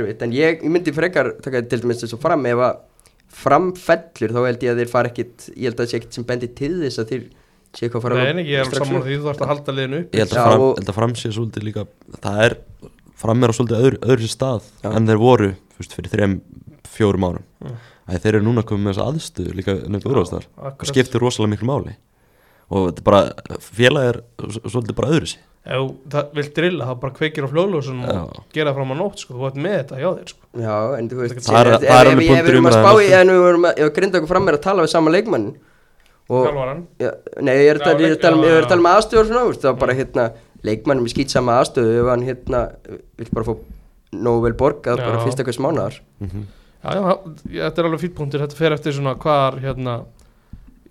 erfitt. 0.00 0.22
En 0.22 0.32
ég, 0.32 0.62
ég 0.62 0.70
myndi 0.70 0.92
frekar 0.94 1.32
taka 1.42 1.62
til 1.62 1.80
dæmis 1.80 2.02
þessu 2.04 2.18
fram 2.20 2.46
ef 2.46 2.58
að 2.68 2.76
framfellur 3.34 4.34
þá 4.34 4.40
held 4.46 4.62
ég 4.64 4.72
að 4.74 4.80
þeir 4.82 4.90
fara 4.92 5.10
ekkit 5.10 5.48
ég 5.54 5.64
held 5.68 5.74
að 5.78 5.82
það 5.84 5.90
sé 5.92 5.98
ekkit 6.00 6.18
sem 6.18 6.26
bendi 6.28 6.48
til 6.54 6.72
þess 6.84 7.00
að 7.02 7.08
þeir 7.12 7.24
sé 7.74 7.86
eitthvað 7.88 7.98
að 7.98 8.04
fara 8.06 8.18
Nei, 8.20 8.32
nei, 8.38 8.44
ég 8.52 8.60
er 8.62 8.78
saman 8.78 9.02
því 9.04 9.16
þú 9.18 9.24
þarfst 9.28 9.44
að 9.44 9.50
halda 9.52 9.74
liðinu 9.78 10.00
upp 10.04 10.14
Ég 10.14 10.22
held 10.22 10.34
að, 10.34 10.44
fram, 10.48 10.60
og- 10.68 10.76
held 10.78 10.92
að 10.92 10.98
fram 11.00 11.14
sé 11.18 11.32
svolítið 11.34 11.66
líka 11.68 11.86
það 12.22 12.38
er, 12.46 12.56
fram 13.24 13.42
er 13.44 13.50
á 13.50 13.54
svolítið 13.58 13.82
öðru, 13.88 13.98
öðru 14.14 14.30
stað 14.30 14.68
Já. 14.84 14.90
en 14.94 15.08
þeir 15.10 15.20
voru, 15.24 15.50
veist, 15.80 15.96
fyrir 15.98 16.12
þrejum 16.14 16.36
fjórum 16.94 17.26
árum. 17.26 17.42
Mm. 17.64 17.76
að 18.04 18.20
þeir 18.22 18.34
eru 18.36 18.44
núna 18.44 18.62
komið 18.68 18.84
með 18.84 18.92
þessa 18.94 19.08
aðstöðu 19.10 19.54
líka 19.58 19.74
nefnir 19.88 20.12
úrvastar 20.14 20.44
og 20.54 20.66
akkurat. 20.70 20.90
skiptir 20.92 21.22
rosalega 21.24 21.54
miklu 21.56 21.66
máli 21.72 21.96
og 22.70 22.86
þetta 22.88 23.02
er 23.02 23.08
bara, 23.08 23.58
félag 23.60 24.08
er 24.12 24.18
svolítið 24.68 24.96
bara 25.00 25.12
öðru 25.16 25.30
sér 25.34 25.42
Ef 25.64 25.80
það 26.12 26.32
vilt 26.36 26.50
drilla, 26.58 26.84
þá 26.90 26.94
bara 27.00 27.14
kveikir 27.16 27.44
á 27.44 27.48
fljóðljósun 27.48 28.00
og 28.04 28.10
Já. 28.12 28.40
gera 28.52 28.70
það 28.72 28.76
fram 28.76 28.90
á 28.92 28.96
nótt, 29.00 29.18
sko, 29.22 29.32
þú 29.38 29.46
ert 29.48 29.60
með 29.64 29.76
þetta 29.78 30.00
hjá 30.02 30.08
þér, 30.18 30.32
sko 30.34 30.60
Já, 30.60 30.74
en 30.98 31.08
þú 31.08 31.20
veist 31.22 31.38
Það 31.46 31.60
er- 31.60 31.70
það 31.72 31.86
er 31.88 32.10
alveg 32.10 32.28
punktur 32.28 32.36
Ef 32.36 32.44
við 32.44 32.52
erum 32.52 32.66
að 32.68 32.74
umræðunnar, 32.74 32.84
spá 32.84 32.92
í 33.00 33.06
sko. 33.08 33.20
en 33.20 33.32
við 33.32 33.46
erum 33.48 33.64
að, 33.64 33.78
ef 33.86 33.92
Grindavík 33.96 34.28
fram 34.28 34.48
er 34.52 34.58
að 34.58 34.64
tala 34.66 34.84
við 34.84 34.92
sama 34.92 35.14
leikmann 35.14 35.46
Nei, 36.28 37.54
ég 37.60 37.70
er 37.70 37.78
Já, 37.78 37.80
að 37.80 37.84
tala- 37.84 38.08
er 38.08 38.16
tala 38.20 38.36
um- 38.36 38.44
já, 38.44 38.60
já. 38.60 38.76
um 38.78 38.86
aðstöður 38.88 39.26
svona, 39.28 39.42
þú 39.44 39.48
veist, 39.52 39.60
það 39.64 39.72
var 39.72 39.80
bara 39.84 39.94
hérna 39.94 40.24
leikmannum 40.64 41.04
í 41.08 41.12
skýtsama 41.12 41.56
aðstöðu 41.60 41.96
ef 42.00 42.08
hann 42.08 42.24
hérna 42.28 42.60
vill 43.18 43.28
bara 43.32 43.44
fá 43.44 43.54
nógu 44.14 44.42
vel 44.46 44.52
borgað 44.54 44.96
bara 45.02 45.18
Já. 45.18 45.24
fyrst 45.24 45.38
eitthvað 45.40 45.58
smánaðar 45.58 45.98
Já, 46.84 46.92
já, 46.92 47.18
já, 47.48 47.62
þetta 47.70 47.78
er 47.78 47.84
alveg 47.88 48.00
fýtt 48.04 48.14
punktur, 48.16 48.40
þetta 48.44 48.56
fer 48.56 48.72
eftir 48.72 48.92
svona 48.92 49.14
hvar, 49.16 49.56
hérna 49.60 50.04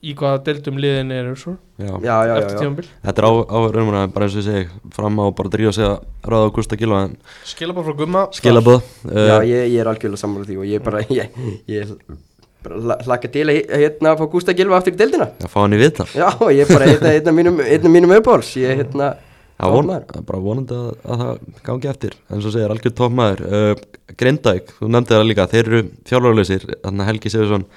í 0.03 0.13
hvaða 0.19 0.41
deildum 0.47 0.77
liðin 0.83 1.11
eru 1.15 1.35
svo? 1.39 1.53
Já. 1.79 1.93
Já, 2.03 2.11
já, 2.11 2.15
já, 2.27 2.33
eftir 2.41 2.57
já. 2.57 2.59
tímabil? 2.65 2.89
Þetta 3.07 3.21
er 3.23 3.27
á, 3.29 3.31
á 3.47 3.57
raunmuna, 3.75 4.01
bara 4.13 4.27
eins 4.27 4.35
og 4.35 4.41
ég 4.43 4.47
segi 4.49 4.91
fram 4.97 5.21
á 5.23 5.25
bara 5.31 5.49
að 5.49 5.55
drífa 5.55 5.73
sig 5.77 5.87
að 5.87 6.29
ráða 6.33 6.49
Augusta 6.49 6.79
Gilva 6.79 6.99
en 7.07 7.15
Skila 7.47 7.75
bara 7.77 7.87
frá 7.87 7.97
gumma? 8.03 8.25
Skilabóð 8.35 8.81
Já, 9.07 9.37
uh, 9.39 9.47
ég, 9.47 9.65
ég 9.73 9.79
er 9.83 9.89
algjörlega 9.93 10.21
sammála 10.23 10.47
því 10.49 10.59
og 10.59 10.69
ég 10.69 10.83
bara, 10.85 11.01
ég, 11.07 11.39
ég 11.71 11.95
bara 12.63 12.79
hla- 12.83 12.99
hlakka 13.07 13.31
til 13.33 13.45
að 13.51 13.61
hérna 13.73 14.15
fá 14.19 14.25
Gústa 14.35 14.55
Gilva 14.55 14.77
aftur 14.79 14.95
í 14.95 14.99
deildina. 14.99 15.29
Að 15.43 15.51
fá 15.55 15.59
hann 15.63 15.75
í 15.75 15.79
viðtal. 15.81 16.07
Já, 16.15 16.29
ég 16.51 16.63
er 16.63 16.73
bara 16.75 16.91
einn 17.15 17.31
af 17.31 17.35
mínum, 17.39 17.57
einn 17.63 17.87
af 17.89 17.95
mínum 17.95 18.13
uppáhalds. 18.19 18.53
Ég 18.59 18.71
er 18.75 18.83
hérna 18.83 19.09
Já, 19.53 19.67
von, 19.69 19.85
toppmaður. 19.87 20.23
bara 20.27 20.39
vonandi 20.43 20.75
að, 20.75 20.93
að 21.07 21.19
það 21.23 21.59
gangi 21.67 21.89
eftir. 21.91 22.15
En 22.33 22.41
svo 22.43 22.51
segir 22.55 22.71
algjör 22.73 22.95
toppmaður. 22.99 23.43
Uh, 23.47 24.15
Grindavík, 24.19 24.71
þú 24.79 24.89
nefndi 24.91 25.13
það 25.15 25.27
líka 25.29 25.45
þeir 25.51 25.67
eru 25.69 25.81
þjálfarlausir, 26.09 26.65
þannig 26.83 27.03
að 27.05 27.09
Helgi 27.11 27.31
Sigursson 27.33 27.67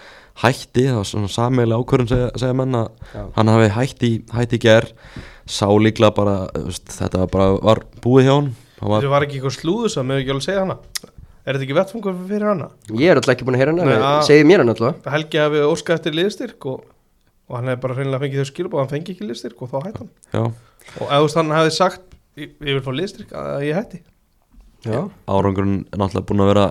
hætti, 0.43 0.85
það 0.91 0.99
var 1.01 1.09
svona 1.11 1.31
sameiginlega 1.33 1.83
ákvörðun 1.85 2.11
segja, 2.13 2.29
segja 2.43 2.57
menn 2.59 2.77
að 2.77 2.89
Já. 3.15 3.23
hann 3.39 3.51
hafi 3.53 3.69
hætti, 3.77 4.11
hætti 4.37 4.59
í 4.59 4.63
ger 4.67 4.89
sá 5.47 5.67
líklega 5.81 6.13
bara, 6.17 6.37
veist, 6.67 6.89
þetta 6.93 7.23
var 7.25 7.31
bara 7.33 7.47
var 7.63 7.81
búið 8.05 8.27
hjá 8.29 8.35
hann 8.37 8.51
var, 8.81 9.01
Þetta 9.01 9.13
var 9.15 9.25
ekki 9.27 9.39
eitthvað 9.41 9.57
slúðus 9.57 9.97
að 9.97 10.09
með 10.11 10.21
ekki 10.23 10.35
alveg 10.35 10.47
segja 10.49 10.65
hana. 10.67 10.77
Er 11.47 11.55
þetta 11.55 11.65
ekki 11.69 11.77
vettfungur 11.79 12.17
fyrir 12.29 12.49
hana? 12.51 12.67
Ég 12.91 13.13
er 13.13 13.21
alltaf 13.21 13.33
ekki 13.37 13.47
búin 13.47 13.57
að 13.57 13.63
heyra 13.63 13.73
Nei, 13.87 13.95
hana 13.95 14.11
að- 14.19 14.27
Segðu 14.27 14.47
mér 14.51 14.63
hann 14.65 14.73
alltaf. 14.75 14.97
Helgi 15.15 15.39
hafi 15.41 15.63
óskað 15.71 16.01
eftir 16.01 16.17
liðstyrk 16.19 16.67
og, 16.73 16.83
og 17.49 17.57
hann 17.57 17.71
hefði 17.71 17.81
bara 17.87 17.95
hreinlega 17.97 18.23
fengið 18.27 18.43
þau 18.43 18.51
skilbúð 18.51 18.83
hann 18.83 18.91
fengi 18.93 19.15
ekki 19.15 19.29
liðstyrk 19.31 19.63
og 19.63 19.71
þá 19.71 19.79
hætti 19.87 20.03
hann. 20.03 20.11
Já, 20.35 20.43
og 21.01 21.15
veist 21.23 21.39
hann 21.41 21.55
hefði 21.55 21.73
sagt 21.79 22.03
ég, 22.37 22.51
ég 22.67 22.75
vil 22.77 22.83
fá 22.83 22.93
liðstyrk 22.99 23.33
að 23.39 23.65
ég 23.71 23.79
hætti. 23.79 24.03
Já, 24.87 25.01
árangurinn 25.31 25.79
er 25.93 25.99
náttúrulega 26.03 26.27
búin 26.29 26.43
að 26.45 26.51
vera 26.53 26.67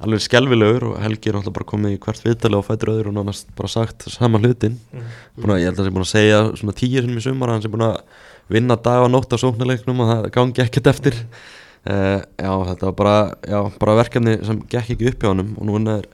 alveg 0.00 0.22
skelvilegur 0.24 0.86
og 0.90 0.98
Helgi 1.02 1.30
er 1.30 1.36
náttúrulega 1.36 1.56
bara 1.58 1.68
komið 1.72 1.94
í 1.94 2.00
hvert 2.00 2.24
viðtali 2.24 2.56
og 2.58 2.66
fættur 2.66 2.92
öðru 2.94 3.12
og 3.12 3.16
nánast 3.18 3.50
bara 3.58 3.68
sagt 3.68 4.06
sama 4.10 4.40
hlutin 4.40 4.78
Mm. 4.92 5.06
búin 5.36 5.54
að, 5.54 5.60
ég 5.60 5.68
held 5.68 5.78
að 5.78 5.80
það 5.80 5.88
sé 5.88 5.94
búin 5.96 6.06
að 6.06 6.12
segja 6.14 6.38
svona 6.56 6.76
tíu 6.80 7.02
sinni 7.02 7.16
í 7.20 7.24
sumar 7.24 7.52
hann 7.52 7.62
sé 7.62 7.68
búin 7.72 7.86
að 7.86 7.98
vinna 8.50 8.76
dag 8.76 9.04
og 9.04 9.10
nótt 9.12 9.32
á 9.32 9.36
sóknarleiknum 9.38 10.00
og 10.00 10.08
það 10.10 10.30
gangi 10.34 10.62
ekkert 10.64 10.86
eftir. 10.90 11.18
Uh, 11.80 12.20
já 12.36 12.50
þetta 12.68 12.88
var 12.90 12.96
bara, 12.98 13.16
já, 13.48 13.60
bara 13.80 13.94
verkefni 14.00 14.34
sem 14.44 14.58
gekk 14.68 14.90
ekki 14.96 15.08
upp 15.12 15.22
hjá 15.22 15.30
honum 15.30 15.54
og 15.56 15.64
nú 15.68 15.76
er 15.94 16.08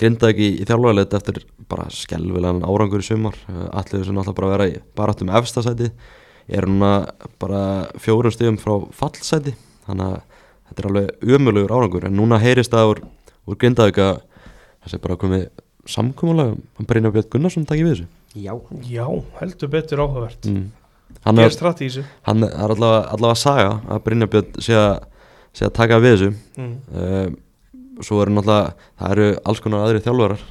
grinda 0.00 0.30
ekki 0.32 0.48
í, 0.48 0.54
í 0.58 0.64
þjálfæðilegt 0.66 1.14
eftir 1.14 1.44
bara 1.70 1.84
skelvilegan 1.90 2.64
árangur 2.66 3.04
í 3.04 3.06
sumar. 3.06 3.36
Uh, 3.46 3.68
allir 3.78 4.02
sem 4.06 4.16
náttúrulega 4.16 4.38
bara 4.40 4.52
vera 4.54 4.68
í 4.72 4.78
baráttum 4.96 5.30
efstasæti 5.30 5.90
er 6.48 6.66
núna 6.66 7.06
bara 7.38 7.60
fjórum 8.02 8.32
stíðum 8.34 8.58
frá 8.58 8.74
fallsæti. 8.96 9.54
Þannig 9.86 10.16
að 10.16 10.18
þetta 10.70 10.82
er 10.82 10.88
alveg 10.90 11.36
umölugur 11.36 11.76
árangur. 11.76 12.08
En 12.08 12.16
núna 12.18 12.40
heyrist 12.42 12.72
það 12.74 12.90
úr, 12.94 13.04
úr 13.48 13.58
grindaðug 13.60 14.00
að 14.04 14.14
það 14.84 14.92
sé 14.92 15.00
bara 15.04 15.18
komið 15.20 15.44
samkómulega 15.90 16.56
hann 16.78 16.88
Brynja 16.88 17.12
Björn 17.12 17.30
Gunnarsson 17.32 17.66
takk 17.68 17.82
við 17.82 17.92
þessu. 17.92 18.06
Já. 18.34 18.54
Já, 18.88 19.06
heldur 19.40 19.70
betur 19.72 20.02
áhugavert. 20.04 20.48
Mm. 20.48 20.72
hann, 21.24 21.38
er, 21.38 21.52
í 21.52 21.88
hann 22.26 22.42
er 22.44 22.54
allavega, 22.72 23.04
allavega 23.14 23.34
að 23.34 23.42
saga 23.42 23.68
að 23.88 24.02
Brynja 24.06 24.30
Björn 24.32 24.64
sé 24.64 24.78
að, 24.78 24.94
sé 25.54 25.68
að 25.68 25.74
taka 25.78 26.00
við 26.02 26.16
þessu. 26.16 26.30
Mm. 26.58 26.74
uh, 26.94 28.02
svo 28.02 28.20
eru 28.24 28.34
náttúrulega 28.34 28.74
það 28.98 29.12
eru 29.14 29.28
alls 29.44 29.62
konar 29.62 29.84
aðri 29.86 30.02
þjálfarar 30.02 30.46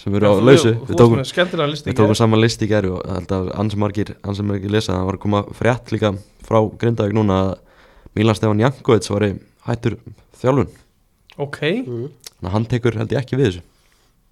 sem 0.00 0.14
eru 0.16 0.28
á 0.28 0.32
Já, 0.32 0.44
lausu. 0.48 0.74
við 0.88 1.00
tókum, 1.00 1.18
listi 1.20 1.90
við 1.90 1.96
tókum 1.98 2.16
saman 2.16 2.40
list 2.40 2.62
í 2.64 2.68
gerð 2.70 2.94
og 2.96 3.00
ég 3.04 3.16
held 3.18 3.34
að 3.36 3.50
ansi 3.60 3.80
margir 3.80 4.70
lesa. 4.72 4.94
Það 4.94 5.08
var 5.08 5.18
að 5.18 5.24
koma 5.24 5.42
frétt 5.56 5.90
líka 5.92 6.12
frá 6.46 6.60
Grindavík 6.80 7.16
núna 7.16 7.40
að 7.42 7.50
Milan 8.16 8.38
Stefán 8.38 8.62
Jankovits 8.62 9.10
var 9.12 9.26
hættur 9.66 9.98
þjálfun 10.40 10.70
Ok, 11.40 11.60
mm. 11.80 12.06
þannig 12.30 12.48
að 12.50 12.56
hann 12.56 12.66
tekur 12.70 12.98
held 13.00 13.14
ég 13.14 13.22
ekki 13.22 13.38
við 13.40 13.48
þessu. 13.50 13.66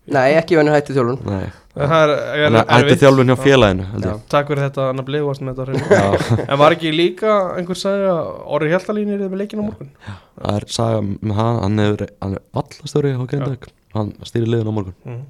Nei, 0.08 0.32
ekki 0.38 0.56
venni 0.56 0.72
hætti 0.72 0.94
þjálfun. 0.96 1.18
Nei, 1.28 1.50
það 1.76 1.98
er, 1.98 2.10
er, 2.16 2.44
hann 2.46 2.56
er 2.62 2.70
hættur 2.72 3.00
þjálfun 3.02 3.28
hjá 3.28 3.36
félaginu 3.42 3.88
held 3.90 4.06
ég. 4.08 4.22
Takk 4.32 4.48
fyrir 4.48 4.64
þetta 4.64 4.86
Anna 4.94 5.04
Blei 5.04 5.20
varst 5.24 5.44
með 5.44 5.58
þetta 5.58 5.66
hreinu. 5.68 5.98
Já, 6.00 6.38
En 6.46 6.60
var 6.62 6.76
ekki 6.76 6.92
líka 6.94 7.34
einhver 7.58 7.78
sagði 7.78 8.08
að 8.14 8.30
Orri 8.56 8.72
Hjaltalín 8.72 9.12
er 9.12 9.24
með 9.26 9.42
leikin 9.42 9.60
á 9.60 9.64
morgun? 9.66 9.90
Það 10.08 10.54
er 10.54 10.66
saga 10.78 11.02
með 11.04 11.34
hann, 11.42 11.60
hann 11.66 11.84
er, 11.84 12.04
hann 12.24 12.36
er 12.38 12.44
vallastöri 12.56 13.12
á 13.12 13.22
Grindavík. 13.28 13.68
Hann 13.98 14.14
stýrir 14.30 14.52
liðin 14.54 14.72
á 14.72 14.76
morgun. 14.78 14.96
Mm. 15.04 15.24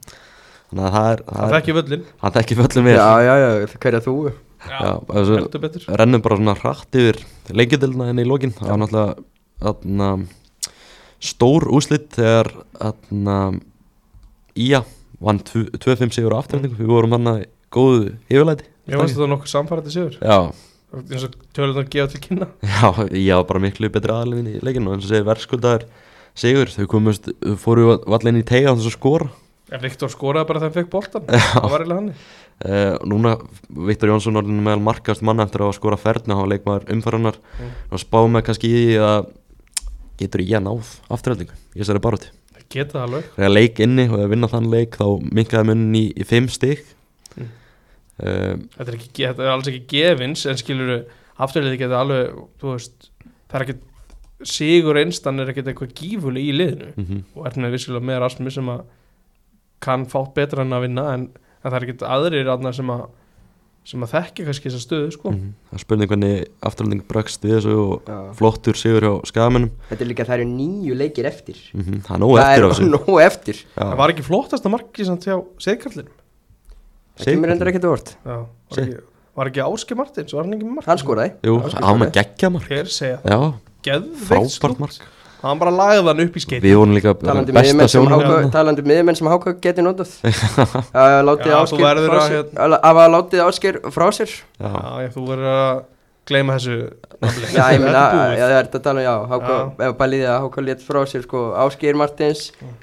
þannig 0.69 0.85
að 0.87 0.95
það 0.95 1.09
er, 1.11 1.25
Það 1.25 1.39
það 1.39 1.49
er 1.49 1.57
þekki 1.57 1.75
völlin 1.79 2.07
hann 2.23 2.37
þekki 2.39 2.57
föllum 2.59 2.87
við 2.89 2.99
Já, 2.99 3.09
já, 3.25 3.35
já, 3.43 3.79
hverja 3.83 4.01
þú? 4.05 4.15
Já, 4.69 4.91
þessu, 5.09 5.37
heldur 5.39 5.63
betur. 5.63 5.85
rennum 6.01 6.23
bara 6.23 6.37
svona 6.39 6.55
hratt 6.59 6.99
yfir 6.99 7.21
leikjadilna 7.55 8.09
enn 8.13 8.23
í 8.23 8.27
lokin. 8.27 8.53
Það 8.57 8.73
var 8.73 8.81
náttúrulega 8.83 9.71
atna, 9.71 10.09
stór 11.21 11.67
úslit 11.75 12.11
þegar 12.15 12.51
Ía 14.59 14.81
vann 15.23 15.39
2-5 15.43 16.15
sigur 16.15 16.35
á 16.35 16.39
afturhendingu 16.43 16.79
við 16.79 16.91
vorum 16.91 17.15
hann 17.17 17.31
að 17.31 17.45
góðu 17.75 18.13
yfirlæti. 18.31 18.67
Ég 18.89 18.99
veist 19.01 19.15
að 19.15 19.21
það 19.21 19.27
er 19.27 19.33
nokkuð 19.35 19.51
samfærandi 19.53 19.93
sigur. 19.95 20.17
Já, 20.23 20.39
eins 20.99 21.25
og 21.27 21.35
tjóðlega 21.55 21.91
gefa 21.93 22.13
til 22.15 22.23
kynna. 22.25 22.49
Já, 22.63 22.89
Ía 23.19 23.39
var 23.41 23.47
bara 23.51 23.63
miklu 23.67 23.91
betri 23.93 24.15
aðalinn 24.15 24.49
í 24.55 24.57
leikinu 24.65 24.91
og 24.93 24.97
eins 24.97 25.07
og 25.09 25.13
segir 25.13 25.27
verðskuldaður 25.29 25.85
sigur. 26.39 26.73
Þau 26.75 26.87
komust, 26.95 27.31
fóru 27.63 27.89
vallin 28.09 28.41
í 28.41 28.45
tega 28.49 28.75
þess 28.79 28.91
að 28.93 28.97
skora. 28.99 29.31
En 29.69 29.83
Viktor 29.85 30.09
skoraði 30.09 30.49
bara 30.49 30.63
þegar 30.63 30.71
hann 30.71 30.77
fekk 30.79 30.93
boltan 30.95 31.27
Það 31.29 31.73
var 31.75 31.83
eiginlega 31.85 32.03
hann 32.03 32.13
Uh, 32.59 32.97
núna 33.07 33.37
Viktor 33.87 34.11
Jónsson 34.11 34.35
orðin 34.41 34.57
meðal 34.67 34.81
markast 34.83 35.23
manna 35.23 35.45
eftir 35.47 35.63
að 35.63 35.77
skora 35.77 35.95
ferðna 35.95 36.35
á 36.35 36.51
leikmaður 36.51 36.89
umfærunar 36.91 37.37
Mm. 37.39 37.69
og 37.95 38.01
spá 38.03 38.17
með 38.27 38.43
kannski 38.49 38.71
í 38.75 38.97
að 38.99 39.29
getur 40.19 40.43
ég 40.45 40.59
að 40.59 40.67
náð 40.67 40.93
afturhaldingu 41.15 41.57
í 41.75 41.81
þessari 41.81 42.03
baróti 42.05 42.31
Það 42.55 42.65
geta 42.75 42.97
það 42.97 43.05
alveg. 43.07 43.29
Þegar 43.37 43.53
leik 43.55 43.83
inni 43.85 44.07
og 44.09 44.21
að 44.21 44.33
vinna 44.35 44.51
þann 44.53 44.71
leik 44.73 44.97
þá 44.99 45.07
minkaði 45.25 45.69
munnin 45.71 45.99
í, 45.99 46.05
í 46.13 46.27
fimm 46.29 46.49
stig. 46.53 46.83
Mm. 47.35 47.51
uh, 48.21 48.55
þetta 48.75 48.87
er, 48.87 48.97
ekki, 48.99 49.25
þetta 49.25 49.45
er 49.45 49.53
alls 49.53 49.71
ekki 49.71 49.85
gefins 49.93 50.45
En 50.49 50.59
skilur 50.59 50.93
afturliði 51.39 51.79
geta 51.83 52.01
alveg 52.03 52.41
veist 52.65 53.11
Það 53.21 53.59
er 53.61 53.67
ekkit 53.67 53.85
Sigur 54.49 54.99
einstan 55.01 55.43
er 55.43 55.51
ekkit 55.51 55.67
eitthvað 55.73 55.95
gífuleg 55.99 56.51
í 56.51 56.55
liðinu. 56.55 56.91
Mm 56.95 57.23
Og 57.35 57.47
er 57.49 57.59
með 57.63 57.75
vissilega 57.75 58.11
með 58.11 58.21
Rasmus 58.25 58.59
sem 58.59 58.73
að 58.75 58.85
Kann 59.85 60.09
fátt 60.11 60.35
betra 60.35 60.67
en 60.67 60.75
að 60.75 60.89
vinna 60.89 61.09
En, 61.15 61.29
en 61.63 61.71
það 61.71 61.79
er 61.79 61.89
ekkit 61.89 62.07
aðrir 62.07 62.53
aðna 62.53 62.75
sem 62.75 62.93
að 62.95 63.07
Sem 63.89 64.03
að 64.05 64.11
þekki 64.13 64.45
kannski 64.45 64.69
þessa 64.69 64.81
stöðu 64.85 65.13
sko. 65.15 65.31
-hmm. 65.33 65.53
það 65.73 65.81
spurning 65.81 66.11
hvernig 66.11 66.41
afturhalding 66.69 67.05
bregst 67.09 67.45
við 67.47 67.55
þessu 67.57 67.77
og 67.81 68.11
Já. 68.11 68.17
flottur 68.37 68.77
sigur 68.77 69.07
hjá 69.07 69.13
skagamennum 69.31 69.71
Þetta 69.89 70.05
er 70.05 70.11
líka, 70.11 70.27
það 70.29 70.35
eru 70.39 70.49
nýju 70.51 70.97
leikir 70.99 71.29
eftir. 71.31 71.57
Mm 71.73 71.83
-hmm. 71.87 72.03
það 72.05 72.15
er 72.15 72.21
nóg 72.21 72.35
eftir 72.39 72.65
á 72.65 72.69
Það 72.69 72.75
þessu. 72.75 72.85
er 72.85 72.93
nóg 72.99 73.21
eftir. 73.25 73.57
Það 73.79 73.97
var 73.97 74.13
ekki 74.13 74.27
flottasta 74.29 74.69
marki 74.69 75.05
samt 75.09 75.25
hjá 75.25 75.37
Seðkarlinum 75.59 76.13
Það 77.19 77.25
kemur 77.33 77.51
endur 77.55 77.69
ekkert 77.73 77.89
vort 77.89 78.17
Já, 78.25 78.37
var 78.69 78.79
ekki, 78.85 78.97
var 79.35 79.47
ekki 79.47 79.61
Áski 79.65 79.95
Martins, 79.97 80.33
var 80.35 80.45
hann 80.45 80.53
ekki 80.55 80.67
með 80.69 80.75
mark? 80.75 80.87
Hann 80.87 80.99
skoraði. 80.99 81.33
Var 81.43 82.11
geggja 82.13 82.51
mark. 82.51 82.69
Hér 82.69 82.87
segja, 82.93 83.19
Já, 83.25 83.55
geðveikt 83.83 84.79
mark 84.79 85.18
Hann 85.43 85.59
bara 85.61 85.71
lagði 85.71 86.03
hann 86.09 86.23
upp 86.25 86.37
í 86.39 86.41
skeit 86.43 86.63
Við 86.65 86.75
vorum 86.81 86.95
líka 86.97 87.13
Talandi 87.21 87.55
besta 87.55 87.87
sjónum 87.93 88.15
Háka- 88.17 88.51
talandi 88.57 88.83
miðjumenn 88.87 89.19
sem 89.21 89.29
Háka 89.31 89.53
geti 89.63 89.85
notað 89.87 90.17
að 91.05 91.21
látið 91.29 91.53
Já, 91.53 91.59
þú 91.59 91.63
ásker 91.63 91.85
verður 91.85 92.09
frá 92.11 92.19
að, 92.19 92.27
sér 92.33 92.43
hérna- 92.59 92.81
að 92.91 93.13
látið 93.15 93.45
ásker 93.47 93.79
frá 93.95 94.07
sér 94.19 94.35
Já, 94.35 94.73
þú 95.15 95.25
verður 95.31 95.53
að 95.55 95.85
gleyma 96.29 96.59
þessu 96.59 96.75
nafni. 97.23 97.47
Já, 97.55 97.63
ég 97.73 97.81
meina, 97.83 98.03
er 98.35 98.43
það 98.43 98.53
er 98.59 98.67
þetta 98.69 98.81
tala 98.85 99.01
um, 99.01 99.07
já, 99.07 99.15
Háka, 99.31 99.55
Já. 99.57 99.87
ef 99.89 99.95
bæliði 100.03 100.27
að 100.29 100.43
Háka 100.45 100.65
létt 100.67 100.83
frá 100.85 100.99
sér, 101.09 101.23
sko, 101.25 101.45
Ásker 101.65 101.97
Martins, 101.97 102.43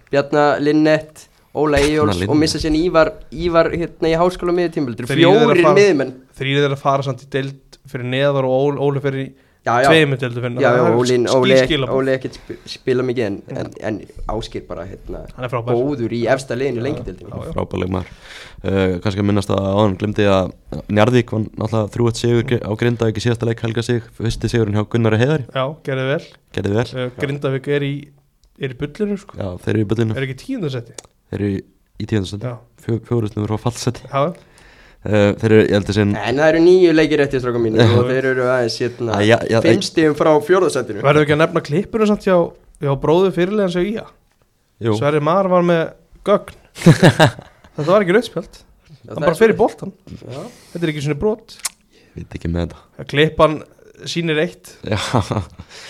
Bjarnar 0.10 0.64
Linnett, 0.66 1.28
Óla 1.54 1.78
Linnet. 1.84 2.26
og 2.32 2.40
missa 2.42 2.58
sér 2.64 2.74
Ívar, 2.80 3.12
Ívar 3.32 3.70
hérna 3.76 4.10
í 4.10 4.16
háskóla 4.18 4.56
miðjutímbildur, 4.58 5.08
fjórir 5.12 5.62
miðjumenn. 5.62 6.16
Þrýrið 6.40 6.66
er 6.72 6.74
að 6.76 6.82
fara 6.82 7.06
samt 7.06 7.22
í 7.22 7.30
deild 7.38 7.78
fyrir 7.86 8.10
neðar 8.16 8.48
og 8.50 8.82
Óli 8.82 9.04
fyrir 9.06 9.30
tveimur 9.66 10.20
deildu 10.22 10.42
fyrir 10.44 10.60
já, 10.62 10.70
já, 10.78 10.84
Óli, 10.94 11.16
Óli, 11.26 11.56
skilskilabóð 11.58 11.98
Óli 11.98 12.12
ekkert 12.14 12.36
sp- 12.38 12.58
spila 12.70 13.06
mikið 13.08 13.26
en, 13.26 13.38
en, 13.50 13.72
en 13.90 13.98
Ásker 14.36 14.66
bara, 14.68 14.86
hérna, 14.86 15.24
góður 15.66 16.14
í 16.14 16.20
efsta 16.30 16.58
liðinu 16.58 16.84
lengildildinu. 16.86 17.32
Já, 17.34 17.48
já. 17.48 17.54
frábæleg 17.56 17.92
maður. 17.96 18.12
Uh, 18.66 18.96
kannski 19.04 19.22
að 19.24 19.28
minnast 19.30 19.52
að 19.54 19.68
áðan 19.72 19.98
glemdi 20.02 20.28
að 20.30 20.54
Njarðvík 20.94 21.34
var 21.36 21.44
náttúrulega 21.48 21.92
þrjúett 21.96 22.22
sigur 22.22 22.56
á 22.66 22.72
Grindavík 22.82 23.20
í 23.20 23.26
síðasta 23.26 23.50
leik 23.50 23.62
helga 23.66 23.84
sig 23.86 24.02
fyrsti 24.18 24.50
sigurinn 24.54 24.78
hjá 24.78 24.86
Gunnari 24.90 25.20
Heiðari. 25.22 25.46
Já, 25.54 25.66
gerði 25.86 26.08
vel. 26.14 26.24
Gerði 26.58 26.74
vel, 26.80 26.88
uh, 26.96 27.12
Grindavík 27.22 27.70
er 27.78 27.86
í, 27.86 27.94
er 28.62 28.74
í 28.74 28.80
bullinu 28.80 29.18
sko. 29.22 29.38
já 29.38 29.50
þeir 29.66 29.74
eru 29.76 29.86
í 29.86 29.90
byllinu 29.94 30.18
Er 30.18 30.26
ekki 30.30 30.38
tíundasetti 30.46 30.98
þeir 31.30 31.40
eru 31.42 31.50
í, 31.54 31.62
í 32.02 32.10
tíðanstund, 32.10 32.46
Já, 32.46 32.56
fjórusnum 33.10 33.48
frá 33.50 33.58
fallseti. 33.66 34.06
Já, 34.10 34.34
uh, 35.06 35.32
þeir 35.40 35.52
eru, 35.52 35.62
ég 35.66 35.76
heldur 35.78 35.98
sinn 35.98 36.14
En 36.20 36.42
það 36.42 36.50
eru 36.52 36.62
nýju 36.66 36.94
leikir 36.96 37.24
eftir 37.26 37.42
stráka 37.44 37.62
mínu 37.62 37.86
og 37.86 38.10
þeir 38.10 38.30
eru 38.34 38.48
aðeins 38.52 38.78
hérna 38.82 39.20
Æ, 39.20 39.26
já, 39.30 39.38
já, 39.54 39.60
fimm 39.66 39.84
stíðum 39.86 40.18
frá 40.20 40.32
fjórðasettinu. 40.50 41.04
verður 41.06 41.26
ekki 41.28 41.36
að 41.38 41.42
nefna 41.44 41.64
klippuna 41.70 42.08
samt 42.12 42.28
hjá, 42.28 42.38
hjá 42.84 42.92
bróðu 43.06 43.32
fyrirlegan 43.36 43.74
sem 43.76 43.90
Ía? 43.94 44.06
Jú, 44.84 44.96
Sverri 45.00 45.22
Mar 45.24 45.48
var 45.48 45.64
með 45.64 45.84
gögn. 46.28 46.58
Þetta 47.76 47.88
var 47.88 48.04
ekki 48.04 48.16
rauðspjald. 48.18 48.58
Hann 49.06 49.22
bara 49.24 49.38
fer 49.38 49.52
í 49.54 49.56
boltan 49.60 49.92
Já. 50.10 50.42
Þetta 50.74 50.82
er 50.82 50.92
ekki 50.92 51.04
svona 51.06 51.20
brot. 51.22 51.56
Veit 52.16 52.36
ekki 52.40 52.50
með 52.52 52.72
þetta. 52.72 53.06
Klippan 53.12 53.58
sýnir 54.10 54.40
eitt. 54.44 54.72
Já, 54.86 54.98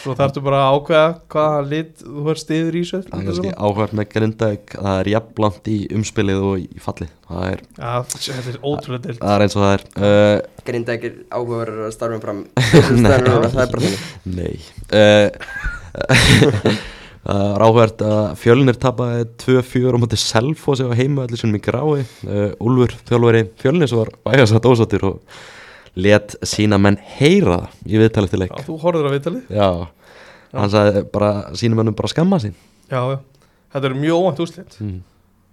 Svo 0.02 0.15
þarftu 0.18 0.41
bara 0.45 0.61
að 0.64 0.77
ákveða 0.77 1.10
hvaða 1.34 1.61
lit 1.72 2.02
þú 2.03 2.26
er 2.34 2.41
stiður 2.41 2.77
í 2.77 2.82
þessu 2.86 2.99
það 3.06 3.19
er 3.19 3.27
kannski 3.30 3.53
áhverð 3.68 3.94
með 3.99 4.10
Grindavík 4.14 4.76
það 4.77 4.99
er 5.02 5.11
jafnblant 5.14 5.69
í 5.72 5.77
umspilið 5.98 6.44
og 6.49 6.56
í 6.64 6.82
falli 6.86 7.07
það 7.30 7.45
er, 7.52 7.64
Já, 7.77 7.94
þetta 8.15 8.53
er 8.53 8.60
ótrúlega 8.61 9.03
deilt. 9.06 9.22
Það 9.22 9.36
er 9.36 9.45
eins 9.45 9.56
og 9.57 9.65
það 9.65 9.77
er. 9.77 9.86
Uh, 9.99 10.65
Grinda 10.65 10.98
ekki 10.98 11.14
áhugaverður 11.30 11.86
að 11.88 11.95
starfum 11.95 12.26
fram 12.26 12.44
Það 13.06 13.15
er 13.15 13.30
bara 13.32 13.53
þannig. 13.56 14.03
Nei. 14.36 14.56
Uh, 14.94 16.84
Uh, 17.26 17.56
ráhvert 17.57 18.03
að 18.06 18.36
fjölnir 18.38 18.77
tapaði 18.77 19.23
2-4 19.41 19.98
á 19.98 20.02
móti 20.03 20.18
Selfoss 20.22 20.84
á 20.86 20.94
heima 20.94 21.23
allir 21.26 21.40
sem 21.41 21.56
í 21.57 21.61
grái 21.65 22.03
uh, 22.06 22.52
Úlfur 22.61 22.94
þjálfari 23.10 23.48
fjölnir 23.57 23.90
var 23.98 24.11
vægast 24.30 24.53
að 24.53 24.61
dósatir 24.68 25.06
og 25.10 25.40
let 25.95 26.35
sína 26.45 26.80
menn 26.81 26.99
heyra 27.17 27.63
það 27.63 27.89
í 27.89 27.99
viðtalið 28.03 28.34
til 28.34 28.41
leik. 28.43 28.53
Já, 28.53 28.67
þú 28.67 28.77
horfður 28.84 29.09
á 29.09 29.11
viðtalið. 29.15 29.49
Já, 29.55 29.69
hann 30.55 30.72
sagði 30.73 31.03
bara 31.13 31.34
sína 31.57 31.80
mennum 31.80 31.97
bara 31.97 32.11
skamma 32.11 32.39
sín. 32.43 32.55
Já, 32.91 33.01
já, 33.15 33.19
þetta 33.73 33.89
er 33.89 33.97
mjög 34.03 34.22
óvænt 34.22 34.41
úslit 34.45 34.77
mm. 34.84 34.99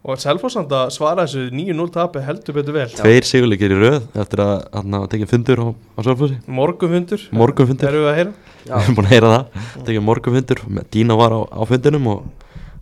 og 0.05 0.20
Selfossand 0.20 0.74
að 0.77 0.93
svara 0.97 1.24
þessu 1.24 1.47
9-0 1.55 1.89
tapi 1.94 2.24
heldur 2.27 2.59
betur 2.59 2.77
vel. 2.77 2.89
Tveir 2.98 3.28
sigurleikir 3.28 3.73
í 3.73 3.81
röð 3.81 4.01
eftir 4.24 4.44
að 4.44 4.55
hann 4.77 4.98
hafa 4.98 5.10
tekið 5.14 5.32
fundur 5.32 5.64
á, 5.64 5.69
á 5.73 6.01
Sölfossi 6.05 6.39
Morgunfundur. 6.60 7.27
Morgunfundur, 7.39 7.89
Erum 7.89 8.06
við 8.06 8.12
að 8.12 8.20
heyra? 8.20 8.36
Já. 8.62 8.74
við 8.77 8.85
erum 8.85 8.98
búin 8.98 9.09
að 9.09 9.14
heyra 9.16 9.35
það. 9.35 9.66
Tekið 9.89 10.06
morgunfundur, 10.10 10.64
Dína 10.93 11.19
var 11.19 11.39
á, 11.39 11.40
á 11.51 11.62
fundinum 11.70 12.10
og 12.12 12.31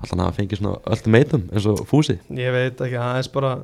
allan 0.01 0.25
að 0.27 0.41
fengið 0.41 0.63
svona 0.63 0.79
öll 0.89 1.13
meitum 1.13 1.47
eins 1.53 1.69
og 1.69 1.85
fúsi. 1.89 2.17
Ég 2.33 2.55
veit 2.55 2.81
ekki, 2.81 2.97
aðeins 2.97 3.31
bara 3.33 3.59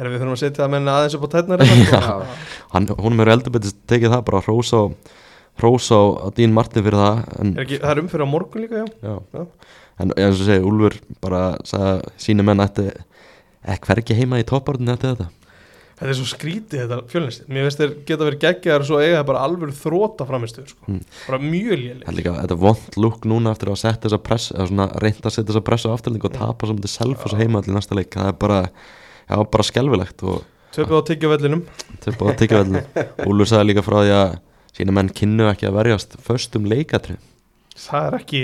Erum 0.00 0.14
við 0.14 0.22
þurfum 0.22 0.36
að 0.36 0.42
setja 0.42 0.62
það 0.62 0.72
menna 0.74 0.96
aðeins 0.98 1.16
upp 1.18 1.26
á 1.26 1.30
tætnar? 1.34 1.64
Já. 1.92 2.02
hann, 2.74 2.88
hún 3.04 3.24
er 3.24 3.32
eldur 3.34 3.54
betið 3.56 3.74
tekið 3.90 4.14
það 4.14 4.22
bara 4.30 4.42
hrós 4.46 4.72
á 4.72 4.82
hrós 5.60 5.90
á, 5.92 6.00
Dín 6.36 6.54
Martin 6.56 6.86
fyrir 6.86 7.00
það 7.00 7.20
Er 7.44 7.64
ekki, 7.66 7.80
það 7.82 7.92
er 7.92 8.02
umfyrir 8.04 8.24
á 8.24 8.34
morgun 8.34 8.64
líka, 8.64 8.84
já 8.84 8.88
já. 9.04 9.16
Já. 9.36 9.42
en 10.00 10.14
eins 10.16 10.38
og 10.40 10.46
segi, 10.48 10.64
Úlfur 10.70 10.96
bara 11.20 11.42
sagði 11.68 11.92
að 11.92 12.06
sína 12.24 12.46
menn 12.46 12.64
ætti 12.64 12.88
ekki 13.68 13.90
hvergi 13.90 14.16
heima 14.22 14.40
í 14.40 14.48
topparðinu 14.48 14.96
eftir 14.96 15.14
þetta 15.14 15.28
Þetta 16.00 16.12
er 16.14 16.16
svo 16.16 16.26
skrítið 16.30 16.80
þetta 16.80 16.98
fjölnist 17.12 17.42
Mér 17.52 17.66
veist 17.66 17.80
þeir 17.80 17.90
geta 18.08 18.24
verið 18.24 18.40
geggjaðar 18.40 18.84
og 18.84 18.88
svo 18.88 19.00
eiga 19.02 19.18
þeir 19.18 19.26
bara 19.28 19.42
alveg 19.44 19.74
þróta 19.76 20.24
framistu 20.24 20.62
sko. 20.64 20.86
Mm. 20.88 21.02
Bara 21.26 21.40
mjög 21.44 21.74
léli 21.76 21.98
Það 22.06 22.12
er 22.12 22.16
líka, 22.16 22.32
þetta 22.38 22.56
er 22.56 22.62
vond 22.62 22.96
lúk 23.04 23.26
núna 23.28 23.52
eftir 23.52 23.68
að 23.68 23.76
setja 23.82 24.00
þessa 24.06 24.20
press 24.30 24.46
eða 24.54 24.68
svona 24.70 24.86
reynda 25.04 25.28
að 25.28 25.34
setja 25.34 25.48
þessa 25.50 25.62
press 25.66 25.84
á 25.84 25.90
afturling 25.92 26.24
og 26.24 26.32
tapa 26.38 26.70
saman 26.70 26.80
til 26.86 26.92
self 26.94 27.26
og 27.28 27.36
heima 27.36 27.60
allir 27.60 27.76
næsta 27.76 27.98
leik 28.00 28.16
það 28.16 28.30
er 28.30 28.38
bara, 28.46 28.62
já, 29.30 29.36
bara 29.54 29.66
skelvilegt 29.70 30.26
og 30.26 30.42
Töpuð 30.74 31.00
á 31.02 31.08
tyggjavellinum 31.08 31.62
töpa 32.04 32.30
á 32.30 32.32
tyggjavelli 32.38 32.82
Úlfur 33.30 33.48
sagði 33.50 33.72
líka 33.72 33.82
frá 33.86 33.96
því 34.04 34.12
að 34.18 34.36
sína 34.76 34.94
menn 34.94 35.10
kynnu 35.14 35.48
ekki 35.50 35.66
að 35.70 35.78
verjast 35.80 36.14
föstum 36.26 36.68
leikatri 36.70 37.16
Það 37.74 38.06
er 38.10 38.18
ekki 38.20 38.42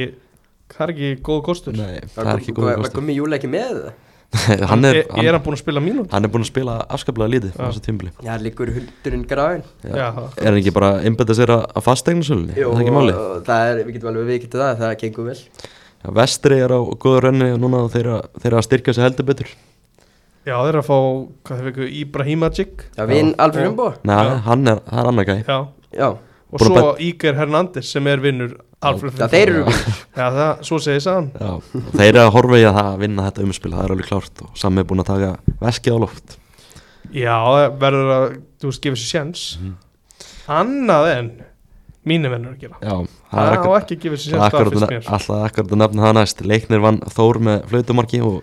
Það 0.67 0.83
er 0.83 0.91
ekki 0.97 1.11
góð 1.23 1.45
kostur. 1.47 1.77
Nei, 1.79 2.01
það 2.11 2.33
er 2.33 2.41
ekki 2.41 2.53
góð 2.57 2.67
Var 2.67 2.81
kostur. 2.81 2.99
Gummi 2.99 3.15
Júli 3.15 3.37
ekki 3.39 3.51
með 3.53 3.69
það? 3.77 3.95
hann 4.37 4.85
er, 4.85 4.97
er, 4.99 5.05
er 5.07 5.13
hann, 5.15 5.27
hann 5.31 5.43
búin 5.45 5.55
að 5.55 5.61
spila 5.63 5.81
mínút? 5.81 6.11
hann 6.13 6.27
er 6.27 6.31
búin 6.35 6.43
að 6.43 6.49
spila 6.51 6.75
afskaplega 6.93 7.31
lítið 7.31 7.53
á 7.57 7.71
þessu 7.71 7.83
tímbli 7.85 8.11
Já, 8.27 8.33
líkur 8.43 8.73
hundurinn 8.75 9.23
grafin 9.31 9.63
Já, 9.87 10.09
Er 10.11 10.49
hann 10.51 10.59
ekki 10.59 10.73
bara 10.75 10.91
að 10.97 11.07
einbetta 11.09 11.37
sér 11.39 11.53
að, 11.55 11.63
að 11.71 11.87
fasteignarsölunni? 11.87 12.57
Er 12.59 12.67
það 12.67 12.83
ekki 12.83 12.97
máli? 12.97 13.15
það 13.47 13.71
er, 13.71 13.81
við 13.87 13.97
getum 13.97 14.11
alveg 14.11 14.29
viðkynnt 14.33 14.59
það, 14.59 14.73
það 14.83 14.95
gengur 15.05 15.29
vel. 15.31 15.39
Já, 16.03 16.09
vestri 16.19 16.59
er 16.67 16.75
á 16.75 16.81
góður 17.07 17.29
renni 17.29 17.49
og 17.55 17.63
núna 17.63 17.85
þeirra, 17.95 18.19
þeirra 18.43 18.61
að 18.61 18.67
styrka 18.69 18.97
sig 18.97 19.07
heldur 19.07 19.31
betur 19.31 19.55
Já, 20.47 20.55
þeir 20.63 20.69
eru 20.71 20.81
að 20.83 20.87
fá, 20.87 20.99
hvað 21.49 21.59
þeir 21.61 21.67
fekku, 21.71 21.87
Ibrahimagic 22.03 22.85
Já, 22.97 23.03
vinn 23.11 23.33
Já. 23.33 23.37
Alfred 23.47 23.67
Umbo 23.73 23.89
Nei, 24.07 24.15
Já. 24.29 24.37
hann 24.47 24.69
er, 24.71 24.81
það 24.87 25.01
er 25.03 25.11
annar 25.11 25.27
gæ 25.27 25.35
Já, 25.43 25.59
Já, 25.99 26.09
og 26.15 26.61
Búin 26.63 26.71
svo 26.71 26.93
Íger 27.03 27.35
Hernández 27.41 27.91
sem 27.91 28.07
er 28.13 28.23
vinnur 28.23 28.53
Alfred 28.87 29.17
það 29.19 29.35
þeir 29.35 29.53
eru 29.57 29.65
Já, 29.67 30.27
það, 30.37 30.53
svo 30.69 30.79
segir 30.85 31.03
sagan 31.03 31.31
Já, 31.35 31.51
og 31.59 31.91
þeir 31.97 32.11
eru 32.13 32.23
að 32.23 32.31
horfa 32.37 32.61
í 32.61 32.67
að 32.69 32.77
það 32.79 32.91
að 32.93 33.01
vinna 33.03 33.27
þetta 33.27 33.47
umspil, 33.49 33.73
það 33.75 33.85
er 33.89 33.95
alveg 33.97 34.11
klárt 34.13 34.45
og 34.47 34.61
sami 34.63 34.83
er 34.85 34.89
búin 34.93 35.03
að 35.03 35.11
taka 35.11 35.33
veskið 35.67 35.97
á 35.97 35.99
loft. 36.05 36.37
Já, 37.17 37.35
verður 37.83 38.13
að, 38.21 38.25
þú 38.63 38.71
veist, 38.71 38.83
gefa 38.87 39.01
sér 39.03 39.11
sjens 39.15 39.45
Mhm. 39.63 39.75
Annað 40.47 41.07
en 41.17 41.29
mínu 42.07 42.31
vennur 42.31 42.53
að 42.55 42.61
gera. 42.63 42.77
Já, 42.79 42.95
það 43.03 43.33
Það 43.33 43.47
er 43.47 43.51
á 43.51 43.59
akkur, 43.59 43.77
ekki 43.81 43.97
að 43.97 44.03
gefa 44.05 44.19
sér 44.23 44.37
það 44.37 44.45
er 44.47 44.51
sjens 44.51 44.53
það 44.55 44.85
akkurat, 44.87 45.09
alltaf 45.17 45.47
akkurat 45.49 45.73
að 45.75 45.81
nefna 45.83 46.05
það 46.07 46.15
næst. 46.21 46.43
Leiknir 46.47 46.83
vann 46.85 47.01
Þór 47.17 47.41
með 47.49 47.65
flautumarki 47.73 48.21
og, 48.23 48.37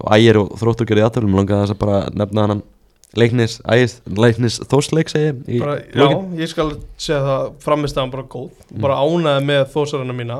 og 0.00 0.12
ægir 0.16 0.38
og 0.40 0.50
þróttur 0.60 0.86
gerði 0.88 1.04
aðtöflum 1.08 1.36
langaði 1.38 1.64
þess 1.66 1.74
að 1.76 1.80
bara 1.84 2.02
nefna 2.14 2.46
hann 2.48 2.62
Leiknis, 3.16 3.54
ægis, 3.64 3.94
Leiknis 4.04 4.58
Þórsleik 4.68 5.08
segi 5.08 5.30
ég 5.48 5.62
bara, 5.62 5.78
Já, 5.96 6.08
ég 6.42 6.50
skal 6.50 6.74
segja 7.00 7.22
það 7.24 7.46
framistæðan 7.64 8.10
bara 8.12 8.24
góð. 8.28 8.50
Bara 8.84 8.98
ánæði 9.00 9.46
með 9.48 9.62
þósarana 9.72 10.12
mína. 10.18 10.36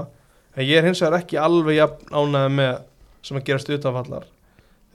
En 0.55 0.67
ég 0.69 0.77
er 0.77 0.85
hins 0.85 1.01
vegar 1.01 1.17
ekki 1.23 1.39
alveg 1.41 1.81
ánæði 2.13 2.51
með 2.59 2.75
sem 3.25 3.39
að 3.41 3.47
gerast 3.49 3.71
utanfallar 3.73 4.27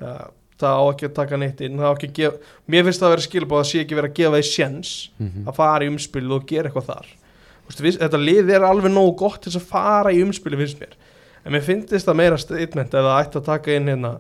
ja, 0.04 0.14
það 0.62 0.78
á 0.80 0.84
ekki 0.94 1.08
að 1.10 1.16
taka 1.18 1.40
neitt 1.42 1.64
inn 1.66 1.80
það 1.82 1.90
á 1.90 1.94
ekki 1.98 2.08
að 2.12 2.14
gefa, 2.20 2.52
mér 2.70 2.86
finnst 2.88 3.02
það 3.02 3.08
að 3.10 3.14
vera 3.16 3.26
skilbóð 3.26 3.62
að 3.64 3.68
sé 3.72 3.82
ekki 3.84 3.98
vera 3.98 4.10
að 4.12 4.18
gefa 4.20 4.38
því 4.38 4.48
sjens 4.54 4.92
Mhm. 5.20 5.48
að 5.50 5.56
fara 5.58 5.84
í 5.84 5.90
umspil 5.92 6.32
og 6.38 6.46
gera 6.48 6.70
eitthvað 6.70 6.88
þar. 6.94 7.08
Vistu, 7.68 7.84
við, 7.88 7.98
þetta 8.04 8.20
lið 8.22 8.54
er 8.54 8.68
alveg 8.70 8.94
nógu 8.94 9.16
gott 9.18 9.42
til 9.42 9.52
að 9.58 9.66
fara 9.66 10.14
í 10.14 10.22
umspili 10.24 10.58
finnst 10.62 10.80
mér. 10.80 10.94
En 11.44 11.52
mér 11.58 11.66
finnst 11.66 11.90
það 12.06 12.16
meira 12.22 12.38
statement 12.38 12.94
ef 12.94 13.02
það 13.10 13.18
ætti 13.26 13.42
að 13.42 13.46
taka 13.50 13.76
inn 13.76 13.88
hérna 13.92 14.14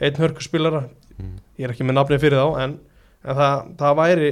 einn 0.00 0.14
hörkuspilara 0.22 0.84
Mhm. 1.18 1.38
ég 1.58 1.64
er 1.66 1.72
ekki 1.74 1.82
með 1.88 1.96
nafni 1.98 2.18
fyrir 2.22 2.38
þá 2.38 2.62
en, 2.62 2.78
en 3.24 3.36
það, 3.36 3.62
það 3.80 3.96
væri 3.98 4.28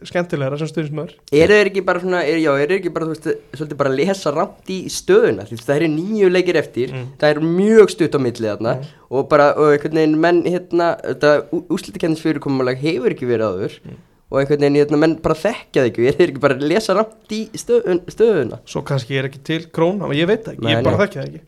skemmtilegra 0.00 0.56
sem 0.58 0.68
stuðnismör 0.70 1.10
Eru 1.36 1.54
þeir 1.58 1.68
ekki 1.70 1.82
bara 1.84 2.00
svona, 2.00 2.20
er, 2.24 2.38
já, 2.40 2.50
eru 2.56 2.72
þeir 2.72 2.78
ekki 2.80 2.92
bara, 2.94 3.06
veist, 3.10 3.26
svolítið 3.52 3.76
bara 3.82 3.90
að 3.92 3.98
lesa 4.00 4.32
rámt 4.32 4.70
í 4.72 4.78
stöðuna 4.90 5.44
það 5.50 5.74
eru 5.76 5.88
nýju 5.92 6.30
leikir 6.32 6.56
eftir, 6.60 6.92
Mm. 6.94 7.06
það 7.20 7.30
er 7.34 7.40
mjög 7.44 7.90
stutt 7.94 8.14
á 8.16 8.20
milli 8.22 8.48
þarna 8.48 8.74
Mm. 8.80 8.86
Og 9.10 9.28
bara, 9.28 9.50
og 9.58 9.72
einhvern 9.74 9.98
veginn 9.98 10.16
menn, 10.20 10.42
hérna, 10.44 10.96
þetta 11.02 11.44
úslitakennins 11.68 12.22
fyrirkomulag 12.22 12.78
hefur 12.78 13.10
ekki 13.14 13.26
verið 13.28 13.50
áður 13.50 13.78
Mm. 13.84 13.96
Og 14.30 14.38
einhvern 14.40 14.60
veginn, 14.60 14.76
hérna, 14.78 14.98
menn 14.98 15.16
bara 15.20 15.34
þekkja 15.34 15.82
það 15.82 15.90
ekki, 15.90 16.06
eru 16.06 16.16
þeir 16.18 16.28
ekki 16.30 16.40
bara 16.40 16.54
að 16.54 16.68
lesa 16.70 16.94
rámt 16.94 17.30
í 17.30 17.40
stöðun, 17.54 18.00
stöðuna 18.06 18.58
Svo 18.64 18.82
kannski 18.82 19.18
er 19.18 19.28
ekki 19.28 19.42
til 19.44 19.66
krón, 19.70 20.02
en 20.02 20.10
ég 20.16 20.26
veit 20.26 20.44
ekki, 20.46 20.62
Nei, 20.62 20.74
ég 20.74 20.84
bara 20.84 20.96
það 20.96 21.24
ekki 21.26 21.40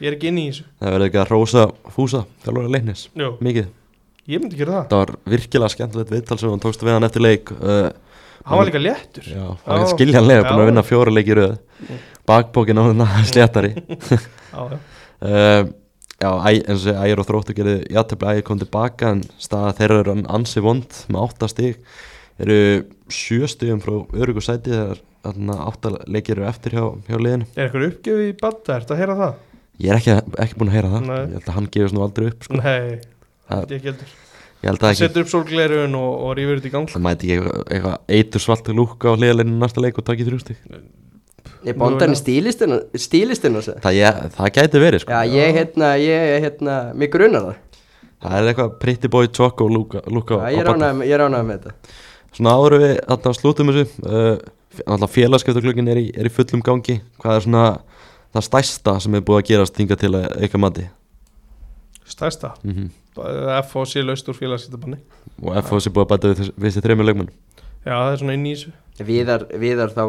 Ég 0.00 0.10
er 0.10 0.16
ekki 0.18 0.28
inn 0.30 0.40
í 0.42 0.46
þessu. 0.50 0.66
Það 0.82 0.94
verður 0.96 1.06
ekki 1.10 1.20
að 1.22 1.30
rósa 1.32 1.62
fúsa 1.94 2.24
þjálfur 2.44 2.72
Leiknis, 2.74 3.06
Jú, 3.16 3.30
mikið. 3.46 3.70
Ég 4.26 4.42
myndi 4.42 4.58
gera 4.58 4.74
það. 4.80 4.88
Það 4.90 5.00
var 5.04 5.12
virkilega 5.36 5.72
skemmtilegt 5.72 6.12
viðtal 6.16 6.38
sem 6.42 6.50
hann 6.52 6.62
tókst 6.64 6.82
við 6.84 6.96
hann 6.96 7.06
eftir 7.06 7.22
leik 7.24 7.52
uh, 7.56 7.88
Hann 8.46 8.60
var 8.60 8.68
líka 8.68 8.82
léttur. 8.82 9.26
Já, 9.30 9.46
hann 9.64 9.82
er 9.82 9.88
skiljanlega 9.94 10.44
búin 10.46 10.62
að 10.64 10.68
vinna 10.70 10.84
fjóra 10.86 11.14
leiki 11.14 11.32
í 11.32 11.36
röð. 11.38 11.56
Bakbókin 12.26 12.78
á 12.78 12.82
þarna 12.86 13.06
sléttari. 13.26 13.72
Já, 14.56 14.60
já. 14.72 14.78
uh, 15.26 15.72
Já, 16.16 16.30
æ, 16.48 16.62
eins 16.64 16.84
og 16.88 16.96
ægir 17.04 17.20
og 17.20 17.26
þróttu 17.28 17.54
gerði 17.58 17.72
játtöfli 17.92 18.28
ægir 18.32 18.44
kom 18.48 18.60
tilbaka 18.60 19.10
en 19.12 19.18
staða 19.42 19.74
þeirra 19.76 19.98
eru 20.00 20.14
ansi 20.32 20.62
vond 20.64 21.00
með 21.12 21.26
átta 21.26 21.48
stig. 21.52 21.82
Eru 22.40 22.56
sjö 23.12 23.48
stigum 23.52 23.82
frá 23.84 23.98
örugu 24.16 24.40
sæti 24.44 24.72
þegar 24.72 25.02
þarna 25.26 25.56
átta 25.66 25.92
leikir 26.08 26.38
eru 26.38 26.46
eftir 26.48 26.76
hjá, 26.78 26.86
hjá 27.10 27.18
liðinu. 27.20 27.48
Er 27.52 27.66
eitthvað 27.66 27.86
uppgjöf 27.90 28.22
í 28.24 28.30
badda, 28.40 28.78
ertu 28.78 28.96
að 28.96 29.02
heyra 29.02 29.18
það? 29.20 29.36
Ég 29.82 29.90
er 29.92 29.98
ekki, 30.00 30.14
ekki 30.44 30.56
búin 30.60 30.70
að 30.70 30.76
heyra 30.78 30.90
það. 30.94 31.02
Nei. 31.10 31.16
Ég 31.26 31.32
held 31.36 31.48
að 31.50 31.56
hann 31.58 31.66
gefist 31.76 31.94
nú 31.96 32.04
aldrei 32.06 32.28
upp 32.32 32.46
sko. 32.46 32.60
Nei, 32.60 33.00
Það- 33.50 33.66
er 33.66 33.74
ekki 33.76 33.90
heldur. 33.90 34.12
Ég 34.64 34.70
held 34.70 34.80
að 34.86 34.90
ekki 34.94 35.02
Setur 35.04 35.22
upp 35.26 35.30
sólglerun 35.34 35.94
og, 35.98 36.12
og 36.26 36.30
rífur 36.38 36.56
þetta 36.60 36.70
í 36.70 36.72
gang 36.72 36.86
Það 36.90 37.02
mæti 37.04 37.26
ekki 37.28 37.34
eitthvað, 37.36 37.66
eitthvað 37.76 38.14
eitur 38.16 38.40
svalt 38.46 38.70
lúka 38.72 39.12
á 39.12 39.14
hliðalinu 39.20 39.58
næsta 39.60 39.82
leik 39.84 39.98
og 40.00 40.06
takk 40.08 40.22
í 40.24 40.26
þrjústig 40.26 40.56
Er 41.66 41.74
bondan 41.78 42.14
í 42.14 42.18
stílistinu, 42.18 42.78
stílistinu 42.96 43.60
þessu? 43.60 43.74
það, 43.84 43.94
ég, 43.98 44.18
það 44.36 44.50
gæti 44.56 44.80
verið 44.82 45.02
sko. 45.04 45.12
Já, 45.12 45.20
ég, 45.36 45.52
hérna, 45.58 45.88
ég, 46.00 46.24
hérna, 46.46 46.76
mig 46.94 47.10
grunar 47.12 47.42
það. 47.46 47.56
Það 48.22 48.36
er 48.40 48.50
eitthvað 48.50 48.74
pretty 48.82 49.08
boy 49.12 49.26
choco 49.28 49.68
lúka, 49.70 50.00
lúka 50.10 50.38
Já, 50.40 50.56
ég 50.56 50.62
er 50.64 50.70
ánægð 50.72 50.96
með- 51.00 51.06
ég 51.10 51.14
er 51.18 51.24
ánægð 51.26 51.46
með 51.50 51.58
þetta. 51.60 51.94
Svona 52.38 52.54
áður 52.56 52.76
en 52.78 52.82
við 52.86 52.94
þarna 53.12 53.34
slútum 53.38 53.72
þessu 53.72 53.86
uh, 54.06 54.38
Alltaf 54.86 55.12
félagskeptaglöggin 55.16 55.88
er, 55.88 56.00
í- 56.02 56.12
er 56.16 56.26
í 56.28 56.32
fullum 56.32 56.60
gangi. 56.64 56.98
Hvað 57.22 57.36
er 57.38 57.44
svona 57.46 57.62
það 58.34 58.46
stærsta 58.50 59.00
sem 59.00 59.14
er 59.14 59.20
búið 59.20 59.42
að 59.42 59.48
gerast 59.50 59.74
þinga 59.76 59.96
til 60.00 60.12
að 60.14 60.26
auka 60.42 60.58
mati. 60.58 60.88
Stærsta? 62.06 62.54
Mm 62.64 62.72
-hmm. 62.74 62.90
FH 63.62 63.84
sé 63.90 64.02
laust 64.04 64.28
úr 64.28 64.34
félagsýttabanni 64.36 64.98
Og 65.42 65.64
FOS 65.64 65.86
er 65.86 65.92
búið 65.92 66.04
að 66.04 66.08
bæta 66.10 66.28
við, 66.28 66.34
þess- 66.40 66.52
við 66.56 66.66
þessi 66.70 66.82
þreymur 66.84 67.04
leikmenn 67.08 67.30
Já, 67.86 67.92
það 68.02 68.12
er 68.12 68.16
svona 68.18 68.34
inn 68.34 68.46
í 68.46 68.52
þessu. 68.54 68.70
Viðar, 69.06 69.42
viðar 69.60 69.90
þá 69.94 70.02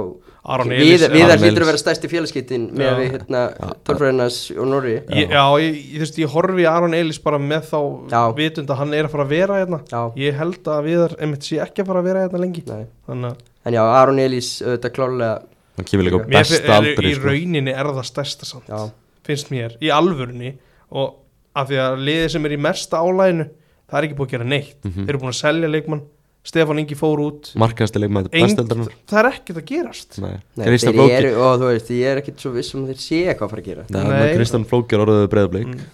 Aron 0.46 0.70
Viðar, 0.70 1.12
viðar 1.12 1.38
hlýtur 1.38 1.62
að 1.62 1.66
vera 1.70 1.78
stærsti 1.78 2.08
félagskiptin 2.10 2.72
með 2.74 2.88
Já. 2.88 2.96
við 2.98 3.12
hérna 3.12 3.42
Já. 3.54 3.74
Tólfræðinars 3.86 4.38
og 4.58 4.68
Norri. 4.68 4.94
Ég, 5.14 5.30
já, 5.30 5.44
ég, 5.62 5.76
ég, 5.76 5.96
þú 5.96 6.00
veist, 6.00 6.18
ég 6.18 6.30
horfi 6.34 6.66
Aron 6.66 6.94
Elís 6.94 7.20
bara 7.24 7.38
með 7.38 7.62
þá 7.70 7.80
Já. 8.10 8.32
vitund 8.36 8.70
að 8.70 8.76
hann 8.78 8.94
er 8.94 9.06
að 9.06 9.12
fara 9.12 9.24
að 9.24 9.30
vera 9.30 9.54
hérna. 9.60 9.80
Já, 9.92 10.12
Ég 10.16 10.34
held 10.40 10.64
að 10.68 10.84
Viðar, 10.84 11.16
einmitt 11.22 11.44
sé 11.44 11.60
ekki 11.62 11.82
að 11.84 11.86
fara 11.88 12.00
að 12.00 12.04
vera 12.04 12.20
hérna 12.28 12.40
lengi. 12.40 12.64
Nei. 12.68 12.86
Þannig 13.08 13.30
að 13.32 13.36
En 13.66 13.74
já, 13.74 13.82
Aron 13.84 14.20
Elís 14.20 14.62
auðvitað 14.64 14.92
klálega 14.96 15.42
Það 15.78 15.86
kemur 15.92 16.08
líka 16.08 16.20
er, 16.26 16.72
aldri 16.78 17.12
í 17.12 17.16
sko. 17.16 17.28
rauninni 17.30 17.72
er 17.74 17.86
það 17.94 18.06
stærsta 18.10 18.46
samt 18.50 18.68
Já, 18.72 18.80
finnst 19.28 19.52
mér, 19.54 19.78
í 19.84 19.92
alvörunni. 19.94 20.56
Og 20.92 21.16
af 21.56 21.68
því 21.70 21.78
að 21.84 21.98
liðið 22.08 22.30
sem 22.34 22.46
er 22.46 22.52
í 22.56 22.60
mesta 22.66 22.98
álæginu 23.02 23.50
það 23.88 23.98
er 24.00 24.08
ekki 24.08 24.18
búið 24.18 24.28
að 24.28 24.32
gera 24.36 24.44
neitt. 24.52 24.78
Mhm. 24.84 25.06
þeir 25.06 25.10
eru 25.14 25.20
búin 25.22 25.34
að 25.34 25.42
selja 25.42 25.70
leikmann, 25.72 26.02
Stefán 26.48 26.80
Ingi 26.80 26.96
fór 26.96 27.20
út. 27.20 27.50
Markasti 27.60 28.00
leikmenn 28.00 28.30
Engd- 28.32 28.56
besteldarnar 28.56 28.92
það 29.08 29.20
er 29.20 29.28
ekkert 29.34 29.58
að 29.60 29.66
gerast. 29.68 30.18
Nei, 30.24 30.36
nei, 30.56 30.66
Kristján 30.68 30.94
þeir 30.94 31.00
Flóki 31.02 31.16
eru, 31.18 31.32
og 31.44 31.60
þú 31.60 31.66
veist, 31.74 31.90
ég 31.92 32.06
er 32.08 32.22
ekkert 32.22 32.40
svo 32.40 32.52
viss 32.56 32.74
um 32.76 32.84
að 32.86 32.92
þeir 32.94 33.02
sé 33.04 33.20
eitthvað 33.28 33.48
að 33.48 33.52
fara 33.52 33.62
að 33.62 33.68
gera. 33.68 33.84
Nei. 33.90 34.36
Kristján 34.38 34.66
Flóki 34.70 34.96
er 34.96 35.04
orðið 35.06 35.28
breyðablik 35.34 35.68
mm. 35.68 35.88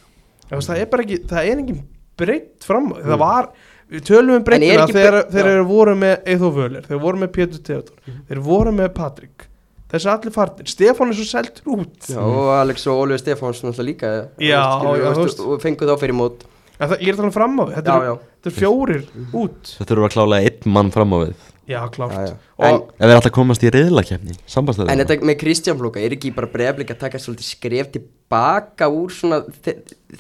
Það 0.54 0.78
er 0.78 0.86
bara 0.92 1.04
ekki, 1.04 1.18
það 1.26 1.48
er 1.50 1.58
engin 1.64 1.80
breytt 2.18 2.64
fram 2.68 2.92
á- 2.94 3.02
það 3.02 3.18
var, 3.24 3.50
við 3.90 4.02
tölum 4.06 4.30
um 4.30 4.36
En 4.36 4.42
er 4.42 4.46
breyttina 4.46 4.86
þegar 4.94 5.14
breytt- 5.18 5.32
þeir 5.34 5.46
eru 5.56 5.66
voru 5.66 5.96
með 5.98 6.24
Eithó 6.30 6.52
Völer, 6.54 6.86
þeir 6.86 7.00
voru 7.02 7.18
með 7.24 7.32
Pétur 7.34 7.64
Theodor 7.64 7.96
Mhm. 8.06 8.22
þeir 8.30 8.40
voru 8.46 8.72
með 8.78 8.94
Patrik 8.94 9.48
þessi 9.94 10.10
er 10.10 10.14
allir 10.18 10.34
farnir, 10.36 10.70
Stefán 10.74 11.14
er 11.14 11.20
svo 11.20 11.28
seldur 11.30 11.76
út. 11.78 12.10
Já, 12.10 12.20
og 12.20 12.50
Alex 12.58 12.88
og 12.90 13.04
Ólfur 13.06 13.22
Stefáns 13.22 13.62
náttúrulega 13.64 13.88
líka 13.92 14.12
Já, 14.42 14.60
skilur, 14.74 15.00
já, 15.00 15.08
og, 15.08 15.16
þú 15.16 15.22
og, 15.22 15.24
veist. 15.30 15.44
og 15.48 15.64
fengu 15.64 15.90
þá 15.90 15.96
fyrir 16.02 16.18
mót. 16.18 16.46
En 16.82 16.90
það, 16.90 17.00
ég 17.06 17.10
er 17.12 17.14
að 17.14 17.20
tala 17.22 17.30
um 17.30 17.36
fram 17.38 17.60
á 17.62 17.64
við, 17.64 17.74
þetta, 17.78 17.94
Já, 17.94 17.98
eru- 18.02 18.06
já, 18.10 18.16
þetta 18.44 18.52
er 18.52 18.58
fjórir 18.60 19.04
út. 19.44 19.74
Þetta 19.78 19.94
eru 19.96 20.06
að 20.08 20.16
klálega 20.18 20.50
einn 20.50 20.74
mann 20.74 20.90
fram 20.92 21.14
á 21.14 21.18
við. 21.24 21.36
Já, 21.64 21.80
klárt. 21.94 22.12
Já, 22.12 22.26
já. 22.28 22.34
og 22.60 22.66
En, 22.68 22.80
Ef 23.00 23.08
við 23.08 23.16
alltaf 23.16 23.32
komast 23.38 23.64
í 23.64 23.70
reyðlakefni 23.72 24.34
en 24.36 25.00
þetta 25.00 25.16
með 25.24 25.38
Kristján 25.40 25.78
Flóka, 25.80 26.02
er 26.04 26.12
ekki 26.18 26.34
bara 26.36 26.50
breyflik 26.52 26.92
að 26.92 27.00
taka 27.06 27.22
svolítið 27.24 27.48
skref 27.48 27.92
tilbaka 27.94 28.90
úr 28.92 29.14
svona 29.16 29.40
þe 29.64 29.78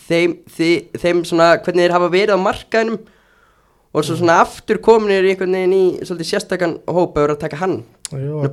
þeim, 0.08 0.38
þe 0.48 0.70
þeim 1.04 1.24
svona 1.28 1.50
hvernig 1.60 1.84
þeir 1.84 1.96
hafa 1.98 2.10
verið 2.14 2.38
á 2.40 2.46
markaðinum 2.46 3.02
og 3.94 4.04
svo 4.06 4.16
svona 4.18 4.40
aftur 4.42 4.80
kominir 4.82 5.24
einhvern 5.30 5.54
veginn 5.54 5.74
í 5.78 5.84
svolítið 6.02 6.30
sérstakann 6.34 6.80
hóp 6.90 7.14
að 7.18 7.22
vera 7.28 7.36
að 7.38 7.44
taka 7.46 7.60
hann. 7.62 7.84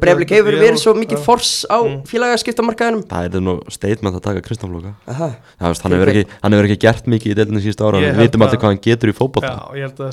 Breyflik 0.00 0.30
hefur 0.32 0.56
verið 0.56 0.78
svo 0.80 0.92
mikið 0.96 1.18
fors 1.24 1.66
á 1.68 1.80
Mm. 1.84 2.02
félagaskiptamarkaðinum. 2.08 3.02
Það 3.10 3.34
er 3.34 3.40
nú 3.44 3.54
statement 3.68 4.16
að 4.16 4.22
taka 4.22 4.40
Kristján 4.40 4.70
Flóka. 4.72 4.94
Aha, 5.08 5.28
Það 5.60 5.68
veist, 5.68 5.82
hann 5.82 5.92
hefur 5.92 6.08
ekki, 6.12 6.24
hann 6.42 6.52
ekki 6.54 6.78
gert 6.80 7.04
mikið 7.06 7.32
í 7.32 7.34
deilinu 7.36 7.60
síðust 7.60 7.80
ára 7.84 8.00
Við 8.00 8.14
held 8.14 8.22
vitum 8.30 8.42
allir 8.42 8.56
að- 8.56 8.60
hvað 8.60 8.70
hann 8.70 8.78
getur 8.86 9.08
í 9.10 9.16
fótboll 9.16 9.42
Já, 9.44 9.56
ég 9.76 9.82
held 9.84 10.00
að 10.00 10.12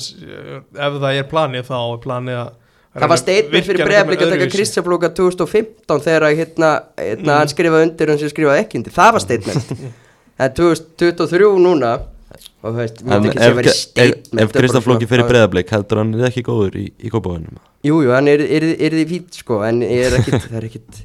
ef 0.76 0.94
það 1.02 1.20
er 1.20 1.24
planið 1.32 1.64
þá 1.68 1.78
er 1.94 2.02
planið 2.04 2.36
að 2.44 2.52
Það 2.98 3.10
var 3.10 3.18
statement 3.18 3.66
fyrir 3.68 3.86
Breiðablik 3.86 4.22
að 4.26 4.32
taka 4.32 4.48
Kristján 4.58 4.84
Flóka 4.84 5.10
2015 5.14 6.02
þegar 6.02 6.24
að, 6.28 6.36
hérna, 6.40 6.70
hérna, 6.98 7.24
Mm. 7.24 7.38
hann 7.38 7.48
skrifaði 7.48 7.84
undir 7.92 8.10
en 8.10 8.18
sem 8.18 8.30
skrifaði 8.30 8.60
ekki 8.66 8.76
undir, 8.82 8.92
það 8.94 9.12
var 9.14 9.20
statement. 9.22 9.72
En 10.40 10.52
2023 10.54 11.58
núna 11.58 12.00
og 12.36 12.68
þú 12.68 12.76
veist, 12.82 13.00
En 13.04 13.12
myndi 13.14 13.30
ekki 13.32 13.56
verið 13.58 13.70
ef, 13.72 13.78
statement 13.80 14.44
ef 14.44 14.52
Kristján 14.56 14.84
Flóki 14.86 15.08
fyrir 15.10 15.28
breyðablik 15.30 15.72
heldur 15.74 16.02
hann 16.02 16.14
er 16.18 16.28
ekki 16.30 16.44
góður 16.48 16.76
í, 16.82 16.86
í 17.00 17.12
kópavöðunum 17.14 17.60
Jú, 17.88 18.02
jú, 18.04 18.12
hann 18.16 18.28
er, 18.32 18.44
er, 18.44 18.66
er 18.76 18.96
því 18.98 19.06
fít 19.14 19.40
sko 19.42 19.62
en 19.68 19.82
er 19.86 20.18
ekkit, 20.20 20.48
það 20.50 20.58
er 20.60 20.68
ekkit 20.70 21.02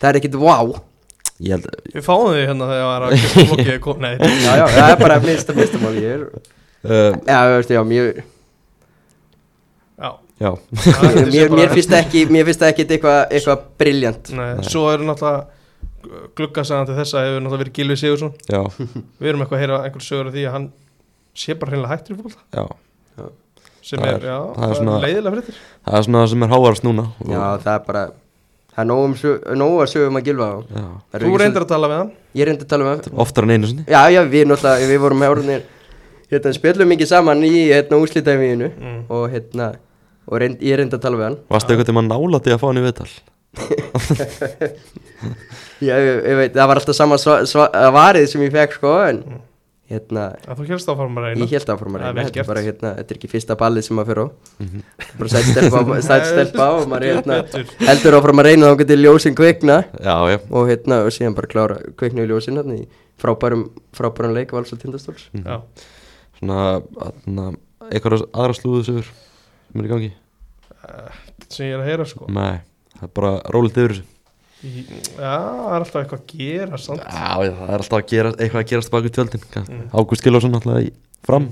það 0.00 0.08
er 0.10 0.20
ekkit 0.22 0.38
wow 0.40 0.74
Ég 1.44 1.56
held 1.56 1.66
Við 1.92 2.04
fáum 2.06 2.28
þig 2.30 2.44
hérna 2.48 2.68
þegar 2.70 2.84
það 2.84 2.92
var 2.92 3.06
að 3.08 3.16
Kristján 3.16 3.50
Flóki 3.50 3.78
kom, 3.88 4.04
nei, 4.04 4.14
Já, 4.16 4.52
já, 4.60 4.64
það 4.76 4.92
er 4.94 5.02
bara 5.02 5.18
minnsta 5.24 5.56
minnstamál 5.58 5.96
ég 5.98 6.14
er, 6.14 6.22
uh, 6.30 7.10
já, 7.26 7.38
þú 7.40 7.58
veist, 7.58 7.74
já, 7.74 7.82
mér 7.90 8.10
já. 9.98 10.10
Já, 10.44 10.50
er 10.50 11.28
mér, 11.30 11.52
mér 11.54 11.74
finnst 11.74 11.92
það 11.92 12.00
ekki, 12.00 12.24
mér 12.32 12.48
finnst 12.48 12.62
það 12.64 12.72
ekkit 12.72 12.96
eitthvað 12.96 13.20
eitthvað 13.28 13.68
briljant 13.82 14.32
Nei, 14.34 14.48
svo 14.66 14.88
eru 14.94 15.06
náttúrulega 15.10 15.44
gluggasagan 16.38 16.88
til 16.88 16.96
þessa 16.98 17.22
hefur 17.24 17.44
náttúrulega 17.44 17.62
verið 17.64 17.76
Gilvi 17.78 17.98
Sigursson 18.00 18.32
já, 18.50 18.60
við 19.20 19.30
erum 19.30 19.44
eitthvað 19.44 19.58
að 19.58 19.64
heyra 19.64 19.82
einhver 19.86 20.04
sögur 20.04 20.30
af 20.30 20.34
því 20.36 20.48
að 20.48 20.56
hann 20.56 20.66
sé 21.34 21.56
bara 21.58 21.74
hreinlega 21.74 21.94
hættur 21.94 22.16
í 22.16 22.22
fólk 22.22 22.42
já. 22.54 22.64
Sem 23.84 24.00
Það 24.00 24.08
er, 24.08 24.14
er- 24.14 24.28
já, 24.30 24.38
það 24.56 24.70
er 24.70 24.78
svona- 24.78 25.00
leiðilega 25.02 25.32
fréttir. 25.34 25.56
Það 25.84 25.96
er 25.98 26.04
svona 26.06 26.20
það 26.22 26.28
sem 26.30 26.44
er 26.44 26.52
hávarast 26.54 26.84
núna. 26.86 27.02
Já, 27.28 27.40
það 27.60 27.74
er 27.74 27.82
bara 27.88 28.04
það 28.74 28.80
er 28.80 28.88
nóg 28.88 29.02
um 29.04 29.82
að 29.84 29.90
sögum 29.92 30.18
að 30.18 30.28
eru 30.32 31.26
Þú 31.28 31.38
reyndir 31.42 31.64
að 31.66 31.68
tala 31.68 31.90
við 31.92 31.98
hann. 32.00 32.12
Ég 32.34 32.48
reyndi 32.48 32.64
að 32.64 32.70
tala 32.72 32.84
um 32.84 33.02
það 33.02 33.20
Oftar 33.24 33.44
en 33.44 33.50
einu 33.50 33.68
sinni. 33.68 33.84
Já, 33.84 34.00
já, 34.10 34.20
við 34.24 34.48
náttúrulega, 34.48 34.88
við 34.88 35.00
vorum 35.04 35.20
hjárunir 35.26 35.62
hérna, 36.30 36.54
spjöllum 36.56 36.90
mikið 36.94 37.10
saman 37.12 37.44
í 37.44 37.52
hérna 37.68 38.00
úslitaðvíðinu 38.00 38.70
mm. 38.72 38.98
og 39.12 39.28
hérna 39.30 39.68
og 40.24 40.40
reynd, 40.40 40.64
ég 40.64 40.80
reyndi 40.80 40.96
að 40.96 41.04
tala 41.04 41.20
við 41.20 41.28
hann. 41.28 41.38
Varstu 41.52 41.74
eitthvað 41.74 41.90
til 41.90 41.94
maður 41.98 42.10
nálætti 42.14 42.54
að 42.54 42.62
fá 42.62 42.66
hann 42.70 42.80
í 42.80 42.86
viðtal 42.88 43.10
Já, 45.84 45.96
ég, 45.98 46.20
ég 46.24 46.36
veit, 46.38 46.52
það 46.54 46.68
var 46.70 46.80
alltaf 46.80 46.96
sama 46.96 47.16
sva, 47.20 47.40
sva, 47.48 47.66
varið 47.94 48.28
sem 48.30 48.42
ég 48.44 48.52
fekk 48.54 48.76
sko 48.78 48.92
en 49.08 49.18
hérna, 49.90 50.28
að 50.48 50.60
þú 50.62 50.66
helst 50.70 50.88
áfram 50.88 51.18
að 51.20 51.26
reyna. 51.28 51.44
ég 51.44 51.52
held 51.58 51.72
áfram 51.74 51.96
að 51.98 52.04
reyna 52.04 52.24
þetta 52.24 52.40
er 52.42 52.48
bara 52.48 52.62
hérna, 52.64 52.92
þetta 52.98 53.12
er 53.14 53.18
ekki 53.18 53.30
fyrsta 53.34 53.56
ballið 53.60 53.84
sem 53.86 53.98
maður 53.98 54.10
fyrir 54.10 54.22
á. 54.24 54.28
Mhm. 54.64 54.84
bara 55.18 55.32
sætt 55.34 55.48
stelpa, 55.50 55.82
á- 55.84 56.06
sætt 56.08 56.26
stelpa 56.30 56.62
á 56.64 56.72
og 56.78 56.86
maður 56.92 57.08
hérna, 57.10 57.38
heldur 57.90 58.16
áfram 58.20 58.40
að 58.42 58.48
reyna 58.48 58.70
þá 58.72 58.78
getur 58.82 59.02
ljósin 59.02 59.36
kvikna. 59.38 59.76
Já, 60.00 60.16
já. 60.32 60.38
Og 60.50 60.70
hérna, 60.72 61.00
og 61.04 61.12
síðan 61.14 61.36
bara 61.36 61.52
klára 61.52 61.76
kvikna 62.00 62.24
í 62.24 62.30
ljósin 62.32 62.58
hérna 62.60 62.78
í 62.80 62.86
frábærum, 63.20 63.66
frábærum 63.94 64.34
leik 64.38 64.54
vals 64.56 64.72
og 64.72 64.80
tindastóls. 64.82 65.28
Mhm. 65.34 65.44
Já. 65.44 65.60
Svona, 66.40 67.52
eitthvað 67.92 68.24
aðra 68.32 68.56
slúðu 68.56 68.84
sögur 68.88 69.10
sem 69.10 69.80
er 69.82 69.88
í 69.88 69.92
gangi? 69.92 70.12
Sem 71.48 71.66
ég 71.68 71.74
er 71.76 71.82
að 71.84 71.88
heyra 71.92 72.04
sko. 72.08 72.26
Nei, 72.32 72.56
það 73.04 73.08
er 73.10 73.14
bara 73.20 73.32
rólið 73.54 73.78
yfir 73.84 73.94
þessu. 73.94 74.10
Já, 74.64 75.32
það 75.36 75.74
er 75.74 75.82
alltaf 75.84 75.98
eitthvað 76.00 76.20
að 76.20 76.30
gera 76.40 76.78
samt. 76.80 77.02
Já, 77.04 77.34
það 77.36 77.72
er 77.74 77.82
alltaf 77.82 77.98
að 77.98 78.06
gera, 78.14 78.30
eitthvað 78.38 78.62
að 78.62 78.68
gerast 78.70 78.92
bak 78.94 79.04
við 79.04 79.14
tjöldin 79.18 79.42
Mm. 79.68 79.82
Ágúst 79.92 80.24
Gilvarsson 80.24 80.56
alltaf 80.56 80.80
í 80.80 80.90
fram. 81.24 81.50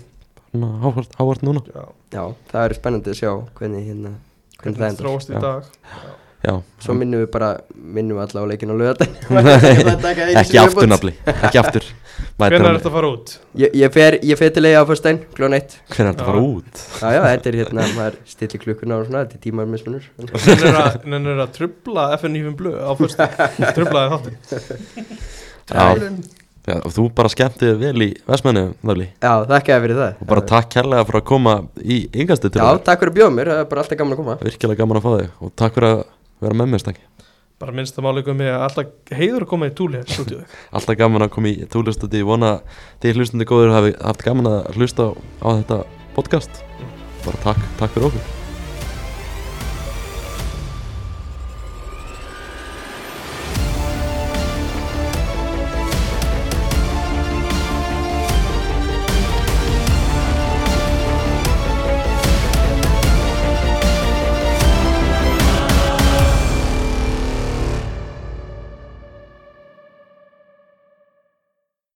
Hávart, 0.52 1.42
núna. 1.44 1.62
Já, 1.72 1.84
Já, 2.12 2.22
það 2.52 2.64
er 2.66 2.74
spennandi 2.76 3.12
að 3.12 3.20
sjá 3.20 3.30
hvernig 3.56 3.86
hérna 3.88 4.10
hvernig 4.60 4.78
það 4.78 4.82
hvernig 4.82 4.88
endur 4.88 5.06
þróast 5.06 5.30
í 5.30 5.36
Já. 5.36 5.40
dag. 5.40 5.70
Já, 5.92 6.00
Svo 6.82 6.94
minnum 6.98 7.22
við 7.22 7.28
bara, 7.30 7.52
minnum 7.72 8.18
við 8.18 8.24
alla 8.26 8.42
á 8.42 8.46
leikinu 8.50 8.74
á 8.74 8.76
löðan 8.80 8.98
ekki 10.42 10.58
aftur 10.58 10.88
nafli. 10.90 11.12
Ekki 11.30 11.60
aftur. 11.60 11.86
Hvernig 12.38 12.58
er 12.66 12.76
þetta 12.76 12.88
að 12.90 12.94
fara 12.96 13.08
út? 13.12 13.32
Ég, 13.60 13.74
ég 13.78 13.92
fer, 13.94 14.16
ég 14.26 14.38
fer 14.40 14.50
til 14.54 14.64
eiga 14.66 14.82
á 14.82 14.86
fyrstæn, 14.88 15.18
klón 15.36 15.54
eitt. 15.56 15.76
Hvernig 15.92 16.02
er 16.02 16.12
þetta 16.12 16.24
að 16.24 16.28
fara 16.32 16.42
út? 16.42 16.82
Já, 16.98 17.06
já, 17.14 17.20
þetta 17.28 17.50
er 17.52 17.56
hérna, 17.60 17.86
maður 17.96 18.16
stillir 18.32 18.62
klukkuna 18.64 18.98
og 18.98 19.06
svona, 19.08 19.22
þetta 19.24 19.38
er 19.38 19.42
tímar 19.46 19.68
mismunur 19.70 20.06
Nenir 20.18 20.78
að, 20.82 20.96
nenir 21.12 21.42
að 21.44 21.52
trubla 21.56 22.06
FNÍFum 22.18 22.56
blöð 22.58 22.78
á 22.82 22.90
fyrstu 22.98 23.28
Trublaði 23.78 24.08
þáttin 24.14 24.36
Já, 25.72 25.84
já, 26.66 26.76
og 26.78 26.90
þú 26.94 27.06
bara 27.20 27.30
skemmti 27.32 27.68
þér 27.68 27.78
vel 27.82 28.06
í 28.06 28.10
Vestmenni, 28.28 28.64
Nafli. 28.86 29.06
Já, 29.22 29.32
þakkaði 29.50 29.84
fyrir 29.86 30.00
það. 30.02 30.12
Og 30.24 30.30
bara 30.32 30.44
takk 30.52 30.72
kærlega 30.76 31.06
fyrir 31.08 31.20
að 31.22 31.28
koma 31.32 31.54
í 31.82 32.00
yngastu 32.12 32.50
til 32.50 32.62
Já, 32.62 32.66
takk 32.86 33.02
fyrir 33.04 33.14
að 33.14 33.20
bjóða 33.20 33.36
mér, 33.38 33.52
það 33.54 33.62
er 33.64 33.70
bara 33.70 33.84
alltaf 33.86 34.02
gaman 34.02 34.14
að 34.16 34.20
koma 34.22 34.34
Vera 36.42 36.58
með 36.58 36.74
mér 36.74 36.84
stakki 36.84 37.08
bara 37.62 37.74
minnst 37.76 37.98
að 37.98 38.06
máleikum 38.08 38.38
með 38.40 38.52
að 38.56 38.64
alltaf 38.66 39.14
heiður 39.14 39.44
að 39.44 39.50
koma 39.52 39.70
í 39.70 39.74
túli 39.78 40.02
stúdíu 40.08 40.40
Alltaf 40.74 40.98
gaman 40.98 41.28
að 41.28 41.32
koma 41.36 41.52
í 41.52 41.70
túlistandi 41.70 42.22
Ég 42.24 42.28
vona 42.28 42.52
til 43.04 43.14
hlustandi 43.14 43.46
góður 43.46 43.74
hafi 43.76 43.96
haft 44.00 44.26
gaman 44.26 44.50
að 44.50 44.76
hlusta 44.76 45.12
á 45.14 45.48
þetta 45.62 45.82
podcast. 46.18 46.62
Bara 47.22 47.44
takk, 47.46 47.66
takk 47.78 47.94
fyrir 47.94 48.10
okkur 48.10 48.41